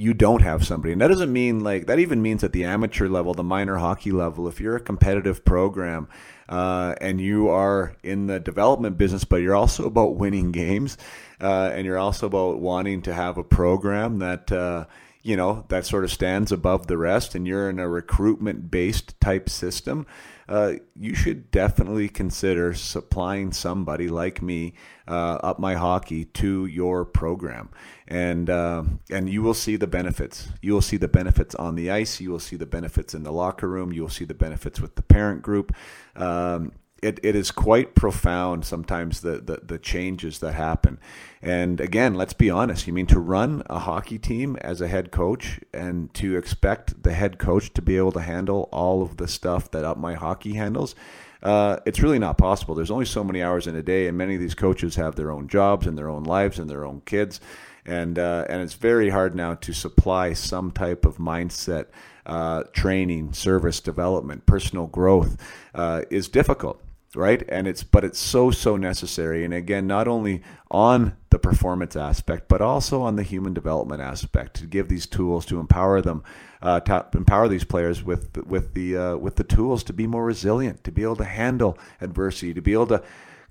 you 0.00 0.14
don't 0.14 0.40
have 0.40 0.64
somebody. 0.64 0.92
And 0.92 1.00
that 1.02 1.08
doesn't 1.08 1.30
mean 1.30 1.60
like 1.60 1.86
that 1.86 1.98
even 1.98 2.22
means 2.22 2.42
at 2.42 2.52
the 2.52 2.64
amateur 2.64 3.06
level, 3.06 3.34
the 3.34 3.44
minor 3.44 3.76
hockey 3.76 4.10
level, 4.10 4.48
if 4.48 4.58
you're 4.58 4.76
a 4.76 4.80
competitive 4.80 5.44
program 5.44 6.08
uh, 6.48 6.94
and 7.02 7.20
you 7.20 7.50
are 7.50 7.94
in 8.02 8.26
the 8.26 8.40
development 8.40 8.96
business, 8.96 9.24
but 9.24 9.36
you're 9.36 9.54
also 9.54 9.84
about 9.84 10.16
winning 10.16 10.52
games 10.52 10.96
uh, 11.38 11.70
and 11.74 11.84
you're 11.84 11.98
also 11.98 12.26
about 12.26 12.60
wanting 12.60 13.02
to 13.02 13.12
have 13.12 13.36
a 13.36 13.44
program 13.44 14.20
that, 14.20 14.50
uh, 14.50 14.86
you 15.22 15.36
know, 15.36 15.66
that 15.68 15.84
sort 15.84 16.04
of 16.04 16.10
stands 16.10 16.50
above 16.50 16.86
the 16.86 16.96
rest 16.96 17.34
and 17.34 17.46
you're 17.46 17.68
in 17.68 17.78
a 17.78 17.86
recruitment 17.86 18.70
based 18.70 19.20
type 19.20 19.50
system. 19.50 20.06
Uh, 20.50 20.72
you 20.98 21.14
should 21.14 21.50
definitely 21.52 22.08
consider 22.08 22.74
supplying 22.74 23.52
somebody 23.52 24.08
like 24.08 24.42
me 24.42 24.74
uh, 25.06 25.38
up 25.42 25.60
my 25.60 25.74
hockey 25.74 26.24
to 26.24 26.66
your 26.66 27.04
program, 27.04 27.70
and 28.08 28.50
uh, 28.50 28.82
and 29.10 29.30
you 29.30 29.42
will 29.42 29.54
see 29.54 29.76
the 29.76 29.86
benefits. 29.86 30.48
You 30.60 30.72
will 30.72 30.82
see 30.82 30.96
the 30.96 31.08
benefits 31.08 31.54
on 31.54 31.76
the 31.76 31.90
ice. 31.90 32.20
You 32.20 32.32
will 32.32 32.40
see 32.40 32.56
the 32.56 32.66
benefits 32.66 33.14
in 33.14 33.22
the 33.22 33.32
locker 33.32 33.68
room. 33.68 33.92
You 33.92 34.02
will 34.02 34.08
see 34.08 34.24
the 34.24 34.34
benefits 34.34 34.80
with 34.80 34.96
the 34.96 35.02
parent 35.02 35.42
group. 35.42 35.72
Um, 36.16 36.72
it, 37.02 37.18
it 37.22 37.34
is 37.34 37.50
quite 37.50 37.94
profound 37.94 38.64
sometimes 38.64 39.20
the, 39.20 39.40
the, 39.40 39.60
the 39.62 39.78
changes 39.78 40.38
that 40.40 40.52
happen. 40.52 40.98
And 41.42 41.80
again, 41.80 42.14
let's 42.14 42.32
be 42.32 42.50
honest. 42.50 42.86
You 42.86 42.92
mean 42.92 43.06
to 43.06 43.20
run 43.20 43.62
a 43.70 43.78
hockey 43.78 44.18
team 44.18 44.56
as 44.60 44.80
a 44.80 44.88
head 44.88 45.10
coach 45.10 45.60
and 45.72 46.12
to 46.14 46.36
expect 46.36 47.02
the 47.02 47.14
head 47.14 47.38
coach 47.38 47.72
to 47.74 47.82
be 47.82 47.96
able 47.96 48.12
to 48.12 48.20
handle 48.20 48.68
all 48.72 49.02
of 49.02 49.16
the 49.16 49.28
stuff 49.28 49.70
that 49.70 49.84
Up 49.84 49.96
My 49.96 50.14
Hockey 50.14 50.54
handles? 50.54 50.94
Uh, 51.42 51.78
it's 51.86 52.00
really 52.00 52.18
not 52.18 52.36
possible. 52.36 52.74
There's 52.74 52.90
only 52.90 53.06
so 53.06 53.24
many 53.24 53.42
hours 53.42 53.66
in 53.66 53.74
a 53.74 53.82
day, 53.82 54.06
and 54.06 54.18
many 54.18 54.34
of 54.34 54.40
these 54.40 54.54
coaches 54.54 54.96
have 54.96 55.16
their 55.16 55.30
own 55.30 55.48
jobs 55.48 55.86
and 55.86 55.96
their 55.96 56.10
own 56.10 56.24
lives 56.24 56.58
and 56.58 56.68
their 56.68 56.84
own 56.84 57.00
kids, 57.06 57.40
and 57.86 58.18
uh, 58.18 58.44
and 58.50 58.60
it's 58.60 58.74
very 58.74 59.08
hard 59.08 59.34
now 59.34 59.54
to 59.54 59.72
supply 59.72 60.34
some 60.34 60.70
type 60.70 61.06
of 61.06 61.16
mindset, 61.16 61.86
uh, 62.26 62.64
training, 62.74 63.32
service 63.32 63.80
development, 63.80 64.44
personal 64.44 64.86
growth 64.86 65.38
uh, 65.74 66.02
is 66.10 66.28
difficult 66.28 66.82
right? 67.14 67.42
And 67.48 67.66
it's 67.66 67.82
but 67.82 68.04
it's 68.04 68.18
so 68.18 68.50
so 68.50 68.76
necessary. 68.76 69.44
And 69.44 69.52
again 69.52 69.86
not 69.86 70.08
only 70.08 70.42
on 70.70 71.16
the 71.30 71.38
performance 71.38 71.96
aspect 71.96 72.48
but 72.48 72.60
also 72.60 73.02
on 73.02 73.16
the 73.16 73.22
human 73.22 73.54
development 73.54 74.00
aspect 74.00 74.54
to 74.54 74.66
give 74.66 74.88
these 74.88 75.06
tools 75.06 75.44
to 75.46 75.58
empower 75.58 76.00
them 76.00 76.22
uh, 76.62 76.80
to 76.80 77.06
empower 77.14 77.48
these 77.48 77.64
players 77.64 78.02
with 78.02 78.36
with 78.46 78.74
the 78.74 78.96
uh, 78.96 79.16
with 79.16 79.36
the 79.36 79.44
tools 79.44 79.82
to 79.84 79.92
be 79.92 80.06
more 80.06 80.24
resilient 80.24 80.84
to 80.84 80.92
be 80.92 81.02
able 81.02 81.16
to 81.16 81.24
handle 81.24 81.78
adversity 82.00 82.54
to 82.54 82.62
be 82.62 82.72
able 82.72 82.86
to 82.86 83.02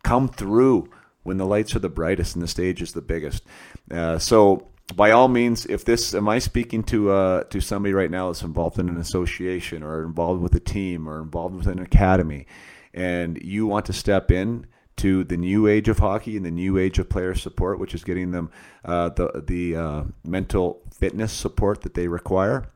come 0.04 0.28
through 0.28 0.90
when 1.24 1.38
the 1.38 1.46
lights 1.46 1.76
are 1.76 1.80
the 1.80 1.90
brightest 1.90 2.36
and 2.36 2.42
the 2.42 2.48
stage 2.48 2.82
is 2.82 2.94
the 2.94 3.02
biggest. 3.02 3.44
Uh, 3.92 4.18
so 4.18 4.68
by 4.96 5.12
all 5.12 5.28
means, 5.28 5.66
if 5.68 5.86
this 5.86 6.16
am 6.16 6.28
I 6.28 6.40
speaking 6.40 6.84
to 6.86 7.12
uh, 7.12 7.44
to 7.46 7.62
somebody 7.62 7.94
right 7.94 8.10
now 8.10 8.28
that's 8.28 8.42
involved 8.42 8.80
in 8.80 8.90
an 8.90 8.98
association 8.98 9.84
or 9.84 10.04
involved 10.04 10.42
with 10.42 10.56
a 10.56 10.60
team 10.60 11.08
or 11.08 11.22
involved 11.22 11.56
with 11.56 11.68
an 11.68 11.80
academy, 11.80 12.48
and 12.94 13.42
you 13.42 13.68
want 13.68 13.86
to 13.88 13.94
step 13.94 14.32
in 14.32 14.66
to 15.00 15.24
the 15.24 15.38
new 15.38 15.66
age 15.66 15.88
of 15.88 16.00
hockey 16.00 16.36
and 16.36 16.46
the 16.46 16.52
new 16.52 16.78
age 16.78 17.00
of 17.00 17.08
player 17.08 17.34
support, 17.34 17.80
which 17.80 17.96
is 17.96 18.04
getting 18.04 18.32
them 18.32 18.52
uh, 18.84 19.10
the 19.10 19.44
the 19.48 19.76
uh, 19.76 20.04
mental 20.26 20.82
fitness 20.94 21.32
support 21.32 21.82
that 21.82 21.94
they 21.94 22.08
require. 22.08 22.70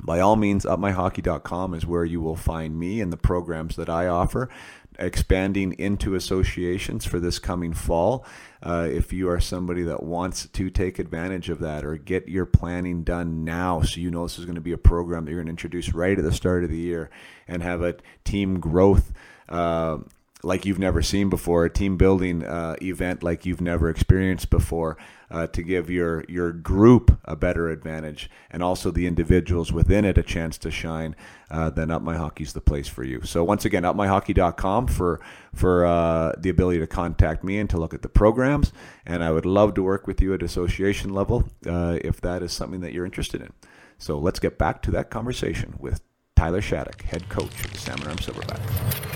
By 0.00 0.20
all 0.20 0.36
means, 0.36 0.64
upmyhockey.com 0.64 1.74
is 1.74 1.86
where 1.86 2.04
you 2.04 2.20
will 2.20 2.36
find 2.36 2.78
me 2.78 3.00
and 3.00 3.12
the 3.12 3.16
programs 3.16 3.76
that 3.76 3.88
I 3.88 4.06
offer. 4.06 4.48
Expanding 4.96 5.72
into 5.72 6.14
associations 6.14 7.04
for 7.04 7.18
this 7.18 7.40
coming 7.40 7.72
fall. 7.72 8.24
Uh, 8.62 8.88
if 8.88 9.12
you 9.12 9.28
are 9.28 9.40
somebody 9.40 9.82
that 9.82 10.04
wants 10.04 10.46
to 10.46 10.70
take 10.70 11.00
advantage 11.00 11.50
of 11.50 11.58
that 11.58 11.84
or 11.84 11.96
get 11.96 12.28
your 12.28 12.46
planning 12.46 13.02
done 13.02 13.44
now, 13.44 13.82
so 13.82 14.00
you 14.00 14.10
know 14.10 14.22
this 14.22 14.38
is 14.38 14.44
going 14.44 14.54
to 14.54 14.60
be 14.60 14.72
a 14.72 14.78
program 14.78 15.24
that 15.24 15.32
you're 15.32 15.40
going 15.40 15.48
to 15.48 15.50
introduce 15.50 15.92
right 15.92 16.16
at 16.16 16.24
the 16.24 16.32
start 16.32 16.62
of 16.62 16.70
the 16.70 16.78
year 16.78 17.10
and 17.48 17.62
have 17.64 17.82
a 17.82 17.96
team 18.24 18.60
growth 18.60 19.12
uh, 19.48 19.98
like 20.44 20.66
you've 20.66 20.78
never 20.78 21.02
seen 21.02 21.30
before, 21.30 21.64
a 21.64 21.70
team 21.70 21.96
building 21.96 22.44
uh, 22.44 22.76
event 22.82 23.22
like 23.22 23.46
you've 23.46 23.60
never 23.60 23.88
experienced 23.88 24.50
before, 24.50 24.96
uh, 25.30 25.46
to 25.48 25.62
give 25.62 25.90
your 25.90 26.24
your 26.28 26.52
group 26.52 27.18
a 27.24 27.34
better 27.34 27.68
advantage 27.68 28.30
and 28.50 28.62
also 28.62 28.90
the 28.90 29.06
individuals 29.06 29.72
within 29.72 30.04
it 30.04 30.18
a 30.18 30.22
chance 30.22 30.58
to 30.58 30.70
shine. 30.70 31.16
Uh, 31.50 31.70
then 31.70 31.90
Up 31.90 32.02
My 32.02 32.16
the 32.16 32.60
place 32.60 32.88
for 32.88 33.04
you. 33.04 33.22
So 33.22 33.42
once 33.42 33.64
again, 33.64 33.82
upmyhockey.com 33.82 34.86
for 34.88 35.20
for 35.52 35.86
uh, 35.86 36.32
the 36.38 36.50
ability 36.50 36.78
to 36.80 36.86
contact 36.86 37.42
me 37.42 37.58
and 37.58 37.68
to 37.70 37.78
look 37.78 37.94
at 37.94 38.02
the 38.02 38.08
programs. 38.08 38.72
And 39.06 39.24
I 39.24 39.32
would 39.32 39.46
love 39.46 39.74
to 39.74 39.82
work 39.82 40.06
with 40.06 40.20
you 40.20 40.34
at 40.34 40.42
association 40.42 41.14
level 41.14 41.44
uh, 41.66 41.98
if 42.02 42.20
that 42.20 42.42
is 42.42 42.52
something 42.52 42.80
that 42.80 42.92
you're 42.92 43.06
interested 43.06 43.40
in. 43.40 43.52
So 43.98 44.18
let's 44.18 44.40
get 44.40 44.58
back 44.58 44.82
to 44.82 44.90
that 44.92 45.10
conversation 45.10 45.74
with 45.78 46.00
Tyler 46.36 46.60
Shattock, 46.60 47.02
head 47.02 47.28
coach 47.28 47.64
of 47.64 47.72
the 47.72 47.78
Salmon 47.78 48.08
Arm 48.08 48.16
Silverbacks. 48.18 49.14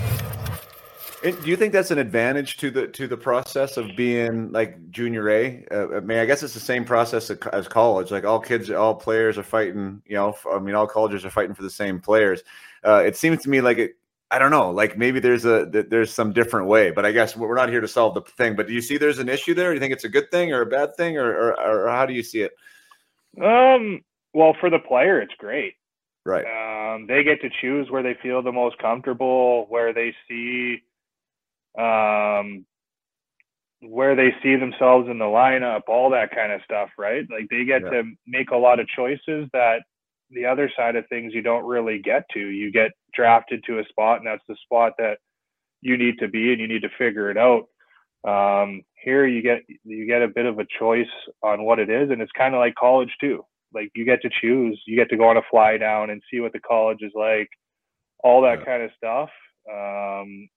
And 1.21 1.41
do 1.43 1.49
you 1.49 1.57
think 1.57 1.73
that's 1.73 1.91
an 1.91 1.97
advantage 1.97 2.57
to 2.57 2.71
the 2.71 2.87
to 2.87 3.05
the 3.05 3.17
process 3.17 3.75
of 3.75 3.93
being 3.97 4.51
like 4.53 4.89
junior 4.89 5.29
A? 5.29 5.65
Uh, 5.69 5.97
I 5.97 5.99
mean, 5.99 6.17
I 6.17 6.25
guess 6.25 6.43
it's 6.43 6.53
the 6.53 6.61
same 6.61 6.85
process 6.85 7.29
as 7.29 7.67
college. 7.67 8.09
Like 8.09 8.23
all 8.23 8.39
kids, 8.39 8.71
all 8.71 8.95
players 8.95 9.37
are 9.37 9.43
fighting. 9.43 10.01
You 10.05 10.15
know, 10.15 10.35
I 10.49 10.59
mean, 10.59 10.75
all 10.75 10.87
colleges 10.87 11.25
are 11.25 11.29
fighting 11.29 11.55
for 11.55 11.63
the 11.63 11.69
same 11.69 11.99
players. 11.99 12.41
Uh, 12.85 13.03
it 13.05 13.17
seems 13.17 13.43
to 13.43 13.49
me 13.49 13.59
like 13.59 13.77
it. 13.79 13.95
I 14.31 14.39
don't 14.39 14.51
know. 14.51 14.71
Like 14.71 14.97
maybe 14.97 15.19
there's 15.19 15.43
a 15.43 15.65
there's 15.65 16.13
some 16.13 16.31
different 16.31 16.67
way, 16.67 16.91
but 16.91 17.05
I 17.05 17.11
guess 17.11 17.35
we're 17.35 17.53
not 17.55 17.69
here 17.69 17.81
to 17.81 17.87
solve 17.87 18.13
the 18.13 18.21
thing. 18.21 18.55
But 18.55 18.67
do 18.67 18.73
you 18.73 18.81
see 18.81 18.97
there's 18.97 19.19
an 19.19 19.27
issue 19.27 19.53
there? 19.53 19.71
Do 19.71 19.73
you 19.73 19.81
think 19.81 19.91
it's 19.91 20.05
a 20.05 20.09
good 20.09 20.31
thing 20.31 20.53
or 20.53 20.61
a 20.61 20.67
bad 20.67 20.95
thing, 20.95 21.17
or 21.17 21.29
or, 21.29 21.85
or 21.85 21.89
how 21.89 22.05
do 22.05 22.13
you 22.13 22.23
see 22.23 22.43
it? 22.43 22.53
Um. 23.43 24.03
Well, 24.33 24.55
for 24.59 24.69
the 24.69 24.79
player, 24.79 25.19
it's 25.19 25.33
great. 25.37 25.73
Right. 26.25 26.45
Um, 26.45 27.07
they 27.07 27.23
get 27.23 27.41
to 27.41 27.49
choose 27.61 27.89
where 27.89 28.03
they 28.03 28.15
feel 28.21 28.41
the 28.41 28.51
most 28.51 28.77
comfortable, 28.79 29.65
where 29.69 29.93
they 29.93 30.13
see, 30.27 30.83
um, 31.77 32.65
where 33.81 34.15
they 34.15 34.33
see 34.43 34.55
themselves 34.57 35.07
in 35.09 35.17
the 35.17 35.25
lineup, 35.25 35.81
all 35.87 36.09
that 36.11 36.31
kind 36.35 36.51
of 36.51 36.61
stuff, 36.63 36.89
right? 36.97 37.25
Like 37.29 37.47
they 37.49 37.63
get 37.63 37.83
yeah. 37.83 37.89
to 37.89 38.03
make 38.27 38.51
a 38.51 38.57
lot 38.57 38.79
of 38.79 38.87
choices 38.87 39.47
that 39.53 39.79
the 40.31 40.45
other 40.45 40.69
side 40.75 40.95
of 40.95 41.07
things 41.07 41.33
you 41.33 41.41
don't 41.41 41.65
really 41.65 41.99
get 42.03 42.23
to. 42.33 42.39
You 42.39 42.71
get 42.71 42.91
drafted 43.13 43.63
to 43.65 43.79
a 43.79 43.85
spot, 43.85 44.17
and 44.17 44.27
that's 44.27 44.43
the 44.47 44.57
spot 44.63 44.93
that 44.97 45.17
you 45.81 45.97
need 45.97 46.19
to 46.19 46.27
be, 46.27 46.51
and 46.51 46.59
you 46.59 46.67
need 46.67 46.81
to 46.81 46.89
figure 46.97 47.31
it 47.31 47.37
out. 47.37 47.63
Um, 48.27 48.81
here, 49.01 49.25
you 49.25 49.41
get 49.41 49.61
you 49.85 50.05
get 50.05 50.21
a 50.21 50.27
bit 50.27 50.45
of 50.45 50.59
a 50.59 50.67
choice 50.77 51.07
on 51.41 51.63
what 51.63 51.79
it 51.79 51.89
is, 51.89 52.09
and 52.11 52.21
it's 52.21 52.31
kind 52.33 52.53
of 52.53 52.59
like 52.59 52.75
college 52.75 53.15
too 53.21 53.45
like 53.73 53.91
you 53.95 54.05
get 54.05 54.21
to 54.21 54.29
choose 54.41 54.81
you 54.85 54.95
get 54.95 55.09
to 55.09 55.17
go 55.17 55.27
on 55.27 55.37
a 55.37 55.41
fly 55.49 55.77
down 55.77 56.09
and 56.09 56.21
see 56.31 56.39
what 56.39 56.53
the 56.53 56.59
college 56.59 56.99
is 57.01 57.11
like 57.15 57.49
all 58.23 58.41
that 58.41 58.59
yeah. 58.59 58.65
kind 58.65 58.83
of 58.83 58.91
stuff 58.97 59.29
um, 59.71 60.49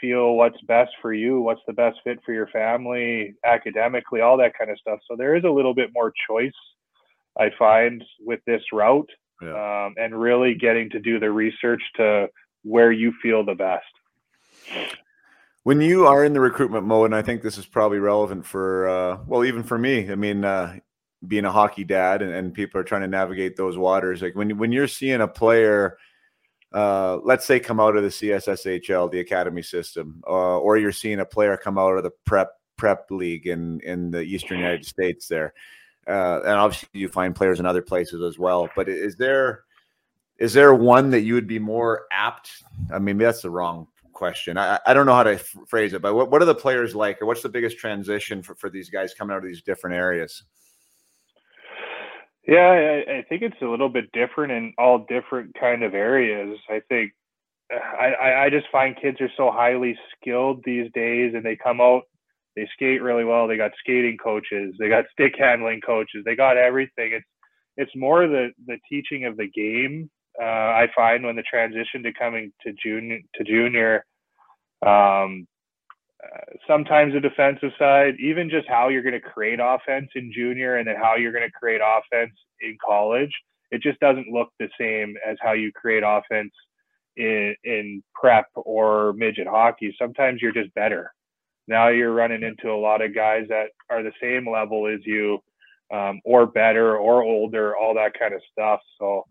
feel 0.00 0.34
what's 0.34 0.60
best 0.66 0.90
for 1.00 1.12
you 1.12 1.40
what's 1.40 1.60
the 1.66 1.72
best 1.72 1.98
fit 2.04 2.18
for 2.24 2.32
your 2.32 2.46
family 2.48 3.34
academically 3.44 4.20
all 4.20 4.36
that 4.36 4.52
kind 4.58 4.70
of 4.70 4.78
stuff 4.78 4.98
so 5.08 5.16
there 5.16 5.34
is 5.34 5.44
a 5.44 5.50
little 5.50 5.74
bit 5.74 5.90
more 5.94 6.12
choice 6.28 6.52
i 7.38 7.48
find 7.58 8.02
with 8.20 8.40
this 8.46 8.62
route 8.72 9.08
yeah. 9.42 9.86
um, 9.86 9.94
and 9.96 10.20
really 10.20 10.54
getting 10.54 10.90
to 10.90 11.00
do 11.00 11.18
the 11.18 11.30
research 11.30 11.82
to 11.96 12.26
where 12.62 12.92
you 12.92 13.12
feel 13.22 13.44
the 13.44 13.54
best 13.54 14.86
when 15.62 15.80
you 15.80 16.06
are 16.06 16.24
in 16.24 16.32
the 16.32 16.40
recruitment 16.40 16.84
mode 16.84 17.06
and 17.06 17.14
i 17.14 17.22
think 17.22 17.42
this 17.42 17.56
is 17.56 17.66
probably 17.66 17.98
relevant 17.98 18.44
for 18.44 18.88
uh, 18.88 19.18
well 19.26 19.44
even 19.44 19.62
for 19.62 19.78
me 19.78 20.10
i 20.10 20.14
mean 20.14 20.44
uh, 20.44 20.76
being 21.26 21.44
a 21.44 21.52
hockey 21.52 21.84
dad 21.84 22.22
and, 22.22 22.32
and 22.32 22.54
people 22.54 22.80
are 22.80 22.84
trying 22.84 23.02
to 23.02 23.08
navigate 23.08 23.56
those 23.56 23.76
waters 23.76 24.22
like 24.22 24.34
when 24.34 24.56
when 24.56 24.72
you're 24.72 24.88
seeing 24.88 25.20
a 25.20 25.28
player 25.28 25.98
uh, 26.72 27.18
let's 27.24 27.44
say 27.44 27.58
come 27.58 27.80
out 27.80 27.96
of 27.96 28.02
the 28.02 28.08
CSSHL, 28.08 29.10
the 29.10 29.20
academy 29.20 29.62
system, 29.62 30.22
uh, 30.26 30.58
or 30.58 30.76
you're 30.76 30.92
seeing 30.92 31.20
a 31.20 31.24
player 31.24 31.56
come 31.56 31.78
out 31.78 31.96
of 31.96 32.04
the 32.04 32.12
prep 32.24 32.52
prep 32.76 33.10
league 33.10 33.46
in 33.46 33.80
in 33.80 34.10
the 34.10 34.22
Eastern 34.22 34.58
United 34.58 34.86
States 34.86 35.26
there, 35.26 35.52
uh, 36.06 36.40
and 36.42 36.52
obviously 36.52 36.88
you 36.92 37.08
find 37.08 37.34
players 37.34 37.58
in 37.58 37.66
other 37.66 37.82
places 37.82 38.22
as 38.22 38.38
well. 38.38 38.68
But 38.76 38.88
is 38.88 39.16
there 39.16 39.64
is 40.38 40.52
there 40.52 40.74
one 40.74 41.10
that 41.10 41.22
you 41.22 41.34
would 41.34 41.48
be 41.48 41.58
more 41.58 42.06
apt? 42.12 42.62
I 42.92 42.98
mean, 43.00 43.18
that's 43.18 43.42
the 43.42 43.50
wrong 43.50 43.88
question. 44.12 44.56
I, 44.56 44.78
I 44.86 44.94
don't 44.94 45.06
know 45.06 45.14
how 45.14 45.24
to 45.24 45.38
phrase 45.38 45.92
it, 45.92 46.02
but 46.02 46.14
what, 46.14 46.30
what 46.30 46.40
are 46.40 46.46
the 46.46 46.54
players 46.54 46.94
like, 46.94 47.20
or 47.20 47.26
what's 47.26 47.42
the 47.42 47.48
biggest 47.48 47.78
transition 47.78 48.42
for, 48.42 48.54
for 48.54 48.70
these 48.70 48.90
guys 48.90 49.12
coming 49.12 49.34
out 49.34 49.38
of 49.38 49.48
these 49.48 49.62
different 49.62 49.96
areas? 49.96 50.44
Yeah, 52.46 53.02
I, 53.06 53.24
think 53.28 53.42
it's 53.42 53.60
a 53.62 53.66
little 53.66 53.88
bit 53.90 54.10
different 54.12 54.52
in 54.52 54.72
all 54.78 55.06
different 55.08 55.54
kind 55.60 55.82
of 55.82 55.94
areas. 55.94 56.58
I 56.70 56.80
think 56.88 57.12
I, 57.70 58.44
I 58.46 58.50
just 58.50 58.66
find 58.72 58.96
kids 59.00 59.20
are 59.20 59.30
so 59.36 59.50
highly 59.52 59.96
skilled 60.16 60.62
these 60.64 60.90
days, 60.92 61.34
and 61.34 61.44
they 61.44 61.56
come 61.56 61.80
out, 61.80 62.02
they 62.56 62.68
skate 62.74 63.02
really 63.02 63.24
well. 63.24 63.46
They 63.46 63.56
got 63.56 63.72
skating 63.78 64.16
coaches, 64.22 64.74
they 64.78 64.88
got 64.88 65.04
stick 65.12 65.34
handling 65.38 65.80
coaches, 65.82 66.22
they 66.24 66.34
got 66.34 66.56
everything. 66.56 67.12
It's 67.12 67.26
it's 67.76 67.94
more 67.94 68.26
the 68.26 68.48
the 68.66 68.78
teaching 68.88 69.26
of 69.26 69.36
the 69.36 69.48
game. 69.48 70.10
Uh, 70.40 70.44
I 70.46 70.88
find 70.96 71.24
when 71.24 71.36
the 71.36 71.42
transition 71.42 72.02
to 72.04 72.12
coming 72.12 72.52
to 72.62 72.72
junior 72.72 73.20
to 73.34 73.44
junior, 73.44 74.04
um, 74.84 75.46
sometimes 76.66 77.12
the 77.12 77.20
defensive 77.20 77.72
side, 77.78 78.14
even 78.20 78.50
just 78.50 78.68
how 78.68 78.88
you're 78.88 79.02
going 79.02 79.14
to 79.14 79.20
create 79.20 79.58
offense 79.62 80.08
in 80.14 80.32
junior 80.32 80.76
and 80.76 80.86
then 80.86 80.96
how 80.96 81.16
you're 81.16 81.32
going 81.32 81.46
to 81.46 81.52
create 81.52 81.80
offense 81.84 82.32
in 82.60 82.76
college, 82.84 83.32
it 83.70 83.82
just 83.82 84.00
doesn't 84.00 84.28
look 84.28 84.48
the 84.58 84.68
same 84.78 85.16
as 85.26 85.36
how 85.40 85.52
you 85.52 85.72
create 85.72 86.02
offense 86.06 86.52
in 87.16 87.54
in 87.64 88.02
prep 88.14 88.46
or 88.54 89.12
midget 89.14 89.46
hockey. 89.46 89.94
Sometimes 89.98 90.40
you're 90.42 90.52
just 90.52 90.72
better. 90.74 91.12
Now 91.68 91.88
you're 91.88 92.12
running 92.12 92.42
into 92.42 92.72
a 92.72 92.80
lot 92.80 93.02
of 93.02 93.14
guys 93.14 93.46
that 93.48 93.68
are 93.88 94.02
the 94.02 94.12
same 94.20 94.50
level 94.50 94.86
as 94.86 95.00
you, 95.04 95.38
um, 95.92 96.20
or 96.24 96.46
better, 96.46 96.96
or 96.96 97.22
older, 97.22 97.76
all 97.76 97.94
that 97.94 98.18
kind 98.18 98.34
of 98.34 98.40
stuff. 98.52 98.80
So 98.98 99.24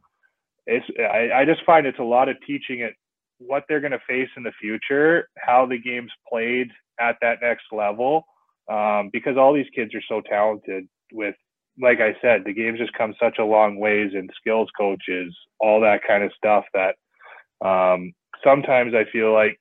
it's 0.66 0.86
I, 1.00 1.42
I 1.42 1.46
just 1.46 1.66
find 1.66 1.86
it's 1.86 2.00
a 2.00 2.04
lot 2.04 2.30
of 2.30 2.38
teaching 2.46 2.80
it 2.80 2.94
what 3.40 3.64
they're 3.68 3.80
going 3.80 3.92
to 3.92 4.00
face 4.08 4.30
in 4.38 4.44
the 4.44 4.52
future, 4.60 5.28
how 5.38 5.66
the 5.66 5.78
game's 5.78 6.12
played 6.30 6.70
at 7.00 7.16
that 7.22 7.40
next 7.42 7.66
level, 7.72 8.24
um, 8.72 9.10
because 9.12 9.38
all 9.38 9.54
these 9.54 9.70
kids 9.74 9.94
are 9.96 10.04
so 10.08 10.22
talented. 10.22 10.88
With, 11.12 11.36
like 11.82 12.00
I 12.02 12.16
said, 12.22 12.44
the 12.46 12.54
game's 12.54 12.80
just 12.80 12.94
come 12.94 13.16
such 13.20 13.38
a 13.40 13.46
long 13.46 13.80
ways 13.80 14.12
in 14.14 14.28
skills 14.40 14.70
coaches, 14.78 15.36
all 15.60 15.82
that 15.82 16.02
kind 16.08 16.24
of 16.24 16.32
stuff. 16.38 16.66
That 16.74 16.96
um, 17.66 18.14
sometimes 18.44 18.94
I 18.94 19.10
feel 19.12 19.34
like 19.34 19.60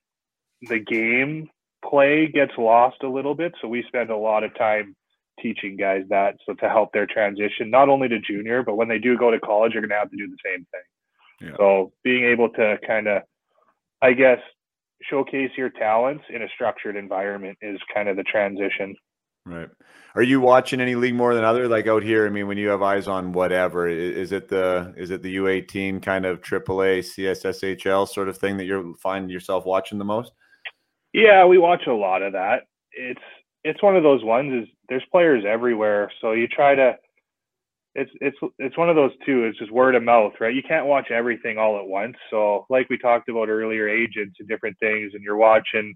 the 0.62 0.80
game 0.80 1.48
play 1.88 2.26
gets 2.26 2.52
lost 2.58 3.02
a 3.02 3.08
little 3.08 3.34
bit. 3.34 3.54
So 3.62 3.68
we 3.68 3.84
spend 3.88 4.10
a 4.10 4.16
lot 4.16 4.44
of 4.44 4.54
time 4.58 4.96
teaching 5.40 5.76
guys 5.76 6.02
that 6.10 6.36
so 6.44 6.52
to 6.54 6.68
help 6.68 6.92
their 6.92 7.06
transition 7.06 7.70
not 7.70 7.88
only 7.88 8.08
to 8.08 8.18
junior 8.18 8.62
but 8.64 8.74
when 8.74 8.88
they 8.88 8.98
do 8.98 9.16
go 9.16 9.30
to 9.30 9.38
college 9.38 9.72
you're 9.72 9.82
going 9.82 9.90
to 9.90 9.96
have 9.96 10.10
to 10.10 10.16
do 10.16 10.26
the 10.26 10.36
same 10.44 10.66
thing 10.72 11.48
yeah. 11.48 11.56
so 11.56 11.92
being 12.02 12.24
able 12.24 12.48
to 12.48 12.76
kind 12.86 13.06
of 13.06 13.22
i 14.02 14.12
guess 14.12 14.38
showcase 15.02 15.50
your 15.56 15.70
talents 15.70 16.24
in 16.30 16.42
a 16.42 16.48
structured 16.54 16.96
environment 16.96 17.56
is 17.62 17.78
kind 17.94 18.08
of 18.08 18.16
the 18.16 18.24
transition. 18.24 18.94
Right. 19.46 19.68
Are 20.14 20.22
you 20.22 20.40
watching 20.40 20.80
any 20.80 20.94
league 20.94 21.14
more 21.14 21.34
than 21.34 21.44
other? 21.44 21.68
Like 21.68 21.86
out 21.86 22.02
here 22.02 22.26
i 22.26 22.30
mean 22.30 22.46
when 22.48 22.58
you 22.58 22.68
have 22.68 22.82
eyes 22.82 23.08
on 23.08 23.32
whatever 23.32 23.88
is 23.88 24.32
it 24.32 24.48
the 24.48 24.92
is 24.96 25.10
it 25.10 25.22
the 25.22 25.36
u18 25.36 26.02
kind 26.02 26.26
of 26.26 26.42
aaa 26.42 26.98
csshl 26.98 28.08
sort 28.08 28.28
of 28.28 28.36
thing 28.36 28.56
that 28.58 28.64
you're 28.64 28.94
finding 28.96 29.30
yourself 29.30 29.64
watching 29.64 29.98
the 29.98 30.04
most? 30.04 30.32
Yeah 31.14 31.46
we 31.46 31.56
watch 31.58 31.86
a 31.86 31.94
lot 31.94 32.22
of 32.22 32.32
that. 32.34 32.64
It's 32.92 33.20
it's 33.64 33.82
one 33.82 33.96
of 33.96 34.02
those 34.02 34.22
ones 34.22 34.64
is 34.64 34.68
there's 34.88 35.04
players 35.10 35.44
everywhere. 35.46 36.10
So 36.20 36.32
you 36.32 36.46
try 36.46 36.74
to 36.74 36.96
it's 37.98 38.10
it's 38.20 38.36
it's 38.58 38.78
one 38.78 38.88
of 38.88 38.96
those 38.96 39.10
two 39.26 39.44
it's 39.44 39.58
just 39.58 39.72
word 39.72 39.94
of 39.94 40.02
mouth 40.02 40.32
right? 40.40 40.54
You 40.54 40.62
can't 40.62 40.86
watch 40.86 41.10
everything 41.10 41.58
all 41.58 41.78
at 41.78 41.86
once. 41.86 42.16
So 42.30 42.64
like 42.70 42.88
we 42.88 42.96
talked 42.96 43.28
about 43.28 43.48
earlier 43.48 43.88
agents 43.88 44.36
and 44.38 44.48
different 44.48 44.78
things 44.78 45.12
and 45.14 45.22
you're 45.22 45.36
watching 45.36 45.94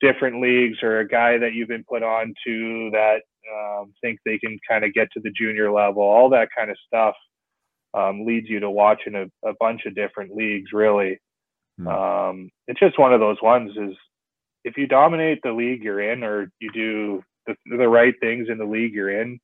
different 0.00 0.40
leagues 0.40 0.78
or 0.82 1.00
a 1.00 1.08
guy 1.08 1.38
that 1.38 1.52
you've 1.52 1.68
been 1.68 1.84
put 1.88 2.02
on 2.02 2.32
to 2.46 2.90
that 2.92 3.20
um, 3.52 3.92
think 4.00 4.18
they 4.24 4.38
can 4.38 4.58
kind 4.68 4.84
of 4.84 4.94
get 4.94 5.08
to 5.12 5.20
the 5.20 5.32
junior 5.36 5.72
level 5.72 6.02
all 6.02 6.30
that 6.30 6.48
kind 6.56 6.70
of 6.70 6.76
stuff 6.86 7.14
um, 7.94 8.24
leads 8.24 8.48
you 8.48 8.60
to 8.60 8.70
watching 8.70 9.14
a, 9.16 9.48
a 9.48 9.52
bunch 9.58 9.82
of 9.86 9.94
different 9.94 10.34
leagues 10.34 10.70
really. 10.72 11.18
Mm. 11.80 11.88
um, 12.30 12.50
it's 12.68 12.80
just 12.80 12.98
one 12.98 13.12
of 13.12 13.20
those 13.20 13.38
ones 13.42 13.72
is 13.76 13.96
if 14.64 14.76
you 14.76 14.86
dominate 14.86 15.40
the 15.42 15.52
league 15.52 15.82
you're 15.82 16.12
in 16.12 16.22
or 16.22 16.50
you 16.60 16.70
do 16.72 17.22
the, 17.46 17.54
the 17.76 17.88
right 17.88 18.14
things 18.20 18.48
in 18.50 18.58
the 18.58 18.64
league 18.64 18.92
you're 18.94 19.22
in, 19.22 19.40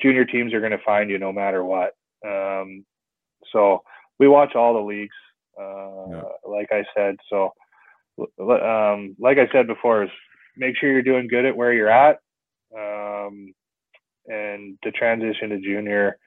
junior 0.00 0.24
teams 0.24 0.52
are 0.54 0.60
going 0.60 0.72
to 0.72 0.84
find 0.84 1.10
you 1.10 1.18
no 1.18 1.32
matter 1.32 1.64
what. 1.64 1.94
Um, 2.26 2.84
so 3.52 3.82
we 4.18 4.28
watch 4.28 4.54
all 4.54 4.74
the 4.74 4.80
leagues, 4.80 5.14
uh, 5.58 6.10
yeah. 6.10 6.22
like 6.46 6.68
I 6.72 6.84
said. 6.94 7.16
So, 7.30 7.52
um, 8.40 9.16
like 9.18 9.38
I 9.38 9.48
said 9.52 9.66
before, 9.66 10.04
is 10.04 10.10
make 10.56 10.76
sure 10.76 10.90
you're 10.90 11.02
doing 11.02 11.28
good 11.28 11.44
at 11.44 11.56
where 11.56 11.72
you're 11.72 11.90
at, 11.90 12.18
um, 12.76 13.54
and 14.26 14.78
the 14.82 14.90
transition 14.92 15.50
to 15.50 15.60
junior 15.60 16.18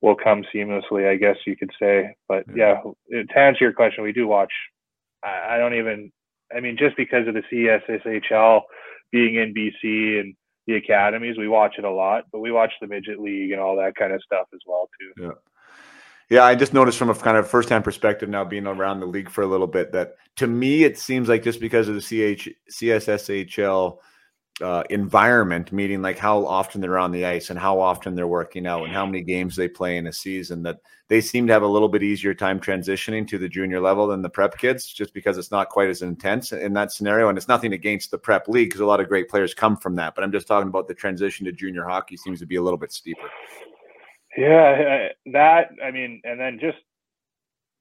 will 0.00 0.16
come 0.16 0.44
seamlessly, 0.54 1.08
I 1.08 1.16
guess 1.16 1.36
you 1.46 1.56
could 1.56 1.70
say. 1.80 2.14
But 2.28 2.44
yeah, 2.54 2.80
yeah 3.08 3.22
to 3.22 3.38
answer 3.38 3.64
your 3.64 3.72
question, 3.72 4.04
we 4.04 4.12
do 4.12 4.26
watch. 4.26 4.52
I, 5.22 5.54
I 5.54 5.58
don't 5.58 5.74
even 5.74 6.12
I 6.54 6.60
mean, 6.60 6.76
just 6.78 6.96
because 6.96 7.26
of 7.26 7.34
the 7.34 7.42
CSSHL 7.52 8.62
being 9.10 9.36
in 9.36 9.54
BC 9.54 10.20
and 10.20 10.34
the 10.66 10.74
academies, 10.74 11.36
we 11.36 11.48
watch 11.48 11.74
it 11.78 11.84
a 11.84 11.90
lot, 11.90 12.24
but 12.32 12.40
we 12.40 12.50
watch 12.50 12.72
the 12.80 12.86
midget 12.86 13.20
league 13.20 13.52
and 13.52 13.60
all 13.60 13.76
that 13.76 13.94
kind 13.96 14.12
of 14.12 14.22
stuff 14.22 14.46
as 14.54 14.60
well 14.66 14.88
too. 14.98 15.22
Yeah. 15.22 15.32
Yeah, 16.30 16.44
I 16.44 16.54
just 16.54 16.72
noticed 16.72 16.96
from 16.96 17.10
a 17.10 17.14
kind 17.14 17.36
of 17.36 17.48
first-hand 17.48 17.84
perspective 17.84 18.30
now 18.30 18.44
being 18.44 18.66
around 18.66 19.00
the 19.00 19.06
league 19.06 19.28
for 19.28 19.42
a 19.42 19.46
little 19.46 19.66
bit 19.66 19.92
that 19.92 20.16
to 20.36 20.46
me 20.46 20.84
it 20.84 20.98
seems 20.98 21.28
like 21.28 21.42
just 21.42 21.60
because 21.60 21.86
of 21.86 21.94
the 21.94 22.00
CH 22.00 22.48
CSSHL 22.70 23.98
uh, 24.60 24.84
environment, 24.90 25.72
meaning 25.72 26.00
like 26.00 26.18
how 26.18 26.46
often 26.46 26.80
they're 26.80 26.98
on 26.98 27.10
the 27.10 27.26
ice 27.26 27.50
and 27.50 27.58
how 27.58 27.80
often 27.80 28.14
they're 28.14 28.26
working 28.26 28.66
out 28.66 28.84
and 28.84 28.92
how 28.92 29.04
many 29.04 29.20
games 29.20 29.56
they 29.56 29.68
play 29.68 29.96
in 29.96 30.06
a 30.06 30.12
season, 30.12 30.62
that 30.62 30.78
they 31.08 31.20
seem 31.20 31.46
to 31.46 31.52
have 31.52 31.62
a 31.62 31.66
little 31.66 31.88
bit 31.88 32.02
easier 32.02 32.34
time 32.34 32.60
transitioning 32.60 33.26
to 33.26 33.36
the 33.36 33.48
junior 33.48 33.80
level 33.80 34.06
than 34.06 34.22
the 34.22 34.30
prep 34.30 34.56
kids, 34.56 34.86
just 34.86 35.12
because 35.12 35.38
it's 35.38 35.50
not 35.50 35.68
quite 35.68 35.88
as 35.88 36.02
intense 36.02 36.52
in 36.52 36.72
that 36.72 36.92
scenario. 36.92 37.28
And 37.28 37.36
it's 37.36 37.48
nothing 37.48 37.72
against 37.72 38.10
the 38.10 38.18
prep 38.18 38.46
league 38.46 38.68
because 38.68 38.80
a 38.80 38.86
lot 38.86 39.00
of 39.00 39.08
great 39.08 39.28
players 39.28 39.54
come 39.54 39.76
from 39.76 39.96
that. 39.96 40.14
But 40.14 40.22
I'm 40.22 40.32
just 40.32 40.46
talking 40.46 40.68
about 40.68 40.86
the 40.86 40.94
transition 40.94 41.44
to 41.46 41.52
junior 41.52 41.84
hockey 41.84 42.16
seems 42.16 42.38
to 42.40 42.46
be 42.46 42.56
a 42.56 42.62
little 42.62 42.78
bit 42.78 42.92
steeper. 42.92 43.28
Yeah, 44.36 45.08
that 45.32 45.70
I 45.84 45.90
mean, 45.90 46.20
and 46.24 46.38
then 46.40 46.58
just 46.60 46.78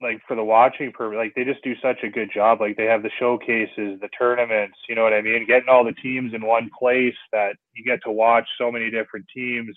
like 0.04 0.22
for 0.28 0.36
the 0.36 0.44
watching 0.44 0.92
purpose, 0.92 1.18
like 1.18 1.34
they 1.36 1.46
just 1.46 1.64
do 1.64 1.74
such 1.82 2.04
a 2.04 2.10
good 2.10 2.30
job. 2.34 2.60
Like 2.62 2.78
they 2.78 2.86
have 2.86 3.02
the 3.02 3.10
showcases, 3.20 4.00
the 4.02 4.10
tournaments, 4.18 4.78
you 4.88 4.96
know 4.96 5.04
what 5.04 5.14
I 5.14 5.22
mean? 5.22 5.48
Getting 5.48 5.70
all 5.70 5.84
the 5.84 5.94
teams 5.94 6.34
in 6.34 6.46
one 6.46 6.70
place 6.78 7.16
that 7.32 7.56
you 7.74 7.84
get 7.84 8.00
to 8.04 8.12
watch 8.12 8.48
so 8.58 8.72
many 8.72 8.92
different 8.92 9.26
teams. 9.34 9.76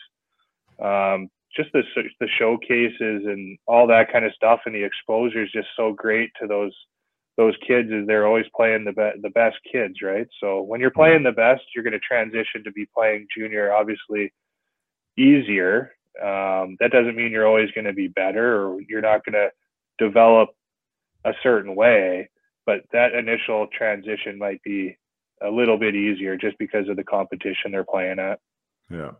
Um, 0.83 1.29
just 1.57 1.71
the 1.73 1.83
the 2.21 2.29
showcases 2.39 3.25
and 3.25 3.57
all 3.67 3.87
that 3.87 4.13
kind 4.13 4.25
of 4.25 4.35
stuff, 4.35 4.61
and 4.67 4.75
the 4.75 4.85
exposure 4.85 5.43
is 5.43 5.53
just 5.53 5.69
so 5.77 5.93
great 5.93 6.31
to 6.41 6.47
those 6.47 6.75
those 7.37 7.55
kids. 7.67 7.91
Is 7.91 8.07
they're 8.07 8.27
always 8.27 8.47
playing 8.55 8.85
the 8.85 8.93
be- 8.93 9.21
the 9.23 9.31
best 9.31 9.57
kids, 9.71 10.03
right? 10.03 10.27
So 10.41 10.61
when 10.63 10.81
you're 10.81 10.91
playing 10.91 11.23
the 11.23 11.33
best, 11.33 11.63
you're 11.75 11.85
going 11.85 11.93
to 11.95 12.01
transition 12.01 12.63
to 12.65 12.73
be 12.73 12.87
playing 12.95 13.27
junior, 13.35 13.73
obviously 13.73 14.33
easier. 15.17 15.93
Um, 16.23 16.77
that 16.81 16.93
doesn't 16.93 17.17
mean 17.17 17.31
you're 17.31 17.47
always 17.47 17.71
going 17.73 17.87
to 17.87 17.93
be 17.93 18.09
better, 18.09 18.67
or 18.67 18.81
you're 18.89 19.03
not 19.03 19.25
going 19.25 19.35
to 19.35 19.49
develop 19.99 20.51
a 21.25 21.33
certain 21.43 21.75
way, 21.75 22.29
but 22.65 22.81
that 22.93 23.15
initial 23.15 23.67
transition 23.77 24.39
might 24.39 24.63
be 24.63 24.97
a 25.43 25.51
little 25.51 25.79
bit 25.79 25.95
easier 25.95 26.37
just 26.37 26.59
because 26.59 26.89
of 26.89 26.97
the 26.97 27.05
competition 27.05 27.71
they're 27.73 27.85
playing 27.85 28.19
at. 28.19 28.39
Yeah. 28.91 29.13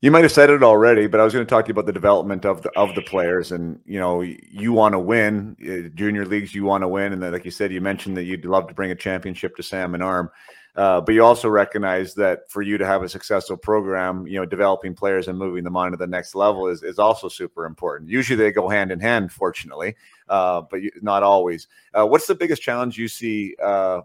You 0.00 0.12
might 0.12 0.22
have 0.22 0.32
said 0.32 0.48
it 0.48 0.62
already, 0.62 1.08
but 1.08 1.18
I 1.18 1.24
was 1.24 1.32
going 1.32 1.44
to 1.44 1.50
talk 1.50 1.64
to 1.64 1.68
you 1.70 1.72
about 1.72 1.86
the 1.86 1.92
development 1.92 2.46
of 2.46 2.62
the 2.62 2.70
of 2.78 2.94
the 2.94 3.02
players, 3.02 3.50
and 3.50 3.80
you 3.84 3.98
know, 3.98 4.20
you 4.20 4.72
want 4.72 4.92
to 4.92 4.98
win 5.00 5.56
uh, 5.60 5.88
junior 5.96 6.24
leagues. 6.24 6.54
You 6.54 6.64
want 6.64 6.82
to 6.82 6.88
win, 6.88 7.12
and 7.12 7.20
then, 7.20 7.32
like 7.32 7.44
you 7.44 7.50
said, 7.50 7.72
you 7.72 7.80
mentioned 7.80 8.16
that 8.16 8.22
you'd 8.22 8.44
love 8.44 8.68
to 8.68 8.74
bring 8.74 8.92
a 8.92 8.94
championship 8.94 9.56
to 9.56 9.62
Salmon 9.64 10.00
Arm. 10.00 10.30
Uh, 10.78 11.00
but 11.00 11.12
you 11.12 11.24
also 11.24 11.48
recognize 11.48 12.14
that 12.14 12.48
for 12.48 12.62
you 12.62 12.78
to 12.78 12.86
have 12.86 13.02
a 13.02 13.08
successful 13.08 13.56
program, 13.56 14.24
you 14.28 14.38
know, 14.38 14.46
developing 14.46 14.94
players 14.94 15.26
and 15.26 15.36
moving 15.36 15.64
them 15.64 15.76
on 15.76 15.90
to 15.90 15.96
the 15.96 16.06
next 16.06 16.36
level 16.36 16.68
is, 16.68 16.84
is 16.84 17.00
also 17.00 17.28
super 17.28 17.66
important. 17.66 18.08
Usually 18.08 18.36
they 18.36 18.52
go 18.52 18.68
hand 18.68 18.92
in 18.92 19.00
hand, 19.00 19.32
fortunately, 19.32 19.96
uh, 20.28 20.62
but 20.70 20.78
not 21.02 21.24
always. 21.24 21.66
Uh, 21.92 22.06
what's 22.06 22.28
the 22.28 22.34
biggest 22.36 22.62
challenge 22.62 22.96
you 22.96 23.08
see? 23.08 23.56
Uh, 23.60 24.02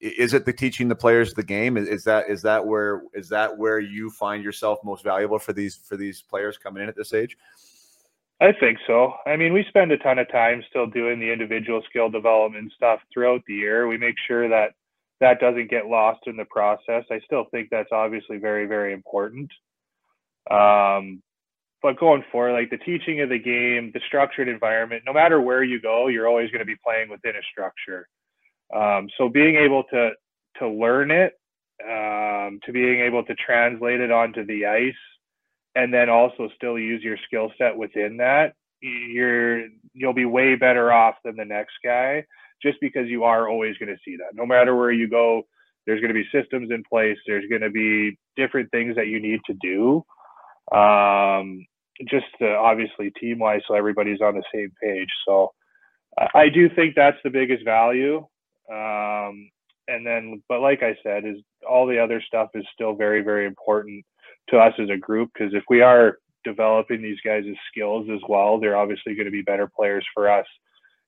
is 0.00 0.32
it 0.32 0.46
the 0.46 0.54
teaching 0.54 0.88
the 0.88 0.94
players 0.94 1.34
the 1.34 1.42
game? 1.42 1.76
Is, 1.76 1.86
is, 1.86 2.04
that 2.04 2.30
is 2.30 2.40
that 2.40 2.66
where 2.66 3.02
is 3.12 3.28
that 3.28 3.58
where 3.58 3.78
you 3.78 4.08
find 4.08 4.42
yourself 4.42 4.78
most 4.82 5.04
valuable 5.04 5.38
for 5.38 5.52
these 5.52 5.76
for 5.76 5.98
these 5.98 6.22
players 6.22 6.56
coming 6.56 6.82
in 6.82 6.88
at 6.88 6.96
this 6.96 7.12
age? 7.12 7.36
I 8.40 8.52
think 8.58 8.78
so. 8.86 9.12
I 9.26 9.36
mean, 9.36 9.52
we 9.52 9.66
spend 9.68 9.92
a 9.92 9.98
ton 9.98 10.18
of 10.18 10.32
time 10.32 10.64
still 10.70 10.86
doing 10.86 11.20
the 11.20 11.30
individual 11.30 11.82
skill 11.90 12.08
development 12.08 12.72
stuff 12.74 13.00
throughout 13.12 13.42
the 13.46 13.52
year. 13.52 13.86
We 13.86 13.98
make 13.98 14.14
sure 14.26 14.48
that 14.48 14.70
that 15.20 15.40
doesn't 15.40 15.70
get 15.70 15.86
lost 15.86 16.20
in 16.26 16.36
the 16.36 16.46
process. 16.46 17.04
I 17.10 17.20
still 17.24 17.44
think 17.50 17.68
that's 17.70 17.92
obviously 17.92 18.38
very, 18.38 18.66
very 18.66 18.92
important. 18.92 19.50
Um, 20.50 21.22
but 21.82 21.98
going 21.98 22.24
forward, 22.32 22.52
like 22.52 22.70
the 22.70 22.78
teaching 22.78 23.20
of 23.20 23.28
the 23.28 23.38
game, 23.38 23.90
the 23.92 24.00
structured 24.06 24.48
environment, 24.48 25.02
no 25.06 25.12
matter 25.12 25.40
where 25.40 25.62
you 25.62 25.80
go, 25.80 26.08
you're 26.08 26.28
always 26.28 26.50
going 26.50 26.60
to 26.60 26.66
be 26.66 26.76
playing 26.84 27.10
within 27.10 27.36
a 27.36 27.42
structure. 27.50 28.08
Um, 28.74 29.08
so 29.18 29.28
being 29.28 29.56
able 29.56 29.84
to 29.84 30.10
to 30.58 30.68
learn 30.68 31.10
it, 31.10 31.34
um, 31.82 32.60
to 32.66 32.72
being 32.72 33.00
able 33.00 33.24
to 33.24 33.34
translate 33.34 34.00
it 34.00 34.10
onto 34.10 34.44
the 34.44 34.66
ice, 34.66 34.92
and 35.74 35.92
then 35.92 36.10
also 36.10 36.48
still 36.54 36.78
use 36.78 37.02
your 37.02 37.16
skill 37.26 37.52
set 37.56 37.76
within 37.76 38.18
that, 38.18 38.54
you're 38.80 39.66
you'll 39.94 40.12
be 40.12 40.26
way 40.26 40.56
better 40.56 40.92
off 40.92 41.16
than 41.24 41.36
the 41.36 41.44
next 41.44 41.74
guy 41.84 42.24
just 42.62 42.78
because 42.80 43.08
you 43.08 43.24
are 43.24 43.48
always 43.48 43.76
going 43.78 43.88
to 43.88 44.00
see 44.04 44.16
that. 44.16 44.34
No 44.34 44.46
matter 44.46 44.76
where 44.76 44.92
you 44.92 45.08
go, 45.08 45.42
there's 45.86 46.00
going 46.00 46.14
to 46.14 46.20
be 46.20 46.28
systems 46.32 46.70
in 46.70 46.82
place. 46.88 47.16
There's 47.26 47.48
going 47.48 47.62
to 47.62 47.70
be 47.70 48.18
different 48.36 48.70
things 48.70 48.96
that 48.96 49.08
you 49.08 49.20
need 49.20 49.40
to 49.46 49.54
do. 49.60 50.04
Um, 50.76 51.66
just 52.08 52.26
to, 52.40 52.48
obviously 52.48 53.10
team 53.10 53.38
wise, 53.38 53.60
so 53.66 53.74
everybody's 53.74 54.20
on 54.20 54.34
the 54.34 54.44
same 54.54 54.72
page. 54.82 55.08
So 55.26 55.52
I 56.34 56.48
do 56.48 56.68
think 56.68 56.94
that's 56.94 57.18
the 57.24 57.30
biggest 57.30 57.64
value. 57.64 58.18
Um, 58.70 59.50
and 59.88 60.06
then, 60.06 60.42
but 60.48 60.60
like 60.60 60.82
I 60.82 60.96
said, 61.02 61.24
is 61.24 61.36
all 61.68 61.86
the 61.86 61.98
other 61.98 62.22
stuff 62.26 62.50
is 62.54 62.64
still 62.72 62.94
very, 62.94 63.22
very 63.22 63.46
important 63.46 64.04
to 64.50 64.58
us 64.58 64.74
as 64.78 64.88
a 64.90 64.96
group 64.96 65.30
because 65.34 65.54
if 65.54 65.64
we 65.68 65.82
are 65.82 66.18
developing 66.44 67.02
these 67.02 67.20
guys' 67.24 67.44
skills 67.70 68.06
as 68.12 68.20
well, 68.28 68.58
they're 68.58 68.76
obviously 68.76 69.14
going 69.14 69.26
to 69.26 69.32
be 69.32 69.42
better 69.42 69.68
players 69.74 70.06
for 70.14 70.30
us 70.30 70.46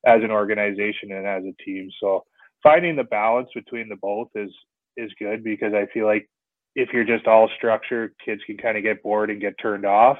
as 0.06 0.22
an 0.22 0.30
organization 0.30 1.12
and 1.12 1.26
as 1.26 1.42
a 1.44 1.62
team. 1.64 1.88
So 2.00 2.24
finding 2.62 2.96
the 2.96 3.04
balance 3.04 3.48
between 3.54 3.88
the 3.88 3.96
both 3.96 4.28
is 4.34 4.50
is 4.96 5.10
good 5.18 5.42
because 5.42 5.72
I 5.74 5.86
feel 5.92 6.06
like 6.06 6.28
if 6.74 6.90
you're 6.92 7.04
just 7.04 7.26
all 7.26 7.48
structure, 7.56 8.12
kids 8.24 8.42
can 8.46 8.56
kind 8.56 8.76
of 8.76 8.82
get 8.82 9.02
bored 9.02 9.30
and 9.30 9.40
get 9.40 9.54
turned 9.60 9.84
off. 9.84 10.18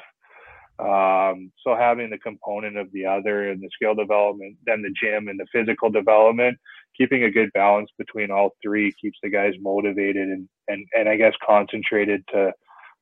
Um, 0.78 1.52
so 1.64 1.76
having 1.76 2.10
the 2.10 2.18
component 2.18 2.76
of 2.76 2.90
the 2.92 3.06
other 3.06 3.50
and 3.50 3.60
the 3.60 3.68
skill 3.74 3.94
development, 3.94 4.56
then 4.66 4.82
the 4.82 4.92
gym 5.00 5.28
and 5.28 5.38
the 5.38 5.46
physical 5.52 5.90
development, 5.90 6.59
keeping 6.96 7.24
a 7.24 7.30
good 7.30 7.50
balance 7.52 7.90
between 7.98 8.30
all 8.30 8.50
three 8.62 8.92
keeps 9.00 9.18
the 9.22 9.30
guys 9.30 9.52
motivated 9.60 10.28
and, 10.28 10.48
and, 10.68 10.86
and 10.94 11.09
I 11.09 11.16
guess 11.16 11.34
concentrated 11.46 12.24
to 12.32 12.52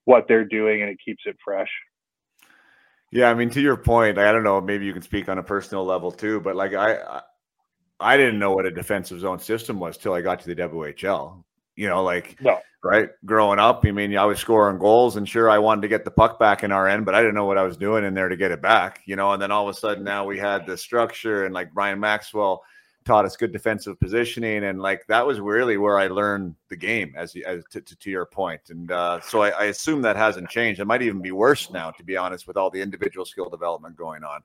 what 0.04 0.26
they're 0.28 0.44
doing 0.44 0.82
and 0.82 0.90
it 0.90 0.98
keeps 1.04 1.22
it 1.26 1.36
fresh. 1.44 1.70
Yeah, 3.12 3.28
I 3.30 3.34
mean, 3.34 3.50
to 3.50 3.60
your 3.60 3.76
point, 3.76 4.18
I 4.18 4.30
don't 4.30 4.44
know. 4.44 4.60
Maybe 4.60 4.86
you 4.86 4.92
can 4.92 5.02
speak 5.02 5.28
on 5.28 5.38
a 5.38 5.42
personal 5.42 5.84
level 5.84 6.12
too, 6.12 6.40
but 6.40 6.54
like 6.54 6.74
I, 6.74 7.22
I 7.98 8.16
didn't 8.16 8.38
know 8.38 8.52
what 8.52 8.66
a 8.66 8.70
defensive 8.70 9.20
zone 9.20 9.40
system 9.40 9.80
was 9.80 9.96
till 9.96 10.14
I 10.14 10.20
got 10.20 10.40
to 10.40 10.46
the 10.46 10.62
WHL. 10.62 11.42
You 11.76 11.88
know, 11.88 12.02
like 12.02 12.36
no. 12.40 12.60
right 12.84 13.08
growing 13.24 13.58
up. 13.58 13.84
I 13.84 13.90
mean, 13.90 14.16
I 14.16 14.24
was 14.26 14.38
scoring 14.38 14.78
goals, 14.78 15.16
and 15.16 15.28
sure, 15.28 15.50
I 15.50 15.58
wanted 15.58 15.82
to 15.82 15.88
get 15.88 16.04
the 16.04 16.10
puck 16.10 16.38
back 16.38 16.62
in 16.62 16.72
our 16.72 16.86
end, 16.86 17.04
but 17.04 17.14
I 17.14 17.20
didn't 17.20 17.34
know 17.34 17.46
what 17.46 17.58
I 17.58 17.62
was 17.62 17.76
doing 17.76 18.04
in 18.04 18.14
there 18.14 18.28
to 18.28 18.36
get 18.36 18.52
it 18.52 18.62
back. 18.62 19.00
You 19.06 19.16
know, 19.16 19.32
and 19.32 19.42
then 19.42 19.50
all 19.50 19.68
of 19.68 19.74
a 19.74 19.78
sudden, 19.78 19.98
mm-hmm. 19.98 20.04
now 20.04 20.24
we 20.24 20.38
had 20.38 20.66
the 20.66 20.76
structure, 20.76 21.46
and 21.46 21.54
like 21.54 21.72
Brian 21.72 21.98
Maxwell 21.98 22.62
taught 23.10 23.24
us 23.24 23.36
good 23.36 23.50
defensive 23.50 23.98
positioning, 23.98 24.64
and 24.64 24.80
like 24.80 25.04
that 25.08 25.26
was 25.26 25.40
really 25.40 25.76
where 25.76 25.98
I 25.98 26.06
learned 26.06 26.54
the 26.68 26.76
game, 26.76 27.12
as, 27.16 27.34
as 27.44 27.64
to, 27.72 27.80
to, 27.80 27.96
to 27.96 28.10
your 28.10 28.24
point. 28.24 28.60
And 28.68 28.92
uh, 28.92 29.20
so 29.20 29.42
I, 29.42 29.48
I, 29.48 29.64
assume 29.64 30.00
that 30.02 30.14
hasn't 30.14 30.48
changed. 30.48 30.80
It 30.80 30.84
might 30.84 31.02
even 31.02 31.20
be 31.20 31.32
worse 31.32 31.72
now, 31.72 31.90
to 31.90 32.04
be 32.04 32.16
honest, 32.16 32.46
with 32.46 32.56
all 32.56 32.70
the 32.70 32.80
individual 32.80 33.26
skill 33.26 33.50
development 33.50 33.96
going 33.96 34.22
on. 34.22 34.42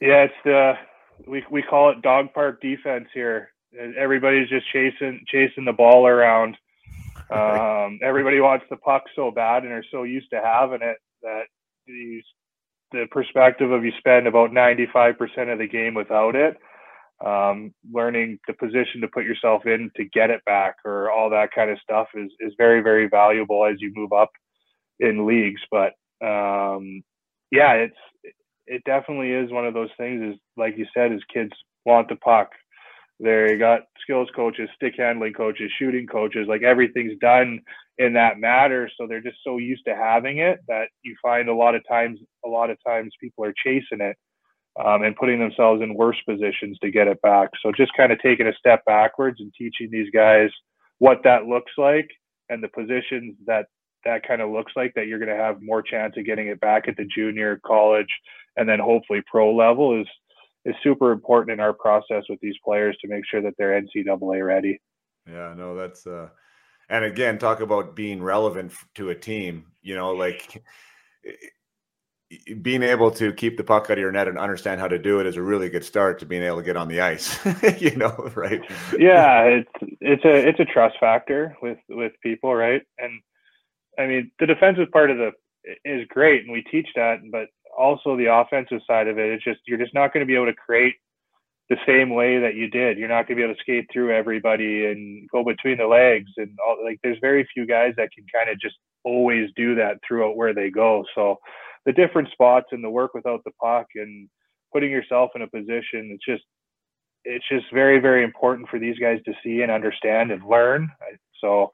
Yeah, 0.00 0.24
it's 0.24 0.34
the 0.44 0.72
we 1.28 1.44
we 1.48 1.62
call 1.62 1.90
it 1.90 2.02
dog 2.02 2.34
park 2.34 2.60
defense 2.60 3.06
here. 3.14 3.50
Everybody's 3.96 4.48
just 4.48 4.66
chasing 4.72 5.24
chasing 5.28 5.64
the 5.64 5.72
ball 5.72 6.06
around. 6.06 6.56
Um, 7.28 7.98
everybody 8.04 8.38
wants 8.38 8.66
the 8.70 8.76
puck 8.76 9.02
so 9.16 9.32
bad, 9.32 9.64
and 9.64 9.72
are 9.72 9.84
so 9.90 10.04
used 10.04 10.30
to 10.30 10.40
having 10.40 10.80
it 10.80 10.98
that 11.22 11.46
these 11.84 12.22
the 12.92 13.06
perspective 13.10 13.72
of 13.72 13.84
you 13.84 13.90
spend 13.98 14.28
about 14.28 14.52
95% 14.52 15.52
of 15.52 15.58
the 15.58 15.66
game 15.66 15.94
without 15.94 16.36
it 16.36 16.56
um, 17.24 17.72
learning 17.92 18.38
the 18.46 18.54
position 18.54 19.00
to 19.00 19.08
put 19.08 19.24
yourself 19.24 19.66
in 19.66 19.90
to 19.96 20.04
get 20.04 20.30
it 20.30 20.44
back 20.44 20.76
or 20.84 21.10
all 21.10 21.30
that 21.30 21.50
kind 21.54 21.70
of 21.70 21.78
stuff 21.80 22.08
is 22.14 22.30
is 22.40 22.52
very 22.58 22.82
very 22.82 23.08
valuable 23.08 23.64
as 23.64 23.76
you 23.80 23.92
move 23.94 24.12
up 24.12 24.30
in 25.00 25.26
leagues. 25.26 25.60
But 25.70 25.92
um, 26.26 27.02
yeah 27.50 27.72
it's 27.74 27.96
it 28.66 28.82
definitely 28.84 29.30
is 29.32 29.50
one 29.50 29.66
of 29.66 29.74
those 29.74 29.90
things 29.96 30.34
is 30.34 30.40
like 30.56 30.76
you 30.76 30.86
said 30.94 31.12
is 31.12 31.22
kids 31.32 31.52
want 31.84 32.08
the 32.08 32.16
puck. 32.16 32.50
They 33.18 33.56
got 33.56 33.82
skills 34.02 34.28
coaches 34.36 34.68
stick 34.74 34.94
handling 34.98 35.32
coaches 35.32 35.70
shooting 35.78 36.06
coaches 36.06 36.46
like 36.48 36.62
everything's 36.62 37.18
done 37.18 37.60
in 37.98 38.12
that 38.12 38.38
matter. 38.38 38.90
So 38.96 39.06
they're 39.06 39.22
just 39.22 39.38
so 39.42 39.56
used 39.56 39.84
to 39.86 39.96
having 39.96 40.38
it 40.38 40.58
that 40.68 40.88
you 41.02 41.16
find 41.22 41.48
a 41.48 41.54
lot 41.54 41.74
of 41.74 41.82
times 41.88 42.20
a 42.44 42.48
lot 42.48 42.68
of 42.68 42.76
times 42.86 43.14
people 43.20 43.44
are 43.44 43.54
chasing 43.64 44.00
it 44.02 44.16
um, 44.84 45.02
and 45.02 45.16
putting 45.16 45.38
themselves 45.38 45.82
in 45.82 45.94
worse 45.94 46.20
positions 46.28 46.78
to 46.82 46.90
get 46.90 47.08
it 47.08 47.20
back. 47.22 47.50
So 47.62 47.72
just 47.76 47.92
kind 47.96 48.12
of 48.12 48.18
taking 48.20 48.46
a 48.46 48.54
step 48.58 48.84
backwards 48.84 49.40
and 49.40 49.52
teaching 49.56 49.88
these 49.90 50.10
guys 50.12 50.50
what 50.98 51.20
that 51.24 51.46
looks 51.46 51.72
like 51.78 52.08
and 52.48 52.62
the 52.62 52.68
positions 52.68 53.36
that 53.46 53.66
that 54.04 54.26
kind 54.26 54.40
of 54.40 54.50
looks 54.50 54.72
like 54.76 54.92
that 54.94 55.08
you're 55.08 55.18
going 55.18 55.36
to 55.36 55.42
have 55.42 55.60
more 55.60 55.82
chance 55.82 56.14
of 56.16 56.24
getting 56.24 56.46
it 56.46 56.60
back 56.60 56.86
at 56.86 56.96
the 56.96 57.04
junior 57.04 57.60
college 57.66 58.08
and 58.56 58.68
then 58.68 58.78
hopefully 58.78 59.20
pro 59.30 59.54
level 59.54 60.00
is 60.00 60.06
is 60.64 60.74
super 60.82 61.12
important 61.12 61.52
in 61.52 61.60
our 61.60 61.72
process 61.72 62.24
with 62.28 62.40
these 62.40 62.56
players 62.64 62.96
to 63.00 63.08
make 63.08 63.24
sure 63.30 63.40
that 63.40 63.54
they're 63.56 63.80
NCAA 63.80 64.44
ready. 64.44 64.80
Yeah, 65.28 65.54
no, 65.56 65.76
that's 65.76 66.06
uh 66.06 66.28
and 66.88 67.04
again 67.04 67.38
talk 67.38 67.60
about 67.60 67.96
being 67.96 68.22
relevant 68.22 68.72
to 68.94 69.10
a 69.10 69.14
team, 69.14 69.66
you 69.82 69.96
know, 69.96 70.12
like 70.12 70.62
being 72.60 72.82
able 72.82 73.10
to 73.12 73.32
keep 73.32 73.56
the 73.56 73.64
puck 73.64 73.84
out 73.84 73.92
of 73.92 73.98
your 73.98 74.10
net 74.10 74.26
and 74.26 74.38
understand 74.38 74.80
how 74.80 74.88
to 74.88 74.98
do 74.98 75.20
it 75.20 75.26
is 75.26 75.36
a 75.36 75.42
really 75.42 75.68
good 75.68 75.84
start 75.84 76.18
to 76.18 76.26
being 76.26 76.42
able 76.42 76.56
to 76.56 76.62
get 76.62 76.76
on 76.76 76.88
the 76.88 77.00
ice. 77.00 77.38
you 77.80 77.94
know, 77.96 78.30
right? 78.34 78.60
Yeah, 78.98 79.42
it's 79.42 79.70
it's 80.00 80.24
a 80.24 80.48
it's 80.48 80.60
a 80.60 80.64
trust 80.64 80.96
factor 80.98 81.56
with 81.62 81.78
with 81.88 82.12
people, 82.22 82.54
right? 82.54 82.82
And 82.98 83.20
I 83.98 84.06
mean, 84.06 84.30
the 84.40 84.46
defensive 84.46 84.90
part 84.90 85.10
of 85.10 85.18
the 85.18 85.30
is 85.84 86.06
great, 86.08 86.42
and 86.42 86.52
we 86.52 86.62
teach 86.70 86.88
that, 86.96 87.18
but 87.30 87.46
also 87.76 88.16
the 88.16 88.32
offensive 88.32 88.80
side 88.86 89.08
of 89.08 89.18
it, 89.18 89.30
it's 89.30 89.44
just 89.44 89.60
you're 89.66 89.78
just 89.78 89.94
not 89.94 90.12
going 90.12 90.20
to 90.20 90.26
be 90.26 90.34
able 90.34 90.46
to 90.46 90.54
create 90.54 90.94
the 91.68 91.76
same 91.86 92.10
way 92.10 92.38
that 92.38 92.54
you 92.54 92.68
did. 92.68 92.98
You're 92.98 93.08
not 93.08 93.26
going 93.26 93.36
to 93.36 93.42
be 93.42 93.42
able 93.42 93.54
to 93.54 93.60
skate 93.60 93.86
through 93.92 94.14
everybody 94.14 94.86
and 94.86 95.28
go 95.30 95.44
between 95.44 95.78
the 95.78 95.86
legs 95.86 96.30
and 96.36 96.50
all. 96.66 96.78
Like, 96.84 96.98
there's 97.02 97.18
very 97.20 97.46
few 97.52 97.66
guys 97.66 97.92
that 97.96 98.10
can 98.14 98.24
kind 98.32 98.50
of 98.50 98.60
just 98.60 98.76
always 99.04 99.50
do 99.56 99.74
that 99.76 99.98
throughout 100.06 100.36
where 100.36 100.54
they 100.54 100.70
go. 100.70 101.04
So 101.14 101.38
the 101.86 101.92
different 101.92 102.28
spots 102.32 102.66
and 102.72 102.84
the 102.84 102.90
work 102.90 103.14
without 103.14 103.42
the 103.44 103.52
puck 103.62 103.86
and 103.94 104.28
putting 104.72 104.90
yourself 104.90 105.30
in 105.34 105.42
a 105.42 105.48
position 105.48 106.10
it's 106.12 106.24
just 106.24 106.44
it's 107.24 107.48
just 107.48 107.66
very 107.72 107.98
very 107.98 108.22
important 108.22 108.68
for 108.68 108.78
these 108.78 108.98
guys 108.98 109.18
to 109.24 109.32
see 109.42 109.62
and 109.62 109.72
understand 109.72 110.30
and 110.30 110.42
learn. 110.48 110.90
So 111.40 111.70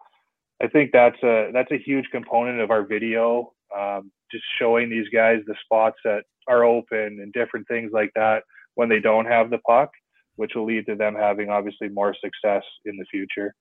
i 0.63 0.69
think 0.69 0.91
that's 0.93 1.21
a 1.23 1.51
that's 1.53 1.73
a 1.73 1.79
huge 1.79 2.07
component 2.13 2.61
of 2.61 2.71
our 2.71 2.85
video 2.85 3.53
um, 3.77 4.13
just 4.31 4.45
showing 4.59 4.91
these 4.91 5.09
guys 5.13 5.39
the 5.47 5.55
spots 5.65 5.97
that 6.05 6.23
are 6.47 6.65
open 6.65 7.19
and 7.21 7.33
different 7.33 7.67
things 7.69 7.91
like 7.93 8.11
that 8.15 8.43
when 8.75 8.89
they 8.89 9.01
don't 9.01 9.27
have 9.27 9.51
the 9.51 9.59
puck 9.59 9.91
which 10.37 10.53
will 10.55 10.65
lead 10.65 10.87
to 10.87 10.95
them 10.95 11.15
having 11.15 11.51
obviously 11.51 11.89
more 11.89 12.15
success 12.15 12.63
in 12.85 12.97
the 12.97 13.05
future. 13.11 13.55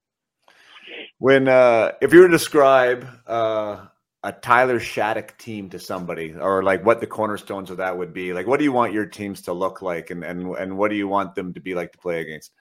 When 1.20 1.48
uh 1.48 1.94
if 2.02 2.14
you 2.14 2.20
were 2.20 2.28
to 2.28 2.32
describe 2.32 3.08
uh 3.28 3.86
a 4.24 4.32
Tyler 4.32 4.80
Shattock 4.80 5.38
team 5.38 5.70
to 5.70 5.80
somebody, 5.80 6.34
or 6.34 6.64
like 6.64 6.86
what 6.86 7.00
the 7.00 7.08
cornerstones 7.08 7.72
of 7.72 7.78
that 7.78 7.98
would 7.98 8.14
be? 8.14 8.34
Like, 8.34 8.48
what 8.48 8.60
do 8.60 8.64
you 8.64 8.72
want 8.72 8.94
your 8.94 9.06
teams 9.06 9.42
to 9.44 9.54
look 9.54 9.82
like, 9.82 10.12
and 10.12 10.24
and 10.24 10.56
and 10.56 10.78
what 10.78 10.90
do 10.90 10.96
you 10.96 11.08
want 11.08 11.36
them 11.36 11.54
to 11.54 11.60
be 11.60 11.74
like 11.74 11.92
to 11.94 11.98
play 11.98 12.22
against? 12.22 12.52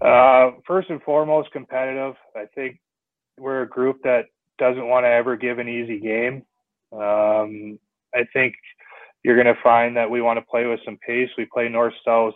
Uh, 0.00 0.52
first 0.66 0.90
and 0.90 1.02
foremost, 1.02 1.50
competitive. 1.52 2.14
I 2.36 2.46
think 2.54 2.78
we're 3.38 3.62
a 3.62 3.68
group 3.68 4.02
that 4.02 4.26
doesn't 4.58 4.88
want 4.88 5.04
to 5.04 5.08
ever 5.08 5.36
give 5.36 5.58
an 5.58 5.68
easy 5.68 6.00
game. 6.00 6.42
Um, 6.92 7.78
I 8.14 8.24
think 8.32 8.54
you're 9.22 9.40
going 9.40 9.54
to 9.54 9.60
find 9.62 9.96
that 9.96 10.10
we 10.10 10.20
want 10.20 10.38
to 10.38 10.44
play 10.50 10.66
with 10.66 10.80
some 10.84 10.98
pace. 11.06 11.28
We 11.36 11.46
play 11.52 11.68
north 11.68 11.94
south 12.04 12.34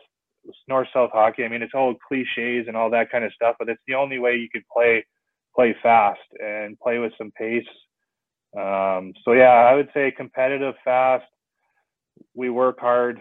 north 0.69 0.89
south 0.93 1.11
hockey. 1.13 1.45
I 1.45 1.49
mean, 1.49 1.63
it's 1.63 1.75
all 1.75 1.95
cliches 2.09 2.67
and 2.67 2.77
all 2.77 2.91
that 2.91 3.11
kind 3.11 3.25
of 3.25 3.33
stuff, 3.33 3.57
but 3.59 3.69
it's 3.69 3.81
the 3.87 3.95
only 3.95 4.19
way 4.19 4.35
you 4.35 4.49
could 4.53 4.65
play 4.73 5.05
play 5.55 5.75
fast 5.83 6.21
and 6.39 6.79
play 6.79 6.99
with 6.99 7.13
some 7.19 7.31
pace. 7.33 7.67
Um, 8.57 9.13
so 9.25 9.33
yeah, 9.33 9.53
I 9.53 9.75
would 9.75 9.89
say 9.95 10.11
competitive, 10.11 10.75
fast. 10.85 11.25
We 12.35 12.51
work 12.51 12.79
hard, 12.79 13.21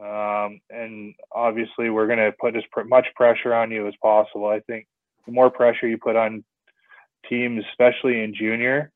um, 0.00 0.60
and 0.70 1.14
obviously 1.32 1.90
we're 1.90 2.06
going 2.06 2.18
to 2.18 2.32
put 2.38 2.56
as 2.56 2.62
pr- 2.70 2.82
much 2.82 3.06
pressure 3.14 3.54
on 3.54 3.70
you 3.70 3.86
as 3.88 3.94
possible. 4.02 4.46
I 4.46 4.60
think 4.60 4.86
the 5.26 5.32
more 5.32 5.50
pressure 5.50 5.88
you 5.88 5.98
put 5.98 6.16
on 6.16 6.44
teams, 7.28 7.64
especially 7.70 8.22
in 8.22 8.34
junior, 8.34 8.92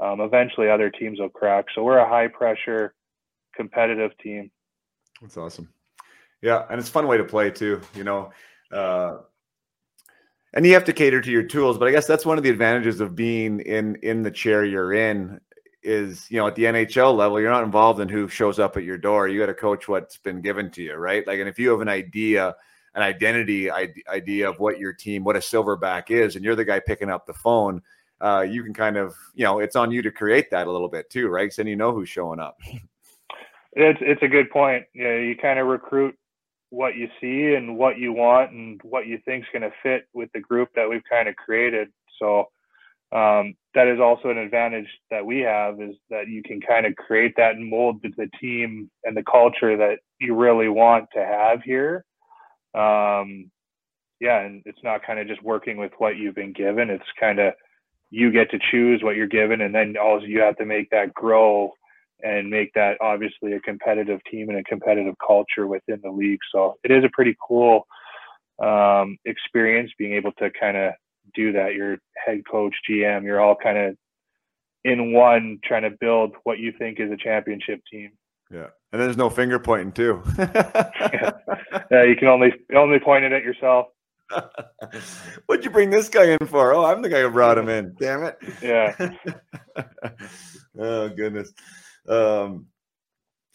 um, 0.00 0.20
eventually 0.20 0.70
other 0.70 0.90
teams 0.90 1.18
will 1.18 1.28
crack. 1.28 1.66
So 1.74 1.82
we're 1.82 1.98
a 1.98 2.08
high 2.08 2.28
pressure, 2.28 2.94
competitive 3.54 4.12
team. 4.22 4.50
That's 5.20 5.36
awesome. 5.36 5.68
Yeah, 6.42 6.64
and 6.68 6.78
it's 6.78 6.88
fun 6.88 7.06
way 7.06 7.16
to 7.16 7.24
play 7.24 7.50
too. 7.50 7.80
You 7.94 8.04
know, 8.04 8.32
uh, 8.72 9.18
and 10.54 10.64
you 10.64 10.72
have 10.72 10.84
to 10.84 10.92
cater 10.92 11.20
to 11.20 11.30
your 11.30 11.42
tools 11.42 11.76
but 11.78 11.86
i 11.86 11.90
guess 11.90 12.06
that's 12.06 12.24
one 12.24 12.38
of 12.38 12.44
the 12.44 12.50
advantages 12.50 13.00
of 13.00 13.14
being 13.14 13.60
in 13.60 13.96
in 13.96 14.22
the 14.22 14.30
chair 14.30 14.64
you're 14.64 14.94
in 14.94 15.40
is 15.84 16.30
you 16.30 16.38
know 16.38 16.46
at 16.46 16.54
the 16.54 16.64
nhl 16.64 17.14
level 17.14 17.40
you're 17.40 17.50
not 17.50 17.62
involved 17.62 18.00
in 18.00 18.08
who 18.08 18.26
shows 18.26 18.58
up 18.58 18.76
at 18.76 18.84
your 18.84 18.98
door. 18.98 19.28
You 19.28 19.38
got 19.38 19.46
to 19.46 19.54
coach 19.54 19.86
what's 19.86 20.16
been 20.16 20.40
given 20.40 20.70
to 20.72 20.82
you 20.82 20.94
right? 20.94 21.24
Like 21.26 21.38
and 21.38 21.48
if 21.48 21.58
you 21.58 21.70
have 21.70 21.82
an 21.82 21.88
idea 21.88 22.56
an 22.94 23.02
identity 23.02 23.70
idea 23.70 24.48
of 24.48 24.58
what 24.58 24.78
your 24.78 24.92
team 24.92 25.22
what 25.24 25.36
a 25.36 25.40
silverback 25.40 26.10
is 26.10 26.36
and 26.36 26.44
you're 26.44 26.56
the 26.56 26.64
guy 26.64 26.80
picking 26.80 27.10
up 27.10 27.26
the 27.26 27.34
phone 27.34 27.82
uh, 28.20 28.40
you 28.48 28.62
can 28.62 28.72
kind 28.72 28.96
of 28.96 29.14
you 29.34 29.44
know 29.44 29.58
it's 29.58 29.76
on 29.76 29.90
you 29.90 30.00
to 30.00 30.10
create 30.10 30.50
that 30.50 30.66
a 30.66 30.72
little 30.72 30.88
bit 30.88 31.10
too 31.10 31.28
right? 31.28 31.52
So 31.52 31.62
then 31.62 31.68
you 31.68 31.76
know 31.76 31.92
who's 31.92 32.08
showing 32.08 32.40
up. 32.40 32.58
It's 33.76 33.98
it's 34.00 34.22
a 34.22 34.28
good 34.28 34.50
point. 34.50 34.84
Yeah 34.94 35.18
you 35.18 35.36
kind 35.36 35.58
of 35.58 35.66
recruit 35.66 36.16
what 36.70 36.96
you 36.96 37.08
see 37.20 37.54
and 37.54 37.76
what 37.78 37.98
you 37.98 38.12
want 38.12 38.52
and 38.52 38.80
what 38.82 39.06
you 39.06 39.18
think 39.24 39.44
is 39.44 39.48
going 39.52 39.70
to 39.70 39.76
fit 39.82 40.08
with 40.12 40.30
the 40.32 40.40
group 40.40 40.70
that 40.74 40.88
we've 40.88 41.04
kind 41.08 41.28
of 41.28 41.36
created. 41.36 41.88
So 42.18 42.48
um, 43.12 43.54
that 43.74 43.86
is 43.86 44.00
also 44.00 44.30
an 44.30 44.38
advantage 44.38 44.88
that 45.10 45.24
we 45.24 45.40
have 45.40 45.80
is 45.80 45.94
that 46.10 46.28
you 46.28 46.42
can 46.42 46.60
kind 46.60 46.84
of 46.84 46.96
create 46.96 47.34
that 47.36 47.54
and 47.54 47.70
mold 47.70 48.02
the 48.02 48.28
team 48.40 48.90
and 49.04 49.16
the 49.16 49.22
culture 49.22 49.76
that 49.76 49.98
you 50.20 50.34
really 50.34 50.68
want 50.68 51.06
to 51.14 51.24
have 51.24 51.62
here. 51.62 52.04
Um, 52.74 53.50
yeah, 54.20 54.40
and 54.40 54.62
it's 54.64 54.82
not 54.82 55.06
kind 55.06 55.20
of 55.20 55.28
just 55.28 55.42
working 55.42 55.76
with 55.76 55.92
what 55.98 56.16
you've 56.16 56.34
been 56.34 56.52
given. 56.52 56.90
It's 56.90 57.04
kind 57.20 57.38
of 57.38 57.54
you 58.10 58.32
get 58.32 58.50
to 58.50 58.58
choose 58.70 59.02
what 59.02 59.16
you're 59.16 59.26
given, 59.26 59.60
and 59.60 59.74
then 59.74 59.94
also 59.96 60.26
you 60.26 60.40
have 60.40 60.56
to 60.56 60.64
make 60.64 60.90
that 60.90 61.14
grow 61.14 61.72
and 62.24 62.48
make 62.48 62.72
that 62.74 62.96
obviously 63.00 63.52
a 63.52 63.60
competitive 63.60 64.18
team 64.30 64.48
and 64.48 64.58
a 64.58 64.64
competitive 64.64 65.14
culture 65.24 65.66
within 65.66 66.00
the 66.02 66.10
league. 66.10 66.40
So 66.52 66.74
it 66.82 66.90
is 66.90 67.04
a 67.04 67.10
pretty 67.12 67.36
cool 67.46 67.86
um, 68.62 69.18
experience 69.24 69.90
being 69.98 70.14
able 70.14 70.32
to 70.38 70.50
kind 70.58 70.76
of 70.76 70.92
do 71.34 71.52
that. 71.52 71.74
Your 71.74 71.98
head 72.24 72.40
coach, 72.50 72.74
GM, 72.90 73.24
you're 73.24 73.40
all 73.40 73.56
kind 73.62 73.78
of 73.78 73.96
in 74.84 75.12
one 75.12 75.58
trying 75.64 75.82
to 75.82 75.96
build 76.00 76.32
what 76.44 76.58
you 76.58 76.72
think 76.78 76.98
is 76.98 77.10
a 77.12 77.16
championship 77.16 77.80
team. 77.90 78.10
Yeah, 78.50 78.68
and 78.92 79.00
there's 79.00 79.16
no 79.16 79.30
finger 79.30 79.58
pointing 79.58 79.92
too. 79.92 80.22
yeah. 80.38 81.30
yeah, 81.90 82.04
you 82.04 82.16
can 82.16 82.28
only 82.28 82.52
only 82.74 82.98
point 83.00 83.24
it 83.24 83.32
at 83.32 83.42
yourself. 83.42 83.86
What'd 85.46 85.64
you 85.64 85.70
bring 85.70 85.90
this 85.90 86.08
guy 86.08 86.36
in 86.40 86.46
for? 86.46 86.72
Oh, 86.72 86.84
I'm 86.84 87.02
the 87.02 87.08
guy 87.08 87.20
who 87.20 87.30
brought 87.30 87.58
him 87.58 87.68
in. 87.68 87.94
Damn 87.98 88.24
it. 88.24 88.38
Yeah. 88.62 89.10
oh 90.78 91.08
goodness. 91.10 91.52
Um, 92.08 92.66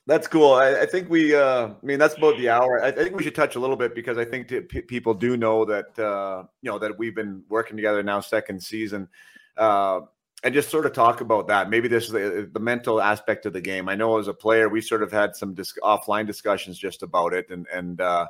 that's 0.10 0.28
cool. 0.28 0.54
I, 0.54 0.82
I 0.82 0.86
think 0.88 1.10
we. 1.10 1.36
Uh, 1.36 1.68
I 1.68 1.76
mean, 1.86 2.00
that's 2.00 2.18
about 2.18 2.38
the 2.38 2.50
hour. 2.50 2.84
I, 2.84 2.88
I, 2.88 2.92
think 2.92 3.16
we 3.16 3.24
should 3.24 3.36
touch 3.36 3.56
a 3.56 3.60
little 3.60 3.76
bit 3.76 3.94
because 3.94 4.18
I 4.18 4.26
think 4.26 4.48
people 4.88 5.14
do 5.14 5.38
know 5.38 5.66
that 5.66 6.00
uh, 6.00 6.46
you 6.62 6.72
know 6.72 6.80
that 6.80 6.98
we've 6.98 7.14
been 7.14 7.44
working 7.48 7.78
together 7.78 8.02
now, 8.02 8.20
second 8.20 8.62
season. 8.62 9.08
Uh, 9.56 10.02
and 10.44 10.54
just 10.54 10.70
sort 10.70 10.86
of 10.86 10.94
talk 10.94 11.22
about 11.22 11.48
that. 11.50 11.70
Maybe 11.70 11.88
this 11.88 12.06
is 12.06 12.12
the, 12.12 12.50
the, 12.52 12.60
mental 12.60 13.02
aspect 13.02 13.46
of 13.46 13.54
the 13.54 13.62
game. 13.62 13.90
I 13.90 13.96
know 13.96 14.18
as 14.18 14.30
a 14.30 14.34
player, 14.34 14.70
we 14.70 14.80
sort 14.80 15.04
of 15.04 15.12
had 15.12 15.36
some 15.36 15.54
dis- 15.54 15.78
offline 15.84 16.26
discussions 16.26 16.80
just 16.80 17.04
about 17.04 17.34
it, 17.34 17.50
and 17.50 17.68
and 17.74 18.02
uh, 18.02 18.26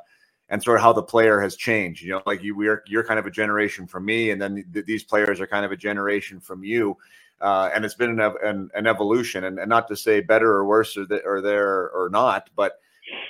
and 0.48 0.62
sort 0.62 0.76
of 0.76 0.82
how 0.82 0.92
the 0.92 1.02
player 1.02 1.40
has 1.40 1.56
changed. 1.56 2.02
You 2.02 2.12
know, 2.12 2.22
like 2.26 2.42
you, 2.42 2.56
we're 2.56 2.82
you're 2.86 3.04
kind 3.04 3.18
of 3.18 3.26
a 3.26 3.30
generation 3.30 3.86
from 3.86 4.04
me, 4.04 4.32
and 4.32 4.42
then 4.42 4.64
th- 4.72 4.86
these 4.86 5.04
players 5.04 5.40
are 5.40 5.46
kind 5.46 5.64
of 5.64 5.72
a 5.72 5.76
generation 5.76 6.40
from 6.40 6.64
you. 6.64 6.96
Uh, 7.40 7.70
and 7.74 7.84
it's 7.84 7.94
been 7.94 8.20
an, 8.20 8.34
an, 8.42 8.70
an 8.74 8.86
evolution, 8.86 9.44
and, 9.44 9.58
and, 9.58 9.68
not 9.68 9.88
to 9.88 9.96
say 9.96 10.20
better 10.20 10.50
or 10.50 10.66
worse 10.66 10.96
or, 10.96 11.06
th- 11.06 11.22
or 11.24 11.40
there 11.40 11.90
or 11.90 12.10
not, 12.10 12.50
but 12.54 12.74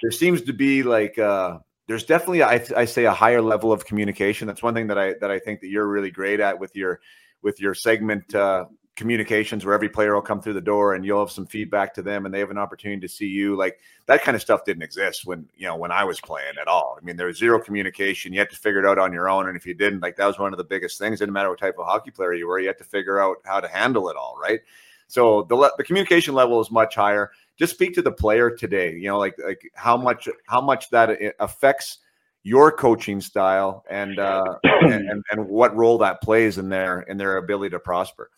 there 0.03 0.11
seems 0.11 0.43
to 0.43 0.53
be 0.53 0.83
like 0.83 1.19
uh, 1.19 1.59
there's 1.87 2.05
definitely 2.05 2.43
I, 2.43 2.65
I 2.77 2.85
say 2.85 3.05
a 3.05 3.13
higher 3.13 3.43
level 3.43 3.73
of 3.73 3.85
communication. 3.85 4.47
That's 4.47 4.63
one 4.63 4.75
thing 4.75 4.89
that 4.89 4.99
I 4.99 5.15
that 5.21 5.31
I 5.31 5.39
think 5.39 5.61
that 5.61 5.69
you're 5.69 5.87
really 5.87 6.11
great 6.11 6.41
at 6.41 6.59
with 6.59 6.75
your 6.75 7.01
with 7.43 7.61
your 7.61 7.75
segment 7.75 8.35
uh, 8.35 8.67
communications 9.01 9.65
where 9.65 9.75
every 9.75 9.89
player 9.89 10.15
will 10.15 10.21
come 10.21 10.43
through 10.43 10.53
the 10.53 10.61
door 10.61 10.95
and 10.95 11.07
you'll 11.07 11.21
have 11.21 11.31
some 11.31 11.47
feedback 11.47 11.95
to 11.95 12.03
them 12.03 12.27
and 12.27 12.35
they 12.35 12.39
have 12.39 12.51
an 12.51 12.59
opportunity 12.59 13.01
to 13.01 13.09
see 13.09 13.27
you. 13.27 13.57
Like 13.57 13.81
that 14.05 14.23
kind 14.23 14.35
of 14.35 14.43
stuff 14.43 14.67
didn't 14.67 14.83
exist 14.83 15.25
when 15.25 15.49
you 15.57 15.67
know 15.67 15.75
when 15.75 15.91
i 15.91 16.05
was 16.05 16.21
playing 16.21 16.59
at 16.61 16.69
all. 16.69 16.99
I 17.01 17.05
mean 17.05 17.17
there 17.17 17.27
was 17.27 17.39
zero 17.39 17.59
communication. 17.59 18.35
You 18.35 18.41
had 18.41 18.51
to 18.51 18.57
figure 18.57 18.81
it 18.81 18.87
out 18.87 18.99
on 18.99 19.13
your 19.13 19.31
own. 19.31 19.49
And 19.49 19.57
if 19.57 19.65
you 19.65 19.73
didn't 19.73 20.01
like 20.01 20.17
that 20.17 20.27
was 20.27 20.39
one 20.39 20.53
of 20.53 20.59
the 20.59 20.65
biggest 20.65 20.99
things. 20.99 21.21
It 21.21 21.25
didn't 21.25 21.33
matter 21.33 21.49
what 21.49 21.59
type 21.59 21.79
of 21.79 21.87
hockey 21.87 22.11
player 22.11 22.35
you 22.35 22.47
were 22.47 22.61
you 22.61 22.67
had 22.67 22.79
to 22.79 22.85
figure 22.85 23.19
out 23.19 23.39
how 23.47 23.61
to 23.61 23.69
handle 23.69 24.11
it 24.11 24.17
all 24.17 24.37
right? 24.41 24.61
So 25.09 25.45
the, 25.49 25.73
the 25.79 25.83
communication 25.83 26.35
level 26.35 26.61
is 26.61 26.71
much 26.71 26.95
higher. 26.95 27.33
Just 27.57 27.73
speak 27.73 27.95
to 27.95 28.03
the 28.03 28.13
player 28.13 28.51
today 28.51 28.93
you 28.93 29.09
know 29.09 29.19
like 29.19 29.35
like 29.43 29.63
how 29.75 29.97
much 29.97 30.29
how 30.47 30.61
much 30.61 30.91
that 30.91 31.19
affects 31.41 31.99
your 32.43 32.73
coaching 32.73 33.21
style 33.21 33.85
and 33.91 34.19
uh, 34.19 34.43
and, 34.65 35.23
and 35.31 35.49
what 35.49 35.77
role 35.77 35.99
that 35.99 36.21
plays 36.23 36.59
in 36.59 36.69
their 36.69 37.03
in 37.03 37.17
their 37.17 37.37
ability 37.37 37.71
to 37.71 37.79
prosper. 37.79 38.31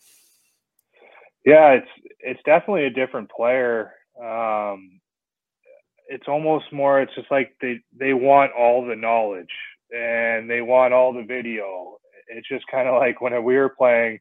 Yeah, 1.45 1.71
it's 1.71 1.87
it's 2.19 2.39
definitely 2.45 2.85
a 2.85 2.89
different 2.89 3.29
player. 3.29 3.91
Um, 4.21 4.99
it's 6.07 6.27
almost 6.27 6.65
more. 6.71 7.01
It's 7.01 7.15
just 7.15 7.31
like 7.31 7.55
they 7.61 7.79
they 7.97 8.13
want 8.13 8.51
all 8.57 8.85
the 8.85 8.95
knowledge 8.95 9.47
and 9.91 10.49
they 10.49 10.61
want 10.61 10.93
all 10.93 11.13
the 11.13 11.23
video. 11.23 11.97
It's 12.27 12.47
just 12.47 12.65
kind 12.71 12.87
of 12.87 12.95
like 12.95 13.21
when 13.21 13.43
we 13.43 13.55
were 13.55 13.73
playing. 13.77 14.19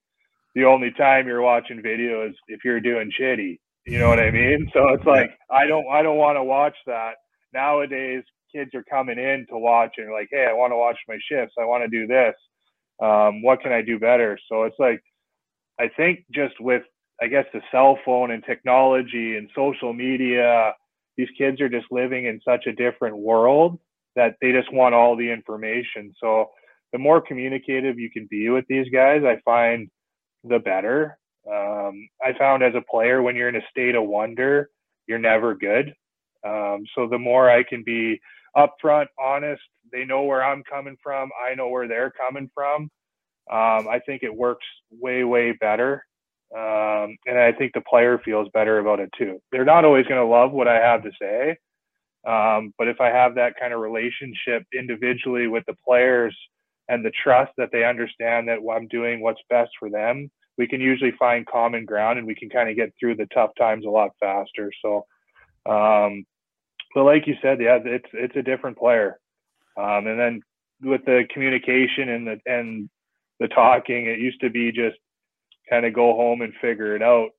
The 0.54 0.64
only 0.64 0.90
time 0.98 1.26
you're 1.26 1.40
watching 1.40 1.80
video 1.80 2.26
is 2.26 2.34
if 2.46 2.60
you're 2.64 2.80
doing 2.80 3.10
shitty. 3.18 3.58
You 3.86 3.98
know 3.98 4.08
what 4.08 4.20
I 4.20 4.30
mean? 4.30 4.70
So 4.74 4.88
it's 4.90 5.06
like 5.06 5.30
I 5.50 5.66
don't 5.66 5.86
I 5.90 6.02
don't 6.02 6.18
want 6.18 6.36
to 6.36 6.44
watch 6.44 6.76
that 6.86 7.14
nowadays 7.54 8.22
kids 8.54 8.70
are 8.74 8.84
coming 8.84 9.18
in 9.18 9.46
to 9.48 9.58
watch 9.58 9.94
and 9.96 10.12
like, 10.12 10.28
hey, 10.30 10.46
I 10.48 10.52
want 10.52 10.72
to 10.72 10.76
watch 10.76 10.98
my 11.08 11.18
shifts. 11.30 11.54
I 11.58 11.64
want 11.64 11.82
to 11.84 11.88
do 11.88 12.06
this. 12.06 12.34
Um, 13.02 13.42
what 13.42 13.60
can 13.60 13.72
I 13.72 13.82
do 13.82 13.98
better? 13.98 14.38
So 14.48 14.64
it's 14.64 14.78
like, 14.78 15.02
I 15.80 15.88
think 15.96 16.24
just 16.32 16.54
with, 16.60 16.82
I 17.22 17.28
guess, 17.28 17.46
the 17.52 17.62
cell 17.70 17.98
phone 18.04 18.32
and 18.32 18.42
technology 18.44 19.36
and 19.36 19.48
social 19.54 19.92
media, 19.92 20.72
these 21.16 21.28
kids 21.38 21.60
are 21.60 21.68
just 21.68 21.86
living 21.90 22.26
in 22.26 22.40
such 22.44 22.66
a 22.66 22.72
different 22.72 23.16
world 23.16 23.78
that 24.16 24.34
they 24.40 24.50
just 24.52 24.72
want 24.72 24.94
all 24.94 25.16
the 25.16 25.30
information. 25.30 26.12
So 26.20 26.50
the 26.92 26.98
more 26.98 27.20
communicative 27.20 27.98
you 27.98 28.10
can 28.10 28.26
be 28.30 28.50
with 28.50 28.66
these 28.68 28.88
guys, 28.92 29.22
I 29.24 29.36
find 29.44 29.88
the 30.44 30.58
better. 30.58 31.18
Um, 31.50 32.08
I 32.22 32.36
found 32.38 32.62
as 32.62 32.74
a 32.74 32.90
player, 32.90 33.22
when 33.22 33.36
you're 33.36 33.48
in 33.48 33.56
a 33.56 33.70
state 33.70 33.94
of 33.94 34.04
wonder, 34.04 34.70
you're 35.06 35.18
never 35.18 35.54
good. 35.54 35.94
Um, 36.44 36.84
so 36.94 37.08
the 37.08 37.18
more 37.18 37.48
I 37.48 37.62
can 37.62 37.82
be 37.84 38.20
upfront, 38.56 39.06
honest. 39.18 39.62
They 39.92 40.04
know 40.04 40.22
where 40.22 40.42
I'm 40.42 40.62
coming 40.64 40.96
from. 41.02 41.30
I 41.48 41.54
know 41.54 41.68
where 41.68 41.88
they're 41.88 42.12
coming 42.12 42.50
from. 42.54 42.90
Um, 43.50 43.88
I 43.88 44.00
think 44.04 44.22
it 44.22 44.34
works 44.34 44.66
way, 44.90 45.24
way 45.24 45.52
better. 45.52 46.04
Um, 46.54 47.16
and 47.26 47.38
I 47.38 47.52
think 47.52 47.72
the 47.72 47.80
player 47.80 48.20
feels 48.24 48.48
better 48.52 48.78
about 48.78 49.00
it 49.00 49.10
too. 49.16 49.40
They're 49.50 49.64
not 49.64 49.84
always 49.84 50.06
going 50.06 50.20
to 50.20 50.26
love 50.26 50.52
what 50.52 50.68
I 50.68 50.76
have 50.76 51.02
to 51.02 51.10
say. 51.20 51.56
Um, 52.26 52.74
but 52.78 52.88
if 52.88 53.00
I 53.00 53.08
have 53.08 53.34
that 53.36 53.54
kind 53.58 53.72
of 53.72 53.80
relationship 53.80 54.64
individually 54.76 55.48
with 55.48 55.64
the 55.66 55.74
players 55.84 56.36
and 56.88 57.04
the 57.04 57.12
trust 57.22 57.52
that 57.56 57.70
they 57.72 57.84
understand 57.84 58.48
that 58.48 58.58
I'm 58.70 58.86
doing 58.88 59.20
what's 59.20 59.40
best 59.48 59.70
for 59.78 59.90
them, 59.90 60.30
we 60.58 60.68
can 60.68 60.80
usually 60.80 61.12
find 61.18 61.46
common 61.46 61.84
ground 61.84 62.18
and 62.18 62.26
we 62.26 62.34
can 62.34 62.50
kind 62.50 62.68
of 62.68 62.76
get 62.76 62.92
through 63.00 63.16
the 63.16 63.26
tough 63.34 63.50
times 63.58 63.86
a 63.86 63.90
lot 63.90 64.10
faster. 64.20 64.70
So, 64.82 65.06
um, 65.66 66.24
but 66.94 67.04
like 67.04 67.26
you 67.26 67.34
said, 67.40 67.60
yeah, 67.60 67.78
it's 67.82 68.08
it's 68.12 68.36
a 68.36 68.42
different 68.42 68.76
player. 68.76 69.18
Um, 69.78 70.06
and 70.06 70.20
then 70.20 70.42
with 70.82 71.04
the 71.06 71.24
communication 71.32 72.10
and 72.10 72.26
the 72.26 72.40
and 72.46 72.90
the 73.40 73.48
talking, 73.48 74.06
it 74.06 74.18
used 74.18 74.40
to 74.42 74.50
be 74.50 74.70
just 74.70 74.98
kind 75.72 75.86
of 75.86 75.94
go 75.94 76.14
home 76.14 76.42
and 76.42 76.52
figure 76.60 76.94
it 76.94 77.02
out. 77.02 77.30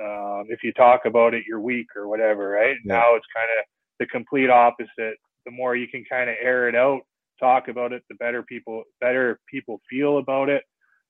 Um, 0.00 0.46
if 0.48 0.62
you 0.62 0.72
talk 0.72 1.06
about 1.06 1.32
it, 1.32 1.44
you're 1.48 1.60
weak 1.60 1.86
or 1.96 2.06
whatever, 2.06 2.48
right? 2.48 2.76
Yeah. 2.84 2.94
Now 2.96 3.14
it's 3.14 3.26
kind 3.34 3.48
of 3.58 3.64
the 3.98 4.06
complete 4.06 4.50
opposite. 4.50 5.16
The 5.46 5.50
more 5.50 5.74
you 5.74 5.88
can 5.88 6.04
kind 6.04 6.28
of 6.28 6.36
air 6.40 6.68
it 6.68 6.74
out, 6.74 7.00
talk 7.40 7.68
about 7.68 7.92
it, 7.92 8.02
the 8.08 8.14
better 8.16 8.42
people 8.42 8.84
better 9.00 9.40
people 9.48 9.80
feel 9.88 10.18
about 10.18 10.50
it. 10.50 10.62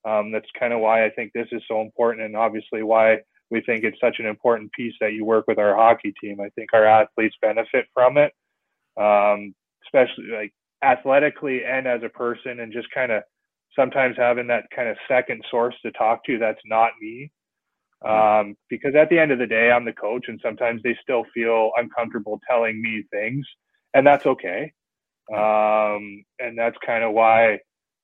Um, 0.05 0.31
that's 0.31 0.47
kind 0.59 0.73
of 0.73 0.81
why 0.81 1.05
I 1.05 1.11
think 1.11 1.33
this 1.33 1.49
is 1.51 1.63
so 1.67 1.81
important, 1.81 2.25
and 2.25 2.37
obviously 2.37 2.83
why 2.83 3.19
we 3.51 3.61
think 3.63 3.83
it's 3.83 4.01
such 4.01 4.17
an 4.21 4.27
important 4.27 4.71
piece 4.73 4.95
that 5.01 5.13
you 5.13 5.25
work 5.25 5.47
with 5.49 5.59
our 5.59 5.75
hockey 5.75 6.15
team. 6.21 6.41
I 6.41 6.51
think 6.51 6.71
our 6.73 6.87
athletes 6.87 7.37
benefit 7.43 7.87
from 7.93 8.17
it, 8.17 8.33
um, 8.97 9.55
especially 9.85 10.31
like 10.33 10.53
athletically 10.85 11.65
and 11.65 11.89
as 11.89 12.03
a 12.05 12.09
person, 12.09 12.61
and 12.61 12.73
just 12.73 12.91
kind 12.93 13.11
of 13.11 13.25
sometimes 13.79 14.17
having 14.17 14.47
that 14.49 14.65
kind 14.75 14.89
of 14.89 14.97
second 15.07 15.43
source 15.51 15.75
to 15.85 15.93
talk 15.93 16.25
to 16.25 16.39
that's 16.39 16.61
not 16.67 16.91
me. 17.01 17.31
Um, 18.05 18.55
because 18.71 18.95
at 18.95 19.09
the 19.11 19.19
end 19.19 19.33
of 19.33 19.39
the 19.39 19.47
day, 19.47 19.71
I'm 19.73 19.85
the 19.85 19.93
coach, 19.93 20.27
and 20.29 20.39
sometimes 20.43 20.83
they 20.83 20.97
still 21.03 21.25
feel 21.35 21.73
uncomfortable 21.77 22.41
telling 22.49 22.81
me 22.81 23.05
things, 23.11 23.45
and 23.93 24.07
that's 24.07 24.25
okay. 24.25 24.73
Um, 25.35 26.25
and 26.39 26.57
that's 26.57 26.77
kind 26.87 27.03
of 27.03 27.13
why 27.13 27.59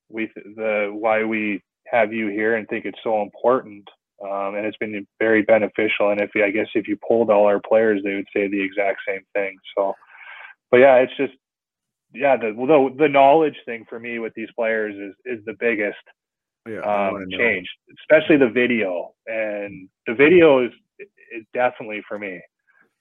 we 0.09 0.31
the 0.35 0.91
why 0.93 1.25
we 1.25 1.63
have 1.87 2.13
you 2.13 2.29
here 2.29 2.57
and 2.57 2.69
think 2.69 2.85
it's 2.85 2.99
so 3.05 3.23
important 3.23 3.89
um, 4.23 4.55
and 4.55 4.65
it's 4.65 4.77
been 4.77 5.07
very 5.19 5.43
beneficial. 5.43 6.11
And 6.11 6.21
if 6.21 6.31
I 6.37 6.51
guess 6.51 6.69
if 6.75 6.89
you 6.89 6.97
pulled 7.07 7.31
all 7.31 7.47
our 7.47 7.61
players, 7.61 8.01
they 8.03 8.15
would 8.15 8.29
say 8.35 8.49
the 8.49 8.63
exact 8.63 9.01
same 9.07 9.23
thing. 9.35 9.57
So, 9.77 9.95
but 10.71 10.79
yeah, 10.79 10.97
it's 10.97 11.17
just 11.17 11.35
yeah 12.15 12.37
the 12.37 12.53
the, 12.53 12.95
the 12.99 13.09
knowledge 13.09 13.57
thing 13.67 13.85
for 13.89 13.99
me 13.99 14.19
with 14.19 14.33
these 14.35 14.49
players 14.57 14.95
is 14.95 15.39
is 15.39 15.45
the 15.45 15.55
biggest 15.59 15.97
yeah, 16.69 16.81
um, 16.81 17.27
change, 17.31 17.69
especially 18.01 18.37
the 18.37 18.49
video. 18.49 19.15
And 19.27 19.89
the 20.07 20.15
video 20.15 20.65
is 20.65 20.73
is 21.33 21.45
definitely 21.53 22.03
for 22.09 22.19
me 22.19 22.41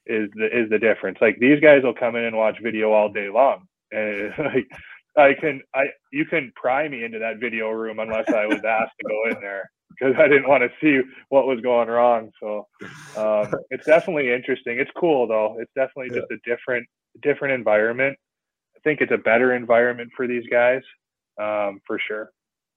is 0.06 0.30
the 0.36 0.46
is 0.46 0.70
the 0.70 0.80
difference. 0.80 1.18
Like 1.22 1.38
these 1.40 1.60
guys 1.60 1.84
will 1.84 1.94
come 1.94 2.16
in 2.16 2.26
and 2.26 2.36
watch 2.36 2.58
video 2.62 2.92
all 2.92 3.12
day 3.12 3.30
long, 3.30 3.66
and 3.92 4.34
like 4.38 4.68
I 5.18 5.34
can 5.40 5.62
I 5.74 5.86
you 6.12 6.26
can 6.26 6.52
pry 6.56 6.88
me 6.90 7.04
into 7.04 7.20
that 7.20 7.40
video 7.40 7.70
room 7.70 8.00
unless 8.00 8.30
I 8.30 8.46
was 8.46 8.64
asked 8.64 8.94
to 9.00 9.08
go 9.08 9.36
in 9.36 9.42
there 9.42 9.70
because 9.90 10.16
I 10.18 10.28
didn't 10.28 10.50
want 10.50 10.64
to 10.64 10.70
see 10.82 11.08
what 11.30 11.48
was 11.48 11.62
going 11.62 11.88
wrong. 11.88 12.32
So 12.42 12.68
um, 13.16 13.54
it's 13.70 13.86
definitely 13.86 14.34
interesting. 14.34 14.80
It's 14.80 14.92
cool 14.98 15.28
though. 15.28 15.58
It's 15.60 15.72
definitely 15.76 16.14
yeah. 16.14 16.22
just 16.22 16.32
a 16.32 16.50
different 16.50 16.86
different 17.22 17.54
environment. 17.54 18.18
I 18.84 18.90
think 18.90 19.02
it's 19.02 19.12
a 19.12 19.18
better 19.18 19.56
environment 19.56 20.12
for 20.16 20.28
these 20.28 20.46
guys 20.52 20.82
um, 21.40 21.82
for 21.88 22.00
sure. 22.06 22.32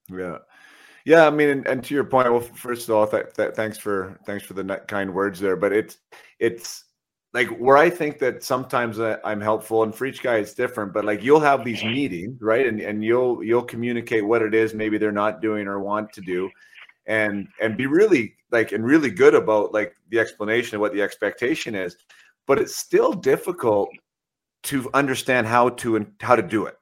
Yeah. 0.09 0.37
Yeah, 1.05 1.25
I 1.25 1.29
mean, 1.29 1.49
and, 1.49 1.67
and, 1.67 1.83
to 1.85 1.93
your 1.93 2.03
point, 2.03 2.29
well, 2.29 2.41
first 2.41 2.89
of 2.89 2.95
all, 2.95 3.07
th- 3.07 3.33
th- 3.33 3.53
thanks 3.53 3.77
for 3.77 4.19
thanks 4.25 4.43
for 4.43 4.53
the 4.53 4.65
kind 4.89 5.13
words 5.13 5.39
there. 5.39 5.55
But 5.55 5.71
it's 5.71 5.99
it's 6.39 6.83
like 7.33 7.47
where 7.59 7.77
I 7.77 7.89
think 7.89 8.19
that 8.19 8.43
sometimes 8.43 8.99
I'm 8.99 9.39
helpful, 9.39 9.83
and 9.83 9.95
for 9.95 10.05
each 10.05 10.21
guy 10.21 10.35
it's 10.35 10.53
different. 10.53 10.91
But 10.91 11.05
like 11.05 11.23
you'll 11.23 11.39
have 11.39 11.63
these 11.63 11.81
meetings, 11.81 12.41
right, 12.41 12.67
and 12.67 12.81
and 12.81 13.05
you'll 13.05 13.41
you'll 13.41 13.63
communicate 13.63 14.25
what 14.25 14.41
it 14.41 14.53
is 14.53 14.73
maybe 14.73 14.97
they're 14.97 15.13
not 15.13 15.41
doing 15.41 15.65
or 15.65 15.79
want 15.79 16.11
to 16.11 16.19
do, 16.19 16.49
and 17.05 17.47
and 17.61 17.77
be 17.77 17.85
really 17.85 18.35
like 18.51 18.73
and 18.73 18.83
really 18.83 19.09
good 19.09 19.33
about 19.33 19.73
like 19.73 19.95
the 20.09 20.19
explanation 20.19 20.75
of 20.75 20.81
what 20.81 20.93
the 20.93 21.01
expectation 21.01 21.73
is 21.73 21.95
but 22.47 22.57
it's 22.57 22.75
still 22.75 23.13
difficult 23.13 23.89
to 24.63 24.89
understand 24.93 25.47
how 25.47 25.69
to 25.69 25.95
and 25.95 26.11
how 26.21 26.35
to 26.35 26.41
do 26.41 26.65
it 26.65 26.77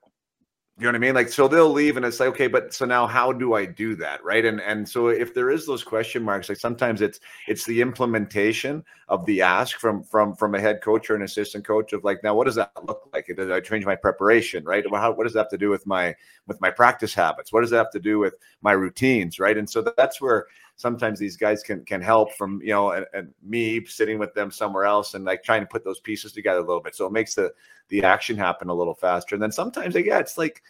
You 0.77 0.83
know 0.83 0.89
what 0.89 0.95
I 0.95 0.99
mean? 0.99 1.15
Like, 1.15 1.29
so 1.29 1.47
they'll 1.47 1.71
leave, 1.71 1.95
and 1.95 2.05
it's 2.05 2.19
like, 2.19 2.27
okay, 2.29 2.47
but 2.47 2.73
so 2.73 2.85
now 2.85 3.07
how 3.07 3.31
do 3.31 3.53
I 3.53 3.65
do 3.65 3.95
that, 3.95 4.21
right? 4.25 4.43
And 4.43 4.59
and 4.59 4.87
so 4.87 5.07
if 5.07 5.33
there 5.33 5.49
is 5.49 5.65
those 5.65 5.85
question 5.85 6.21
marks, 6.21 6.49
like 6.49 6.57
sometimes 6.57 6.99
it's 7.01 7.21
it's 7.47 7.63
the 7.65 7.79
implementation 7.79 8.83
of 9.07 9.25
the 9.25 9.41
ask 9.41 9.79
from 9.79 10.03
from 10.03 10.35
from 10.35 10.53
a 10.53 10.59
head 10.59 10.81
coach 10.81 11.09
or 11.09 11.15
an 11.15 11.21
assistant 11.21 11.63
coach 11.63 11.93
of 11.93 12.03
like, 12.03 12.21
now 12.25 12.35
what 12.35 12.43
does 12.45 12.55
that 12.55 12.71
look 12.85 13.09
like? 13.13 13.27
Did 13.27 13.53
I 13.53 13.61
change 13.61 13.85
my 13.85 13.95
preparation, 13.95 14.65
right? 14.65 14.83
How, 14.91 15.13
what 15.13 15.23
does 15.23 15.33
that 15.33 15.39
have 15.39 15.49
to 15.51 15.57
do 15.57 15.69
with 15.69 15.87
my 15.87 16.13
with 16.45 16.59
my 16.59 16.71
practice 16.71 17.13
habits? 17.13 17.53
What 17.53 17.61
does 17.61 17.69
that 17.69 17.77
have 17.77 17.91
to 17.91 17.99
do 18.01 18.19
with 18.19 18.35
my 18.61 18.73
routines, 18.73 19.39
right? 19.39 19.57
And 19.57 19.69
so 19.69 19.81
that's 19.95 20.19
where 20.19 20.47
sometimes 20.75 21.19
these 21.19 21.37
guys 21.37 21.63
can 21.63 21.83
can 21.85 22.01
help 22.01 22.33
from 22.33 22.59
you 22.61 22.69
know 22.69 22.91
and, 22.91 23.05
and, 23.13 23.33
me 23.43 23.83
sitting 23.85 24.19
with 24.19 24.33
them 24.33 24.51
somewhere 24.51 24.85
else 24.85 25.13
and 25.13 25.25
like 25.25 25.43
trying 25.43 25.61
to 25.61 25.67
put 25.67 25.83
those 25.83 25.99
pieces 25.99 26.33
together 26.33 26.59
a 26.59 26.65
little 26.65 26.81
bit. 26.81 26.95
So 26.95 27.05
it 27.05 27.11
makes 27.11 27.35
the 27.35 27.53
the 27.89 28.03
action 28.03 28.37
happen 28.37 28.69
a 28.69 28.73
little 28.73 28.93
faster. 28.93 29.35
And 29.35 29.41
then 29.41 29.51
sometimes 29.51 29.95
yeah 29.95 30.19
it's 30.19 30.37
like 30.37 30.63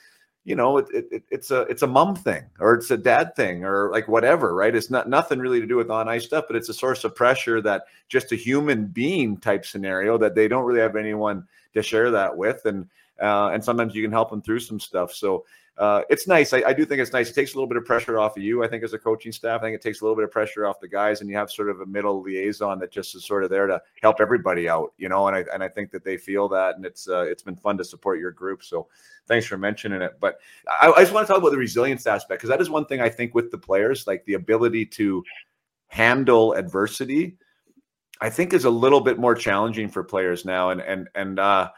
you 0.44 0.56
know 0.56 0.78
it, 0.78 0.88
it, 0.94 1.24
it's 1.32 1.50
a 1.50 1.62
it's 1.62 1.82
a 1.82 1.88
mom 1.88 2.16
thing 2.16 2.44
or 2.60 2.76
it's 2.76 2.92
a 2.92 2.98
dad 2.98 3.36
thing 3.36 3.66
or 3.66 3.90
like 3.92 4.08
whatever 4.08 4.54
right? 4.54 4.76
It's 4.76 4.92
not 4.92 5.10
nothing 5.10 5.40
really 5.40 5.60
to 5.60 5.68
do 5.68 5.78
with 5.78 5.90
on 5.90 6.08
ice 6.08 6.26
stuff 6.26 6.46
but 6.48 6.56
it's 6.56 6.70
a 6.70 6.74
source 6.74 7.04
of 7.04 7.16
pressure 7.16 7.62
that 7.62 7.86
just 8.08 8.32
a 8.32 8.36
human 8.36 8.88
being 8.88 9.38
type 9.38 9.66
scenario 9.66 10.18
that 10.20 10.36
they 10.36 10.48
don't 10.48 10.66
really 10.66 10.82
have 10.82 10.96
anyone 10.96 11.48
to 11.74 11.82
share 11.82 12.12
that 12.12 12.36
with. 12.36 12.66
And 12.66 12.88
uh, 13.22 13.50
and 13.54 13.64
sometimes 13.64 13.96
you 13.96 14.04
can 14.04 14.12
help 14.12 14.30
them 14.30 14.42
through 14.42 14.60
some 14.60 14.80
stuff. 14.80 15.14
So 15.14 15.46
uh, 15.78 16.04
it's 16.10 16.26
nice. 16.26 16.54
I, 16.54 16.64
I, 16.68 16.74
do 16.74 16.86
think 16.86 17.02
it's 17.02 17.12
nice. 17.12 17.30
It 17.30 17.34
takes 17.34 17.54
a 17.54 17.58
little 17.58 17.68
bit 17.68 17.76
of 17.76 17.84
pressure 17.84 18.18
off 18.18 18.38
of 18.38 18.44
you. 18.44 18.64
I 18.64 18.68
think 18.68 18.82
as 18.84 18.94
a 18.94 18.98
coaching 18.98 19.34
staff, 19.34 19.60
I 19.60 19.66
think 19.66 19.76
it 19.76 19.82
takes 19.82 20.00
a 20.00 20.06
little 20.06 20.16
bit 20.16 20.24
of 20.24 20.32
pressure 20.32 20.66
off 20.66 20.80
the 20.80 20.88
guys, 20.88 21.20
and 21.20 21.30
you 21.30 21.36
have 21.36 21.52
sort 21.52 21.70
of 21.70 21.82
a 21.82 21.86
middle 21.86 22.22
liaison 22.22 22.80
that 22.80 22.92
just 22.92 23.14
is 23.14 23.26
sort 23.26 23.44
of 23.44 23.50
there 23.50 23.68
to 23.68 23.82
help 24.02 24.22
everybody 24.22 24.70
out, 24.70 24.94
you 24.98 25.10
know. 25.10 25.28
And 25.28 25.36
I 25.36 25.44
and 25.54 25.62
I 25.62 25.68
think 25.68 25.92
that 25.92 26.06
they 26.06 26.16
feel 26.16 26.48
that, 26.50 26.78
and 26.78 26.86
it's 26.86 27.10
uh, 27.10 27.24
it's 27.24 27.44
been 27.44 27.58
fun 27.58 27.78
to 27.78 27.84
support 27.84 28.20
your 28.20 28.32
group. 28.32 28.64
So 28.64 28.88
thanks 29.28 29.46
for 29.48 29.58
mentioning 29.58 30.02
it. 30.02 30.14
But 30.22 30.40
I, 30.82 30.92
I 30.92 31.02
just 31.02 31.12
want 31.12 31.28
to 31.28 31.34
talk 31.34 31.42
about 31.42 31.52
the 31.52 31.58
resilience 31.58 32.08
aspect 32.08 32.40
because 32.40 32.50
that 32.50 32.62
is 32.62 32.70
one 32.70 32.86
thing 32.86 33.02
I 33.02 33.10
think 33.10 33.36
with 33.36 33.52
the 33.52 33.58
players, 33.58 34.08
like 34.08 34.24
the 34.24 34.36
ability 34.36 34.86
to 34.86 35.24
handle 35.88 36.54
adversity. 36.54 37.38
I 38.22 38.30
think 38.30 38.54
is 38.54 38.64
a 38.64 38.70
little 38.70 39.02
bit 39.02 39.20
more 39.20 39.36
challenging 39.36 39.90
for 39.90 40.06
players 40.06 40.46
now, 40.46 40.70
and 40.70 40.80
and 40.80 41.10
and 41.16 41.38
uh, 41.38 41.70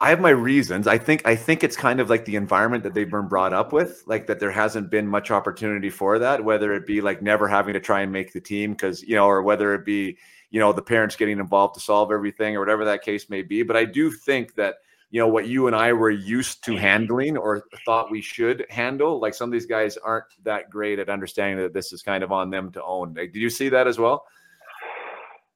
I 0.00 0.10
have 0.10 0.20
my 0.20 0.30
reasons. 0.30 0.86
I 0.86 0.96
think 0.96 1.26
I 1.26 1.34
think 1.34 1.64
it's 1.64 1.76
kind 1.76 1.98
of 1.98 2.08
like 2.08 2.24
the 2.24 2.36
environment 2.36 2.84
that 2.84 2.94
they've 2.94 3.10
been 3.10 3.26
brought 3.26 3.52
up 3.52 3.72
with, 3.72 4.04
like 4.06 4.28
that 4.28 4.38
there 4.38 4.52
hasn't 4.52 4.90
been 4.90 5.08
much 5.08 5.32
opportunity 5.32 5.90
for 5.90 6.20
that, 6.20 6.44
whether 6.44 6.72
it 6.72 6.86
be 6.86 7.00
like 7.00 7.20
never 7.20 7.48
having 7.48 7.74
to 7.74 7.80
try 7.80 8.02
and 8.02 8.12
make 8.12 8.32
the 8.32 8.40
team 8.40 8.72
because 8.72 9.02
you 9.02 9.16
know, 9.16 9.26
or 9.26 9.42
whether 9.42 9.74
it 9.74 9.84
be 9.84 10.16
you 10.50 10.60
know 10.60 10.72
the 10.72 10.82
parents 10.82 11.16
getting 11.16 11.40
involved 11.40 11.74
to 11.74 11.80
solve 11.80 12.12
everything 12.12 12.54
or 12.56 12.60
whatever 12.60 12.84
that 12.84 13.02
case 13.02 13.28
may 13.28 13.42
be. 13.42 13.64
But 13.64 13.76
I 13.76 13.84
do 13.84 14.12
think 14.12 14.54
that 14.54 14.76
you 15.10 15.20
know 15.20 15.26
what 15.26 15.48
you 15.48 15.66
and 15.66 15.74
I 15.74 15.92
were 15.92 16.10
used 16.10 16.62
to 16.66 16.76
handling 16.76 17.36
or 17.36 17.64
thought 17.84 18.08
we 18.08 18.22
should 18.22 18.66
handle, 18.70 19.20
like 19.20 19.34
some 19.34 19.48
of 19.48 19.52
these 19.52 19.66
guys 19.66 19.96
aren't 19.96 20.26
that 20.44 20.70
great 20.70 21.00
at 21.00 21.08
understanding 21.08 21.58
that 21.58 21.74
this 21.74 21.92
is 21.92 22.02
kind 22.02 22.22
of 22.22 22.30
on 22.30 22.50
them 22.50 22.70
to 22.72 22.84
own. 22.84 23.14
Like, 23.14 23.32
did 23.32 23.40
you 23.40 23.50
see 23.50 23.68
that 23.70 23.88
as 23.88 23.98
well? 23.98 24.24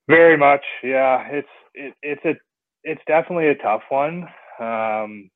Very 0.08 0.36
much, 0.36 0.64
yeah. 0.82 1.28
It's 1.28 1.48
it, 1.74 1.94
it's 2.02 2.24
a 2.24 2.34
it's 2.84 3.02
definitely 3.06 3.48
a 3.48 3.54
tough 3.56 3.82
one. 3.88 4.24
Um, 4.58 5.30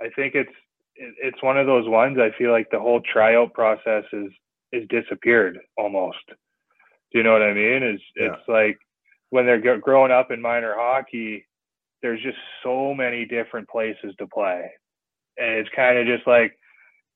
I 0.00 0.08
think 0.14 0.34
it's 0.34 0.52
it's 0.96 1.42
one 1.42 1.58
of 1.58 1.66
those 1.66 1.88
ones. 1.88 2.18
I 2.18 2.36
feel 2.38 2.52
like 2.52 2.68
the 2.70 2.78
whole 2.78 3.00
tryout 3.12 3.52
process 3.52 4.04
is 4.12 4.30
is 4.72 4.88
disappeared 4.88 5.58
almost. 5.76 6.18
Do 7.12 7.18
you 7.18 7.22
know 7.24 7.32
what 7.32 7.42
I 7.42 7.52
mean? 7.52 7.82
Is 7.82 8.00
yeah. 8.16 8.32
it's 8.32 8.48
like 8.48 8.78
when 9.30 9.46
they're 9.46 9.78
growing 9.78 10.12
up 10.12 10.30
in 10.30 10.40
minor 10.40 10.74
hockey, 10.76 11.46
there's 12.02 12.22
just 12.22 12.38
so 12.62 12.94
many 12.94 13.24
different 13.24 13.68
places 13.68 14.14
to 14.18 14.26
play, 14.26 14.70
and 15.36 15.56
it's 15.56 15.70
kind 15.74 15.98
of 15.98 16.06
just 16.06 16.26
like 16.26 16.56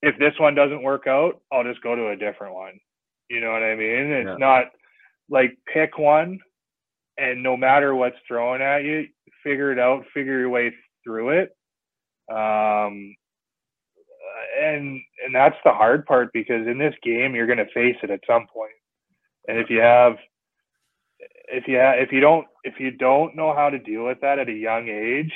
if 0.03 0.19
this 0.19 0.35
one 0.39 0.55
doesn't 0.55 0.83
work 0.83 1.07
out, 1.07 1.41
I'll 1.53 1.65
just 1.65 1.83
go 1.83 1.95
to 1.95 2.09
a 2.09 2.17
different 2.17 2.55
one. 2.55 2.79
You 3.29 3.41
know 3.41 3.53
what 3.53 3.63
I 3.63 3.75
mean? 3.77 4.11
It's 4.13 4.27
yeah. 4.27 4.37
not 4.39 4.65
like 5.29 5.57
pick 5.73 5.99
one 5.99 6.41
and 7.21 7.43
no 7.43 7.57
matter 7.57 7.95
what's 7.95 8.17
thrown 8.27 8.63
at 8.63 8.83
you, 8.85 9.07
figure 9.43 9.73
it 9.73 9.79
out, 9.79 10.05
figure 10.15 10.39
your 10.39 10.51
way 10.51 10.73
through 11.05 11.31
it. 11.31 11.51
Um, 12.31 13.15
and 14.61 15.01
and 15.25 15.35
that's 15.35 15.57
the 15.65 15.73
hard 15.73 16.07
part 16.07 16.33
because 16.33 16.67
in 16.67 16.79
this 16.79 16.95
game 17.03 17.35
you're 17.35 17.47
going 17.47 17.59
to 17.59 17.73
face 17.73 17.97
it 18.03 18.11
at 18.11 18.21
some 18.27 18.47
point. 18.53 18.73
And 19.49 19.59
if 19.59 19.71
you 19.71 19.81
have 19.81 20.17
if 21.49 21.67
you 21.67 21.77
have, 21.77 21.99
if 21.99 22.13
you 22.13 22.21
don't 22.21 22.47
if 22.65 22.75
you 22.79 22.91
don't 22.91 23.37
know 23.37 23.55
how 23.55 23.71
to 23.71 23.79
deal 23.79 24.05
with 24.05 24.21
that 24.21 24.39
at 24.39 24.49
a 24.49 24.53
young 24.53 24.89
age 24.89 25.33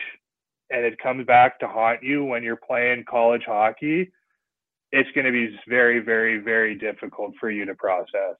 and 0.70 0.85
it 0.85 0.98
comes 0.98 1.26
back 1.26 1.59
to 1.60 1.68
haunt 1.68 2.02
you 2.02 2.24
when 2.24 2.43
you're 2.43 2.56
playing 2.56 3.05
college 3.09 3.43
hockey, 3.47 4.10
it's 4.93 5.10
going 5.14 5.26
to 5.26 5.32
be 5.32 5.56
very 5.68 6.01
very 6.01 6.39
very 6.39 6.76
difficult 6.76 7.35
for 7.40 7.51
you 7.51 7.64
to 7.64 7.74
process. 7.74 8.36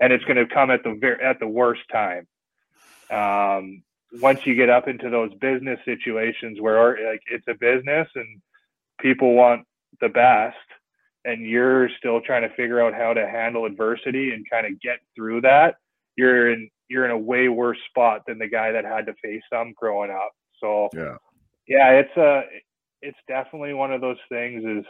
And 0.00 0.12
it's 0.12 0.24
going 0.24 0.36
to 0.36 0.52
come 0.52 0.70
at 0.70 0.82
the 0.84 0.96
very 1.00 1.22
at 1.22 1.40
the 1.40 1.48
worst 1.48 1.82
time. 1.92 2.26
Um, 3.10 3.82
once 4.20 4.46
you 4.46 4.54
get 4.54 4.70
up 4.70 4.88
into 4.88 5.10
those 5.10 5.32
business 5.34 5.78
situations 5.84 6.60
where 6.60 7.10
like 7.10 7.22
it's 7.30 7.46
a 7.48 7.54
business 7.54 8.08
and 8.14 8.40
people 9.00 9.34
want 9.34 9.66
the 10.00 10.08
best 10.08 10.56
and 11.24 11.46
you're 11.46 11.88
still 11.98 12.20
trying 12.20 12.42
to 12.42 12.54
figure 12.56 12.80
out 12.80 12.94
how 12.94 13.12
to 13.12 13.28
handle 13.28 13.66
adversity 13.66 14.32
and 14.32 14.46
kind 14.50 14.66
of 14.66 14.80
get 14.80 14.98
through 15.14 15.40
that 15.40 15.74
you're 16.18 16.52
in 16.52 16.68
you're 16.88 17.04
in 17.04 17.10
a 17.12 17.18
way 17.18 17.48
worse 17.48 17.78
spot 17.88 18.22
than 18.26 18.38
the 18.38 18.48
guy 18.48 18.72
that 18.72 18.84
had 18.84 19.06
to 19.06 19.14
face 19.22 19.42
them 19.50 19.72
growing 19.76 20.10
up. 20.10 20.32
So 20.60 20.88
yeah. 20.92 21.16
yeah 21.66 21.90
it's 21.92 22.16
a 22.16 22.42
it's 23.00 23.18
definitely 23.28 23.72
one 23.72 23.92
of 23.92 24.00
those 24.00 24.18
things 24.28 24.64
is 24.64 24.84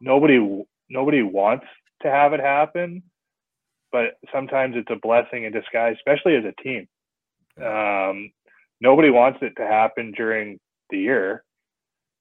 nobody 0.00 0.64
nobody 0.88 1.22
wants 1.22 1.66
to 2.02 2.10
have 2.10 2.32
it 2.32 2.40
happen 2.40 3.02
but 3.90 4.18
sometimes 4.32 4.76
it's 4.76 4.90
a 4.90 5.00
blessing 5.02 5.44
in 5.44 5.52
disguise 5.52 5.96
especially 5.96 6.36
as 6.36 6.44
a 6.44 6.62
team. 6.62 6.86
Um, 7.58 8.30
nobody 8.80 9.10
wants 9.10 9.38
it 9.42 9.54
to 9.56 9.66
happen 9.66 10.12
during 10.16 10.58
the 10.90 10.98
year. 10.98 11.44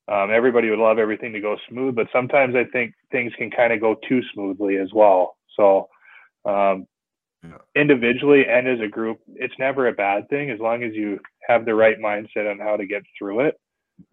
Um, 0.09 0.31
everybody 0.31 0.69
would 0.69 0.79
love 0.79 0.99
everything 0.99 1.33
to 1.33 1.41
go 1.41 1.57
smooth, 1.69 1.95
but 1.95 2.07
sometimes 2.13 2.55
I 2.55 2.63
think 2.71 2.93
things 3.11 3.33
can 3.37 3.51
kind 3.51 3.73
of 3.73 3.81
go 3.81 3.95
too 4.07 4.21
smoothly 4.33 4.77
as 4.77 4.89
well. 4.93 5.35
So, 5.57 5.89
um, 6.45 6.87
yeah. 7.43 7.57
individually 7.75 8.45
and 8.47 8.67
as 8.67 8.79
a 8.79 8.87
group, 8.87 9.19
it's 9.35 9.53
never 9.59 9.87
a 9.87 9.93
bad 9.93 10.29
thing 10.29 10.49
as 10.49 10.59
long 10.59 10.83
as 10.83 10.93
you 10.93 11.19
have 11.47 11.65
the 11.65 11.75
right 11.75 11.99
mindset 11.99 12.49
on 12.49 12.59
how 12.59 12.77
to 12.77 12.85
get 12.85 13.03
through 13.17 13.41
it. 13.41 13.59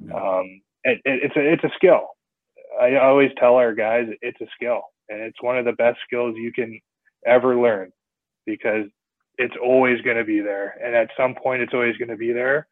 Yeah. 0.00 0.14
Um, 0.14 0.60
it, 0.82 1.00
it, 1.04 1.20
it's 1.24 1.36
a 1.36 1.52
it's 1.52 1.64
a 1.64 1.76
skill. 1.76 2.08
I 2.80 2.96
always 2.96 3.30
tell 3.38 3.54
our 3.54 3.74
guys 3.74 4.08
it's 4.20 4.40
a 4.40 4.46
skill, 4.54 4.82
and 5.08 5.20
it's 5.20 5.40
one 5.42 5.56
of 5.58 5.64
the 5.64 5.72
best 5.72 5.98
skills 6.04 6.34
you 6.36 6.52
can 6.52 6.80
ever 7.24 7.56
learn 7.56 7.92
because 8.46 8.86
it's 9.38 9.54
always 9.62 10.00
going 10.02 10.16
to 10.16 10.24
be 10.24 10.40
there. 10.40 10.78
And 10.84 10.94
at 10.94 11.10
some 11.16 11.34
point, 11.34 11.62
it's 11.62 11.74
always 11.74 11.96
going 11.96 12.08
to 12.08 12.16
be 12.16 12.32
there. 12.32 12.66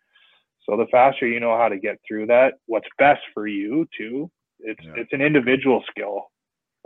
So 0.68 0.76
the 0.76 0.86
faster 0.90 1.26
you 1.26 1.40
know 1.40 1.56
how 1.56 1.68
to 1.68 1.78
get 1.78 1.98
through 2.06 2.26
that, 2.26 2.54
what's 2.66 2.86
best 2.98 3.20
for 3.34 3.46
you 3.46 3.88
too. 3.96 4.30
It's 4.60 4.80
yeah. 4.84 4.92
it's 4.96 5.12
an 5.12 5.20
individual 5.20 5.82
skill 5.90 6.26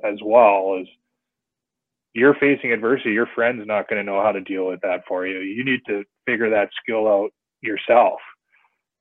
as 0.02 0.18
well 0.24 0.78
as 0.80 0.86
you're 2.14 2.34
facing 2.34 2.72
adversity. 2.72 3.12
Your 3.12 3.28
friend's 3.34 3.66
not 3.66 3.88
going 3.88 4.04
to 4.04 4.10
know 4.10 4.22
how 4.22 4.32
to 4.32 4.40
deal 4.40 4.66
with 4.66 4.80
that 4.80 5.02
for 5.06 5.26
you. 5.26 5.40
You 5.40 5.64
need 5.64 5.80
to 5.88 6.04
figure 6.24 6.48
that 6.48 6.70
skill 6.82 7.06
out 7.06 7.30
yourself. 7.60 8.18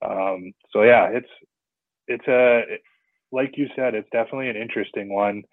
Um, 0.06 0.52
so 0.72 0.84
yeah, 0.84 1.08
it's 1.10 1.30
it's 2.08 2.28
a 2.28 2.64
like 3.32 3.54
you 3.58 3.68
said, 3.76 3.96
it's 3.96 4.10
definitely 4.12 4.50
an 4.50 4.58
interesting 4.58 5.14
one 5.14 5.44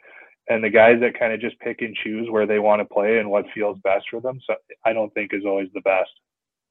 and 0.48 0.62
the 0.62 0.70
guys 0.70 1.00
that 1.00 1.18
kind 1.18 1.32
of 1.32 1.40
just 1.40 1.58
pick 1.60 1.82
and 1.82 1.96
choose 2.02 2.28
where 2.30 2.46
they 2.46 2.58
want 2.58 2.80
to 2.80 2.94
play 2.94 3.18
and 3.18 3.30
what 3.30 3.44
feels 3.54 3.78
best 3.84 4.06
for 4.10 4.20
them. 4.20 4.40
So 4.46 4.54
I 4.84 4.92
don't 4.92 5.12
think 5.14 5.32
is 5.32 5.44
always 5.46 5.68
the 5.74 5.80
best. 5.82 6.10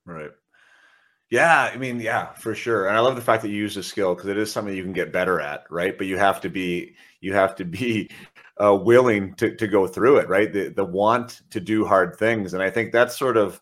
Right. 0.06 0.32
Yeah, 1.30 1.72
I 1.74 1.78
mean, 1.78 2.02
yeah, 2.02 2.34
for 2.34 2.54
sure. 2.54 2.88
And 2.88 2.98
I 2.98 3.00
love 3.00 3.16
the 3.16 3.22
fact 3.22 3.42
that 3.42 3.50
you 3.50 3.56
use 3.56 3.76
the 3.76 3.84
skill 3.84 4.14
because 4.14 4.30
it 4.30 4.38
is 4.38 4.52
something 4.52 4.76
you 4.76 4.84
can 4.84 4.92
get 4.92 5.14
better 5.14 5.40
at, 5.40 5.64
right? 5.70 5.98
But 5.98 6.08
you 6.08 6.18
have 6.18 6.42
to 6.42 6.50
be 6.50 6.96
you 7.22 7.34
have 7.34 7.56
to 7.56 7.66
be 7.66 8.10
uh, 8.62 8.76
willing 8.76 9.34
to 9.36 9.56
to 9.56 9.68
go 9.68 9.88
through 9.88 10.18
it, 10.18 10.28
right? 10.28 10.52
The 10.52 10.68
the 10.68 10.84
want 10.84 11.42
to 11.52 11.62
do 11.62 11.86
hard 11.86 12.18
things, 12.18 12.54
and 12.54 12.62
I 12.62 12.70
think 12.70 12.92
that's 12.92 13.18
sort 13.18 13.38
of 13.38 13.62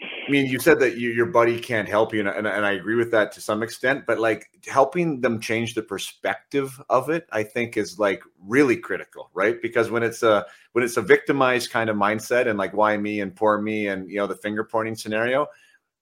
I 0.00 0.30
mean, 0.30 0.46
you 0.46 0.60
said 0.60 0.78
that 0.80 0.96
you, 0.96 1.10
your 1.10 1.26
buddy 1.26 1.58
can't 1.58 1.88
help 1.88 2.14
you, 2.14 2.20
and, 2.20 2.28
and, 2.28 2.46
and, 2.46 2.64
I 2.64 2.72
agree 2.72 2.94
with 2.94 3.10
that 3.10 3.32
to 3.32 3.40
some 3.40 3.62
extent. 3.62 4.04
But 4.06 4.20
like 4.20 4.48
helping 4.66 5.20
them 5.20 5.40
change 5.40 5.74
the 5.74 5.82
perspective 5.82 6.80
of 6.88 7.10
it, 7.10 7.26
I 7.32 7.42
think 7.42 7.76
is 7.76 7.98
like 7.98 8.22
really 8.40 8.76
critical, 8.76 9.30
right? 9.34 9.60
Because 9.60 9.90
when 9.90 10.02
it's 10.04 10.22
a 10.22 10.46
when 10.72 10.84
it's 10.84 10.98
a 10.98 11.02
victimized 11.02 11.70
kind 11.70 11.90
of 11.90 11.96
mindset 11.96 12.46
and 12.46 12.58
like 12.58 12.74
why 12.74 12.96
me 12.96 13.20
and 13.20 13.34
poor 13.34 13.60
me 13.60 13.88
and 13.88 14.08
you 14.08 14.18
know 14.18 14.26
the 14.28 14.36
finger 14.36 14.62
pointing 14.62 14.94
scenario, 14.94 15.46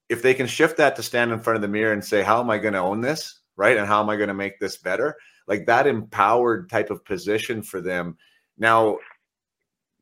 if 0.09 0.23
they 0.23 0.35
can 0.35 0.47
shift 0.47 0.77
that 0.77 0.97
to 0.97 1.03
stand 1.03 1.33
in 1.33 1.41
front 1.41 1.57
of 1.57 1.63
the 1.63 1.69
mirror 1.69 1.93
and 1.93 2.05
say, 2.05 2.23
"How 2.23 2.41
am 2.41 2.51
I 2.51 2.59
going 2.59 2.75
to 2.75 2.81
own 2.81 3.01
this?" 3.01 3.41
right, 3.57 3.77
and 3.77 3.87
how 3.87 4.03
am 4.03 4.11
I 4.11 4.17
going 4.17 4.29
to 4.29 4.35
make 4.35 4.61
this 4.61 4.77
better? 4.77 5.17
Like 5.47 5.67
that 5.67 5.87
empowered 5.87 6.69
type 6.69 6.91
of 6.91 7.05
position 7.05 7.63
for 7.63 7.81
them. 7.81 8.17
Now, 8.59 8.99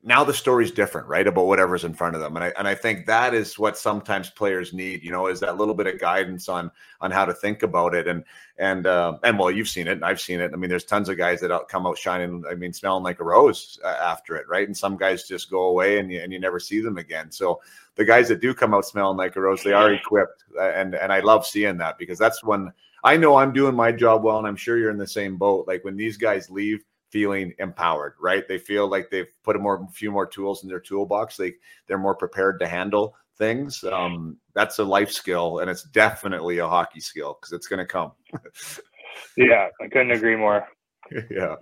now 0.07 0.23
the 0.23 0.35
story's 0.35 0.71
different, 0.71 1.09
right? 1.09 1.27
About 1.27 1.47
whatever's 1.47 1.85
in 1.85 1.95
front 1.95 2.15
of 2.15 2.21
them. 2.21 2.37
And 2.37 2.45
I 2.45 2.53
and 2.59 2.69
I 2.69 2.75
think 2.75 3.07
that 3.07 3.33
is 3.33 3.59
what 3.59 3.79
sometimes 3.79 4.29
players 4.29 4.75
need, 4.75 5.03
you 5.03 5.11
know, 5.11 5.29
is 5.29 5.41
that 5.41 5.57
little 5.57 5.75
bit 5.75 5.87
of 5.87 5.99
guidance 5.99 6.47
on 6.49 6.71
on 7.01 7.11
how 7.11 7.25
to 7.25 7.33
think 7.33 7.63
about 7.63 7.95
it. 7.95 8.07
And 8.07 8.23
and 8.59 8.87
uh, 8.87 9.17
and 9.23 9.39
well, 9.39 9.51
you've 9.51 9.69
seen 9.69 9.89
it, 9.89 9.93
and 9.93 10.05
I've 10.05 10.21
seen 10.21 10.41
it. 10.41 10.51
I 10.53 10.57
mean, 10.57 10.69
there's 10.69 10.85
tons 10.85 11.09
of 11.09 11.17
guys 11.17 11.41
that 11.41 11.69
come 11.69 11.87
out 11.87 11.97
shining. 11.97 12.45
I 12.49 12.55
mean, 12.55 12.75
smelling 12.75 13.03
like 13.03 13.21
a 13.21 13.25
rose 13.25 13.79
uh, 13.83 13.97
after 14.03 14.37
it, 14.37 14.47
right? 14.47 14.67
And 14.67 14.77
some 14.77 14.99
guys 14.99 15.27
just 15.27 15.51
go 15.51 15.69
away, 15.69 15.99
and 15.99 16.13
you 16.13 16.21
and 16.21 16.33
you 16.33 16.39
never 16.39 16.61
see 16.61 16.81
them 16.81 16.99
again. 16.99 17.31
So 17.31 17.63
the 17.95 18.05
guys 18.05 18.29
that 18.29 18.43
do 18.43 18.53
come 18.53 18.75
out 18.75 18.85
smelling 18.85 19.17
like 19.17 19.37
a 19.37 19.41
rose, 19.41 19.63
they 19.63 19.73
are 19.73 19.93
equipped, 19.95 20.45
uh, 20.59 20.71
and 20.71 20.95
and 20.95 21.13
I 21.15 21.21
love 21.21 21.47
seeing 21.47 21.79
that 21.79 21.97
because 21.97 22.19
that's 22.19 22.45
when 22.45 22.71
I 23.05 23.17
know 23.17 23.37
I'm 23.37 23.55
doing 23.55 23.75
my 23.75 23.91
job 23.91 24.23
well, 24.23 24.37
and 24.37 24.47
I'm 24.47 24.57
sure 24.57 24.77
you're 24.77 24.91
in 24.91 24.99
the 24.99 25.07
same 25.07 25.39
boat. 25.39 25.67
Like 25.67 25.83
when 25.83 25.97
these 25.97 26.19
guys 26.19 26.51
leave 26.51 26.85
feeling 27.15 27.55
empowered, 27.61 28.15
right? 28.21 28.49
They 28.49 28.59
feel 28.59 28.89
like 28.89 29.09
they've 29.09 29.29
put 29.45 29.55
a 29.55 29.59
more 29.61 29.87
few 29.93 30.11
more 30.11 30.27
tools 30.27 30.65
in 30.65 30.69
their 30.69 30.81
toolbox. 30.81 31.37
They 31.37 31.53
they're 31.87 31.97
more 31.97 32.17
prepared 32.17 32.59
to 32.59 32.67
handle 32.67 33.15
things. 33.39 33.85
Um, 33.85 34.37
that's 34.53 34.81
a 34.81 34.85
life 34.85 35.13
skill, 35.13 35.61
and 35.61 35.71
it's 35.71 35.85
definitely 35.85 36.59
a 36.59 36.67
hockey 36.67 36.99
skill 36.99 37.39
because 37.41 37.53
it's 37.53 37.69
going 37.69 37.79
to 37.79 37.87
come. 37.87 38.11
yeah, 39.37 39.69
I 39.81 39.87
couldn't 39.87 40.11
agree 40.11 40.35
more. 40.35 40.67
yeah. 41.31 41.55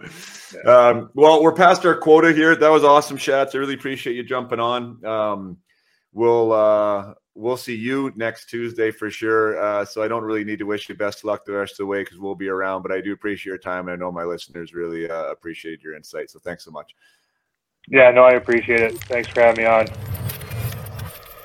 Um, 0.65 1.11
well, 1.13 1.43
we're 1.43 1.53
past 1.53 1.85
our 1.85 1.99
quota 1.99 2.33
here. 2.33 2.57
That 2.57 2.71
was 2.71 2.83
awesome, 2.83 3.19
Shats. 3.19 3.55
I 3.55 3.59
really 3.59 3.75
appreciate 3.75 4.17
you 4.17 4.23
jumping 4.23 4.59
on. 4.59 5.05
Um, 5.05 5.59
we'll 6.15 6.53
uh, 6.53 7.13
we'll 7.35 7.57
see 7.57 7.75
you 7.75 8.13
next 8.17 8.47
Tuesday 8.47 8.91
for 8.91 9.11
sure. 9.11 9.61
Uh, 9.61 9.85
so 9.85 10.03
I 10.03 10.09
don't 10.09 10.25
really 10.25 10.45
need 10.45 10.59
to 10.59 10.67
wish 10.67 10.89
you 10.89 10.95
best 10.95 11.25
luck 11.25 11.45
the 11.45 11.53
rest 11.53 11.73
of 11.73 11.79
the 11.79 11.87
way 11.87 12.03
because 12.03 12.19
we'll 12.19 12.35
be 12.35 12.49
around. 12.49 12.83
But 12.83 12.93
I 12.93 13.01
do 13.01 13.13
appreciate 13.13 13.51
your 13.51 13.59
time, 13.59 13.89
and 13.89 13.91
I 13.91 13.97
know 13.97 14.13
my 14.13 14.25
listeners 14.25 14.75
really 14.75 15.11
uh, 15.11 15.31
appreciate 15.31 15.83
your 15.83 15.95
insight. 15.95 16.31
So 16.31 16.39
thanks 16.39 16.65
so 16.65 16.71
much. 16.71 16.95
Yeah, 17.89 18.11
no, 18.11 18.23
I 18.25 18.33
appreciate 18.33 18.81
it. 18.81 18.99
Thanks 19.05 19.29
for 19.29 19.41
having 19.41 19.65
me 19.65 19.69
on. 19.69 19.89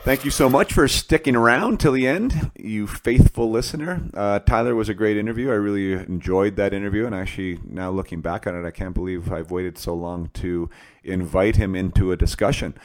Thank 0.04 0.24
you 0.24 0.32
so 0.32 0.48
much 0.48 0.72
for 0.72 0.88
sticking 0.88 1.36
around 1.36 1.82
till 1.82 1.92
the 1.92 2.08
end, 2.08 2.52
you 2.58 2.88
faithful 2.88 3.52
listener. 3.52 4.04
Uh, 4.14 4.40
Tyler 4.40 4.74
was 4.74 4.88
a 4.88 4.94
great 4.94 5.18
interview. 5.18 5.50
I 5.50 5.56
really 5.56 5.92
enjoyed 5.92 6.56
that 6.56 6.74
interview, 6.74 7.06
and 7.06 7.14
actually, 7.14 7.60
now 7.68 7.90
looking 7.90 8.22
back 8.22 8.48
on 8.48 8.56
it, 8.56 8.66
I 8.66 8.72
can't 8.72 8.94
believe 8.94 9.34
I've 9.34 9.52
waited 9.52 9.78
so 9.78 9.94
long 9.94 10.30
to 10.36 10.70
invite 11.04 11.58
him 11.58 11.76
into 11.76 12.14
a 12.14 12.16
discussion 12.16 12.76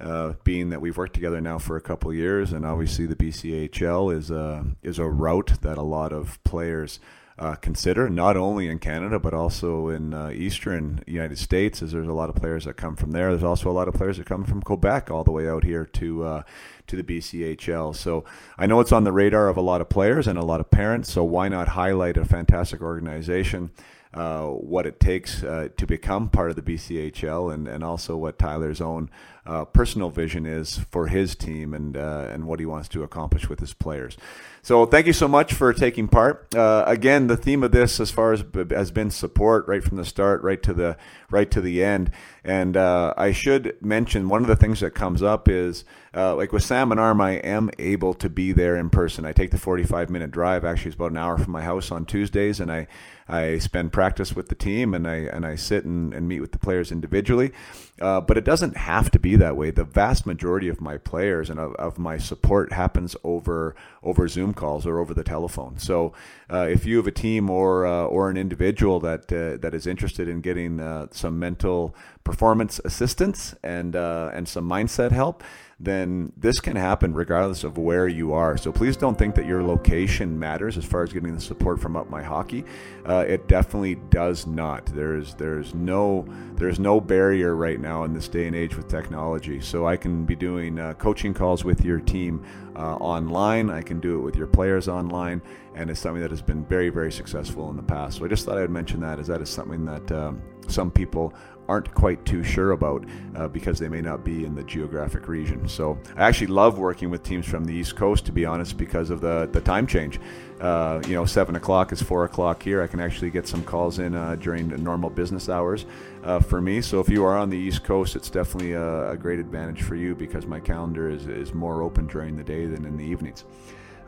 uh, 0.00 0.34
being 0.44 0.70
that 0.70 0.80
we've 0.80 0.96
worked 0.96 1.14
together 1.14 1.40
now 1.40 1.58
for 1.58 1.76
a 1.76 1.80
couple 1.80 2.12
years, 2.12 2.52
and 2.52 2.64
obviously 2.64 3.06
the 3.06 3.16
BCHL 3.16 4.14
is 4.14 4.30
a 4.30 4.64
is 4.82 4.98
a 4.98 5.06
route 5.06 5.60
that 5.62 5.78
a 5.78 5.82
lot 5.82 6.12
of 6.12 6.42
players 6.44 7.00
uh, 7.40 7.54
consider, 7.54 8.10
not 8.10 8.36
only 8.36 8.68
in 8.68 8.78
Canada 8.78 9.18
but 9.18 9.32
also 9.32 9.88
in 9.88 10.12
uh, 10.12 10.30
Eastern 10.30 11.02
United 11.06 11.38
States, 11.38 11.82
as 11.82 11.92
there's 11.92 12.06
a 12.06 12.12
lot 12.12 12.28
of 12.28 12.36
players 12.36 12.66
that 12.66 12.76
come 12.76 12.96
from 12.96 13.12
there. 13.12 13.30
There's 13.30 13.42
also 13.42 13.70
a 13.70 13.72
lot 13.72 13.88
of 13.88 13.94
players 13.94 14.18
that 14.18 14.26
come 14.26 14.44
from 14.44 14.60
Quebec 14.62 15.10
all 15.10 15.24
the 15.24 15.32
way 15.32 15.48
out 15.48 15.64
here 15.64 15.86
to 15.86 16.24
uh, 16.24 16.42
to 16.86 16.96
the 16.96 17.02
BCHL. 17.02 17.96
So 17.96 18.24
I 18.58 18.66
know 18.66 18.80
it's 18.80 18.92
on 18.92 19.04
the 19.04 19.12
radar 19.12 19.48
of 19.48 19.56
a 19.56 19.62
lot 19.62 19.80
of 19.80 19.88
players 19.88 20.26
and 20.26 20.38
a 20.38 20.44
lot 20.44 20.60
of 20.60 20.70
parents. 20.70 21.10
So 21.10 21.24
why 21.24 21.48
not 21.48 21.68
highlight 21.68 22.16
a 22.16 22.24
fantastic 22.24 22.82
organization? 22.82 23.70
Uh, 24.12 24.46
what 24.46 24.86
it 24.86 24.98
takes 24.98 25.44
uh, 25.44 25.68
to 25.76 25.86
become 25.86 26.28
part 26.28 26.50
of 26.50 26.56
the 26.56 26.62
BCHL 26.62 27.54
and, 27.54 27.68
and 27.68 27.84
also 27.84 28.16
what 28.16 28.40
Tyler's 28.40 28.80
own 28.80 29.08
uh, 29.46 29.64
personal 29.64 30.10
vision 30.10 30.46
is 30.46 30.78
for 30.90 31.06
his 31.08 31.34
team 31.34 31.74
and 31.74 31.96
uh, 31.96 32.28
and 32.30 32.46
what 32.46 32.60
he 32.60 32.66
wants 32.66 32.88
to 32.88 33.02
accomplish 33.02 33.48
with 33.48 33.60
his 33.60 33.72
players. 33.72 34.16
So 34.62 34.84
thank 34.84 35.06
you 35.06 35.14
so 35.14 35.26
much 35.26 35.54
for 35.54 35.72
taking 35.72 36.06
part. 36.06 36.54
Uh, 36.54 36.84
again, 36.86 37.28
the 37.28 37.36
theme 37.36 37.62
of 37.62 37.72
this, 37.72 37.98
as 37.98 38.10
far 38.10 38.32
as 38.32 38.44
has 38.70 38.90
been 38.90 39.10
support 39.10 39.66
right 39.66 39.82
from 39.82 39.96
the 39.96 40.04
start, 40.04 40.42
right 40.42 40.62
to 40.62 40.74
the 40.74 40.98
right 41.30 41.50
to 41.50 41.60
the 41.60 41.82
end. 41.82 42.10
And 42.44 42.76
uh, 42.76 43.14
I 43.16 43.32
should 43.32 43.76
mention 43.80 44.28
one 44.28 44.42
of 44.42 44.48
the 44.48 44.56
things 44.56 44.80
that 44.80 44.94
comes 44.94 45.22
up 45.22 45.48
is 45.48 45.84
uh, 46.14 46.34
like 46.34 46.52
with 46.52 46.64
Salmon 46.64 46.98
Arm, 46.98 47.20
I 47.20 47.32
am 47.34 47.70
able 47.78 48.14
to 48.14 48.28
be 48.28 48.50
there 48.50 48.76
in 48.76 48.90
person. 48.90 49.24
I 49.24 49.32
take 49.32 49.52
the 49.52 49.58
45 49.58 50.10
minute 50.10 50.32
drive. 50.32 50.64
Actually, 50.64 50.88
it's 50.88 50.96
about 50.96 51.12
an 51.12 51.16
hour 51.18 51.38
from 51.38 51.52
my 51.52 51.62
house 51.62 51.92
on 51.92 52.04
Tuesdays, 52.04 52.58
and 52.58 52.70
I 52.70 52.88
I 53.28 53.58
spend 53.58 53.92
practice 53.92 54.34
with 54.34 54.48
the 54.48 54.56
team 54.56 54.92
and 54.92 55.06
I 55.06 55.16
and 55.16 55.46
I 55.46 55.54
sit 55.54 55.84
and, 55.84 56.12
and 56.12 56.26
meet 56.26 56.40
with 56.40 56.50
the 56.50 56.58
players 56.58 56.90
individually. 56.90 57.52
Uh, 58.00 58.20
but 58.20 58.36
it 58.36 58.44
doesn't 58.44 58.76
have 58.76 59.10
to 59.12 59.20
be 59.20 59.36
that 59.36 59.56
way. 59.56 59.70
The 59.70 59.84
vast 59.84 60.26
majority 60.26 60.68
of 60.68 60.80
my 60.80 60.98
players 60.98 61.48
and 61.48 61.60
of, 61.60 61.74
of 61.74 61.98
my 61.98 62.18
support 62.18 62.72
happens 62.72 63.14
over 63.22 63.76
over 64.02 64.26
Zoom 64.26 64.49
calls 64.54 64.86
or 64.86 64.98
over 64.98 65.14
the 65.14 65.24
telephone. 65.24 65.78
So 65.78 66.12
uh, 66.52 66.66
if 66.70 66.86
you 66.86 66.96
have 66.96 67.06
a 67.06 67.12
team 67.12 67.50
or 67.50 67.86
uh, 67.86 68.04
or 68.04 68.30
an 68.30 68.36
individual 68.36 69.00
that 69.00 69.32
uh, 69.32 69.56
that 69.58 69.74
is 69.74 69.86
interested 69.86 70.28
in 70.28 70.40
getting 70.40 70.80
uh, 70.80 71.06
some 71.10 71.38
mental 71.38 71.94
performance 72.24 72.80
assistance 72.84 73.54
and 73.62 73.96
uh, 73.96 74.30
and 74.32 74.48
some 74.48 74.68
mindset 74.68 75.12
help 75.12 75.42
then 75.82 76.30
this 76.36 76.60
can 76.60 76.76
happen 76.76 77.14
regardless 77.14 77.64
of 77.64 77.78
where 77.78 78.06
you 78.06 78.34
are. 78.34 78.58
So 78.58 78.70
please 78.70 78.98
don't 78.98 79.18
think 79.18 79.34
that 79.36 79.46
your 79.46 79.62
location 79.62 80.38
matters 80.38 80.76
as 80.76 80.84
far 80.84 81.02
as 81.02 81.10
getting 81.10 81.34
the 81.34 81.40
support 81.40 81.80
from 81.80 81.96
Up 81.96 82.10
My 82.10 82.22
Hockey. 82.22 82.66
Uh, 83.06 83.24
it 83.26 83.48
definitely 83.48 83.94
does 84.10 84.46
not. 84.46 84.84
There's 84.86 85.34
there's 85.36 85.74
no 85.74 86.26
there's 86.56 86.78
no 86.78 87.00
barrier 87.00 87.56
right 87.56 87.80
now 87.80 88.04
in 88.04 88.12
this 88.12 88.28
day 88.28 88.46
and 88.46 88.54
age 88.54 88.76
with 88.76 88.88
technology. 88.88 89.60
So 89.60 89.86
I 89.86 89.96
can 89.96 90.26
be 90.26 90.36
doing 90.36 90.78
uh, 90.78 90.92
coaching 90.94 91.32
calls 91.32 91.64
with 91.64 91.82
your 91.82 91.98
team 91.98 92.44
uh, 92.76 92.96
online. 92.96 93.70
I 93.70 93.80
can 93.80 94.00
do 94.00 94.18
it 94.18 94.22
with 94.22 94.36
your 94.36 94.46
players 94.48 94.86
online, 94.86 95.40
and 95.74 95.88
it's 95.88 96.00
something 96.00 96.20
that 96.20 96.30
has 96.30 96.42
been 96.42 96.62
very 96.66 96.90
very 96.90 97.10
successful 97.10 97.70
in 97.70 97.76
the 97.76 97.82
past. 97.82 98.18
So 98.18 98.26
I 98.26 98.28
just 98.28 98.44
thought 98.44 98.58
I 98.58 98.60
would 98.60 98.70
mention 98.70 99.00
that 99.00 99.18
as 99.18 99.28
that 99.28 99.40
is 99.40 99.48
something 99.48 99.86
that 99.86 100.12
um, 100.12 100.42
some 100.68 100.90
people 100.90 101.32
aren't 101.70 101.94
quite 101.94 102.24
too 102.26 102.42
sure 102.42 102.72
about 102.72 103.04
uh, 103.36 103.46
because 103.46 103.78
they 103.78 103.88
may 103.88 104.00
not 104.00 104.24
be 104.24 104.44
in 104.44 104.56
the 104.56 104.64
geographic 104.64 105.28
region. 105.28 105.68
So 105.68 105.96
I 106.16 106.26
actually 106.26 106.48
love 106.48 106.78
working 106.78 107.10
with 107.10 107.22
teams 107.22 107.46
from 107.46 107.64
the 107.64 107.72
East 107.72 107.94
Coast, 107.94 108.26
to 108.26 108.32
be 108.32 108.44
honest, 108.44 108.76
because 108.76 109.08
of 109.10 109.20
the, 109.20 109.48
the 109.52 109.60
time 109.60 109.86
change. 109.86 110.18
Uh, 110.60 111.00
you 111.06 111.14
know, 111.14 111.24
7 111.24 111.54
o'clock 111.54 111.92
is 111.92 112.02
4 112.02 112.24
o'clock 112.24 112.60
here. 112.60 112.82
I 112.82 112.88
can 112.88 112.98
actually 112.98 113.30
get 113.30 113.46
some 113.46 113.62
calls 113.62 114.00
in 114.00 114.16
uh, 114.16 114.34
during 114.34 114.68
normal 114.82 115.10
business 115.10 115.48
hours 115.48 115.86
uh, 116.24 116.40
for 116.40 116.60
me. 116.60 116.82
So 116.82 116.98
if 116.98 117.08
you 117.08 117.24
are 117.24 117.38
on 117.38 117.50
the 117.50 117.56
East 117.56 117.84
Coast, 117.84 118.16
it's 118.16 118.30
definitely 118.30 118.72
a, 118.72 119.12
a 119.12 119.16
great 119.16 119.38
advantage 119.38 119.82
for 119.82 119.94
you 119.94 120.16
because 120.16 120.46
my 120.46 120.58
calendar 120.58 121.08
is, 121.08 121.28
is 121.28 121.54
more 121.54 121.82
open 121.82 122.08
during 122.08 122.36
the 122.36 122.42
day 122.42 122.66
than 122.66 122.84
in 122.84 122.96
the 122.96 123.04
evenings. 123.04 123.44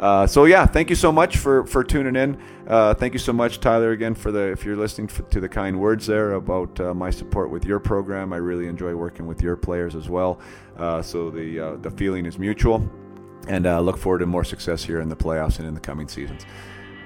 Uh, 0.03 0.27
so 0.27 0.47
yeah, 0.47 0.67
thank 0.67 0.91
you 0.91 0.97
so 0.97 1.13
much 1.13 1.37
for 1.37 1.65
for 1.65 1.85
tuning 1.85 2.17
in. 2.17 2.37
Uh, 2.67 2.93
thank 2.93 3.13
you 3.13 3.21
so 3.21 3.33
much, 3.33 3.61
Tyler, 3.61 3.93
again 3.93 4.15
for 4.17 4.33
the 4.33 4.51
if 4.51 4.65
you're 4.65 4.77
listening 4.77 5.07
to 5.07 5.41
the 5.41 5.49
kind 5.49 5.79
words 5.79 6.09
there 6.09 6.33
about 6.33 6.81
uh, 6.81 6.93
my 6.93 7.09
support 7.09 7.51
with 7.51 7.65
your 7.65 7.79
program. 7.79 8.33
I 8.33 8.39
really 8.39 8.67
enjoy 8.67 8.97
working 8.97 9.29
with 9.29 9.41
your 9.41 9.55
players 9.55 9.95
as 9.95 10.09
well. 10.09 10.41
Uh, 10.77 11.03
so 11.03 11.31
the 11.31 11.61
uh, 11.61 11.77
the 11.77 11.91
feeling 11.93 12.27
is 12.27 12.37
mutual, 12.37 12.83
and 13.47 13.65
look 13.87 13.97
forward 13.97 14.19
to 14.19 14.27
more 14.27 14.43
success 14.43 14.83
here 14.83 15.01
in 15.01 15.09
the 15.09 15.17
playoffs 15.17 15.61
and 15.61 15.69
in 15.69 15.75
the 15.75 15.81
coming 15.81 16.09
seasons. 16.09 16.47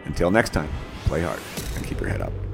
Until 0.07 0.31
next 0.31 0.55
time, 0.55 0.71
play 1.05 1.21
hard 1.21 1.41
and 1.75 1.85
keep 1.85 2.01
your 2.01 2.09
head 2.09 2.23
up. 2.23 2.46